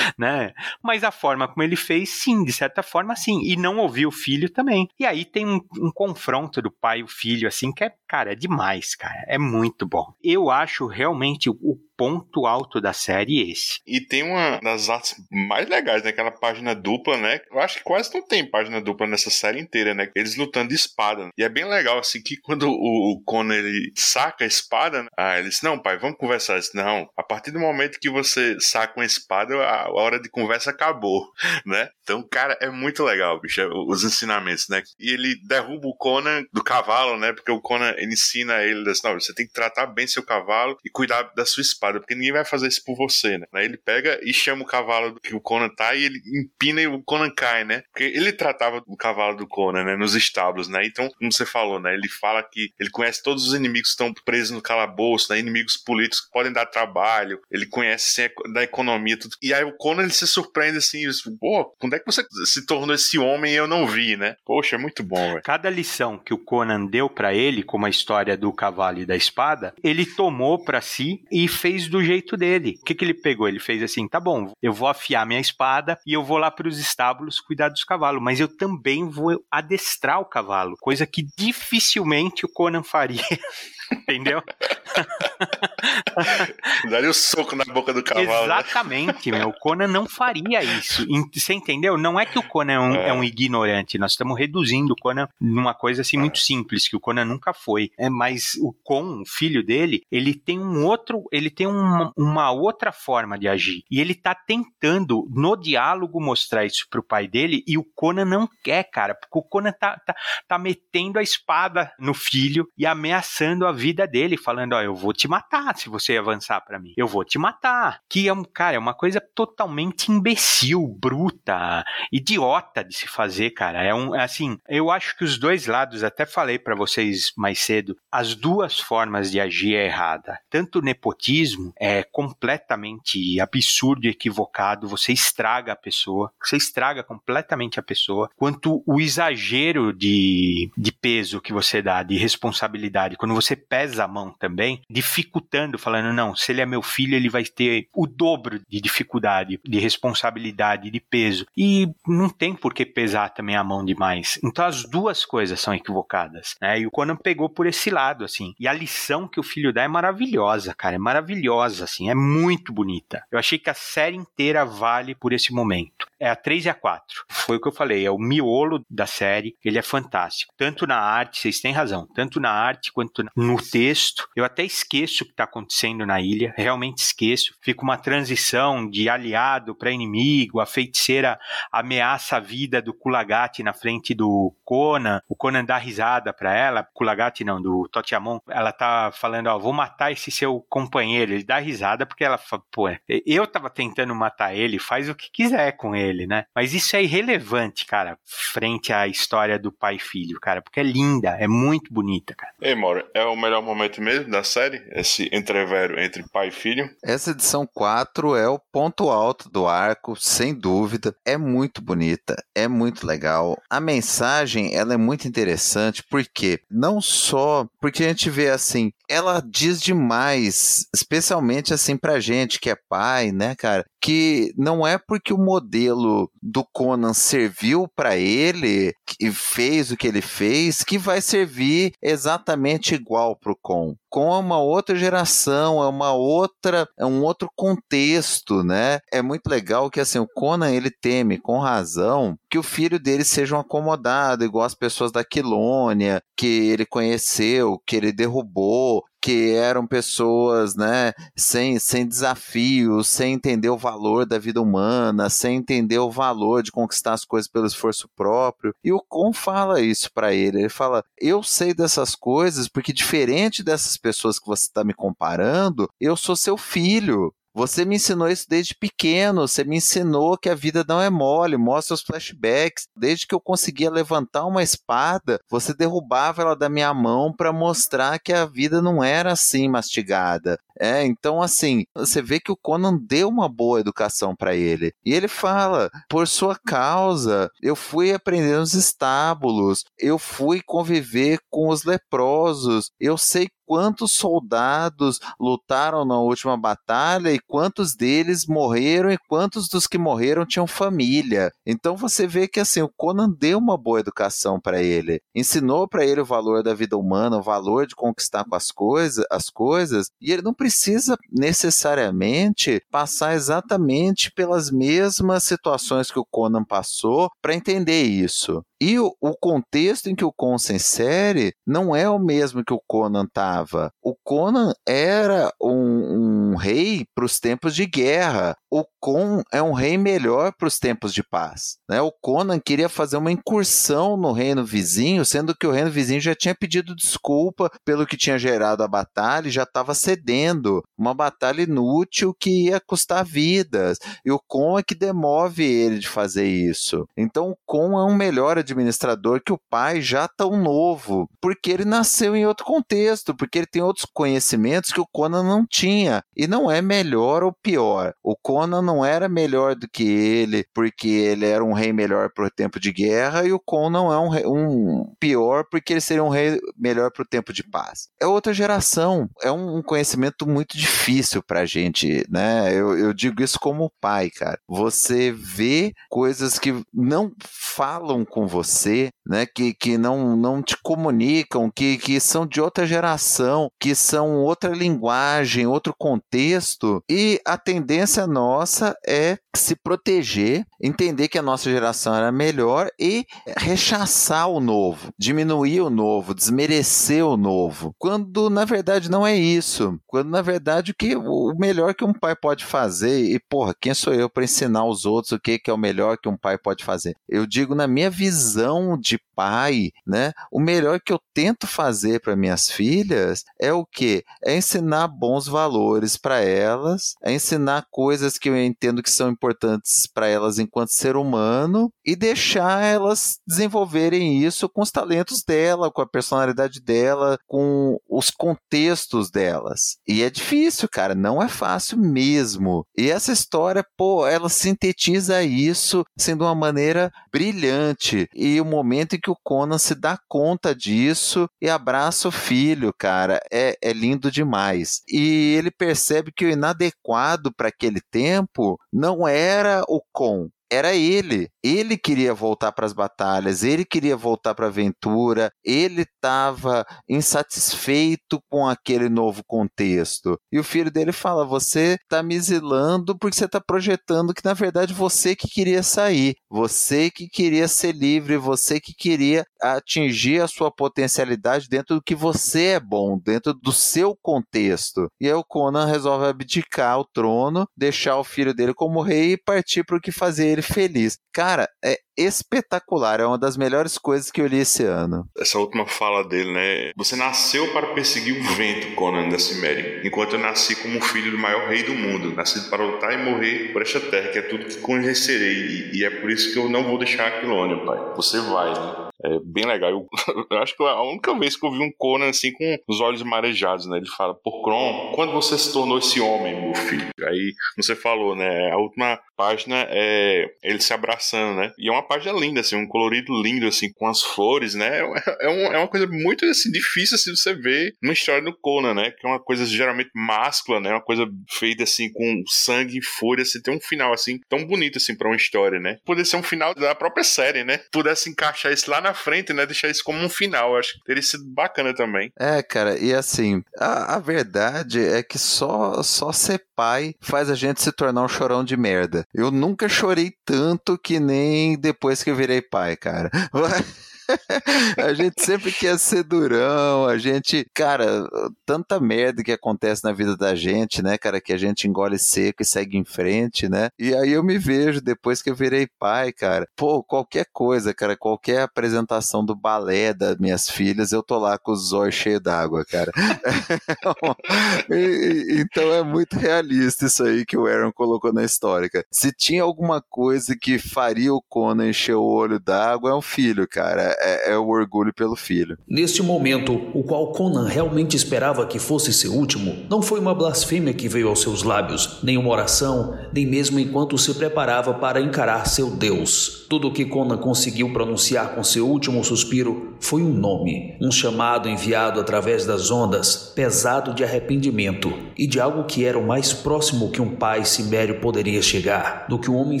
né? 0.18 0.52
Mas 0.82 1.04
a 1.04 1.10
forma 1.10 1.48
como 1.48 1.62
ele 1.62 1.76
fez, 1.76 2.10
sim, 2.10 2.44
de 2.44 2.52
certa 2.52 2.82
forma, 2.82 3.14
sim. 3.16 3.40
E 3.42 3.56
não 3.56 3.78
ouvir 3.78 4.06
o 4.06 4.12
filho 4.12 4.50
também. 4.50 4.88
E 4.98 5.06
aí 5.06 5.24
tem 5.24 5.46
um, 5.46 5.60
um 5.78 5.90
confronto 5.92 6.60
do 6.62 6.70
pai 6.70 7.00
e 7.00 7.02
o 7.02 7.08
filho, 7.08 7.48
assim, 7.48 7.72
que 7.72 7.84
é, 7.84 7.92
cara, 8.06 8.32
é 8.32 8.34
demais, 8.34 8.94
cara. 8.94 9.24
É 9.26 9.38
muito 9.38 9.86
bom. 9.86 10.12
Eu 10.22 10.50
acho 10.50 10.86
realmente 10.86 11.50
o 11.50 11.78
ponto 11.98 12.46
alto 12.46 12.80
da 12.80 12.92
série 12.92 13.50
esse. 13.50 13.80
E 13.84 14.00
tem 14.00 14.22
uma 14.22 14.60
das 14.62 14.88
artes 14.88 15.16
mais 15.30 15.68
legais, 15.68 16.04
né? 16.04 16.10
Aquela 16.10 16.30
página 16.30 16.74
dupla, 16.74 17.16
né? 17.16 17.40
Eu 17.50 17.58
acho 17.58 17.78
que 17.78 17.84
quase 17.84 18.14
não 18.14 18.22
tem 18.22 18.48
página 18.48 18.80
dupla 18.80 19.06
nessa 19.06 19.30
série 19.30 19.60
inteira, 19.60 19.92
né? 19.92 20.08
Eles 20.14 20.36
lutando 20.36 20.68
de 20.68 20.76
espada. 20.76 21.24
Né? 21.24 21.30
E 21.36 21.42
é 21.42 21.48
bem 21.48 21.64
legal, 21.64 21.98
assim, 21.98 22.22
que 22.22 22.36
quando 22.36 22.68
o 22.68 23.20
Conan 23.26 23.56
ele 23.56 23.92
saca 23.96 24.44
a 24.44 24.46
espada, 24.46 25.02
né? 25.02 25.08
ah, 25.16 25.38
ele 25.38 25.48
diz: 25.48 25.60
Não, 25.62 25.78
pai, 25.78 25.98
vamos 25.98 26.16
conversar. 26.16 26.58
Disse, 26.58 26.76
não, 26.76 27.08
a 27.16 27.22
partir 27.22 27.50
do 27.50 27.58
momento 27.58 27.98
que 27.98 28.10
você 28.10 28.58
saca 28.60 28.94
uma 28.96 29.04
espada, 29.04 29.54
a 29.56 29.90
hora 29.92 30.20
de 30.20 30.28
conversa 30.28 30.70
acabou, 30.70 31.32
né? 31.66 31.88
Então, 32.02 32.22
cara, 32.22 32.56
é 32.60 32.70
muito 32.70 33.02
legal, 33.02 33.40
bicho, 33.40 33.60
é, 33.60 33.66
os 33.66 34.04
ensinamentos, 34.04 34.68
né? 34.68 34.82
E 34.98 35.12
ele 35.12 35.36
derruba 35.46 35.88
o 35.88 35.96
Conan 35.96 36.44
do 36.52 36.62
cavalo, 36.62 37.18
né? 37.18 37.32
Porque 37.32 37.50
o 37.50 37.60
Conan 37.60 37.94
ele 37.96 38.12
ensina 38.12 38.62
ele, 38.62 38.84
diz, 38.84 39.02
não, 39.02 39.14
você 39.14 39.34
tem 39.34 39.46
que 39.46 39.52
tratar 39.52 39.86
bem 39.86 40.06
seu 40.06 40.22
cavalo 40.22 40.76
e 40.84 40.90
cuidar 40.90 41.22
da 41.34 41.44
sua 41.44 41.62
espada, 41.62 41.87
porque 41.94 42.14
ninguém 42.14 42.32
vai 42.32 42.44
fazer 42.44 42.68
isso 42.68 42.84
por 42.84 42.96
você, 42.96 43.38
né? 43.38 43.46
Ele 43.56 43.76
pega 43.76 44.18
e 44.22 44.32
chama 44.32 44.62
o 44.62 44.66
cavalo 44.66 45.18
que 45.20 45.34
o 45.34 45.40
Conan 45.40 45.68
tá 45.68 45.94
e 45.94 46.04
ele 46.04 46.20
empina 46.26 46.80
e 46.80 46.86
o 46.86 47.02
Conan 47.02 47.30
cai, 47.30 47.64
né? 47.64 47.82
Porque 47.90 48.04
ele 48.04 48.32
tratava 48.32 48.80
do 48.80 48.96
cavalo 48.96 49.36
do 49.36 49.46
Conan, 49.46 49.84
né? 49.84 49.96
Nos 49.96 50.14
estábulos, 50.14 50.68
né? 50.68 50.84
Então, 50.86 51.08
como 51.18 51.32
você 51.32 51.46
falou, 51.46 51.80
né? 51.80 51.94
Ele 51.94 52.08
fala 52.08 52.42
que 52.42 52.70
ele 52.78 52.90
conhece 52.90 53.22
todos 53.22 53.46
os 53.46 53.54
inimigos 53.54 53.88
que 53.88 54.02
estão 54.02 54.12
presos 54.24 54.50
no 54.50 54.62
calabouço, 54.62 55.32
né? 55.32 55.38
Inimigos 55.38 55.76
políticos 55.76 56.20
que 56.26 56.32
podem 56.32 56.52
dar 56.52 56.66
trabalho, 56.66 57.40
ele 57.50 57.66
conhece 57.66 58.22
assim, 58.22 58.52
da 58.52 58.62
economia, 58.62 59.18
tudo. 59.18 59.36
E 59.42 59.54
aí 59.54 59.64
o 59.64 59.76
Conan 59.76 60.02
ele 60.02 60.12
se 60.12 60.26
surpreende 60.26 60.78
assim, 60.78 61.04
pô, 61.40 61.64
quando 61.78 61.94
é 61.94 61.98
que 61.98 62.06
você 62.06 62.24
se 62.44 62.66
tornou 62.66 62.94
esse 62.94 63.18
homem 63.18 63.52
e 63.52 63.56
eu 63.56 63.66
não 63.66 63.86
vi, 63.86 64.16
né? 64.16 64.36
Poxa, 64.44 64.76
é 64.76 64.78
muito 64.78 65.02
bom, 65.02 65.28
velho. 65.28 65.42
Cada 65.42 65.70
lição 65.70 66.18
que 66.18 66.34
o 66.34 66.38
Conan 66.38 66.86
deu 66.86 67.08
para 67.08 67.34
ele, 67.34 67.62
como 67.62 67.86
a 67.86 67.90
história 67.90 68.36
do 68.36 68.52
cavalo 68.52 69.00
e 69.00 69.06
da 69.06 69.16
espada, 69.16 69.74
ele 69.82 70.04
tomou 70.04 70.62
para 70.62 70.80
si 70.80 71.22
e 71.30 71.46
fez 71.48 71.77
do 71.86 72.02
jeito 72.02 72.36
dele. 72.36 72.78
O 72.80 72.84
que, 72.84 72.94
que 72.94 73.04
ele 73.04 73.14
pegou? 73.14 73.46
Ele 73.48 73.60
fez 73.60 73.82
assim: 73.82 74.08
tá 74.08 74.18
bom, 74.18 74.52
eu 74.62 74.72
vou 74.72 74.88
afiar 74.88 75.26
minha 75.26 75.40
espada 75.40 75.98
e 76.06 76.12
eu 76.12 76.24
vou 76.24 76.38
lá 76.38 76.50
para 76.50 76.68
os 76.68 76.78
estábulos 76.78 77.40
cuidar 77.40 77.68
dos 77.68 77.84
cavalos, 77.84 78.22
mas 78.22 78.40
eu 78.40 78.48
também 78.48 79.08
vou 79.08 79.38
adestrar 79.50 80.20
o 80.20 80.24
cavalo, 80.24 80.76
coisa 80.80 81.06
que 81.06 81.26
dificilmente 81.36 82.44
o 82.44 82.48
Conan 82.48 82.82
faria. 82.82 83.22
Entendeu? 83.92 84.42
Daria 86.90 87.08
o 87.08 87.10
um 87.10 87.14
soco 87.14 87.54
na 87.54 87.64
boca 87.64 87.92
do 87.92 88.02
cavalo. 88.02 88.26
Né? 88.26 88.58
Exatamente, 88.60 89.30
né? 89.30 89.38
meu. 89.38 89.48
O 89.48 89.52
Conan 89.52 89.86
não 89.86 90.06
faria 90.06 90.62
isso. 90.62 91.06
Você 91.32 91.54
entendeu? 91.54 91.96
Não 91.96 92.18
é 92.18 92.26
que 92.26 92.38
o 92.38 92.42
Conan 92.42 92.72
é 92.72 92.80
um, 92.80 92.94
é. 92.94 93.08
é 93.08 93.12
um 93.12 93.24
ignorante. 93.24 93.98
Nós 93.98 94.12
estamos 94.12 94.38
reduzindo 94.38 94.92
o 94.92 94.96
Conan 94.96 95.28
numa 95.40 95.74
coisa 95.74 96.02
assim 96.02 96.16
muito 96.16 96.38
simples, 96.38 96.88
que 96.88 96.96
o 96.96 97.00
Conan 97.00 97.24
nunca 97.24 97.52
foi. 97.52 97.90
É, 97.98 98.08
mas 98.08 98.54
o 98.60 98.72
Con, 98.72 99.22
o 99.22 99.26
filho 99.26 99.64
dele, 99.64 100.02
ele 100.10 100.34
tem 100.34 100.58
um 100.58 100.84
outro, 100.84 101.24
ele 101.32 101.50
tem 101.50 101.66
uma, 101.66 102.12
uma 102.16 102.50
outra 102.50 102.92
forma 102.92 103.38
de 103.38 103.48
agir. 103.48 103.84
E 103.90 104.00
ele 104.00 104.14
tá 104.14 104.34
tentando, 104.34 105.28
no 105.30 105.56
diálogo, 105.56 106.20
mostrar 106.20 106.64
isso 106.64 106.86
pro 106.90 107.02
pai 107.02 107.28
dele, 107.28 107.62
e 107.66 107.78
o 107.78 107.84
Conan 107.84 108.24
não 108.24 108.48
quer, 108.64 108.84
cara, 108.84 109.14
porque 109.14 109.38
o 109.38 109.42
Conan 109.42 109.72
tá, 109.72 109.98
tá, 110.04 110.14
tá 110.46 110.58
metendo 110.58 111.18
a 111.18 111.22
espada 111.22 111.92
no 111.98 112.14
filho 112.14 112.68
e 112.76 112.86
ameaçando 112.86 113.66
a 113.66 113.72
vida 113.72 114.06
dele, 114.06 114.36
falando: 114.36 114.72
Ó, 114.72 114.80
eu 114.80 114.94
vou 114.94 115.12
te 115.12 115.28
matar 115.28 115.67
se 115.76 115.88
você 115.88 116.16
avançar 116.16 116.60
para 116.60 116.78
mim. 116.78 116.94
Eu 116.96 117.06
vou 117.06 117.24
te 117.24 117.38
matar. 117.38 118.00
Que 118.08 118.28
é 118.28 118.32
um, 118.32 118.44
cara, 118.44 118.76
é 118.76 118.78
uma 118.78 118.94
coisa 118.94 119.20
totalmente 119.20 120.10
imbecil, 120.10 120.86
bruta, 120.86 121.84
idiota 122.12 122.84
de 122.84 122.94
se 122.94 123.06
fazer, 123.06 123.50
cara. 123.50 123.82
É 123.82 123.94
um, 123.94 124.14
assim, 124.14 124.58
eu 124.68 124.90
acho 124.90 125.16
que 125.16 125.24
os 125.24 125.38
dois 125.38 125.66
lados, 125.66 126.02
até 126.04 126.24
falei 126.24 126.58
para 126.58 126.74
vocês 126.74 127.32
mais 127.36 127.58
cedo, 127.58 127.96
as 128.10 128.34
duas 128.34 128.78
formas 128.78 129.30
de 129.30 129.40
agir 129.40 129.74
é 129.74 129.86
errada. 129.86 130.38
Tanto 130.50 130.78
o 130.78 130.82
nepotismo 130.82 131.72
é 131.78 132.02
completamente 132.02 133.40
absurdo 133.40 134.06
e 134.06 134.10
equivocado, 134.10 134.88
você 134.88 135.12
estraga 135.12 135.72
a 135.72 135.76
pessoa, 135.76 136.32
você 136.42 136.56
estraga 136.56 137.02
completamente 137.02 137.78
a 137.78 137.82
pessoa, 137.82 138.30
quanto 138.36 138.82
o 138.86 139.00
exagero 139.00 139.92
de, 139.92 140.70
de 140.76 140.92
peso 140.92 141.40
que 141.40 141.52
você 141.52 141.82
dá, 141.82 142.02
de 142.02 142.16
responsabilidade, 142.16 143.16
quando 143.16 143.34
você 143.34 143.54
pesa 143.56 144.04
a 144.04 144.08
mão 144.08 144.32
também, 144.38 144.82
dificultando, 144.88 145.57
falando, 145.78 146.12
não, 146.12 146.36
se 146.36 146.52
ele 146.52 146.60
é 146.60 146.66
meu 146.66 146.82
filho, 146.82 147.14
ele 147.14 147.28
vai 147.28 147.44
ter 147.44 147.88
o 147.94 148.06
dobro 148.06 148.60
de 148.68 148.80
dificuldade, 148.80 149.60
de 149.64 149.78
responsabilidade, 149.78 150.90
de 150.90 151.00
peso. 151.00 151.46
E 151.56 151.88
não 152.06 152.28
tem 152.28 152.54
por 152.54 152.74
que 152.74 152.84
pesar 152.84 153.30
também 153.30 153.56
a 153.56 153.64
mão 153.64 153.84
demais. 153.84 154.38
Então 154.44 154.64
as 154.64 154.84
duas 154.84 155.24
coisas 155.24 155.60
são 155.60 155.74
equivocadas, 155.74 156.56
né? 156.60 156.80
E 156.80 156.86
o 156.86 156.90
Conan 156.90 157.16
pegou 157.16 157.48
por 157.48 157.66
esse 157.66 157.90
lado, 157.90 158.24
assim. 158.24 158.54
E 158.58 158.68
a 158.68 158.72
lição 158.72 159.26
que 159.26 159.40
o 159.40 159.42
filho 159.42 159.72
dá 159.72 159.82
é 159.82 159.88
maravilhosa, 159.88 160.74
cara, 160.74 160.96
é 160.96 160.98
maravilhosa, 160.98 161.84
assim, 161.84 162.10
é 162.10 162.14
muito 162.14 162.72
bonita. 162.72 163.22
Eu 163.30 163.38
achei 163.38 163.58
que 163.58 163.70
a 163.70 163.74
série 163.74 164.16
inteira 164.16 164.64
vale 164.64 165.14
por 165.14 165.32
esse 165.32 165.52
momento. 165.52 166.06
É 166.20 166.28
a 166.28 166.36
3 166.36 166.66
e 166.66 166.68
a 166.68 166.74
4. 166.74 167.24
Foi 167.28 167.56
o 167.56 167.60
que 167.60 167.68
eu 167.68 167.72
falei, 167.72 168.04
é 168.04 168.10
o 168.10 168.18
miolo 168.18 168.84
da 168.90 169.06
série, 169.06 169.56
ele 169.64 169.78
é 169.78 169.82
fantástico. 169.82 170.52
Tanto 170.56 170.86
na 170.86 170.98
arte, 170.98 171.40
vocês 171.40 171.60
têm 171.60 171.72
razão, 171.72 172.06
tanto 172.14 172.40
na 172.40 172.50
arte 172.50 172.92
quanto 172.92 173.24
no 173.36 173.62
texto. 173.62 174.28
Eu 174.34 174.44
até 174.44 174.64
esqueço 174.64 175.24
que 175.24 175.30
está 175.30 175.46
acontecendo 175.48 176.06
na 176.06 176.20
ilha, 176.20 176.54
realmente 176.56 176.98
esqueço. 176.98 177.54
Fica 177.60 177.82
uma 177.82 177.96
transição 177.96 178.88
de 178.88 179.08
aliado 179.08 179.74
para 179.74 179.90
inimigo, 179.90 180.60
a 180.60 180.66
feiticeira 180.66 181.38
ameaça 181.72 182.36
a 182.36 182.40
vida 182.40 182.80
do 182.80 182.94
Kulagati 182.94 183.62
na 183.62 183.72
frente 183.72 184.14
do 184.14 184.54
Conan, 184.64 185.20
o 185.28 185.34
Conan 185.34 185.64
dá 185.64 185.76
risada 185.76 186.32
para 186.32 186.54
ela, 186.54 186.86
Kulagati 186.94 187.44
não, 187.44 187.60
do 187.60 187.88
Totiamon, 187.88 188.38
ela 188.48 188.72
tá 188.72 189.10
falando, 189.12 189.48
ó, 189.48 189.58
vou 189.58 189.72
matar 189.72 190.12
esse 190.12 190.30
seu 190.30 190.64
companheiro, 190.68 191.32
ele 191.32 191.44
dá 191.44 191.58
risada 191.58 192.06
porque 192.06 192.24
ela 192.24 192.38
fala, 192.38 192.62
pô, 192.70 192.88
eu 193.08 193.46
tava 193.46 193.70
tentando 193.70 194.14
matar 194.14 194.54
ele, 194.54 194.78
faz 194.78 195.08
o 195.08 195.14
que 195.14 195.30
quiser 195.30 195.72
com 195.72 195.96
ele, 195.96 196.26
né? 196.26 196.44
Mas 196.54 196.74
isso 196.74 196.96
é 196.96 197.02
irrelevante, 197.02 197.86
cara, 197.86 198.18
frente 198.24 198.92
à 198.92 199.06
história 199.06 199.58
do 199.58 199.72
pai 199.72 199.96
e 199.96 200.00
filho, 200.00 200.38
cara, 200.40 200.60
porque 200.60 200.80
é 200.80 200.82
linda, 200.82 201.30
é 201.30 201.48
muito 201.48 201.92
bonita, 201.92 202.34
cara. 202.34 202.52
Ei, 202.60 202.74
Mauro, 202.74 203.06
é 203.14 203.24
o 203.24 203.36
melhor 203.36 203.62
momento 203.62 204.02
mesmo 204.02 204.30
da 204.30 204.42
série? 204.42 204.82
Esse 204.90 205.28
entrevero 205.38 205.98
entre 206.00 206.24
pai 206.32 206.48
e 206.48 206.52
filho? 206.52 206.88
Essa 207.02 207.30
edição 207.30 207.66
4 207.66 208.36
é 208.36 208.48
o 208.48 208.60
ponto 208.72 209.10
alto 209.10 209.48
do 209.48 209.66
arco, 209.66 210.16
sem 210.16 210.54
dúvida. 210.54 211.14
É 211.24 211.36
muito 211.36 211.80
bonita, 211.80 212.36
é 212.54 212.68
muito 212.68 213.06
legal. 213.06 213.56
A 213.70 213.80
mensagem, 213.80 214.74
ela 214.74 214.94
é 214.94 214.96
muito 214.96 215.26
interessante 215.26 216.02
porque 216.10 216.60
não 216.70 217.00
só 217.00 217.66
porque 217.80 218.04
a 218.04 218.08
gente 218.08 218.30
vê 218.30 218.50
assim, 218.50 218.92
ela 219.08 219.42
diz 219.44 219.80
demais, 219.80 220.86
especialmente 220.94 221.72
assim 221.72 221.96
pra 221.96 222.20
gente 222.20 222.60
que 222.60 222.70
é 222.70 222.76
pai, 222.88 223.32
né, 223.32 223.54
cara? 223.54 223.84
Que 224.00 224.52
não 224.56 224.86
é 224.86 224.98
porque 224.98 225.32
o 225.32 225.38
modelo 225.38 226.30
do 226.42 226.64
Conan 226.72 227.12
serviu 227.12 227.88
para 227.96 228.16
ele 228.16 228.92
e 229.20 229.30
fez 229.32 229.90
o 229.90 229.96
que 229.96 230.06
ele 230.06 230.20
fez 230.20 230.84
que 230.84 230.98
vai 230.98 231.20
servir 231.20 231.92
exatamente 232.02 232.94
igual 232.94 233.36
pro 233.36 233.56
Con 233.60 233.94
com 234.10 234.30
uma 234.30 234.58
outra 234.58 234.96
geração, 234.96 235.82
é 235.82 235.86
uma 235.86 236.12
outra, 236.12 236.88
é 236.98 237.04
um 237.04 237.22
outro 237.22 237.48
contexto, 237.54 238.64
né? 238.64 239.00
É 239.12 239.20
muito 239.20 239.46
legal 239.48 239.90
que 239.90 240.00
assim, 240.00 240.18
o 240.18 240.26
Conan 240.26 240.70
ele 240.70 240.90
teme 240.90 241.38
com 241.38 241.58
razão 241.58 242.36
que 242.50 242.58
o 242.58 242.62
filho 242.62 242.98
dele 242.98 243.24
seja 243.24 243.56
um 243.56 243.60
acomodado, 243.60 244.44
igual 244.44 244.64
as 244.64 244.74
pessoas 244.74 245.12
da 245.12 245.22
Quilônia, 245.24 246.22
que 246.36 246.46
ele 246.46 246.86
conheceu, 246.86 247.78
que 247.86 247.96
ele 247.96 248.12
derrubou, 248.12 248.97
que 249.20 249.52
eram 249.52 249.86
pessoas, 249.86 250.76
né, 250.76 251.12
sem, 251.36 251.78
sem 251.78 252.06
desafio, 252.06 253.02
sem 253.02 253.34
entender 253.34 253.68
o 253.68 253.76
valor 253.76 254.24
da 254.24 254.38
vida 254.38 254.60
humana, 254.60 255.28
sem 255.28 255.56
entender 255.56 255.98
o 255.98 256.10
valor 256.10 256.62
de 256.62 256.70
conquistar 256.70 257.12
as 257.12 257.24
coisas 257.24 257.50
pelo 257.50 257.66
esforço 257.66 258.08
próprio. 258.16 258.72
E 258.82 258.92
o 258.92 259.02
Con 259.08 259.32
fala 259.32 259.80
isso 259.80 260.10
para 260.12 260.32
ele. 260.32 260.60
Ele 260.60 260.68
fala: 260.68 261.02
Eu 261.18 261.42
sei 261.42 261.74
dessas 261.74 262.14
coisas 262.14 262.68
porque, 262.68 262.92
diferente 262.92 263.62
dessas 263.62 263.96
pessoas 263.96 264.38
que 264.38 264.46
você 264.46 264.64
está 264.64 264.84
me 264.84 264.94
comparando, 264.94 265.88
eu 266.00 266.16
sou 266.16 266.36
seu 266.36 266.56
filho. 266.56 267.32
Você 267.58 267.84
me 267.84 267.96
ensinou 267.96 268.28
isso 268.28 268.46
desde 268.48 268.72
pequeno, 268.72 269.40
você 269.40 269.64
me 269.64 269.78
ensinou 269.78 270.38
que 270.38 270.48
a 270.48 270.54
vida 270.54 270.84
não 270.88 271.02
é 271.02 271.10
mole, 271.10 271.56
mostra 271.56 271.92
os 271.92 272.02
flashbacks. 272.02 272.86
Desde 272.96 273.26
que 273.26 273.34
eu 273.34 273.40
conseguia 273.40 273.90
levantar 273.90 274.46
uma 274.46 274.62
espada, 274.62 275.40
você 275.50 275.74
derrubava 275.74 276.40
ela 276.40 276.54
da 276.54 276.68
minha 276.68 276.94
mão 276.94 277.32
para 277.32 277.52
mostrar 277.52 278.20
que 278.20 278.32
a 278.32 278.46
vida 278.46 278.80
não 278.80 279.02
era 279.02 279.32
assim 279.32 279.68
mastigada. 279.68 280.56
É, 280.80 281.04
então 281.04 281.42
assim, 281.42 281.84
você 281.94 282.22
vê 282.22 282.40
que 282.40 282.52
o 282.52 282.56
Conan 282.56 282.96
deu 282.96 283.28
uma 283.28 283.48
boa 283.48 283.80
educação 283.80 284.34
para 284.36 284.54
ele. 284.54 284.92
E 285.04 285.12
ele 285.12 285.28
fala: 285.28 285.90
"Por 286.08 286.26
sua 286.28 286.56
causa, 286.66 287.50
eu 287.62 287.76
fui 287.76 288.12
aprender 288.12 288.58
nos 288.58 288.74
estábulos, 288.74 289.84
eu 289.98 290.18
fui 290.18 290.60
conviver 290.64 291.38
com 291.50 291.68
os 291.68 291.84
leprosos, 291.84 292.90
eu 293.00 293.18
sei 293.18 293.48
quantos 293.68 294.12
soldados 294.12 295.20
lutaram 295.38 296.02
na 296.02 296.18
última 296.18 296.56
batalha 296.56 297.30
e 297.30 297.38
quantos 297.38 297.94
deles 297.94 298.46
morreram 298.46 299.12
e 299.12 299.18
quantos 299.28 299.68
dos 299.68 299.86
que 299.86 299.98
morreram 299.98 300.46
tinham 300.46 300.66
família. 300.66 301.52
Então 301.66 301.94
você 301.94 302.26
vê 302.26 302.48
que 302.48 302.60
assim 302.60 302.80
o 302.80 302.90
Conan 302.96 303.28
deu 303.38 303.58
uma 303.58 303.76
boa 303.76 304.00
educação 304.00 304.58
para 304.58 304.82
ele, 304.82 305.20
ensinou 305.34 305.86
para 305.86 306.06
ele 306.06 306.22
o 306.22 306.24
valor 306.24 306.62
da 306.62 306.72
vida 306.72 306.96
humana, 306.96 307.36
o 307.36 307.42
valor 307.42 307.86
de 307.86 307.94
conquistar 307.94 308.44
com 308.44 308.54
as 308.54 308.70
coisas, 308.70 309.22
as 309.30 309.50
coisas, 309.50 310.06
e 310.18 310.32
ele 310.32 310.40
não 310.40 310.54
precisa 310.54 310.67
precisa 310.68 311.16
necessariamente 311.32 312.82
passar 312.90 313.34
exatamente 313.34 314.30
pelas 314.30 314.70
mesmas 314.70 315.44
situações 315.44 316.10
que 316.10 316.18
o 316.18 316.26
Conan 316.30 316.62
passou 316.62 317.30
para 317.40 317.54
entender 317.54 318.02
isso. 318.02 318.62
E 318.80 318.98
o, 318.98 319.12
o, 319.20 319.34
contexto 319.36 320.08
em 320.08 320.14
que 320.14 320.24
o 320.24 320.32
Conan 320.32 320.58
se 320.58 320.72
insere 320.72 321.52
não 321.66 321.96
é 321.96 322.08
o 322.08 322.18
mesmo 322.18 322.64
que 322.64 322.72
o 322.72 322.80
Conan 322.86 323.24
estava. 323.24 323.90
O 324.00 324.14
Conan 324.22 324.72
era 324.86 325.52
um, 325.60 326.52
um 326.52 326.56
rei 326.56 327.04
para 327.12 327.24
os 327.24 327.40
tempos 327.40 327.74
de 327.74 327.86
guerra. 327.86 328.54
O 328.70 328.84
Con 329.00 329.42
é 329.52 329.60
um 329.60 329.72
rei 329.72 329.98
melhor 329.98 330.52
para 330.56 330.68
os 330.68 330.78
tempos 330.78 331.12
de 331.12 331.24
paz. 331.24 331.78
Né? 331.90 332.00
O 332.00 332.12
Conan 332.20 332.60
queria 332.60 332.88
fazer 332.88 333.16
uma 333.16 333.32
incursão 333.32 334.16
no 334.16 334.30
reino 334.30 334.64
vizinho, 334.64 335.24
sendo 335.24 335.56
que 335.56 335.66
o 335.66 335.72
reino 335.72 335.90
vizinho 335.90 336.20
já 336.20 336.34
tinha 336.34 336.54
pedido 336.54 336.94
desculpa 336.94 337.70
pelo 337.84 338.06
que 338.06 338.16
tinha 338.16 338.38
gerado 338.38 338.84
a 338.84 338.88
batalha 338.88 339.48
e 339.48 339.52
já 339.52 339.64
estava 339.64 339.92
cedendo. 339.92 340.57
Uma 340.96 341.14
batalha 341.14 341.62
inútil 341.62 342.34
que 342.38 342.66
ia 342.66 342.80
custar 342.80 343.24
vidas. 343.24 343.98
E 344.24 344.30
o 344.30 344.40
Con 344.46 344.78
é 344.78 344.82
que 344.82 344.94
demove 344.94 345.64
ele 345.64 345.98
de 345.98 346.08
fazer 346.08 346.46
isso. 346.46 347.06
Então 347.16 347.50
o 347.50 347.56
Con 347.66 347.98
é 347.98 348.04
um 348.04 348.14
melhor 348.14 348.58
administrador 348.58 349.40
que 349.44 349.52
o 349.52 349.60
pai 349.70 350.00
já 350.00 350.26
tão 350.28 350.56
novo, 350.56 351.28
porque 351.40 351.70
ele 351.70 351.84
nasceu 351.84 352.34
em 352.34 352.46
outro 352.46 352.64
contexto, 352.64 353.34
porque 353.34 353.58
ele 353.58 353.66
tem 353.66 353.82
outros 353.82 354.06
conhecimentos 354.12 354.92
que 354.92 355.00
o 355.00 355.06
Conan 355.06 355.42
não 355.42 355.66
tinha. 355.66 356.22
E 356.36 356.46
não 356.46 356.70
é 356.70 356.80
melhor 356.82 357.42
ou 357.42 357.52
pior. 357.62 358.12
O 358.22 358.36
Conan 358.36 358.82
não 358.82 359.04
era 359.04 359.28
melhor 359.28 359.74
do 359.74 359.88
que 359.88 360.04
ele, 360.04 360.64
porque 360.74 361.08
ele 361.08 361.46
era 361.46 361.64
um 361.64 361.72
rei 361.72 361.92
melhor 361.92 362.30
para 362.32 362.46
o 362.46 362.50
tempo 362.50 362.80
de 362.80 362.92
guerra, 362.92 363.44
e 363.44 363.52
o 363.52 363.60
Conan 363.60 364.12
é 364.12 364.18
um, 364.18 364.28
rei, 364.28 364.46
um 364.46 365.12
pior 365.20 365.64
porque 365.70 365.92
ele 365.92 366.00
seria 366.00 366.24
um 366.24 366.28
rei 366.28 366.58
melhor 366.76 367.10
para 367.10 367.22
o 367.22 367.28
tempo 367.28 367.52
de 367.52 367.62
paz. 367.62 368.08
É 368.20 368.26
outra 368.26 368.52
geração, 368.52 369.28
é 369.42 369.50
um 369.50 369.82
conhecimento 369.82 370.47
muito 370.48 370.76
difícil 370.76 371.42
para 371.42 371.60
a 371.60 371.66
gente, 371.66 372.24
né? 372.28 372.72
Eu, 372.72 372.98
eu 372.98 373.12
digo 373.12 373.42
isso 373.42 373.58
como 373.60 373.92
pai, 374.00 374.30
cara. 374.30 374.58
Você 374.66 375.30
vê 375.32 375.92
coisas 376.08 376.58
que 376.58 376.82
não 376.92 377.32
falam 377.40 378.24
com 378.24 378.46
você, 378.46 379.10
né, 379.28 379.46
que, 379.46 379.74
que 379.74 379.98
não, 379.98 380.36
não 380.36 380.62
te 380.62 380.76
comunicam, 380.82 381.70
que, 381.70 381.98
que 381.98 382.18
são 382.18 382.46
de 382.46 382.60
outra 382.60 382.86
geração, 382.86 383.70
que 383.78 383.94
são 383.94 384.36
outra 384.36 384.70
linguagem, 384.70 385.66
outro 385.66 385.94
contexto, 385.96 387.02
e 387.10 387.40
a 387.44 387.58
tendência 387.58 388.26
nossa 388.26 388.96
é 389.06 389.38
se 389.54 389.76
proteger, 389.76 390.64
entender 390.80 391.28
que 391.28 391.38
a 391.38 391.42
nossa 391.42 391.70
geração 391.70 392.14
era 392.14 392.32
melhor 392.32 392.88
e 392.98 393.26
rechaçar 393.56 394.48
o 394.48 394.60
novo, 394.60 395.10
diminuir 395.18 395.80
o 395.80 395.90
novo, 395.90 396.34
desmerecer 396.34 397.24
o 397.24 397.36
novo, 397.36 397.94
quando 397.98 398.48
na 398.48 398.64
verdade 398.64 399.10
não 399.10 399.26
é 399.26 399.36
isso, 399.36 399.98
quando 400.06 400.30
na 400.30 400.40
verdade 400.40 400.92
o 400.92 400.94
que 400.94 401.16
o 401.16 401.54
melhor 401.58 401.94
que 401.94 402.04
um 402.04 402.12
pai 402.12 402.34
pode 402.34 402.64
fazer, 402.64 403.24
e 403.24 403.38
porra, 403.38 403.74
quem 403.78 403.92
sou 403.92 404.14
eu 404.14 404.30
para 404.30 404.44
ensinar 404.44 404.84
os 404.84 405.04
outros 405.04 405.32
o 405.32 405.40
que, 405.40 405.58
que 405.58 405.70
é 405.70 405.74
o 405.74 405.78
melhor 405.78 406.16
que 406.16 406.28
um 406.28 406.36
pai 406.36 406.56
pode 406.56 406.84
fazer? 406.84 407.16
Eu 407.28 407.46
digo 407.46 407.74
na 407.74 407.86
minha 407.86 408.08
visão 408.08 408.38
visão 408.48 408.96
pai, 409.34 409.90
né? 410.06 410.32
O 410.50 410.58
melhor 410.60 411.00
que 411.00 411.12
eu 411.12 411.20
tento 411.32 411.66
fazer 411.66 412.20
para 412.20 412.36
minhas 412.36 412.70
filhas 412.70 413.44
é 413.60 413.72
o 413.72 413.86
que? 413.86 414.24
É 414.44 414.56
ensinar 414.56 415.08
bons 415.08 415.46
valores 415.46 416.16
para 416.16 416.40
elas, 416.40 417.14
é 417.22 417.32
ensinar 417.32 417.86
coisas 417.90 418.36
que 418.36 418.48
eu 418.48 418.56
entendo 418.56 419.02
que 419.02 419.10
são 419.10 419.30
importantes 419.30 420.08
para 420.12 420.26
elas 420.26 420.58
enquanto 420.58 420.92
ser 420.92 421.16
humano 421.16 421.92
e 422.04 422.16
deixar 422.16 422.82
elas 422.82 423.38
desenvolverem 423.46 424.42
isso 424.42 424.68
com 424.68 424.82
os 424.82 424.90
talentos 424.90 425.42
dela, 425.44 425.90
com 425.90 426.02
a 426.02 426.08
personalidade 426.08 426.80
dela, 426.80 427.38
com 427.46 427.96
os 428.08 428.30
contextos 428.30 429.30
delas. 429.30 429.98
E 430.06 430.22
é 430.22 430.30
difícil, 430.30 430.88
cara, 430.90 431.14
não 431.14 431.42
é 431.42 431.48
fácil 431.48 431.98
mesmo. 431.98 432.84
E 432.96 433.10
essa 433.10 433.32
história, 433.32 433.84
pô, 433.96 434.26
ela 434.26 434.48
sintetiza 434.48 435.42
isso 435.42 436.04
sendo 436.16 436.44
uma 436.44 436.54
maneira 436.54 437.10
brilhante. 437.32 438.28
E 438.34 438.60
o 438.60 438.64
momento 438.64 439.07
em 439.16 439.20
que 439.20 439.30
o 439.30 439.38
Conan 439.42 439.78
se 439.78 439.94
dá 439.94 440.18
conta 440.28 440.74
disso 440.74 441.48
e 441.60 441.68
abraça 441.68 442.28
o 442.28 442.32
filho, 442.32 442.92
cara, 442.96 443.40
é, 443.52 443.76
é 443.82 443.92
lindo 443.92 444.30
demais. 444.30 445.02
E 445.08 445.54
ele 445.56 445.70
percebe 445.70 446.32
que 446.32 446.44
o 446.44 446.50
inadequado 446.50 447.52
para 447.52 447.68
aquele 447.68 448.00
tempo 448.10 448.78
não 448.92 449.26
era 449.26 449.82
o 449.88 450.00
Con, 450.12 450.48
era 450.70 450.94
ele. 450.94 451.48
Ele 451.62 451.96
queria 451.96 452.34
voltar 452.34 452.72
para 452.72 452.86
as 452.86 452.92
batalhas, 452.92 453.62
ele 453.62 453.84
queria 453.84 454.16
voltar 454.16 454.54
para 454.54 454.66
a 454.66 454.68
aventura, 454.68 455.50
ele 455.64 456.02
estava 456.02 456.84
insatisfeito 457.08 458.40
com 458.48 458.66
aquele 458.66 459.08
novo 459.08 459.42
contexto. 459.46 460.38
E 460.52 460.58
o 460.58 460.64
filho 460.64 460.90
dele 460.90 461.12
fala: 461.12 461.44
Você 461.44 461.98
está 462.02 462.22
me 462.22 462.34
exilando 462.34 463.16
porque 463.18 463.36
você 463.36 463.46
está 463.46 463.60
projetando 463.60 464.34
que 464.34 464.44
na 464.44 464.54
verdade 464.54 464.92
você 464.92 465.34
que 465.34 465.48
queria 465.48 465.82
sair, 465.82 466.36
você 466.50 467.10
que 467.10 467.28
queria 467.28 467.68
ser 467.68 467.92
livre, 467.92 468.36
você 468.36 468.80
que 468.80 468.94
queria 468.94 469.44
atingir 469.60 470.40
a 470.42 470.48
sua 470.48 470.70
potencialidade 470.70 471.68
dentro 471.68 471.96
do 471.96 472.02
que 472.02 472.14
você 472.14 472.66
é 472.66 472.80
bom, 472.80 473.18
dentro 473.18 473.54
do 473.54 473.72
seu 473.72 474.16
contexto. 474.22 475.08
E 475.20 475.26
aí 475.26 475.32
o 475.32 475.44
Conan 475.44 475.86
resolve 475.86 476.26
abdicar 476.26 476.98
o 476.98 477.04
trono, 477.04 477.66
deixar 477.76 478.18
o 478.18 478.24
filho 478.24 478.54
dele 478.54 478.74
como 478.74 479.02
rei 479.02 479.32
e 479.32 479.36
partir 479.36 479.84
para 479.84 479.96
o 479.96 480.00
que 480.00 480.12
fazer 480.12 480.57
feliz. 480.62 481.18
Cara, 481.32 481.68
é 481.84 481.98
espetacular, 482.16 483.20
é 483.20 483.26
uma 483.26 483.38
das 483.38 483.56
melhores 483.56 483.96
coisas 483.96 484.30
que 484.30 484.40
eu 484.40 484.46
li 484.46 484.58
esse 484.58 484.84
ano. 484.84 485.28
Essa 485.38 485.58
última 485.58 485.86
fala 485.86 486.26
dele, 486.26 486.52
né? 486.52 486.90
Você 486.96 487.16
nasceu 487.16 487.72
para 487.72 487.94
perseguir 487.94 488.40
o 488.40 488.54
vento, 488.54 488.94
Conan 488.94 489.28
da 489.28 489.38
Ciméria, 489.38 490.06
enquanto 490.06 490.34
eu 490.34 490.40
nasci 490.40 490.74
como 490.76 491.00
filho 491.00 491.30
do 491.30 491.38
maior 491.38 491.68
rei 491.68 491.82
do 491.82 491.94
mundo, 491.94 492.34
nascido 492.34 492.68
para 492.68 492.84
lutar 492.84 493.12
e 493.12 493.24
morrer 493.24 493.72
por 493.72 493.82
esta 493.82 494.00
terra, 494.00 494.28
que 494.32 494.38
é 494.38 494.42
tudo 494.42 494.66
que 494.66 494.78
conhecerei, 494.78 495.90
e, 495.92 495.98
e 495.98 496.04
é 496.04 496.10
por 496.10 496.30
isso 496.30 496.52
que 496.52 496.58
eu 496.58 496.68
não 496.68 496.84
vou 496.84 496.98
deixar 496.98 497.28
Aquilônia, 497.28 497.84
pai. 497.84 497.98
Você 498.16 498.40
vai, 498.40 498.72
né? 498.72 499.07
É 499.24 499.38
bem 499.44 499.66
legal. 499.66 499.90
Eu, 499.90 500.08
eu, 500.50 500.58
acho 500.58 500.76
que 500.76 500.82
a 500.82 501.02
única 501.02 501.36
vez 501.38 501.56
que 501.56 501.66
eu 501.66 501.72
vi 501.72 501.80
um 501.80 501.92
Conan 501.96 502.28
assim 502.28 502.52
com 502.52 502.76
os 502.86 503.00
olhos 503.00 503.22
marejados, 503.22 503.86
né? 503.86 503.98
Ele 503.98 504.08
fala, 504.08 504.34
por 504.34 504.62
Kron, 504.62 505.12
quando 505.14 505.32
você 505.32 505.58
se 505.58 505.72
tornou 505.72 505.98
esse 505.98 506.20
homem, 506.20 506.60
meu 506.60 506.74
filho? 506.74 507.08
Aí 507.26 507.52
você 507.76 507.96
falou, 507.96 508.36
né? 508.36 508.70
A 508.70 508.76
última 508.76 509.18
página 509.36 509.86
é 509.88 510.46
ele 510.62 510.80
se 510.80 510.92
abraçando, 510.92 511.56
né? 511.56 511.72
E 511.78 511.88
é 511.88 511.92
uma 511.92 512.06
página 512.06 512.38
linda, 512.38 512.60
assim, 512.60 512.76
um 512.76 512.86
colorido 512.86 513.32
lindo, 513.42 513.66
assim, 513.66 513.92
com 513.92 514.06
as 514.06 514.22
flores, 514.22 514.74
né? 514.74 515.00
É, 515.00 515.02
é, 515.46 515.48
um, 515.48 515.72
é 515.72 515.78
uma 515.78 515.88
coisa 515.88 516.06
muito 516.06 516.44
assim, 516.44 516.70
difícil 516.70 517.16
assim, 517.16 517.34
você 517.34 517.54
ver 517.54 517.94
numa 518.02 518.12
história 518.12 518.42
do 518.42 518.56
Conan, 518.56 518.94
né? 518.94 519.10
Que 519.10 519.26
é 519.26 519.30
uma 519.30 519.40
coisa 519.40 519.66
geralmente 519.66 520.10
máscula, 520.14 520.80
né? 520.80 520.90
Uma 520.90 521.02
coisa 521.02 521.26
feita 521.50 521.82
assim 521.82 522.12
com 522.12 522.42
sangue 522.46 522.98
e 522.98 523.04
fúria, 523.04 523.42
assim, 523.42 523.60
tem 523.60 523.74
um 523.74 523.80
final 523.80 524.12
assim 524.12 524.38
tão 524.48 524.64
bonito 524.66 524.98
assim 524.98 525.16
para 525.16 525.28
uma 525.28 525.36
história, 525.36 525.80
né? 525.80 525.96
Poderia 526.04 526.24
ser 526.24 526.36
um 526.36 526.42
final 526.42 526.74
da 526.74 526.94
própria 526.94 527.24
série, 527.24 527.64
né? 527.64 527.80
Pudesse 527.92 528.30
encaixar 528.30 528.72
isso 528.72 528.90
lá 528.90 529.00
na 529.00 529.07
frente, 529.14 529.52
né? 529.52 529.66
Deixar 529.66 529.88
isso 529.88 530.04
como 530.04 530.18
um 530.18 530.28
final. 530.28 530.72
Eu 530.72 530.78
acho 530.78 530.94
que 530.94 531.04
teria 531.04 531.22
sido 531.22 531.44
bacana 531.44 531.94
também. 531.94 532.32
É, 532.38 532.62
cara, 532.62 532.98
e 532.98 533.14
assim, 533.14 533.62
a, 533.78 534.16
a 534.16 534.18
verdade 534.18 535.04
é 535.04 535.22
que 535.22 535.38
só, 535.38 536.02
só 536.02 536.32
ser 536.32 536.64
pai 536.74 537.14
faz 537.20 537.50
a 537.50 537.54
gente 537.54 537.82
se 537.82 537.92
tornar 537.92 538.22
um 538.22 538.28
chorão 538.28 538.64
de 538.64 538.76
merda. 538.76 539.24
Eu 539.34 539.50
nunca 539.50 539.88
chorei 539.88 540.32
tanto 540.44 540.98
que 540.98 541.18
nem 541.18 541.78
depois 541.78 542.22
que 542.22 542.30
eu 542.30 542.36
virei 542.36 542.62
pai, 542.62 542.96
cara. 542.96 543.30
a 544.98 545.12
gente 545.14 545.42
sempre 545.42 545.72
quer 545.72 545.98
ser 545.98 546.22
durão, 546.22 547.06
a 547.06 547.16
gente, 547.18 547.66
cara, 547.74 548.28
tanta 548.66 549.00
merda 549.00 549.42
que 549.42 549.52
acontece 549.52 550.04
na 550.04 550.12
vida 550.12 550.36
da 550.36 550.54
gente, 550.54 551.02
né, 551.02 551.16
cara, 551.16 551.40
que 551.40 551.52
a 551.52 551.56
gente 551.56 551.88
engole 551.88 552.18
seco 552.18 552.62
e 552.62 552.66
segue 552.66 552.96
em 552.96 553.04
frente, 553.04 553.68
né? 553.68 553.88
E 553.98 554.14
aí 554.14 554.32
eu 554.32 554.42
me 554.42 554.58
vejo 554.58 555.00
depois 555.00 555.40
que 555.40 555.50
eu 555.50 555.54
virei 555.54 555.88
pai, 555.98 556.32
cara. 556.32 556.68
Pô, 556.76 557.02
qualquer 557.02 557.46
coisa, 557.52 557.94
cara, 557.94 558.16
qualquer 558.16 558.62
apresentação 558.62 559.44
do 559.44 559.54
balé 559.54 560.12
das 560.12 560.36
minhas 560.38 560.68
filhas, 560.68 561.12
eu 561.12 561.22
tô 561.22 561.38
lá 561.38 561.58
com 561.58 561.72
os 561.72 561.92
olhos 561.92 562.14
cheios 562.14 562.40
d'água, 562.40 562.84
cara. 562.84 563.12
então 565.60 565.94
é 565.94 566.02
muito 566.02 566.36
realista 566.36 567.06
isso 567.06 567.24
aí 567.24 567.46
que 567.46 567.56
o 567.56 567.66
Aaron 567.66 567.92
colocou 567.92 568.32
na 568.32 568.44
história. 568.44 568.88
Se 569.10 569.32
tinha 569.32 569.62
alguma 569.62 570.02
coisa 570.02 570.56
que 570.60 570.78
faria 570.78 571.32
o 571.32 571.42
Conan 571.48 571.88
encher 571.88 572.14
o 572.14 572.22
olho 572.22 572.58
d'água, 572.58 573.10
é 573.10 573.14
um 573.14 573.22
filho, 573.22 573.66
cara 573.68 574.17
é, 574.20 574.52
é, 574.52 574.58
o 574.58 574.68
orgulho 574.68 575.12
pelo 575.12 575.36
filho. 575.36 575.78
Neste 575.88 576.22
momento, 576.22 576.72
o 576.94 577.02
qual 577.02 577.32
Conan 577.32 577.66
realmente 577.66 578.16
esperava 578.16 578.66
que 578.66 578.78
fosse 578.78 579.12
seu 579.12 579.32
último, 579.32 579.74
não 579.88 580.02
foi 580.02 580.20
uma 580.20 580.34
blasfêmia 580.34 580.92
que 580.92 581.08
veio 581.08 581.28
aos 581.28 581.40
seus 581.40 581.62
lábios, 581.62 582.18
nem 582.22 582.36
uma 582.36 582.50
oração, 582.50 583.16
nem 583.32 583.46
mesmo 583.46 583.78
enquanto 583.78 584.18
se 584.18 584.34
preparava 584.34 584.94
para 584.94 585.20
encarar 585.20 585.66
seu 585.66 585.90
Deus. 585.90 586.66
Tudo 586.68 586.88
o 586.88 586.92
que 586.92 587.04
Conan 587.04 587.38
conseguiu 587.38 587.92
pronunciar 587.92 588.54
com 588.54 588.62
seu 588.62 588.86
último 588.86 589.24
suspiro 589.24 589.94
foi 590.00 590.22
um 590.22 590.32
nome, 590.32 590.96
um 591.00 591.10
chamado 591.10 591.68
enviado 591.68 592.20
através 592.20 592.66
das 592.66 592.90
ondas, 592.90 593.52
pesado 593.54 594.12
de 594.12 594.22
arrependimento 594.22 595.12
e 595.36 595.46
de 595.46 595.60
algo 595.60 595.84
que 595.84 596.04
era 596.04 596.18
o 596.18 596.26
mais 596.26 596.52
próximo 596.52 597.10
que 597.10 597.22
um 597.22 597.36
pai 597.36 597.64
cimério 597.64 598.20
poderia 598.20 598.60
chegar, 598.60 599.26
do 599.28 599.38
que 599.38 599.50
um 599.50 599.56
homem 599.56 599.80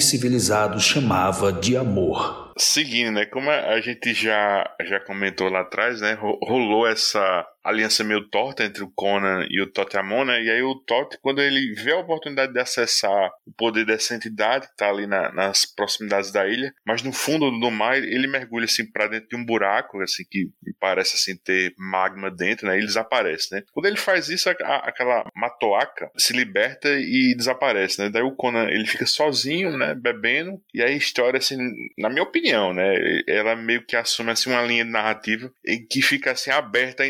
civilizado 0.00 0.80
chamava 0.80 1.52
de 1.52 1.76
amor 1.76 2.47
seguindo, 2.62 3.12
né? 3.12 3.26
Como 3.26 3.50
a 3.50 3.80
gente 3.80 4.12
já, 4.12 4.68
já 4.84 5.00
comentou 5.00 5.48
lá 5.48 5.60
atrás, 5.60 6.00
né? 6.00 6.18
Rolou 6.20 6.86
essa 6.86 7.46
aliança 7.68 8.02
meio 8.02 8.28
torta 8.28 8.64
entre 8.64 8.82
o 8.82 8.90
Conan 8.90 9.46
e 9.50 9.60
o 9.60 9.70
Totemon, 9.70 10.24
né? 10.24 10.42
E 10.42 10.50
aí 10.50 10.62
o 10.62 10.74
Tot, 10.74 11.18
quando 11.20 11.40
ele 11.42 11.74
vê 11.74 11.92
a 11.92 11.98
oportunidade 11.98 12.52
de 12.52 12.58
acessar 12.58 13.30
o 13.46 13.52
poder 13.52 13.84
dessa 13.84 14.14
entidade 14.14 14.68
que 14.68 14.76
tá 14.76 14.88
ali 14.88 15.06
na, 15.06 15.32
nas 15.32 15.66
proximidades 15.66 16.32
da 16.32 16.46
ilha, 16.48 16.72
mas 16.86 17.02
no 17.02 17.12
fundo 17.12 17.50
do 17.50 17.70
mar 17.70 17.96
ele 17.96 18.26
mergulha 18.26 18.64
assim 18.64 18.90
para 18.90 19.08
dentro 19.08 19.28
de 19.28 19.36
um 19.36 19.44
buraco, 19.44 20.00
assim 20.00 20.24
que 20.28 20.50
parece 20.80 21.16
assim 21.16 21.36
ter 21.36 21.74
magma 21.78 22.30
dentro, 22.30 22.66
né? 22.66 22.74
E 22.74 22.78
ele 22.78 22.86
desaparece, 22.86 23.54
né? 23.54 23.62
Quando 23.72 23.86
ele 23.86 23.96
faz 23.96 24.28
isso, 24.28 24.48
a, 24.48 24.52
a, 24.52 24.88
aquela 24.88 25.28
matoaca 25.34 26.10
se 26.16 26.32
liberta 26.32 26.88
e 26.88 27.34
desaparece, 27.36 28.00
né? 28.00 28.08
Daí 28.08 28.22
o 28.22 28.34
Conan 28.34 28.68
ele 28.68 28.86
fica 28.86 29.06
sozinho, 29.06 29.76
né? 29.76 29.94
Bebendo 29.94 30.60
e 30.72 30.82
aí 30.82 30.94
a 30.94 30.96
história 30.96 31.38
assim, 31.38 31.56
na 31.98 32.08
minha 32.08 32.22
opinião, 32.22 32.72
né? 32.72 32.94
Ela 33.28 33.54
meio 33.54 33.84
que 33.84 33.96
assume 33.96 34.30
assim 34.30 34.50
uma 34.50 34.62
linha 34.62 34.84
narrativa 34.84 35.52
em 35.66 35.84
que 35.86 36.00
fica 36.00 36.32
assim 36.32 36.50
aberta 36.50 37.02
a 37.02 37.06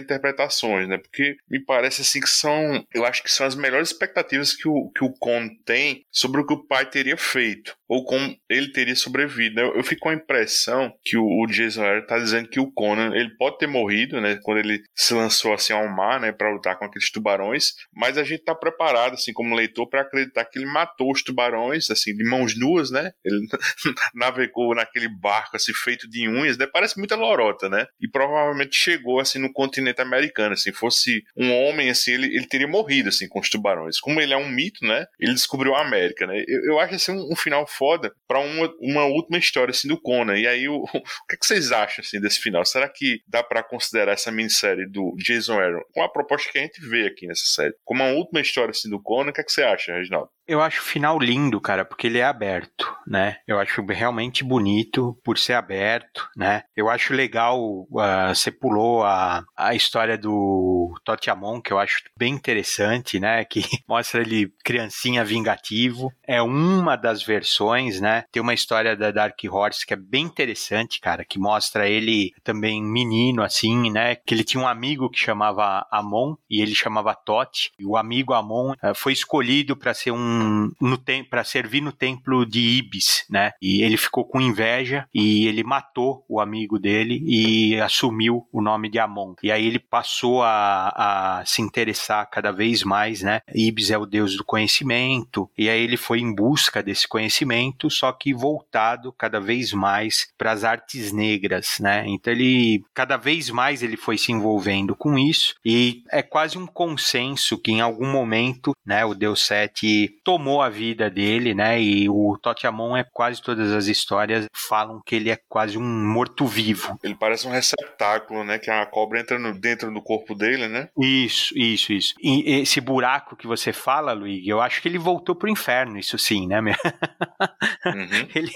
interpretações, 0.48 0.88
né? 0.88 0.98
Porque 0.98 1.36
me 1.48 1.62
parece 1.64 2.02
assim 2.02 2.20
que 2.20 2.28
são, 2.28 2.84
eu 2.92 3.04
acho 3.04 3.22
que 3.22 3.30
são 3.30 3.46
as 3.46 3.54
melhores 3.54 3.90
expectativas 3.90 4.54
que 4.54 4.68
o 4.68 4.90
que 4.90 5.04
o 5.04 5.12
Con 5.12 5.48
tem 5.64 6.04
sobre 6.10 6.40
o 6.40 6.46
que 6.46 6.54
o 6.54 6.66
pai 6.66 6.88
teria 6.88 7.16
feito 7.16 7.76
ou 7.88 8.04
como 8.04 8.36
ele 8.48 8.70
teria 8.70 8.94
sobrevivido. 8.94 9.60
Eu, 9.60 9.76
eu 9.76 9.82
fico 9.82 10.02
com 10.02 10.10
a 10.10 10.14
impressão 10.14 10.92
que 11.04 11.16
o, 11.16 11.24
o 11.24 11.46
Jason 11.46 11.82
Aaron 11.82 12.06
tá 12.06 12.18
dizendo 12.18 12.48
que 12.48 12.60
o 12.60 12.70
Conan 12.70 13.14
ele 13.14 13.30
pode 13.36 13.58
ter 13.58 13.66
morrido, 13.66 14.20
né? 14.20 14.38
Quando 14.42 14.58
ele 14.58 14.82
se 14.94 15.14
lançou 15.14 15.54
assim 15.54 15.72
ao 15.72 15.88
mar, 15.88 16.20
né? 16.20 16.32
Para 16.32 16.52
lutar 16.52 16.78
com 16.78 16.84
aqueles 16.84 17.10
tubarões, 17.10 17.72
mas 17.94 18.18
a 18.18 18.24
gente 18.24 18.44
tá 18.44 18.54
preparado, 18.54 19.14
assim, 19.14 19.32
como 19.32 19.54
leitor, 19.54 19.88
para 19.88 20.02
acreditar 20.02 20.44
que 20.44 20.58
ele 20.58 20.66
matou 20.66 21.10
os 21.10 21.22
tubarões, 21.22 21.90
assim, 21.90 22.14
de 22.14 22.28
mãos 22.28 22.58
nuas, 22.58 22.90
né? 22.90 23.10
Ele 23.24 23.46
navegou 24.14 24.74
naquele 24.74 25.08
barco 25.08 25.56
assim 25.56 25.72
feito 25.72 26.08
de 26.08 26.28
unhas, 26.28 26.58
né? 26.58 26.66
Parece 26.66 26.98
muita 26.98 27.16
lorota, 27.16 27.68
né? 27.68 27.86
E 28.00 28.08
provavelmente 28.08 28.76
chegou 28.76 29.20
assim 29.20 29.38
no 29.38 29.52
continente 29.52 30.00
americano, 30.00 30.52
assim, 30.52 30.72
fosse 30.72 31.22
um 31.36 31.52
homem 31.52 31.88
assim, 31.90 32.12
ele, 32.12 32.26
ele 32.26 32.46
teria 32.46 32.68
morrido 32.68 33.08
assim 33.08 33.28
com 33.28 33.40
os 33.40 33.48
tubarões. 33.48 33.98
Como 33.98 34.20
ele 34.20 34.34
é 34.34 34.36
um 34.36 34.48
mito, 34.48 34.84
né? 34.86 35.06
Ele 35.18 35.32
descobriu 35.32 35.74
a 35.74 35.80
América, 35.80 36.26
né? 36.26 36.42
Eu, 36.46 36.72
eu 36.72 36.80
acho 36.80 36.94
assim 36.94 37.12
um, 37.12 37.32
um 37.32 37.36
final 37.36 37.66
foda 37.78 38.12
para 38.26 38.40
uma, 38.40 38.70
uma 38.80 39.04
última 39.04 39.38
história 39.38 39.70
assim 39.70 39.88
do 39.88 40.00
Conan. 40.00 40.36
E 40.36 40.46
aí, 40.46 40.68
o, 40.68 40.82
o 40.82 40.90
que, 40.90 41.34
é 41.34 41.36
que 41.36 41.46
vocês 41.46 41.70
acham 41.70 42.02
assim 42.02 42.20
desse 42.20 42.40
final? 42.40 42.64
Será 42.64 42.88
que 42.88 43.20
dá 43.26 43.42
para 43.42 43.62
considerar 43.62 44.12
essa 44.12 44.32
minissérie 44.32 44.86
do 44.86 45.14
Jason 45.16 45.58
Aaron 45.58 45.82
com 45.94 46.02
a 46.02 46.08
proposta 46.08 46.50
que 46.50 46.58
a 46.58 46.62
gente 46.62 46.80
vê 46.80 47.06
aqui 47.06 47.26
nessa 47.26 47.46
série 47.46 47.74
como 47.84 48.02
uma 48.02 48.12
última 48.12 48.40
história 48.40 48.70
assim 48.70 48.90
do 48.90 49.00
Conan? 49.00 49.30
O 49.30 49.32
que, 49.32 49.40
é 49.40 49.44
que 49.44 49.52
você 49.52 49.62
acha, 49.62 49.94
Reginaldo? 49.94 50.30
Eu 50.48 50.62
acho 50.62 50.80
o 50.80 50.84
final 50.84 51.18
lindo, 51.18 51.60
cara, 51.60 51.84
porque 51.84 52.06
ele 52.06 52.16
é 52.16 52.24
aberto, 52.24 52.90
né? 53.06 53.36
Eu 53.46 53.60
acho 53.60 53.84
realmente 53.84 54.42
bonito 54.42 55.14
por 55.22 55.36
ser 55.36 55.52
aberto, 55.52 56.26
né? 56.34 56.62
Eu 56.74 56.88
acho 56.88 57.12
legal, 57.12 57.60
uh, 57.60 58.34
você 58.34 58.50
pulou 58.50 59.04
a, 59.04 59.44
a 59.54 59.74
história 59.74 60.16
do 60.16 60.94
Totiamon, 61.04 61.60
que 61.60 61.70
eu 61.70 61.78
acho 61.78 62.02
bem 62.16 62.32
interessante, 62.32 63.20
né? 63.20 63.44
Que 63.58 63.62
mostra 63.88 64.22
ele 64.22 64.52
criancinha 64.64 65.24
vingativo. 65.24 66.10
É 66.26 66.40
uma 66.40 66.96
das 66.96 67.22
versões, 67.22 67.67
né? 68.00 68.24
Tem 68.32 68.42
uma 68.42 68.54
história 68.54 68.96
da 68.96 69.10
Dark 69.10 69.38
Horse 69.50 69.86
que 69.86 69.94
é 69.94 69.96
bem 69.96 70.24
interessante, 70.24 71.00
cara, 71.00 71.24
que 71.24 71.38
mostra 71.38 71.88
ele 71.88 72.32
também 72.42 72.82
menino, 72.82 73.42
assim, 73.42 73.90
né? 73.90 74.16
Que 74.16 74.34
ele 74.34 74.44
tinha 74.44 74.62
um 74.62 74.68
amigo 74.68 75.10
que 75.10 75.18
chamava 75.18 75.86
Amon 75.90 76.34
e 76.50 76.60
ele 76.60 76.74
chamava 76.74 77.14
Tot. 77.14 77.72
E 77.78 77.84
o 77.84 77.96
amigo 77.96 78.32
Amon 78.32 78.72
uh, 78.72 78.94
foi 78.94 79.12
escolhido 79.12 79.76
para 79.76 79.94
ser 79.94 80.12
um 80.12 80.70
no 80.80 80.98
para 81.30 81.44
servir 81.44 81.80
no 81.80 81.92
templo 81.92 82.44
de 82.44 82.60
Ibis, 82.60 83.24
né? 83.30 83.52
E 83.62 83.82
ele 83.82 83.96
ficou 83.96 84.24
com 84.24 84.40
inveja 84.40 85.06
e 85.14 85.46
ele 85.46 85.62
matou 85.62 86.24
o 86.28 86.40
amigo 86.40 86.78
dele 86.78 87.22
e 87.24 87.80
assumiu 87.80 88.46
o 88.52 88.60
nome 88.60 88.90
de 88.90 88.98
Amon. 88.98 89.34
E 89.42 89.50
aí 89.50 89.66
ele 89.66 89.78
passou 89.78 90.42
a, 90.42 91.38
a 91.40 91.44
se 91.46 91.62
interessar 91.62 92.28
cada 92.30 92.52
vez 92.52 92.82
mais, 92.82 93.22
né? 93.22 93.40
Ibis 93.54 93.90
é 93.90 93.96
o 93.96 94.06
deus 94.06 94.36
do 94.36 94.44
conhecimento 94.44 95.50
e 95.56 95.68
aí 95.68 95.80
ele 95.80 95.96
foi 95.96 96.20
em 96.20 96.34
busca 96.34 96.82
desse 96.82 97.08
conhecimento, 97.08 97.57
só 97.90 98.12
que 98.12 98.32
voltado 98.32 99.12
cada 99.12 99.40
vez 99.40 99.72
mais 99.72 100.28
para 100.36 100.52
as 100.52 100.64
artes 100.64 101.12
negras, 101.12 101.78
né? 101.80 102.04
Então 102.06 102.32
ele 102.32 102.82
cada 102.94 103.16
vez 103.16 103.50
mais 103.50 103.82
ele 103.82 103.96
foi 103.96 104.18
se 104.18 104.32
envolvendo 104.32 104.94
com 104.94 105.18
isso 105.18 105.54
e 105.64 106.02
é 106.10 106.22
quase 106.22 106.58
um 106.58 106.66
consenso 106.66 107.58
que 107.58 107.72
em 107.72 107.80
algum 107.80 108.10
momento, 108.10 108.72
né, 108.84 109.04
o 109.04 109.14
Deus 109.14 109.44
Sete 109.44 110.20
tomou 110.24 110.62
a 110.62 110.68
vida 110.68 111.10
dele, 111.10 111.54
né? 111.54 111.80
E 111.80 112.08
o 112.08 112.38
Totiamon 112.40 112.96
é 112.96 113.04
quase 113.12 113.42
todas 113.42 113.72
as 113.72 113.86
histórias 113.86 114.46
falam 114.52 115.00
que 115.04 115.14
ele 115.14 115.30
é 115.30 115.38
quase 115.48 115.78
um 115.78 115.84
morto-vivo. 115.84 116.98
Ele 117.02 117.14
parece 117.14 117.46
um 117.46 117.50
receptáculo, 117.50 118.44
né? 118.44 118.58
Que 118.58 118.70
a 118.70 118.84
cobra 118.86 119.20
entra 119.20 119.38
no, 119.38 119.58
dentro 119.58 119.92
do 119.92 120.02
corpo 120.02 120.34
dele, 120.34 120.68
né? 120.68 120.88
Isso, 120.98 121.56
isso, 121.56 121.92
isso. 121.92 122.14
E 122.20 122.60
esse 122.60 122.80
buraco 122.80 123.36
que 123.36 123.46
você 123.46 123.72
fala, 123.72 124.12
Luigi, 124.12 124.48
eu 124.48 124.60
acho 124.60 124.82
que 124.82 124.88
ele 124.88 124.98
voltou 124.98 125.34
pro 125.34 125.48
inferno, 125.48 125.98
isso 125.98 126.18
sim, 126.18 126.46
né? 126.46 126.58
Uhum. 127.86 128.28
ele, 128.34 128.52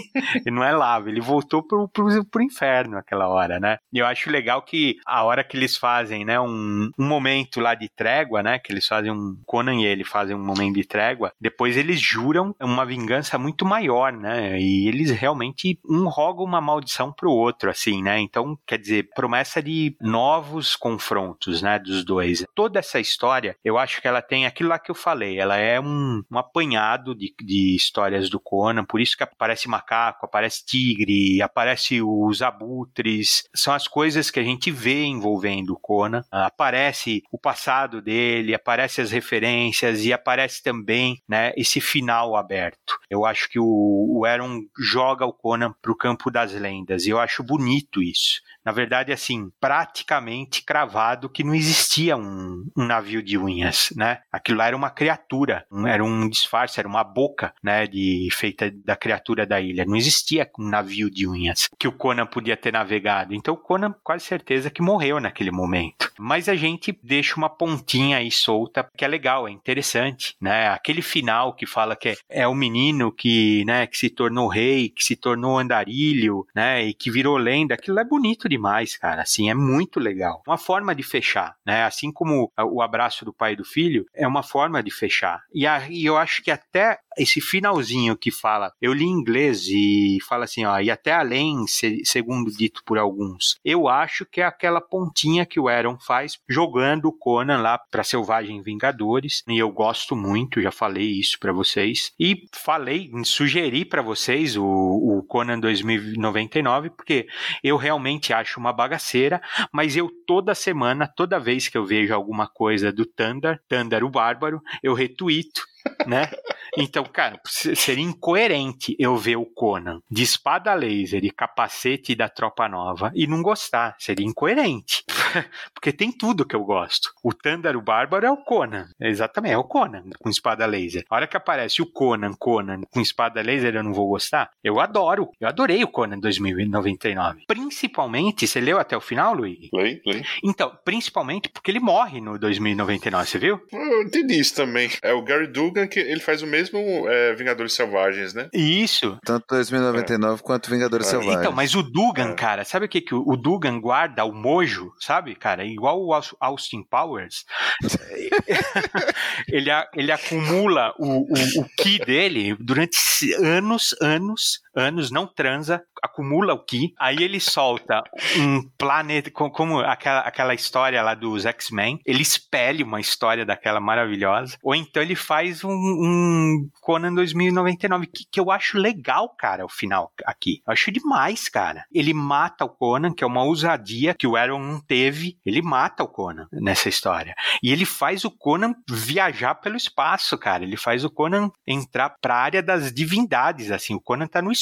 ele, 0.46 0.50
não 0.50 0.64
é 0.64 0.72
lava, 0.72 1.08
ele 1.08 1.20
voltou 1.20 1.62
pro, 1.62 1.88
pro, 1.88 2.24
pro 2.26 2.42
inferno 2.42 2.98
aquela 2.98 3.28
hora, 3.28 3.58
né? 3.58 3.78
E 3.92 3.98
eu 3.98 4.06
acho 4.06 4.30
legal 4.30 4.62
que 4.62 4.96
a 5.06 5.22
hora 5.24 5.44
que 5.44 5.56
eles 5.56 5.76
fazem, 5.76 6.24
né? 6.24 6.40
Um, 6.40 6.90
um 6.98 7.06
momento 7.06 7.60
lá 7.60 7.74
de 7.74 7.88
trégua, 7.88 8.42
né? 8.42 8.58
Que 8.58 8.72
eles 8.72 8.86
fazem 8.86 9.10
um. 9.10 9.36
Conan 9.46 9.74
e 9.74 9.84
ele 9.84 10.04
fazem 10.04 10.36
um 10.36 10.44
momento 10.44 10.74
de 10.74 10.84
trégua. 10.84 11.32
Depois 11.40 11.76
eles 11.76 12.00
juram 12.00 12.54
uma 12.60 12.84
vingança 12.84 13.38
muito 13.38 13.64
maior, 13.64 14.12
né? 14.12 14.58
E 14.60 14.88
eles 14.88 15.10
realmente 15.10 15.78
um 15.88 16.08
roga 16.08 16.42
uma 16.42 16.60
maldição 16.60 17.12
pro 17.12 17.30
outro, 17.30 17.70
assim, 17.70 18.02
né? 18.02 18.18
Então, 18.20 18.58
quer 18.66 18.78
dizer, 18.78 19.08
promessa 19.14 19.62
de 19.62 19.96
novos 20.00 20.76
confrontos, 20.76 21.62
né, 21.62 21.78
dos 21.78 22.04
dois. 22.04 22.44
Toda 22.54 22.78
essa 22.78 23.00
história, 23.00 23.56
eu 23.64 23.78
acho 23.78 24.00
que 24.00 24.08
ela 24.08 24.22
tem 24.22 24.46
aquilo 24.46 24.70
lá 24.70 24.78
que 24.78 24.90
eu 24.90 24.94
falei, 24.94 25.38
ela 25.38 25.56
é 25.56 25.80
um, 25.80 26.22
um 26.30 26.38
apanhado 26.38 27.14
de, 27.14 27.34
de 27.40 27.74
histórias 27.74 28.28
do 28.28 28.40
Conan, 28.40 28.81
por 28.84 29.00
isso 29.00 29.16
que 29.16 29.22
aparece 29.22 29.68
macaco, 29.68 30.26
aparece 30.26 30.64
tigre, 30.64 31.40
aparece 31.42 32.00
os 32.02 32.42
abutres, 32.42 33.44
são 33.54 33.74
as 33.74 33.86
coisas 33.88 34.30
que 34.30 34.40
a 34.40 34.42
gente 34.42 34.70
vê 34.70 35.04
envolvendo 35.04 35.70
o 35.70 35.78
Conan. 35.78 36.24
Aparece 36.30 37.22
o 37.30 37.38
passado 37.38 38.00
dele, 38.00 38.54
aparece 38.54 39.00
as 39.00 39.10
referências 39.10 40.04
e 40.04 40.12
aparece 40.12 40.62
também, 40.62 41.20
né, 41.28 41.52
esse 41.56 41.80
final 41.80 42.36
aberto. 42.36 42.98
Eu 43.10 43.24
acho 43.24 43.48
que 43.48 43.58
o, 43.58 43.64
o 43.64 44.24
Aaron 44.24 44.60
joga 44.78 45.26
o 45.26 45.32
Conan 45.32 45.74
para 45.80 45.92
o 45.92 45.96
campo 45.96 46.30
das 46.30 46.52
lendas 46.52 47.06
e 47.06 47.10
eu 47.10 47.18
acho 47.18 47.42
bonito 47.42 48.02
isso 48.02 48.40
na 48.64 48.72
verdade, 48.72 49.12
assim, 49.12 49.50
praticamente 49.60 50.64
cravado 50.64 51.28
que 51.28 51.42
não 51.42 51.54
existia 51.54 52.16
um, 52.16 52.64
um 52.76 52.86
navio 52.86 53.22
de 53.22 53.36
unhas, 53.36 53.92
né? 53.96 54.20
Aquilo 54.30 54.58
lá 54.58 54.66
era 54.66 54.76
uma 54.76 54.90
criatura, 54.90 55.66
era 55.86 56.04
um 56.04 56.28
disfarce, 56.28 56.78
era 56.78 56.88
uma 56.88 57.02
boca, 57.02 57.52
né, 57.62 57.86
de, 57.86 58.28
feita 58.32 58.71
da 58.84 58.96
criatura 58.96 59.46
da 59.46 59.60
ilha. 59.60 59.84
Não 59.84 59.96
existia 59.96 60.48
um 60.58 60.68
navio 60.68 61.10
de 61.10 61.26
unhas 61.26 61.68
que 61.78 61.88
o 61.88 61.92
Conan 61.92 62.26
podia 62.26 62.56
ter 62.56 62.72
navegado. 62.72 63.34
Então, 63.34 63.54
o 63.54 63.56
Conan, 63.56 63.94
quase 64.02 64.24
certeza 64.24 64.70
que 64.70 64.82
morreu 64.82 65.20
naquele 65.20 65.50
momento. 65.50 66.10
Mas 66.18 66.48
a 66.48 66.54
gente 66.54 66.98
deixa 67.02 67.36
uma 67.36 67.48
pontinha 67.48 68.18
aí 68.18 68.30
solta, 68.30 68.88
que 68.96 69.04
é 69.04 69.08
legal, 69.08 69.48
é 69.48 69.50
interessante, 69.50 70.36
né? 70.40 70.68
Aquele 70.68 71.02
final 71.02 71.54
que 71.54 71.66
fala 71.66 71.96
que 71.96 72.10
é, 72.10 72.16
é 72.28 72.48
o 72.48 72.54
menino 72.54 73.12
que, 73.12 73.64
né, 73.64 73.86
que 73.86 73.98
se 73.98 74.08
tornou 74.08 74.48
rei, 74.48 74.88
que 74.88 75.04
se 75.04 75.16
tornou 75.16 75.58
andarilho, 75.58 76.46
né, 76.54 76.84
e 76.84 76.94
que 76.94 77.10
virou 77.10 77.36
lenda, 77.36 77.74
aquilo 77.74 77.98
é 77.98 78.04
bonito 78.04 78.48
demais, 78.48 78.96
cara. 78.96 79.22
Assim, 79.22 79.50
é 79.50 79.54
muito 79.54 79.98
legal. 79.98 80.42
Uma 80.46 80.58
forma 80.58 80.94
de 80.94 81.02
fechar, 81.02 81.56
né? 81.64 81.84
Assim 81.84 82.12
como 82.12 82.50
o 82.58 82.82
abraço 82.82 83.24
do 83.24 83.32
pai 83.32 83.52
e 83.52 83.56
do 83.56 83.64
filho, 83.64 84.06
é 84.14 84.26
uma 84.26 84.42
forma 84.42 84.82
de 84.82 84.90
fechar. 84.90 85.42
E, 85.52 85.66
aí 85.66 86.04
eu 86.04 86.16
acho 86.16 86.42
que 86.42 86.50
até 86.50 86.98
esse 87.16 87.40
finalzinho 87.40 88.16
que 88.16 88.30
fala, 88.30 88.72
eu 88.80 88.92
li 88.92 89.04
em 89.04 89.10
inglês 89.10 89.66
e 89.68 90.18
fala 90.28 90.44
assim, 90.44 90.64
ó, 90.64 90.78
e 90.80 90.90
até 90.90 91.12
além, 91.12 91.64
segundo 92.04 92.50
dito 92.50 92.82
por 92.84 92.98
alguns. 92.98 93.58
Eu 93.64 93.88
acho 93.88 94.24
que 94.26 94.40
é 94.40 94.44
aquela 94.44 94.80
pontinha 94.80 95.46
que 95.46 95.60
o 95.60 95.68
Aaron 95.68 95.98
faz 95.98 96.38
jogando 96.48 97.06
o 97.06 97.12
Conan 97.12 97.58
lá 97.58 97.78
para 97.78 98.04
Selvagem 98.04 98.62
Vingadores, 98.62 99.42
e 99.48 99.58
eu 99.58 99.70
gosto 99.70 100.14
muito, 100.16 100.60
já 100.60 100.70
falei 100.70 101.06
isso 101.06 101.38
para 101.38 101.52
vocês. 101.52 102.12
E 102.18 102.48
falei, 102.52 103.10
sugeri 103.24 103.84
para 103.84 104.02
vocês 104.02 104.56
o, 104.56 104.64
o 104.64 105.22
Conan 105.22 105.58
2099, 105.58 106.90
porque 106.90 107.26
eu 107.62 107.76
realmente 107.76 108.32
acho 108.32 108.58
uma 108.58 108.72
bagaceira, 108.72 109.40
mas 109.72 109.96
eu 109.96 110.10
toda 110.26 110.54
semana, 110.54 111.06
toda 111.06 111.40
vez 111.40 111.68
que 111.68 111.78
eu 111.78 111.84
vejo 111.84 112.14
alguma 112.14 112.46
coisa 112.46 112.92
do 112.92 113.04
Thunder, 113.04 113.60
Thunder 113.68 114.04
o 114.04 114.10
Bárbaro, 114.10 114.60
eu 114.82 114.94
retuito 114.94 115.62
né? 116.06 116.28
Então, 116.76 117.04
cara, 117.04 117.38
seria 117.46 118.04
incoerente 118.04 118.96
eu 118.98 119.16
ver 119.16 119.36
o 119.36 119.46
Conan 119.46 120.00
de 120.10 120.22
espada 120.22 120.72
laser 120.74 121.24
e 121.24 121.30
capacete 121.30 122.14
da 122.14 122.28
tropa 122.28 122.68
nova 122.68 123.12
e 123.14 123.26
não 123.26 123.42
gostar. 123.42 123.94
Seria 123.98 124.26
incoerente. 124.26 125.04
Porque 125.74 125.92
tem 125.92 126.10
tudo 126.10 126.46
que 126.46 126.56
eu 126.56 126.64
gosto. 126.64 127.12
O 127.22 127.32
Thunder, 127.32 127.76
o 127.76 127.82
Bárbaro 127.82 128.26
é 128.26 128.30
o 128.30 128.36
Conan. 128.36 128.88
Exatamente, 129.00 129.54
é 129.54 129.58
o 129.58 129.64
Conan 129.64 130.04
com 130.18 130.28
espada 130.28 130.66
laser. 130.66 131.04
A 131.10 131.16
hora 131.16 131.26
que 131.26 131.36
aparece 131.36 131.82
o 131.82 131.86
Conan, 131.86 132.32
Conan 132.38 132.82
com 132.90 133.00
espada 133.00 133.42
laser, 133.42 133.74
eu 133.74 133.82
não 133.82 133.92
vou 133.92 134.08
gostar. 134.08 134.50
Eu 134.62 134.80
adoro. 134.80 135.30
Eu 135.40 135.48
adorei 135.48 135.82
o 135.84 135.88
Conan 135.88 136.18
2099. 136.18 137.44
Principalmente, 137.46 138.46
você 138.46 138.60
leu 138.60 138.78
até 138.78 138.96
o 138.96 139.00
final, 139.00 139.34
Luigi? 139.34 139.68
Lei, 139.72 140.00
lei. 140.06 140.22
Então, 140.42 140.76
principalmente 140.84 141.48
porque 141.48 141.70
ele 141.70 141.80
morre 141.80 142.20
no 142.20 142.38
2099, 142.38 143.26
você 143.26 143.38
viu? 143.38 143.60
Eu 143.72 144.02
entendi 144.02 144.40
isso 144.40 144.54
também. 144.54 144.90
É 145.02 145.12
o 145.12 145.22
Gary 145.22 145.46
Dugan 145.46 145.86
que 145.86 145.98
ele 145.98 146.20
faz 146.20 146.42
o 146.42 146.46
mesmo 146.46 146.61
é, 147.08 147.34
Vingadores 147.34 147.72
Selvagens, 147.72 148.34
né? 148.34 148.48
Isso. 148.52 149.18
Tanto 149.24 149.46
2099 149.48 150.34
é. 150.40 150.42
quanto 150.42 150.70
Vingadores 150.70 151.06
é. 151.06 151.10
Selvagens. 151.10 151.40
Então, 151.40 151.52
mas 151.52 151.74
o 151.74 151.82
Dugan, 151.82 152.30
é. 152.30 152.34
cara, 152.34 152.64
sabe 152.64 152.86
o 152.86 152.88
que, 152.88 153.00
que 153.00 153.14
o 153.14 153.36
Dugan 153.36 153.80
guarda 153.80 154.24
o 154.24 154.32
mojo, 154.32 154.92
sabe, 154.98 155.34
cara? 155.34 155.64
Igual 155.64 156.00
o 156.00 156.12
Austin 156.40 156.82
Powers. 156.82 157.44
ele, 159.48 159.70
ele 159.94 160.12
acumula 160.12 160.94
o, 160.98 161.22
o, 161.22 161.60
o 161.60 161.64
ki 161.78 161.98
dele 162.04 162.56
durante 162.58 162.98
anos, 163.34 163.94
anos, 164.00 164.60
anos, 164.74 165.10
não 165.10 165.26
transa, 165.26 165.82
acumula 166.02 166.54
o 166.54 166.64
ki, 166.64 166.94
aí 166.98 167.16
ele 167.22 167.38
solta 167.38 168.02
um 168.36 168.62
planeta, 168.76 169.30
como 169.30 169.80
aquela, 169.80 170.20
aquela 170.20 170.54
história 170.54 171.02
lá 171.02 171.14
dos 171.14 171.46
X-Men, 171.46 172.00
ele 172.04 172.22
espelha 172.22 172.84
uma 172.84 173.00
história 173.00 173.44
daquela 173.44 173.80
maravilhosa, 173.80 174.56
ou 174.62 174.74
então 174.74 175.02
ele 175.02 175.14
faz 175.14 175.62
um, 175.62 175.70
um 175.70 176.68
Conan 176.80 177.14
2099, 177.14 178.06
que, 178.06 178.24
que 178.30 178.40
eu 178.40 178.50
acho 178.50 178.78
legal, 178.78 179.28
cara, 179.38 179.64
o 179.64 179.68
final 179.68 180.12
aqui. 180.24 180.62
Eu 180.66 180.72
acho 180.72 180.90
demais, 180.90 181.48
cara. 181.48 181.84
Ele 181.92 182.12
mata 182.12 182.64
o 182.64 182.68
Conan, 182.68 183.12
que 183.12 183.22
é 183.22 183.26
uma 183.26 183.44
ousadia 183.44 184.14
que 184.14 184.26
o 184.26 184.36
Aaron 184.36 184.58
não 184.58 184.80
teve, 184.80 185.38
ele 185.44 185.62
mata 185.62 186.02
o 186.02 186.08
Conan 186.08 186.48
nessa 186.52 186.88
história. 186.88 187.34
E 187.62 187.70
ele 187.70 187.84
faz 187.84 188.24
o 188.24 188.30
Conan 188.30 188.74
viajar 188.88 189.54
pelo 189.56 189.76
espaço, 189.76 190.36
cara. 190.36 190.64
Ele 190.64 190.76
faz 190.76 191.04
o 191.04 191.10
Conan 191.10 191.50
entrar 191.66 192.10
pra 192.20 192.36
área 192.36 192.62
das 192.62 192.92
divindades, 192.92 193.70
assim. 193.70 193.94
O 193.94 194.00
Conan 194.00 194.26
tá 194.26 194.42
no 194.42 194.50
espaço 194.50 194.61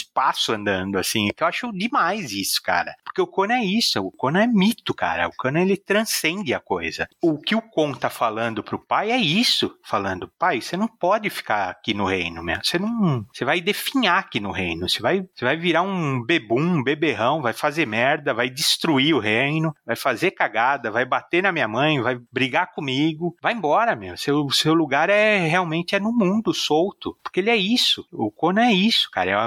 andando, 0.52 0.98
assim. 0.98 1.28
Que 1.36 1.42
eu 1.42 1.48
acho 1.48 1.72
demais 1.72 2.32
isso, 2.32 2.60
cara. 2.62 2.94
Porque 3.04 3.20
o 3.20 3.26
Conan 3.26 3.58
é 3.58 3.64
isso. 3.64 4.00
O 4.00 4.10
Conan 4.10 4.42
é 4.42 4.46
mito, 4.46 4.94
cara. 4.94 5.28
O 5.28 5.32
Conan, 5.36 5.62
ele 5.62 5.76
transcende 5.76 6.54
a 6.54 6.60
coisa. 6.60 7.08
O 7.22 7.38
que 7.38 7.54
o 7.54 7.62
Kon 7.62 7.92
tá 7.92 8.10
falando 8.10 8.62
pro 8.62 8.78
pai 8.78 9.10
é 9.10 9.16
isso. 9.16 9.76
Falando, 9.84 10.30
pai, 10.38 10.60
você 10.60 10.76
não 10.76 10.88
pode 10.88 11.28
ficar 11.30 11.70
aqui 11.70 11.94
no 11.94 12.04
reino, 12.04 12.42
meu. 12.42 12.58
Você 12.62 12.78
não... 12.78 13.26
Você 13.32 13.44
vai 13.44 13.60
definhar 13.60 14.18
aqui 14.18 14.40
no 14.40 14.50
reino. 14.50 14.88
Você 14.88 15.00
vai, 15.00 15.26
você 15.34 15.44
vai 15.44 15.56
virar 15.56 15.82
um 15.82 16.22
bebum, 16.24 16.78
um 16.78 16.82
beberrão, 16.82 17.42
vai 17.42 17.52
fazer 17.52 17.86
merda, 17.86 18.34
vai 18.34 18.48
destruir 18.48 19.14
o 19.14 19.18
reino, 19.18 19.74
vai 19.84 19.96
fazer 19.96 20.30
cagada, 20.32 20.90
vai 20.90 21.04
bater 21.04 21.42
na 21.42 21.52
minha 21.52 21.68
mãe, 21.68 22.00
vai 22.00 22.18
brigar 22.32 22.72
comigo. 22.72 23.36
Vai 23.42 23.52
embora, 23.52 23.96
meu. 23.96 24.16
Seu, 24.16 24.48
seu 24.50 24.74
lugar 24.74 25.10
é 25.10 25.46
realmente 25.46 25.94
é 25.94 26.00
no 26.00 26.12
mundo 26.12 26.54
solto. 26.54 27.16
Porque 27.22 27.40
ele 27.40 27.50
é 27.50 27.56
isso. 27.56 28.06
O 28.12 28.30
Conan 28.30 28.66
é 28.66 28.72
isso, 28.72 29.10
cara. 29.10 29.30
É 29.30 29.36
um 29.36 29.40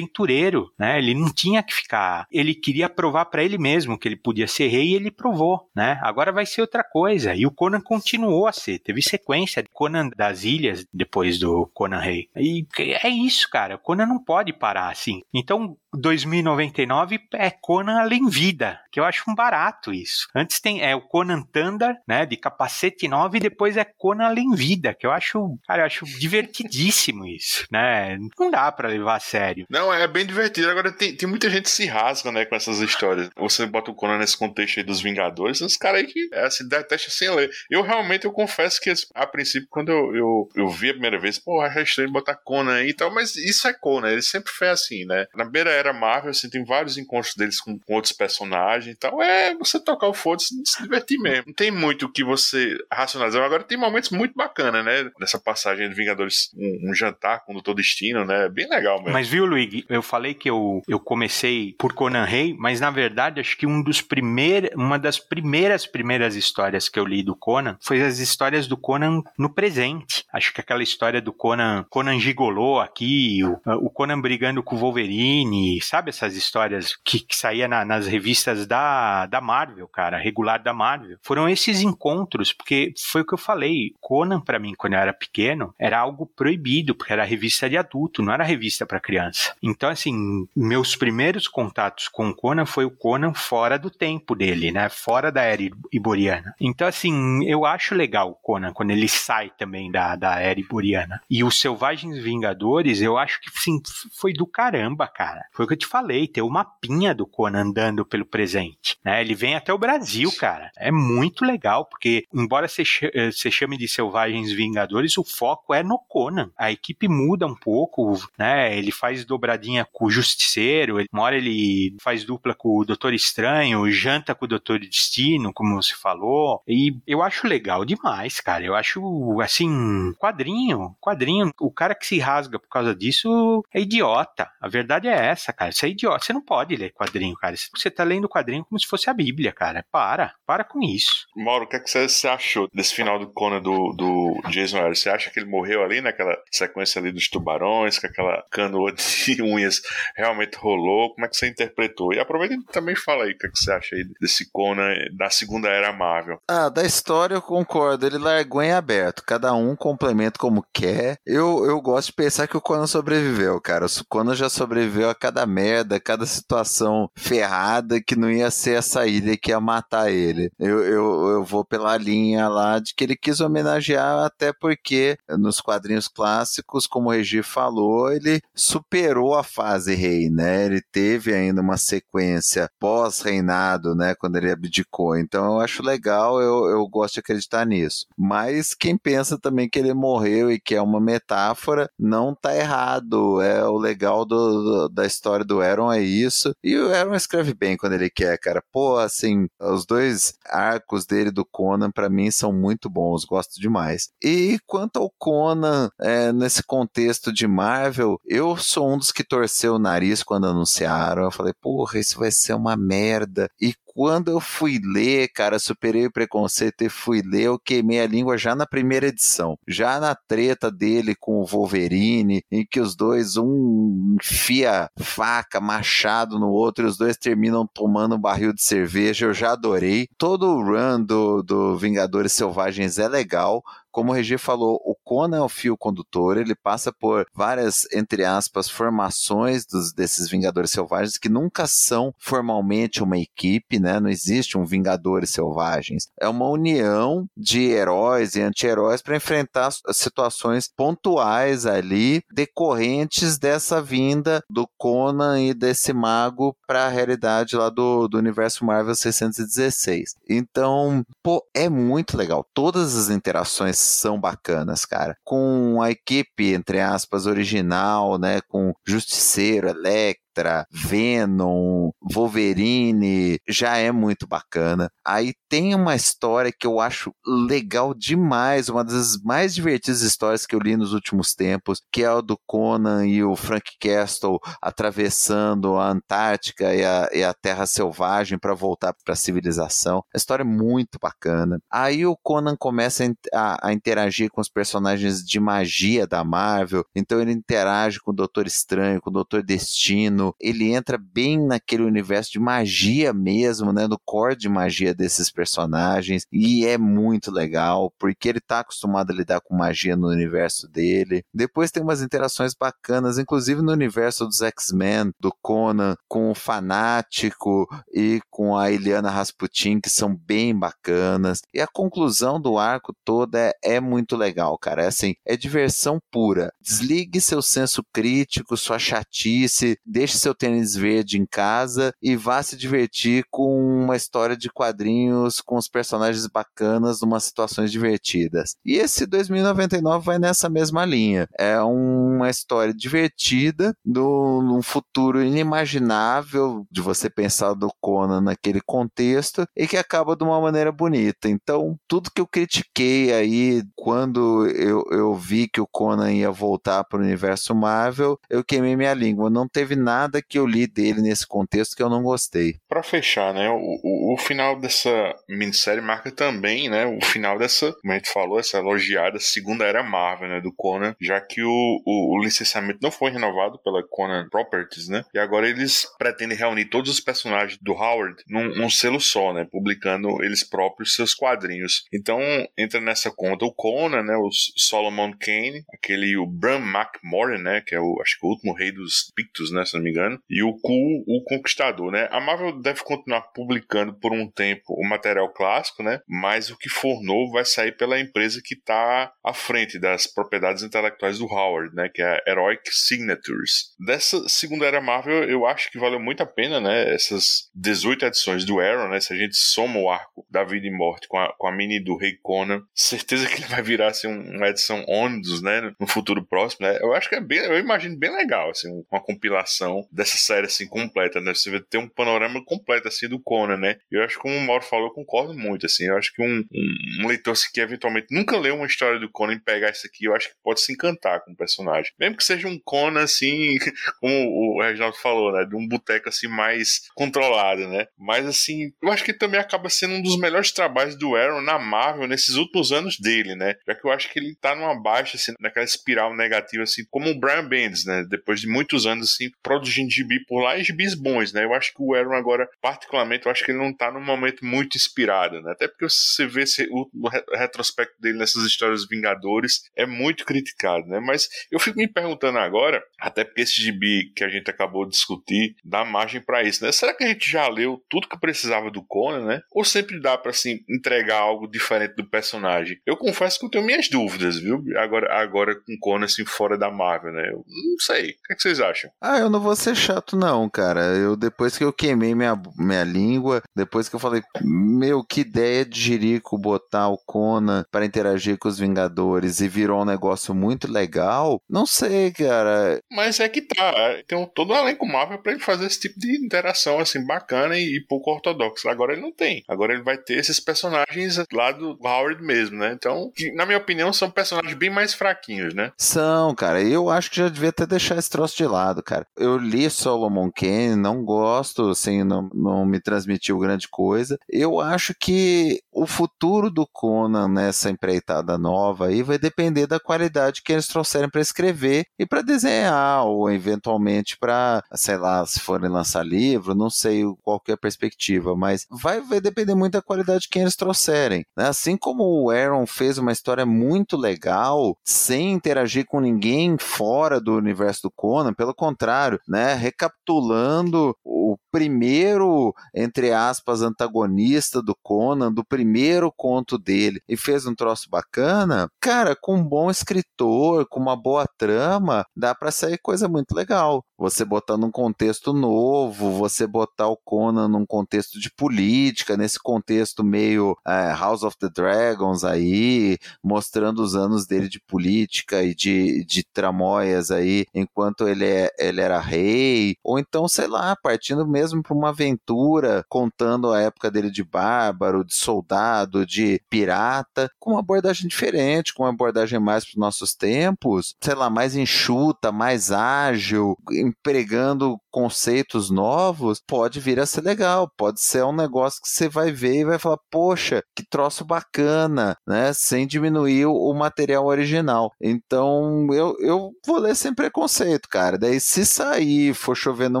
aventureiro, 0.28 0.70
né? 0.78 0.98
Ele 0.98 1.14
não 1.14 1.32
tinha 1.32 1.62
que 1.62 1.74
ficar. 1.74 2.26
Ele 2.30 2.54
queria 2.54 2.88
provar 2.88 3.26
para 3.26 3.42
ele 3.42 3.58
mesmo 3.58 3.98
que 3.98 4.06
ele 4.06 4.16
podia 4.16 4.46
ser 4.46 4.68
rei 4.68 4.88
e 4.88 4.94
ele 4.94 5.10
provou, 5.10 5.68
né? 5.74 5.98
Agora 6.02 6.30
vai 6.30 6.44
ser 6.44 6.60
outra 6.60 6.84
coisa. 6.84 7.34
E 7.34 7.46
o 7.46 7.50
Conan 7.50 7.80
continuou 7.80 8.46
a 8.46 8.52
ser. 8.52 8.78
Teve 8.78 9.02
sequência 9.02 9.62
de 9.62 9.68
Conan 9.72 10.10
das 10.16 10.44
Ilhas 10.44 10.86
depois 10.92 11.38
do 11.38 11.66
Conan 11.72 12.00
Rei. 12.00 12.28
E 12.36 12.66
é 13.02 13.08
isso, 13.08 13.48
cara. 13.50 13.76
O 13.76 13.78
Conan 13.78 14.06
não 14.06 14.22
pode 14.22 14.52
parar 14.52 14.90
assim. 14.90 15.22
Então, 15.32 15.76
2099 15.94 17.20
é 17.34 17.50
Conan 17.50 18.00
Além 18.00 18.28
Vida, 18.28 18.80
que 18.92 19.00
eu 19.00 19.04
acho 19.04 19.24
um 19.28 19.34
barato 19.34 19.92
isso. 19.92 20.28
Antes 20.34 20.60
tem 20.60 20.82
é 20.82 20.94
o 20.94 21.00
Conan 21.00 21.42
Thunder, 21.42 21.96
né, 22.06 22.26
de 22.26 22.36
capacete 22.36 23.08
9 23.08 23.38
e 23.38 23.40
depois 23.40 23.76
é 23.76 23.84
Conan 23.84 24.26
Além 24.26 24.54
Vida, 24.54 24.94
que 24.94 25.06
eu 25.06 25.10
acho, 25.10 25.58
cara, 25.66 25.82
eu 25.82 25.86
acho 25.86 26.04
divertidíssimo 26.04 27.26
isso, 27.26 27.66
né? 27.70 28.18
Não 28.38 28.50
dá 28.50 28.70
para 28.70 28.88
levar 28.88 29.16
a 29.16 29.20
sério. 29.20 29.66
Não, 29.70 29.92
é 29.92 30.06
bem 30.06 30.26
divertido. 30.26 30.70
Agora 30.70 30.92
tem, 30.92 31.14
tem 31.16 31.28
muita 31.28 31.48
gente 31.50 31.68
se 31.70 31.86
rasga, 31.86 32.30
né, 32.30 32.44
com 32.44 32.54
essas 32.54 32.80
histórias. 32.80 33.30
Você 33.36 33.66
bota 33.66 33.90
o 33.90 33.94
Conan 33.94 34.18
nesse 34.18 34.36
contexto 34.36 34.78
aí 34.78 34.84
dos 34.84 35.00
Vingadores, 35.00 35.60
os 35.60 35.76
caras 35.76 36.00
aí 36.00 36.06
que 36.06 36.28
é, 36.32 36.50
se 36.50 36.68
detestam 36.68 37.10
sem 37.10 37.30
ler. 37.34 37.50
Eu 37.70 37.82
realmente, 37.82 38.24
eu 38.24 38.32
confesso 38.32 38.80
que 38.80 38.92
a 39.14 39.26
princípio, 39.26 39.68
quando 39.70 39.90
eu, 39.90 40.14
eu, 40.14 40.48
eu 40.54 40.68
vi 40.68 40.90
a 40.90 40.92
primeira 40.92 41.18
vez, 41.18 41.38
pô, 41.38 41.64
é 41.64 41.82
estranho 41.82 42.12
botar 42.12 42.34
Conan 42.34 42.76
aí 42.76 42.90
e 42.90 42.94
tal, 42.94 43.12
mas 43.12 43.36
isso 43.36 43.66
é 43.66 43.72
Conan, 43.72 44.10
ele 44.10 44.22
sempre 44.22 44.52
foi 44.52 44.68
assim, 44.68 45.04
né? 45.04 45.26
Na 45.34 45.44
beira 45.44 45.77
era 45.78 45.92
Marvel, 45.92 46.30
assim, 46.30 46.50
tem 46.50 46.64
vários 46.64 46.96
encontros 46.96 47.34
deles 47.34 47.60
com, 47.60 47.78
com 47.78 47.94
outros 47.94 48.12
personagens 48.12 48.94
e 48.94 48.98
tal. 48.98 49.22
É 49.22 49.54
você 49.54 49.80
tocar 49.80 50.08
o 50.08 50.14
foda-se 50.14 50.54
e 50.60 50.68
se 50.68 50.82
divertir 50.82 51.18
mesmo. 51.18 51.44
Não 51.46 51.54
tem 51.54 51.70
muito 51.70 52.08
que 52.10 52.24
você 52.24 52.76
racionalizar. 52.92 53.42
Agora 53.42 53.62
tem 53.62 53.78
momentos 53.78 54.10
muito 54.10 54.34
bacanas, 54.34 54.84
né? 54.84 55.10
Nessa 55.18 55.38
passagem 55.38 55.88
de 55.88 55.94
Vingadores, 55.94 56.50
um, 56.56 56.90
um, 56.90 56.94
jantar 56.94 57.44
com 57.44 57.52
o 57.52 57.54
Doutor 57.54 57.74
Destino, 57.74 58.24
né? 58.24 58.48
Bem 58.48 58.68
legal 58.68 58.98
mesmo. 58.98 59.12
Mas 59.12 59.28
viu, 59.28 59.44
Luigi, 59.44 59.84
eu 59.88 60.02
falei 60.02 60.34
que 60.34 60.48
eu, 60.48 60.82
eu 60.88 61.00
comecei 61.00 61.74
por 61.78 61.92
Conan 61.92 62.24
Rei, 62.24 62.54
mas 62.58 62.80
na 62.80 62.90
verdade 62.90 63.40
acho 63.40 63.56
que 63.56 63.66
um 63.66 63.82
dos 63.82 64.00
primeiros, 64.00 64.70
uma 64.74 64.98
das 64.98 65.18
primeiras 65.18 65.86
primeiras 65.86 66.36
histórias 66.36 66.88
que 66.88 66.98
eu 66.98 67.04
li 67.04 67.22
do 67.22 67.34
Conan 67.34 67.76
foi 67.80 68.02
as 68.02 68.18
histórias 68.18 68.66
do 68.66 68.76
Conan 68.76 69.22
no 69.36 69.52
presente. 69.52 70.24
Acho 70.32 70.52
que 70.52 70.60
aquela 70.60 70.82
história 70.82 71.20
do 71.20 71.32
Conan, 71.32 71.84
Conan 71.90 72.18
gigolô 72.18 72.80
aqui, 72.80 73.40
o, 73.44 73.86
o 73.86 73.90
Conan 73.90 74.20
brigando 74.20 74.62
com 74.62 74.76
o 74.76 74.78
Wolverine, 74.78 75.67
sabe 75.80 76.10
essas 76.10 76.34
histórias 76.34 76.96
que, 77.04 77.20
que 77.20 77.36
saía 77.36 77.68
na, 77.68 77.84
nas 77.84 78.06
revistas 78.06 78.66
da, 78.66 79.26
da 79.26 79.40
Marvel, 79.40 79.86
cara, 79.88 80.18
regular 80.18 80.62
da 80.62 80.72
Marvel? 80.72 81.18
Foram 81.22 81.48
esses 81.48 81.80
encontros, 81.82 82.52
porque 82.52 82.92
foi 83.10 83.22
o 83.22 83.26
que 83.26 83.34
eu 83.34 83.38
falei, 83.38 83.94
Conan 84.00 84.40
para 84.40 84.58
mim 84.58 84.74
quando 84.76 84.94
eu 84.94 84.98
era 84.98 85.12
pequeno 85.12 85.74
era 85.78 85.98
algo 85.98 86.26
proibido, 86.26 86.94
porque 86.94 87.12
era 87.12 87.24
revista 87.24 87.68
de 87.68 87.76
adulto, 87.76 88.22
não 88.22 88.32
era 88.32 88.44
revista 88.44 88.86
para 88.86 89.00
criança. 89.00 89.54
Então 89.62 89.90
assim, 89.90 90.46
meus 90.54 90.96
primeiros 90.96 91.46
contatos 91.46 92.08
com 92.08 92.32
Conan 92.32 92.66
foi 92.66 92.84
o 92.84 92.90
Conan 92.90 93.34
fora 93.34 93.78
do 93.78 93.90
tempo 93.90 94.34
dele, 94.34 94.70
né? 94.70 94.88
Fora 94.88 95.30
da 95.30 95.42
era 95.42 95.62
iboriana. 95.92 96.54
Então 96.60 96.86
assim, 96.86 97.44
eu 97.44 97.64
acho 97.64 97.94
legal 97.94 98.30
o 98.30 98.34
Conan 98.34 98.72
quando 98.72 98.90
ele 98.90 99.08
sai 99.08 99.50
também 99.58 99.90
da, 99.90 100.16
da 100.16 100.40
era 100.40 100.58
iboriana. 100.60 101.20
E 101.30 101.42
os 101.42 101.60
Selvagens 101.60 102.18
Vingadores, 102.18 103.00
eu 103.00 103.18
acho 103.18 103.40
que 103.40 103.50
sim, 103.50 103.80
foi 104.18 104.32
do 104.32 104.46
caramba, 104.46 105.06
cara. 105.06 105.44
Foi 105.58 105.66
que 105.66 105.72
eu 105.72 105.78
te 105.78 105.86
falei, 105.86 106.28
ter 106.28 106.40
o 106.40 106.48
mapinha 106.48 107.12
do 107.12 107.26
Conan 107.26 107.62
andando 107.62 108.06
pelo 108.06 108.24
presente. 108.24 108.96
Né? 109.04 109.20
Ele 109.20 109.34
vem 109.34 109.56
até 109.56 109.72
o 109.72 109.78
Brasil, 109.78 110.30
cara. 110.38 110.70
É 110.78 110.92
muito 110.92 111.44
legal, 111.44 111.84
porque, 111.84 112.22
embora 112.32 112.66
eh, 112.66 113.30
se 113.32 113.50
chame 113.50 113.76
de 113.76 113.88
Selvagens 113.88 114.52
Vingadores, 114.52 115.18
o 115.18 115.24
foco 115.24 115.74
é 115.74 115.82
no 115.82 115.98
Conan. 115.98 116.52
A 116.56 116.70
equipe 116.70 117.08
muda 117.08 117.44
um 117.44 117.56
pouco, 117.56 118.16
né? 118.38 118.78
Ele 118.78 118.92
faz 118.92 119.24
dobradinha 119.24 119.84
com 119.92 120.04
o 120.04 120.10
Justiceiro, 120.10 121.04
uma 121.12 121.22
hora 121.22 121.36
ele 121.36 121.92
faz 122.00 122.22
dupla 122.22 122.54
com 122.54 122.78
o 122.78 122.84
Doutor 122.84 123.12
Estranho, 123.12 123.90
janta 123.90 124.36
com 124.36 124.44
o 124.44 124.48
Doutor 124.48 124.78
Destino, 124.78 125.52
como 125.52 125.74
você 125.74 125.92
falou. 125.92 126.62
E 126.68 126.94
eu 127.04 127.20
acho 127.20 127.48
legal 127.48 127.84
demais, 127.84 128.40
cara. 128.40 128.64
Eu 128.64 128.76
acho, 128.76 129.40
assim, 129.40 130.14
quadrinho, 130.20 130.94
quadrinho. 131.00 131.50
O 131.60 131.72
cara 131.72 131.96
que 131.96 132.06
se 132.06 132.20
rasga 132.20 132.60
por 132.60 132.68
causa 132.68 132.94
disso 132.94 133.64
é 133.74 133.80
idiota. 133.80 134.48
A 134.60 134.68
verdade 134.68 135.08
é 135.08 135.26
essa, 135.26 135.47
cara. 135.52 135.70
Isso 135.70 135.84
é 135.84 135.88
idiota. 135.88 136.24
Você 136.24 136.32
não 136.32 136.42
pode 136.42 136.76
ler 136.76 136.92
quadrinho, 136.92 137.34
cara. 137.36 137.54
Você 137.56 137.90
tá 137.90 138.04
lendo 138.04 138.28
quadrinho 138.28 138.64
como 138.64 138.78
se 138.78 138.86
fosse 138.86 139.08
a 139.10 139.14
Bíblia, 139.14 139.52
cara. 139.52 139.84
Para. 139.90 140.34
Para 140.46 140.64
com 140.64 140.82
isso. 140.82 141.26
Mauro, 141.36 141.64
o 141.64 141.68
que, 141.68 141.76
é 141.76 141.80
que 141.80 141.90
você 141.90 142.28
achou 142.28 142.68
desse 142.72 142.94
final 142.94 143.18
do 143.18 143.30
Conan 143.32 143.60
do, 143.60 143.92
do 143.92 144.40
Jason 144.50 144.78
Aaron? 144.78 144.94
Você 144.94 145.10
acha 145.10 145.30
que 145.30 145.38
ele 145.38 145.48
morreu 145.48 145.82
ali 145.82 146.00
naquela 146.00 146.36
sequência 146.50 147.00
ali 147.00 147.12
dos 147.12 147.28
tubarões, 147.28 147.98
que 147.98 148.06
aquela 148.06 148.44
canoa 148.50 148.92
de 148.92 149.42
unhas 149.42 149.80
realmente 150.16 150.56
rolou? 150.56 151.14
Como 151.14 151.24
é 151.24 151.28
que 151.28 151.36
você 151.36 151.48
interpretou? 151.48 152.12
E 152.12 152.20
aproveita 152.20 152.54
e 152.54 152.62
também 152.64 152.96
fala 152.96 153.24
aí 153.24 153.32
o 153.32 153.38
que, 153.38 153.46
é 153.46 153.50
que 153.50 153.58
você 153.58 153.72
acha 153.72 153.96
aí 153.96 154.04
desse 154.20 154.50
Conan 154.50 154.94
da 155.16 155.30
segunda 155.30 155.68
era 155.68 155.92
Marvel. 155.92 156.40
Ah, 156.48 156.68
da 156.68 156.84
história 156.84 157.34
eu 157.34 157.42
concordo. 157.42 158.06
Ele 158.06 158.18
largou 158.18 158.62
em 158.62 158.72
aberto. 158.72 159.22
Cada 159.26 159.52
um 159.54 159.76
complementa 159.76 160.38
como 160.38 160.64
quer. 160.72 161.18
Eu, 161.26 161.64
eu 161.64 161.80
gosto 161.80 162.08
de 162.08 162.14
pensar 162.14 162.46
que 162.46 162.56
o 162.56 162.60
Conan 162.60 162.86
sobreviveu, 162.86 163.60
cara. 163.60 163.86
O 163.86 164.06
Conan 164.08 164.34
já 164.34 164.48
sobreviveu 164.48 165.10
a 165.10 165.14
cada 165.14 165.37
cada 165.38 165.46
merda, 165.46 166.00
cada 166.00 166.26
situação 166.26 167.08
ferrada 167.14 168.00
que 168.00 168.16
não 168.16 168.30
ia 168.30 168.50
ser 168.50 168.78
essa 168.78 169.06
ilha 169.06 169.36
que 169.36 169.50
ia 169.50 169.60
matar 169.60 170.10
ele. 170.10 170.50
Eu, 170.58 170.80
eu, 170.80 171.28
eu 171.28 171.44
vou 171.44 171.64
pela 171.64 171.96
linha 171.96 172.48
lá 172.48 172.78
de 172.80 172.94
que 172.94 173.04
ele 173.04 173.16
quis 173.16 173.40
homenagear, 173.40 174.24
até 174.24 174.52
porque 174.52 175.16
nos 175.38 175.60
quadrinhos 175.60 176.08
clássicos, 176.08 176.86
como 176.86 177.08
o 177.08 177.12
Regi 177.12 177.42
falou, 177.42 178.10
ele 178.10 178.40
superou 178.54 179.34
a 179.34 179.44
fase 179.44 179.94
rei, 179.94 180.28
né? 180.28 180.66
Ele 180.66 180.82
teve 180.90 181.32
ainda 181.32 181.60
uma 181.60 181.76
sequência 181.76 182.68
pós-reinado, 182.80 183.94
né? 183.94 184.14
Quando 184.14 184.36
ele 184.36 184.50
abdicou. 184.50 185.16
Então 185.16 185.54
eu 185.54 185.60
acho 185.60 185.82
legal, 185.82 186.40
eu, 186.40 186.66
eu 186.66 186.86
gosto 186.88 187.14
de 187.14 187.20
acreditar 187.20 187.64
nisso. 187.64 188.06
Mas 188.16 188.74
quem 188.74 188.96
pensa 188.96 189.38
também 189.38 189.68
que 189.68 189.78
ele 189.78 189.94
morreu 189.94 190.50
e 190.50 190.58
que 190.58 190.74
é 190.74 190.82
uma 190.82 191.00
metáfora, 191.00 191.88
não 191.98 192.34
tá 192.34 192.56
errado. 192.56 193.40
É 193.40 193.64
o 193.64 193.76
legal 193.76 194.24
do, 194.24 194.62
do, 194.62 194.88
da 194.88 195.06
história 195.06 195.27
do 195.44 195.60
Aaron 195.60 195.92
é 195.92 196.00
isso. 196.00 196.52
E 196.62 196.76
o 196.76 196.92
Aaron 196.94 197.14
escreve 197.14 197.54
bem 197.54 197.76
quando 197.76 197.94
ele 197.94 198.10
quer, 198.10 198.38
cara. 198.38 198.62
Pô, 198.72 198.96
assim, 198.98 199.46
os 199.60 199.86
dois 199.86 200.34
arcos 200.46 201.06
dele 201.06 201.30
do 201.30 201.44
Conan, 201.44 201.90
para 201.90 202.08
mim, 202.08 202.30
são 202.30 202.52
muito 202.52 202.88
bons, 202.90 203.24
gosto 203.24 203.60
demais. 203.60 204.08
E 204.22 204.58
quanto 204.66 204.98
ao 204.98 205.12
Conan, 205.18 205.90
é, 206.00 206.32
nesse 206.32 206.62
contexto 206.62 207.32
de 207.32 207.46
Marvel, 207.46 208.20
eu 208.24 208.56
sou 208.56 208.92
um 208.92 208.98
dos 208.98 209.12
que 209.12 209.24
torceu 209.24 209.74
o 209.74 209.78
nariz 209.78 210.22
quando 210.22 210.46
anunciaram. 210.46 211.24
Eu 211.24 211.30
falei, 211.30 211.52
porra, 211.60 211.98
isso 211.98 212.18
vai 212.18 212.30
ser 212.30 212.54
uma 212.54 212.76
merda. 212.76 213.48
E 213.60 213.74
quando 213.98 214.30
eu 214.30 214.38
fui 214.38 214.78
ler, 214.80 215.26
cara, 215.26 215.58
superei 215.58 216.06
o 216.06 216.12
preconceito 216.12 216.82
e 216.82 216.88
fui 216.88 217.20
ler, 217.20 217.46
eu 217.46 217.58
queimei 217.58 218.00
a 218.00 218.06
língua 218.06 218.38
já 218.38 218.54
na 218.54 218.64
primeira 218.64 219.08
edição. 219.08 219.58
Já 219.66 219.98
na 219.98 220.14
treta 220.14 220.70
dele 220.70 221.16
com 221.18 221.40
o 221.40 221.44
Wolverine, 221.44 222.44
em 222.48 222.64
que 222.64 222.78
os 222.78 222.94
dois, 222.94 223.36
um 223.36 224.14
enfia 224.22 224.88
faca, 225.00 225.60
machado 225.60 226.38
no 226.38 226.48
outro, 226.48 226.86
e 226.86 226.88
os 226.88 226.96
dois 226.96 227.16
terminam 227.16 227.66
tomando 227.66 228.14
um 228.14 228.20
barril 228.20 228.52
de 228.52 228.62
cerveja, 228.62 229.26
eu 229.26 229.34
já 229.34 229.50
adorei. 229.50 230.06
Todo 230.16 230.46
o 230.46 230.62
run 230.62 231.02
do, 231.02 231.42
do 231.42 231.76
Vingadores 231.76 232.30
Selvagens 232.30 233.00
é 233.00 233.08
legal, 233.08 233.64
como 233.98 234.12
o 234.12 234.14
Regi 234.14 234.38
falou, 234.38 234.80
o 234.84 234.94
Conan 234.94 235.38
é 235.38 235.40
o 235.40 235.48
fio 235.48 235.76
condutor, 235.76 236.38
ele 236.38 236.54
passa 236.54 236.92
por 236.92 237.26
várias, 237.34 237.84
entre 237.92 238.24
aspas, 238.24 238.70
formações 238.70 239.66
dos, 239.66 239.92
desses 239.92 240.30
Vingadores 240.30 240.70
Selvagens 240.70 241.18
que 241.18 241.28
nunca 241.28 241.66
são 241.66 242.14
formalmente 242.16 243.02
uma 243.02 243.18
equipe, 243.18 243.80
né? 243.80 243.98
Não 243.98 244.08
existe 244.08 244.56
um 244.56 244.64
Vingadores 244.64 245.30
Selvagens. 245.30 246.06
É 246.20 246.28
uma 246.28 246.48
união 246.48 247.26
de 247.36 247.64
heróis 247.72 248.36
e 248.36 248.40
anti-heróis 248.40 249.02
para 249.02 249.16
enfrentar 249.16 249.72
situações 249.90 250.68
pontuais 250.68 251.66
ali, 251.66 252.22
decorrentes 252.32 253.36
dessa 253.36 253.82
vinda 253.82 254.44
do 254.48 254.68
Conan 254.78 255.40
e 255.40 255.52
desse 255.52 255.92
mago 255.92 256.54
para 256.68 256.86
a 256.86 256.88
realidade 256.88 257.56
lá 257.56 257.68
do, 257.68 258.06
do 258.06 258.16
universo 258.16 258.64
Marvel 258.64 258.94
616. 258.94 260.14
Então, 260.30 261.02
pô, 261.20 261.44
é 261.52 261.68
muito 261.68 262.16
legal. 262.16 262.46
Todas 262.54 262.94
as 262.94 263.10
interações 263.10 263.87
são 263.90 264.20
bacanas, 264.20 264.84
cara. 264.84 265.16
Com 265.24 265.80
a 265.82 265.90
equipe, 265.90 266.52
entre 266.52 266.80
aspas, 266.80 267.26
original, 267.26 268.18
né? 268.18 268.40
Com 268.48 268.72
Justiceiro, 268.86 269.68
Electro, 269.68 270.22
Venom, 270.70 271.90
Wolverine, 272.00 273.38
já 273.48 273.76
é 273.76 273.90
muito 273.90 274.26
bacana. 274.26 274.90
Aí 275.04 275.34
tem 275.48 275.74
uma 275.74 275.96
história 275.96 276.52
que 276.52 276.66
eu 276.66 276.80
acho 276.80 277.12
legal 277.26 277.94
demais, 277.94 278.68
uma 278.68 278.84
das 278.84 279.20
mais 279.22 279.54
divertidas 279.54 280.02
histórias 280.02 280.46
que 280.46 280.54
eu 280.54 280.60
li 280.60 280.76
nos 280.76 280.92
últimos 280.92 281.34
tempos, 281.34 281.82
que 281.90 282.02
é 282.02 282.06
a 282.06 282.20
do 282.20 282.38
Conan 282.46 283.06
e 283.06 283.22
o 283.22 283.36
Frank 283.36 283.72
Castle 283.80 284.38
atravessando 284.60 285.76
a 285.76 285.90
Antártica 285.90 286.74
e 286.74 286.84
a, 286.84 287.08
e 287.12 287.22
a 287.22 287.32
Terra 287.34 287.66
Selvagem 287.66 288.38
para 288.38 288.54
voltar 288.54 288.94
para 289.04 289.14
a 289.14 289.16
civilização. 289.16 290.02
A 290.14 290.16
história 290.16 290.42
é 290.42 290.44
muito 290.44 290.98
bacana. 291.00 291.58
Aí 291.70 292.04
o 292.06 292.16
Conan 292.22 292.56
começa 292.56 293.04
a, 293.32 293.68
a 293.68 293.72
interagir 293.72 294.30
com 294.30 294.40
os 294.40 294.48
personagens 294.48 295.24
de 295.24 295.38
magia 295.38 296.06
da 296.06 296.24
Marvel, 296.24 296.84
então 296.94 297.20
ele 297.20 297.32
interage 297.32 298.00
com 298.00 298.10
o 298.10 298.14
Doutor 298.14 298.46
Estranho, 298.46 299.00
com 299.00 299.10
o 299.10 299.12
Doutor 299.12 299.42
Destino, 299.42 300.27
ele 300.40 300.72
entra 300.72 300.98
bem 300.98 301.38
naquele 301.38 301.82
universo 301.82 302.32
de 302.32 302.38
magia 302.38 303.12
mesmo, 303.12 303.72
né? 303.72 303.86
No 303.86 303.98
core 304.04 304.36
de 304.36 304.48
magia 304.48 304.94
desses 304.94 305.30
personagens. 305.30 306.24
E 306.32 306.66
é 306.66 306.78
muito 306.78 307.30
legal, 307.30 307.92
porque 307.98 308.28
ele 308.28 308.40
tá 308.40 308.60
acostumado 308.60 309.10
a 309.10 309.14
lidar 309.14 309.40
com 309.40 309.56
magia 309.56 309.96
no 309.96 310.08
universo 310.08 310.68
dele. 310.68 311.24
Depois 311.32 311.70
tem 311.70 311.82
umas 311.82 312.02
interações 312.02 312.54
bacanas, 312.58 313.18
inclusive 313.18 313.62
no 313.62 313.72
universo 313.72 314.26
dos 314.26 314.42
X-Men, 314.42 315.12
do 315.20 315.32
Conan, 315.42 315.96
com 316.08 316.30
o 316.30 316.34
Fanático 316.34 317.66
e 317.92 318.20
com 318.30 318.56
a 318.56 318.70
Eliana 318.70 319.10
Rasputin, 319.10 319.80
que 319.80 319.90
são 319.90 320.14
bem 320.14 320.56
bacanas. 320.56 321.40
E 321.52 321.60
a 321.60 321.66
conclusão 321.66 322.40
do 322.40 322.58
arco 322.58 322.94
todo 323.04 323.36
é, 323.36 323.52
é 323.62 323.80
muito 323.80 324.16
legal, 324.16 324.58
cara. 324.58 324.84
É 324.84 324.86
assim, 324.86 325.14
é 325.26 325.36
diversão 325.36 326.00
pura. 326.10 326.52
Desligue 326.60 327.20
seu 327.20 327.42
senso 327.42 327.82
crítico, 327.92 328.56
sua 328.56 328.78
chatice, 328.78 329.78
deixe 329.84 330.17
seu 330.18 330.34
tênis 330.34 330.74
verde 330.74 331.18
em 331.18 331.26
casa 331.26 331.92
e 332.02 332.16
vá 332.16 332.42
se 332.42 332.56
divertir 332.56 333.24
com 333.30 333.84
uma 333.84 333.96
história 333.96 334.36
de 334.36 334.50
quadrinhos 334.50 335.40
com 335.40 335.56
os 335.56 335.68
personagens 335.68 336.26
bacanas, 336.26 337.00
numa 337.00 337.20
situações 337.20 337.70
divertidas. 337.70 338.56
E 338.64 338.76
esse 338.76 339.06
2099 339.06 340.04
vai 340.04 340.18
nessa 340.18 340.48
mesma 340.48 340.84
linha. 340.84 341.28
É 341.38 341.60
uma 341.60 342.30
história 342.30 342.74
divertida, 342.74 343.74
do, 343.84 344.42
num 344.42 344.62
futuro 344.62 345.22
inimaginável 345.22 346.66
de 346.70 346.80
você 346.80 347.08
pensar 347.08 347.54
do 347.54 347.70
Conan 347.80 348.20
naquele 348.20 348.60
contexto 348.60 349.46
e 349.56 349.66
que 349.66 349.76
acaba 349.76 350.16
de 350.16 350.24
uma 350.24 350.40
maneira 350.40 350.72
bonita. 350.72 351.28
Então, 351.28 351.76
tudo 351.86 352.10
que 352.10 352.20
eu 352.20 352.26
critiquei 352.26 353.12
aí 353.12 353.62
quando 353.76 354.46
eu, 354.48 354.84
eu 354.90 355.14
vi 355.14 355.48
que 355.48 355.60
o 355.60 355.66
Conan 355.66 356.12
ia 356.12 356.30
voltar 356.30 356.84
para 356.84 356.98
o 356.98 357.02
universo 357.02 357.54
Marvel, 357.54 358.18
eu 358.30 358.44
queimei 358.44 358.76
minha 358.76 358.94
língua. 358.94 359.30
Não 359.30 359.48
teve 359.48 359.76
nada 359.76 360.07
nada 360.08 360.22
que 360.22 360.38
eu 360.38 360.46
li 360.46 360.66
dele 360.66 361.02
nesse 361.02 361.26
contexto 361.26 361.76
que 361.76 361.82
eu 361.82 361.90
não 361.90 362.02
gostei. 362.02 362.56
Para 362.68 362.82
fechar, 362.82 363.32
né, 363.34 363.48
o, 363.50 363.56
o, 363.56 364.14
o, 364.14 364.18
final 364.18 364.58
dessa 364.58 365.14
minissérie 365.28 365.82
marca 365.82 366.10
também, 366.10 366.68
né, 366.68 366.86
o 366.86 367.04
final 367.04 367.38
dessa, 367.38 367.72
como 367.74 367.92
a 367.92 367.96
gente 367.96 368.10
falou, 368.10 368.40
essa 368.40 368.58
elogiada 368.58 369.20
segunda 369.20 369.64
era 369.64 369.82
Marvel, 369.82 370.28
né, 370.28 370.40
do 370.40 370.52
Conan, 370.52 370.96
já 371.00 371.20
que 371.20 371.42
o, 371.42 371.82
o, 371.86 372.20
licenciamento 372.22 372.80
não 372.82 372.90
foi 372.90 373.10
renovado 373.10 373.58
pela 373.62 373.86
Conan 373.86 374.28
Properties, 374.30 374.88
né, 374.88 375.04
e 375.14 375.18
agora 375.18 375.48
eles 375.48 375.86
pretendem 375.98 376.36
reunir 376.36 376.66
todos 376.66 376.90
os 376.90 377.00
personagens 377.00 377.58
do 377.60 377.72
Howard 377.72 378.22
num, 378.28 378.70
selo 378.70 379.00
só, 379.00 379.32
né, 379.32 379.46
publicando 379.50 380.22
eles 380.22 380.44
próprios 380.44 380.94
seus 380.94 381.14
quadrinhos. 381.14 381.84
Então 381.92 382.20
entra 382.56 382.80
nessa 382.80 383.10
conta 383.10 383.44
o 383.44 383.52
Conan, 383.52 384.02
né, 384.02 384.16
o 384.16 384.28
Solomon 384.30 385.12
Kane, 385.18 385.64
aquele 385.72 386.16
o 386.16 386.26
Bram 386.26 386.60
McMorran, 386.60 387.38
né, 387.38 387.62
que 387.66 387.74
é 387.74 387.80
o 387.80 387.98
acho 388.00 388.18
que 388.18 388.26
o 388.26 388.30
último 388.30 388.54
rei 388.54 388.72
dos 388.72 389.10
Pictos, 389.14 389.50
né, 389.50 389.64
se 389.64 389.74
não 389.74 389.82
me 389.82 389.87
engano 389.88 389.98
engano, 390.08 390.22
e 390.28 390.42
o 390.42 390.52
Ku, 390.54 391.04
o 391.06 391.22
Conquistador, 391.24 391.90
né? 391.90 392.08
A 392.10 392.20
Marvel 392.20 392.60
deve 392.60 392.82
continuar 392.82 393.22
publicando 393.34 393.92
por 393.98 394.12
um 394.12 394.30
tempo 394.30 394.62
o 394.68 394.88
material 394.88 395.32
clássico, 395.32 395.82
né? 395.82 396.00
Mas 396.08 396.50
o 396.50 396.56
que 396.56 396.68
for 396.68 397.02
novo 397.02 397.32
vai 397.32 397.44
sair 397.44 397.76
pela 397.76 398.00
empresa 398.00 398.40
que 398.42 398.54
está 398.54 399.12
à 399.24 399.34
frente 399.34 399.78
das 399.78 400.06
propriedades 400.06 400.62
intelectuais 400.62 401.18
do 401.18 401.26
Howard, 401.26 401.74
né? 401.74 401.88
Que 401.92 402.02
é 402.02 402.06
a 402.06 402.30
Heroic 402.30 402.70
Signatures. 402.70 403.74
Dessa 403.84 404.28
segunda 404.28 404.66
era 404.66 404.80
Marvel, 404.80 405.24
eu 405.24 405.46
acho 405.46 405.70
que 405.70 405.78
valeu 405.78 406.00
muito 406.00 406.22
a 406.22 406.26
pena, 406.26 406.60
né? 406.60 406.94
Essas 406.94 407.50
18 407.54 408.06
edições 408.06 408.44
do 408.44 408.60
Arrow, 408.60 408.88
né? 408.88 409.00
Se 409.00 409.12
a 409.12 409.16
gente 409.16 409.36
soma 409.36 409.78
o 409.78 409.90
arco 409.90 410.26
da 410.30 410.44
vida 410.44 410.66
e 410.66 410.70
morte 410.70 411.08
com 411.08 411.18
a, 411.18 411.34
com 411.36 411.48
a 411.48 411.52
mini 411.52 411.82
do 411.82 411.96
Rei 411.96 412.16
Conan, 412.22 412.62
certeza 412.74 413.26
que 413.28 413.36
ele 413.36 413.46
vai 413.48 413.62
virar 413.62 413.88
assim, 413.88 414.08
uma 414.08 414.48
edição 414.48 414.84
ônibus, 414.86 415.42
né? 415.42 415.72
No 415.78 415.86
futuro 415.86 416.24
próximo, 416.24 416.66
né? 416.66 416.78
Eu 416.80 416.92
acho 416.94 417.08
que 417.08 417.14
é 417.14 417.20
bem, 417.20 417.38
eu 417.38 417.58
imagino 417.58 417.98
bem 417.98 418.14
legal, 418.14 418.50
assim, 418.50 418.68
uma 418.90 419.02
compilação 419.02 419.77
dessa 419.92 420.16
série 420.16 420.46
assim 420.46 420.66
completa, 420.66 421.20
né? 421.20 421.34
Você 421.34 421.60
ter 421.60 421.78
um 421.78 421.88
panorama 421.88 422.44
completo 422.44 422.88
assim 422.88 423.08
do 423.08 423.20
Conan, 423.20 423.56
né? 423.56 423.76
Eu 423.90 424.02
acho 424.02 424.16
que 424.16 424.22
como 424.22 424.36
o 424.36 424.46
Mauro 424.46 424.64
falou, 424.64 424.88
eu 424.88 424.94
concordo 424.94 425.34
muito, 425.34 425.66
assim. 425.66 425.86
Eu 425.86 425.96
acho 425.96 426.12
que 426.12 426.22
um, 426.22 426.44
um, 426.52 427.04
um 427.04 427.08
leitor 427.08 427.32
assim, 427.32 427.48
que 427.52 427.60
eventualmente 427.60 428.08
nunca 428.10 428.38
leu 428.38 428.56
uma 428.56 428.66
história 428.66 428.98
do 428.98 429.10
Conan 429.10 429.34
e 429.34 429.40
pegar 429.40 429.70
isso 429.70 429.86
aqui, 429.86 430.04
eu 430.04 430.14
acho 430.14 430.28
que 430.28 430.34
pode 430.42 430.60
se 430.60 430.72
encantar 430.72 431.24
com 431.24 431.32
o 431.32 431.36
personagem. 431.36 431.92
Mesmo 431.98 432.16
que 432.16 432.24
seja 432.24 432.48
um 432.48 432.58
Conan 432.64 433.02
assim, 433.02 433.56
como 434.00 434.58
o 434.58 434.62
Reginaldo 434.62 434.96
falou, 434.96 435.32
né? 435.32 435.44
De 435.44 435.56
um 435.56 435.66
boteco 435.66 436.08
assim 436.08 436.28
mais 436.28 436.82
controlado, 436.94 437.68
né? 437.68 437.86
Mas 437.98 438.26
assim, 438.26 438.72
eu 438.82 438.90
acho 438.90 439.04
que 439.04 439.12
também 439.12 439.40
acaba 439.40 439.68
sendo 439.68 439.94
um 439.94 440.02
dos 440.02 440.18
melhores 440.18 440.52
trabalhos 440.52 440.98
do 440.98 441.16
Aaron 441.16 441.40
na 441.40 441.58
Marvel 441.58 442.06
nesses 442.06 442.34
últimos 442.34 442.72
anos 442.72 442.98
dele, 442.98 443.34
né? 443.34 443.54
Já 443.66 443.74
que 443.74 443.86
eu 443.86 443.90
acho 443.90 444.10
que 444.10 444.18
ele 444.18 444.34
tá 444.40 444.54
numa 444.54 444.80
baixa, 444.80 445.16
assim, 445.16 445.32
naquela 445.40 445.64
espiral 445.64 446.14
negativa, 446.14 446.62
assim, 446.62 446.82
como 446.90 447.10
o 447.10 447.18
Brian 447.18 447.46
Bendis, 447.46 447.84
né? 447.84 448.04
Depois 448.08 448.40
de 448.40 448.48
muitos 448.48 448.86
anos, 448.86 449.12
assim, 449.12 449.30
produzindo 449.42 449.67
produzindo 449.68 449.90
gibi 449.90 450.24
por 450.24 450.42
lá 450.42 450.56
e 450.56 450.64
gibis 450.64 450.94
bons, 450.94 451.32
né? 451.32 451.44
Eu 451.44 451.54
acho 451.54 451.72
que 451.72 451.82
o 451.82 451.94
Aaron 451.94 452.14
agora, 452.14 452.48
particularmente, 452.60 453.26
eu 453.26 453.32
acho 453.32 453.44
que 453.44 453.50
ele 453.50 453.58
não 453.58 453.72
tá 453.72 453.92
num 453.92 454.02
momento 454.02 454.44
muito 454.44 454.76
inspirado, 454.76 455.40
né? 455.42 455.52
Até 455.52 455.68
porque 455.68 455.88
você 455.88 456.26
vê 456.26 456.44
o, 456.70 456.88
o 456.94 457.36
retrospecto 457.36 458.00
dele 458.00 458.18
nessas 458.18 458.44
histórias 458.44 458.86
Vingadores 458.88 459.62
é 459.76 459.84
muito 459.84 460.24
criticado, 460.24 460.86
né? 460.86 461.00
Mas 461.00 461.28
eu 461.50 461.60
fico 461.60 461.78
me 461.78 461.86
perguntando 461.86 462.38
agora, 462.38 462.82
até 462.98 463.24
porque 463.24 463.42
esse 463.42 463.60
gibi 463.60 464.12
que 464.14 464.24
a 464.24 464.28
gente 464.28 464.50
acabou 464.50 464.84
de 464.84 464.92
discutir 464.92 465.54
dá 465.64 465.84
margem 465.84 466.20
para 466.20 466.42
isso, 466.42 466.64
né? 466.64 466.72
Será 466.72 466.94
que 466.94 467.04
a 467.04 467.08
gente 467.08 467.30
já 467.30 467.48
leu 467.48 467.82
tudo 467.88 468.08
que 468.08 468.18
precisava 468.18 468.70
do 468.70 468.82
Conan, 468.82 469.24
né? 469.24 469.42
Ou 469.52 469.64
sempre 469.64 470.00
dá 470.00 470.16
para 470.16 470.30
assim 470.30 470.60
entregar 470.68 471.18
algo 471.18 471.46
diferente 471.46 471.94
do 471.94 472.08
personagem? 472.08 472.80
Eu 472.86 472.96
confesso 472.96 473.38
que 473.38 473.46
eu 473.46 473.50
tenho 473.50 473.64
minhas 473.64 473.88
dúvidas, 473.88 474.38
viu? 474.38 474.64
Agora, 474.76 475.12
agora 475.20 475.54
com 475.54 475.76
Conan 475.78 476.06
assim 476.06 476.24
fora 476.24 476.56
da 476.56 476.70
Marvel, 476.70 477.12
né? 477.12 477.28
Eu 477.28 477.44
não 477.46 477.78
sei. 477.80 478.10
O 478.10 478.22
que, 478.26 478.32
é 478.32 478.36
que 478.36 478.42
vocês 478.42 478.60
acham? 478.60 478.90
Ah, 479.00 479.18
eu 479.18 479.28
não 479.28 479.40
vou 479.40 479.54
ser 479.58 479.74
chato 479.74 480.16
não, 480.16 480.48
cara. 480.48 480.80
Eu 480.96 481.16
depois 481.16 481.58
que 481.58 481.64
eu 481.64 481.72
queimei 481.72 482.14
minha, 482.14 482.40
minha 482.56 482.84
língua, 482.84 483.42
depois 483.54 483.88
que 483.88 483.96
eu 483.96 484.00
falei, 484.00 484.22
meu, 484.42 485.04
que 485.04 485.20
ideia 485.22 485.64
de 485.64 485.80
Jerico 485.80 486.38
botar 486.38 486.88
o 486.88 486.98
Conan 486.98 487.64
para 487.70 487.84
interagir 487.84 488.38
com 488.38 488.48
os 488.48 488.58
Vingadores 488.58 489.40
e 489.40 489.48
virou 489.48 489.82
um 489.82 489.84
negócio 489.84 490.34
muito 490.34 490.70
legal. 490.70 491.40
Não 491.48 491.66
sei, 491.66 492.12
cara. 492.12 492.80
Mas 492.90 493.20
é 493.20 493.28
que 493.28 493.42
tá. 493.42 493.74
Tem 494.06 494.16
um, 494.16 494.26
todo 494.26 494.52
o 494.52 494.56
elenco 494.56 494.86
Marvel 494.86 495.18
para 495.18 495.32
ele 495.32 495.40
fazer 495.40 495.66
esse 495.66 495.80
tipo 495.80 495.98
de 495.98 496.24
interação 496.24 496.78
assim 496.78 497.04
bacana 497.04 497.58
e, 497.58 497.76
e 497.76 497.84
pouco 497.86 498.10
ortodoxa. 498.12 498.70
Agora 498.70 498.92
ele 498.92 499.02
não 499.02 499.12
tem. 499.12 499.42
Agora 499.48 499.72
ele 499.72 499.82
vai 499.82 499.98
ter 499.98 500.18
esses 500.18 500.38
personagens 500.38 501.20
lá 501.32 501.50
do 501.52 501.78
Howard 501.82 502.22
mesmo, 502.22 502.58
né? 502.58 502.72
Então, 502.72 503.10
na 503.34 503.44
minha 503.44 503.58
opinião, 503.58 503.92
são 503.92 504.10
personagens 504.10 504.54
bem 504.54 504.70
mais 504.70 504.94
fraquinhos, 504.94 505.54
né? 505.54 505.72
São, 505.76 506.34
cara. 506.34 506.62
Eu 506.62 506.90
acho 506.90 507.10
que 507.10 507.16
já 507.16 507.28
devia 507.28 507.48
até 507.48 507.66
deixar 507.66 507.96
esse 507.96 508.10
troço 508.10 508.36
de 508.36 508.46
lado, 508.46 508.82
cara. 508.82 509.06
Eu 509.16 509.47
li 509.48 509.68
Solomon 509.70 510.30
Kane, 510.30 510.76
não 510.76 511.04
gosto, 511.04 511.70
assim, 511.70 512.04
não, 512.04 512.28
não 512.34 512.66
me 512.66 512.80
transmitiu 512.80 513.38
grande 513.38 513.68
coisa. 513.68 514.18
Eu 514.28 514.60
acho 514.60 514.94
que 514.98 515.60
o 515.72 515.86
futuro 515.86 516.50
do 516.50 516.66
Conan 516.66 517.28
nessa 517.28 517.70
empreitada 517.70 518.36
nova 518.36 518.86
aí 518.86 519.02
vai 519.02 519.18
depender 519.18 519.66
da 519.66 519.80
qualidade 519.80 520.42
que 520.42 520.52
eles 520.52 520.66
trouxerem 520.66 521.08
para 521.08 521.20
escrever 521.20 521.86
e 521.98 522.06
para 522.06 522.22
desenhar, 522.22 523.04
ou 523.06 523.30
eventualmente 523.30 524.16
para, 524.18 524.62
sei 524.74 524.96
lá, 524.96 525.24
se 525.24 525.40
forem 525.40 525.70
lançar 525.70 526.04
livro, 526.04 526.54
não 526.54 526.70
sei 526.70 527.04
qual 527.22 527.40
é 527.48 527.52
a 527.52 527.56
perspectiva, 527.56 528.36
mas 528.36 528.66
vai, 528.70 529.00
vai 529.00 529.20
depender 529.20 529.54
muito 529.54 529.72
da 529.72 529.82
qualidade 529.82 530.22
de 530.22 530.28
quem 530.28 530.42
eles 530.42 530.56
trouxerem. 530.56 531.24
Né? 531.36 531.48
Assim 531.48 531.76
como 531.76 532.04
o 532.04 532.30
Aaron 532.30 532.66
fez 532.66 532.98
uma 532.98 533.12
história 533.12 533.46
muito 533.46 533.96
legal, 533.96 534.76
sem 534.84 535.32
interagir 535.32 535.86
com 535.86 536.00
ninguém 536.00 536.56
fora 536.58 537.20
do 537.20 537.36
universo 537.36 537.82
do 537.82 537.90
Conan, 537.90 538.32
pelo 538.34 538.54
contrário, 538.54 539.20
né? 539.26 539.37
Recapitulando 539.54 540.96
o 541.04 541.36
primeiro, 541.50 542.54
entre 542.74 543.12
aspas, 543.12 543.62
antagonista 543.62 544.62
do 544.62 544.74
Conan, 544.82 545.32
do 545.32 545.44
primeiro 545.44 546.12
conto 546.16 546.58
dele, 546.58 547.00
e 547.08 547.16
fez 547.16 547.46
um 547.46 547.54
troço 547.54 547.88
bacana, 547.90 548.68
cara, 548.80 549.16
com 549.20 549.36
um 549.36 549.44
bom 549.44 549.70
escritor, 549.70 550.66
com 550.68 550.80
uma 550.80 550.96
boa 550.96 551.26
trama, 551.38 552.04
dá 552.16 552.34
para 552.34 552.50
sair 552.50 552.78
coisa 552.78 553.08
muito 553.08 553.34
legal. 553.34 553.84
Você 553.98 554.24
botar 554.24 554.56
num 554.56 554.70
contexto 554.70 555.32
novo, 555.32 556.12
você 556.12 556.46
botar 556.46 556.86
o 556.86 556.96
Conan 557.04 557.48
num 557.48 557.66
contexto 557.66 558.20
de 558.20 558.30
política, 558.30 559.16
nesse 559.16 559.38
contexto 559.40 560.04
meio 560.04 560.56
é, 560.66 560.92
House 560.92 561.24
of 561.24 561.36
the 561.38 561.48
Dragons 561.48 562.22
aí, 562.22 562.96
mostrando 563.22 563.82
os 563.82 563.96
anos 563.96 564.26
dele 564.26 564.48
de 564.48 564.60
política 564.60 565.42
e 565.42 565.54
de, 565.54 566.04
de 566.04 566.22
tramóias 566.32 567.10
aí, 567.10 567.44
enquanto 567.52 568.06
ele, 568.08 568.24
é, 568.24 568.50
ele 568.58 568.80
era 568.80 569.00
rei, 569.00 569.76
ou 569.82 569.98
então, 569.98 570.28
sei 570.28 570.46
lá, 570.46 570.76
partindo 570.80 571.26
mesmo 571.26 571.37
para 571.62 571.74
uma 571.74 571.90
aventura, 571.90 572.84
contando 572.88 573.52
a 573.52 573.60
época 573.60 573.90
dele 573.90 574.10
de 574.10 574.24
bárbaro, 574.24 575.04
de 575.04 575.14
soldado, 575.14 576.06
de 576.06 576.40
pirata, 576.48 577.30
com 577.38 577.52
uma 577.52 577.60
abordagem 577.60 578.08
diferente, 578.08 578.74
com 578.74 578.82
uma 578.82 578.90
abordagem 578.90 579.38
mais 579.38 579.64
para 579.64 579.70
os 579.70 579.76
nossos 579.76 580.14
tempos, 580.14 580.94
sei 581.02 581.14
lá, 581.14 581.28
mais 581.30 581.56
enxuta, 581.56 582.32
mais 582.32 582.70
ágil, 582.70 583.56
empregando 583.70 584.78
conceitos 584.90 585.70
novos, 585.70 586.42
pode 586.46 586.80
vir 586.80 586.98
a 586.98 587.06
ser 587.06 587.22
legal, 587.22 587.70
pode 587.76 588.00
ser 588.00 588.24
um 588.24 588.34
negócio 588.34 588.80
que 588.82 588.88
você 588.88 589.08
vai 589.08 589.30
ver 589.30 589.60
e 589.60 589.64
vai 589.64 589.78
falar, 589.78 589.98
poxa, 590.10 590.62
que 590.74 590.84
troço 590.88 591.24
bacana, 591.24 592.16
né? 592.26 592.52
Sem 592.52 592.86
diminuir 592.86 593.46
o 593.46 593.72
material 593.74 594.26
original. 594.26 594.92
Então, 595.00 595.86
eu, 595.92 596.16
eu 596.20 596.50
vou 596.66 596.78
ler 596.78 596.96
sem 596.96 597.14
preconceito, 597.14 597.88
cara. 597.88 598.18
Daí, 598.18 598.40
se 598.40 598.64
sair 598.66 599.34
for 599.34 599.54
chovendo 599.54 600.00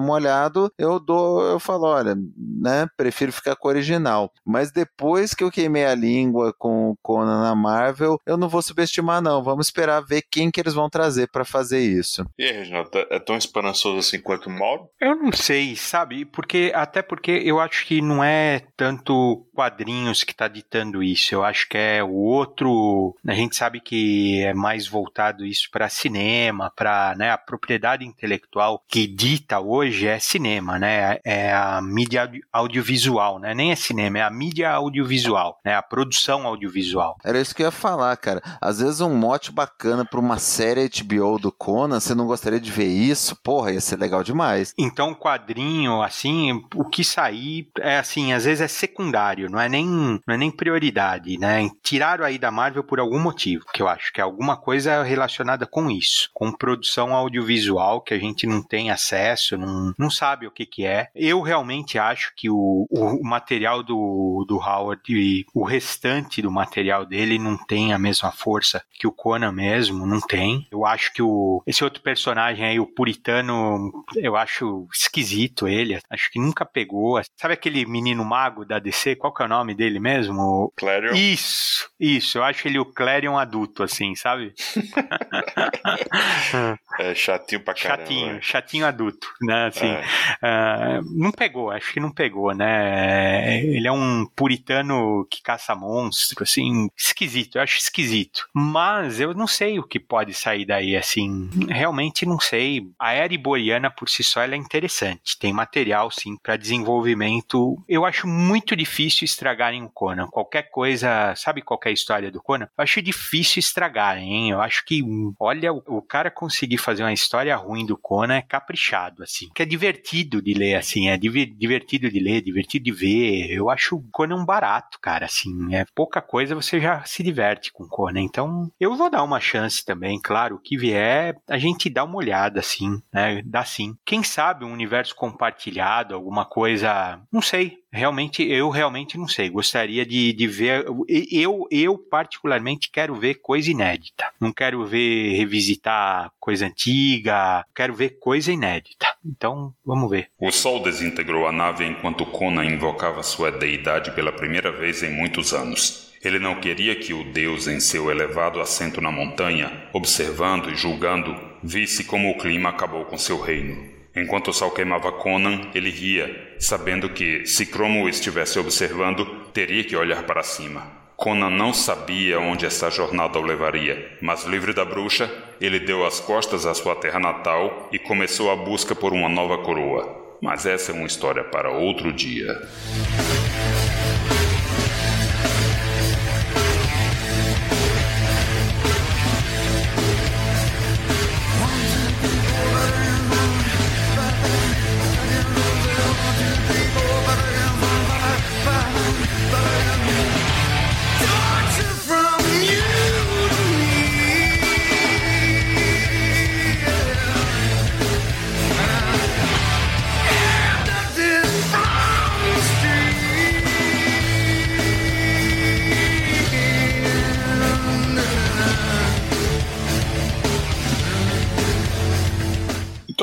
molhado, 0.00 0.70
eu 0.78 0.98
dou, 0.98 1.27
eu 1.40 1.60
falo, 1.60 1.86
olha, 1.86 2.14
né? 2.36 2.86
Prefiro 2.96 3.32
ficar 3.32 3.56
com 3.56 3.68
o 3.68 3.70
original. 3.70 4.32
Mas 4.44 4.70
depois 4.70 5.34
que 5.34 5.44
eu 5.44 5.50
queimei 5.50 5.84
a 5.84 5.94
língua 5.94 6.52
com 6.52 6.90
o 6.90 6.96
Conan 7.02 7.42
na 7.42 7.54
Marvel, 7.54 8.20
eu 8.26 8.36
não 8.36 8.48
vou 8.48 8.62
subestimar, 8.62 9.20
não. 9.22 9.42
Vamos 9.42 9.66
esperar 9.66 10.00
ver 10.00 10.22
quem 10.22 10.50
que 10.50 10.60
eles 10.60 10.74
vão 10.74 10.88
trazer 10.88 11.28
para 11.28 11.44
fazer 11.44 11.80
isso. 11.80 12.24
E 12.38 12.44
aí, 12.44 12.52
Reginaldo, 12.52 12.90
é 12.94 13.18
tão 13.18 13.36
esperançoso 13.36 13.98
assim 13.98 14.20
quanto 14.20 14.48
o 14.48 14.52
Mauro? 14.52 14.88
Eu 15.00 15.16
não 15.16 15.32
sei, 15.32 15.76
sabe? 15.76 16.24
Porque 16.24 16.72
até 16.74 17.02
porque 17.02 17.30
eu 17.44 17.60
acho 17.60 17.86
que 17.86 18.00
não 18.00 18.22
é 18.22 18.62
tanto 18.76 19.46
quadrinhos 19.54 20.22
que 20.22 20.32
está 20.32 20.46
ditando 20.48 21.02
isso. 21.02 21.34
Eu 21.34 21.44
acho 21.44 21.68
que 21.68 21.76
é 21.76 22.02
o 22.02 22.12
outro. 22.12 23.16
A 23.26 23.34
gente 23.34 23.56
sabe 23.56 23.80
que 23.80 24.40
é 24.42 24.54
mais 24.54 24.86
voltado 24.86 25.44
isso 25.44 25.68
para 25.70 25.88
cinema, 25.88 26.72
para 26.74 27.14
né, 27.16 27.30
a 27.30 27.38
propriedade 27.38 28.04
intelectual 28.04 28.82
que 28.88 29.06
dita 29.06 29.60
hoje 29.60 30.06
é 30.06 30.18
cinema, 30.18 30.78
né? 30.78 31.17
É 31.24 31.52
a 31.52 31.80
mídia 31.82 32.30
audiovisual, 32.52 33.38
né? 33.38 33.54
Nem 33.54 33.72
é 33.72 33.76
cinema, 33.76 34.18
é 34.18 34.22
a 34.22 34.30
mídia 34.30 34.70
audiovisual, 34.70 35.58
né? 35.64 35.74
A 35.74 35.82
produção 35.82 36.46
audiovisual. 36.46 37.16
Era 37.24 37.40
isso 37.40 37.54
que 37.54 37.62
eu 37.62 37.66
ia 37.66 37.70
falar, 37.70 38.16
cara. 38.16 38.42
Às 38.60 38.80
vezes 38.80 39.00
um 39.00 39.14
mote 39.14 39.52
bacana 39.52 40.04
para 40.04 40.20
uma 40.20 40.38
série 40.38 40.88
HBO 40.88 41.38
do 41.38 41.52
Conan, 41.52 42.00
você 42.00 42.14
não 42.14 42.26
gostaria 42.26 42.60
de 42.60 42.70
ver 42.70 42.86
isso? 42.86 43.36
Porra, 43.42 43.72
ia 43.72 43.80
ser 43.80 43.96
legal 43.96 44.22
demais. 44.22 44.72
Então, 44.78 45.14
quadrinho, 45.14 46.02
assim, 46.02 46.62
o 46.74 46.84
que 46.84 47.04
sair 47.04 47.68
é 47.80 47.98
assim, 47.98 48.32
às 48.32 48.44
vezes 48.44 48.60
é 48.60 48.68
secundário, 48.68 49.50
não 49.50 49.60
é 49.60 49.68
nem, 49.68 49.86
não 49.86 50.34
é 50.34 50.36
nem 50.36 50.50
prioridade, 50.50 51.38
né? 51.38 51.68
Tiraram 51.82 52.24
aí 52.24 52.38
da 52.38 52.50
Marvel 52.50 52.84
por 52.84 53.00
algum 53.00 53.18
motivo, 53.18 53.64
que 53.72 53.82
eu 53.82 53.88
acho 53.88 54.12
que 54.12 54.20
é 54.20 54.24
alguma 54.24 54.56
coisa 54.56 55.02
relacionada 55.02 55.66
com 55.66 55.90
isso, 55.90 56.30
com 56.32 56.52
produção 56.52 57.14
audiovisual 57.14 58.00
que 58.00 58.14
a 58.14 58.18
gente 58.18 58.46
não 58.46 58.62
tem 58.62 58.90
acesso, 58.90 59.56
não, 59.56 59.92
não 59.98 60.10
sabe 60.10 60.46
o 60.46 60.50
que 60.50 60.66
que 60.66 60.86
é. 60.86 61.07
Eu 61.14 61.40
realmente 61.40 61.98
acho 61.98 62.32
que 62.36 62.48
o, 62.50 62.86
o 62.90 63.22
material 63.22 63.82
do, 63.82 64.37
do 64.44 64.56
Howard 64.56 65.02
e 65.08 65.44
o 65.54 65.64
restante 65.64 66.42
do 66.42 66.50
material 66.50 67.04
dele 67.04 67.38
não 67.38 67.56
tem 67.56 67.92
a 67.92 67.98
mesma 67.98 68.30
força 68.30 68.82
que 68.92 69.06
o 69.06 69.12
Conan 69.12 69.52
mesmo, 69.52 70.06
não 70.06 70.20
tem. 70.20 70.66
Eu 70.70 70.84
acho 70.84 71.12
que 71.12 71.22
o, 71.22 71.62
esse 71.66 71.84
outro 71.84 72.02
personagem 72.02 72.64
aí, 72.64 72.80
o 72.80 72.86
puritano, 72.86 74.04
eu 74.16 74.36
acho 74.36 74.86
esquisito 74.92 75.68
ele, 75.68 75.98
acho 76.10 76.30
que 76.30 76.40
nunca 76.40 76.64
pegou. 76.64 77.20
Sabe 77.36 77.54
aquele 77.54 77.84
menino 77.86 78.24
mago 78.24 78.64
da 78.64 78.78
DC? 78.78 79.16
Qual 79.16 79.32
que 79.32 79.42
é 79.42 79.46
o 79.46 79.48
nome 79.48 79.74
dele 79.74 80.00
mesmo? 80.00 80.72
Clarion. 80.76 81.14
Isso, 81.14 81.88
isso. 81.98 82.38
Eu 82.38 82.44
acho 82.44 82.68
ele 82.68 82.78
o 82.78 82.84
Clarion 82.84 83.36
adulto, 83.36 83.82
assim, 83.82 84.14
sabe? 84.14 84.54
é 86.98 87.14
chatinho 87.14 87.62
pra 87.62 87.74
caramba. 87.74 88.02
Chatinho, 88.02 88.32
né? 88.34 88.38
chatinho 88.42 88.86
adulto, 88.86 89.28
né? 89.40 89.66
Assim, 89.66 89.86
é. 89.86 91.00
uh, 91.00 91.02
não 91.16 91.32
pegou, 91.32 91.70
acho 91.70 91.92
que 91.92 92.00
não 92.00 92.10
pegou, 92.10 92.54
né? 92.54 93.64
Ele 93.64 93.86
é 93.86 93.92
um 93.92 94.26
puritano 94.34 95.26
que 95.30 95.42
caça 95.42 95.74
monstro, 95.74 96.42
assim, 96.42 96.88
esquisito, 96.96 97.56
eu 97.56 97.62
acho 97.62 97.78
esquisito. 97.78 98.46
Mas 98.54 99.20
eu 99.20 99.34
não 99.34 99.46
sei 99.46 99.78
o 99.78 99.86
que 99.86 99.98
pode 99.98 100.34
sair 100.34 100.64
daí, 100.64 100.96
assim, 100.96 101.48
realmente 101.68 102.26
não 102.26 102.38
sei. 102.38 102.90
A 102.98 103.12
era 103.12 103.32
iboriana 103.32 103.90
por 103.90 104.08
si 104.08 104.22
só 104.22 104.42
ela 104.42 104.54
é 104.54 104.58
interessante, 104.58 105.38
tem 105.38 105.52
material, 105.52 106.10
sim, 106.10 106.36
para 106.42 106.56
desenvolvimento. 106.56 107.76
Eu 107.88 108.04
acho 108.04 108.26
muito 108.26 108.76
difícil 108.76 109.24
estragarem 109.24 109.82
o 109.82 109.88
Conan. 109.88 110.28
Qualquer 110.28 110.70
coisa, 110.70 111.34
sabe 111.36 111.62
qualquer 111.62 111.92
história 111.92 112.30
do 112.30 112.42
Conan? 112.42 112.68
Eu 112.76 112.84
acho 112.84 113.02
difícil 113.02 113.60
estragarem, 113.60 114.32
hein? 114.32 114.50
Eu 114.50 114.60
acho 114.60 114.84
que, 114.84 115.02
olha, 115.38 115.72
o 115.72 116.02
cara 116.02 116.30
conseguir 116.30 116.78
fazer 116.78 117.02
uma 117.02 117.12
história 117.12 117.56
ruim 117.56 117.86
do 117.86 117.96
Conan 117.96 118.36
é 118.36 118.42
caprichado, 118.42 119.22
assim. 119.22 119.48
Que 119.54 119.62
é 119.62 119.66
divertido 119.66 120.40
de 120.42 120.54
ler, 120.54 120.74
assim, 120.74 121.08
é 121.08 121.16
divertido 121.16 122.10
de 122.10 122.20
ler, 122.20 122.42
divertido 122.42 122.84
de 122.84 122.92
ver. 122.92 123.50
Eu 123.52 123.70
acho 123.70 124.00
Conan 124.18 124.34
um 124.34 124.44
barato, 124.44 124.98
cara, 125.00 125.26
assim. 125.26 125.72
É 125.72 125.84
pouca 125.94 126.20
coisa, 126.20 126.52
você 126.52 126.80
já 126.80 127.04
se 127.04 127.22
diverte 127.22 127.72
com 127.72 127.86
Conan. 127.86 128.20
Então, 128.20 128.68
eu 128.80 128.96
vou 128.96 129.08
dar 129.08 129.22
uma 129.22 129.38
chance 129.38 129.84
também, 129.84 130.20
claro. 130.20 130.56
O 130.56 130.58
que 130.58 130.76
vier, 130.76 131.36
a 131.46 131.56
gente 131.56 131.88
dá 131.88 132.02
uma 132.02 132.16
olhada, 132.16 132.58
assim, 132.58 133.00
né? 133.12 133.40
Dá 133.44 133.64
sim. 133.64 133.96
Quem 134.04 134.24
sabe 134.24 134.64
um 134.64 134.72
universo 134.72 135.14
compartilhado, 135.14 136.16
alguma 136.16 136.44
coisa, 136.44 137.20
não 137.30 137.40
sei, 137.40 137.78
Realmente, 137.90 138.42
eu 138.42 138.68
realmente 138.68 139.16
não 139.16 139.26
sei. 139.26 139.48
Gostaria 139.48 140.04
de, 140.04 140.32
de 140.32 140.46
ver. 140.46 140.84
Eu, 141.30 141.66
eu, 141.70 141.98
particularmente, 141.98 142.90
quero 142.90 143.14
ver 143.14 143.36
coisa 143.36 143.70
inédita. 143.70 144.26
Não 144.40 144.52
quero 144.52 144.84
ver 144.86 145.36
revisitar 145.36 146.30
coisa 146.38 146.66
antiga. 146.66 147.64
Quero 147.74 147.94
ver 147.94 148.18
coisa 148.18 148.52
inédita. 148.52 149.06
Então, 149.24 149.72
vamos 149.84 150.10
ver. 150.10 150.28
O 150.38 150.50
Sol 150.50 150.82
desintegrou 150.82 151.46
a 151.46 151.52
nave 151.52 151.86
enquanto 151.86 152.26
Conan 152.26 152.64
invocava 152.64 153.22
sua 153.22 153.50
deidade 153.50 154.10
pela 154.12 154.32
primeira 154.32 154.70
vez 154.70 155.02
em 155.02 155.10
muitos 155.10 155.52
anos. 155.52 156.08
Ele 156.22 156.38
não 156.38 156.60
queria 156.60 156.96
que 156.96 157.14
o 157.14 157.32
Deus, 157.32 157.68
em 157.68 157.78
seu 157.78 158.10
elevado 158.10 158.60
assento 158.60 159.00
na 159.00 159.10
montanha, 159.10 159.88
observando 159.92 160.68
e 160.68 160.74
julgando, 160.74 161.34
visse 161.62 162.04
como 162.04 162.30
o 162.30 162.38
clima 162.38 162.70
acabou 162.70 163.04
com 163.04 163.16
seu 163.16 163.40
reino. 163.40 163.97
Enquanto 164.18 164.48
o 164.48 164.52
sol 164.52 164.70
queimava 164.72 165.12
Conan, 165.12 165.60
ele 165.74 165.90
ria, 165.90 166.54
sabendo 166.58 167.08
que, 167.08 167.46
se 167.46 167.64
Cromo 167.64 168.08
estivesse 168.08 168.58
observando, 168.58 169.24
teria 169.52 169.84
que 169.84 169.96
olhar 169.96 170.24
para 170.24 170.42
cima. 170.42 170.98
Conan 171.16 171.50
não 171.50 171.72
sabia 171.72 172.38
onde 172.38 172.66
essa 172.66 172.90
jornada 172.90 173.38
o 173.38 173.42
levaria, 173.42 174.16
mas 174.20 174.44
livre 174.44 174.72
da 174.72 174.84
bruxa, 174.84 175.30
ele 175.60 175.80
deu 175.80 176.04
as 176.04 176.20
costas 176.20 176.66
à 176.66 176.74
sua 176.74 176.94
terra 176.94 177.18
natal 177.18 177.88
e 177.92 177.98
começou 177.98 178.50
a 178.50 178.56
busca 178.56 178.94
por 178.94 179.12
uma 179.12 179.28
nova 179.28 179.58
coroa. 179.58 180.36
Mas 180.40 180.66
essa 180.66 180.92
é 180.92 180.94
uma 180.94 181.06
história 181.06 181.42
para 181.42 181.70
outro 181.70 182.12
dia. 182.12 182.60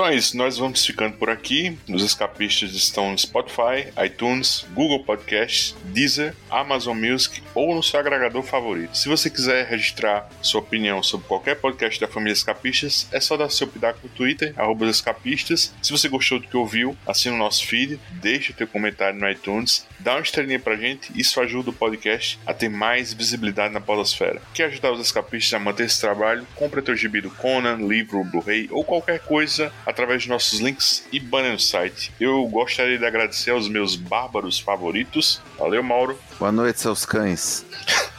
Então 0.06 0.14
é 0.14 0.18
isso, 0.18 0.38
nós 0.38 0.60
vamos 0.60 0.86
ficando 0.86 1.18
por 1.18 1.32
aqui. 1.32 1.76
Os 1.90 2.04
escapistas 2.04 2.76
estão 2.76 3.10
no 3.10 3.18
Spotify, 3.18 3.92
iTunes, 4.06 4.64
Google 4.72 5.04
Podcasts, 5.04 5.76
Deezer, 5.86 6.36
Amazon 6.48 6.96
Music 6.96 7.42
ou 7.56 7.74
no 7.74 7.82
seu 7.82 8.00
agregador 8.00 8.44
favorito. 8.44 8.96
Se 8.96 9.10
você 9.10 9.32
quiser 9.32 9.66
registrar 9.66 10.30
sua 10.44 10.62
opinião 10.62 11.02
sobre 11.02 11.28
qualquer 11.28 11.56
podcast 11.56 12.00
da 12.00 12.08
família 12.08 12.34
Escapistas, 12.34 13.08
é 13.12 13.20
só 13.20 13.36
dar 13.36 13.50
seu 13.50 13.66
pitaco 13.66 13.98
no 14.04 14.10
Twitter, 14.10 14.54
escapistas. 14.88 15.74
Se 15.82 15.92
você 15.92 16.08
gostou 16.08 16.40
do 16.40 16.48
que 16.48 16.56
ouviu, 16.56 16.96
assina 17.08 17.34
o 17.34 17.40
nosso 17.40 17.66
feed, 17.66 18.00
deixa 18.12 18.52
o 18.52 18.56
teu 18.56 18.68
comentário 18.68 19.20
no 19.20 19.28
iTunes, 19.28 19.88
dá 20.00 20.14
uma 20.14 20.22
estrelinha 20.22 20.60
pra 20.60 20.76
gente, 20.76 21.12
isso 21.20 21.42
ajuda 21.42 21.72
o 21.72 21.74
podcast 21.74 22.38
a 22.46 22.54
ter 22.54 22.70
mais 22.70 23.12
visibilidade 23.12 23.74
na 23.74 23.82
podosfera. 23.82 24.40
Quer 24.54 24.66
ajudar 24.66 24.92
os 24.92 25.02
escapistas 25.02 25.54
a 25.56 25.64
manter 25.64 25.86
esse 25.86 26.00
trabalho? 26.00 26.46
Compre 26.54 26.84
teu 26.84 26.96
gibi 26.96 27.22
do 27.22 27.32
Conan, 27.32 27.78
livro, 27.78 28.24
Blu-ray 28.24 28.68
ou 28.70 28.84
qualquer 28.84 29.20
coisa 29.22 29.74
através 29.96 30.24
de 30.24 30.30
nossos 30.30 30.60
links 30.60 31.08
e 31.10 31.22
banner 31.22 31.54
no 31.54 31.60
site. 31.60 32.12
Eu 32.20 32.46
gostaria 32.48 33.00
de 33.00 33.06
agradecer 33.06 33.52
aos 33.52 33.70
meus 33.70 33.96
bárbaros 33.96 34.60
favoritos. 34.60 35.42
Valeu, 35.58 35.82
Mauro. 35.82 36.20
Boa 36.38 36.52
noite, 36.52 36.82
seus 36.82 37.06
cães. 37.06 37.66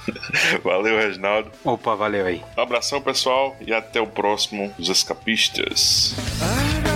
valeu, 0.65 0.99
Reginaldo. 0.99 1.53
Opa, 1.63 1.95
valeu 1.95 2.25
aí. 2.25 2.43
Um 2.57 2.63
abração, 2.63 3.03
pessoal, 3.03 3.55
e 3.61 3.75
até 3.75 4.01
o 4.01 4.07
próximo 4.07 4.75
Os 4.79 4.89
Escapistas. 4.89 6.15
Ah. 6.41 6.96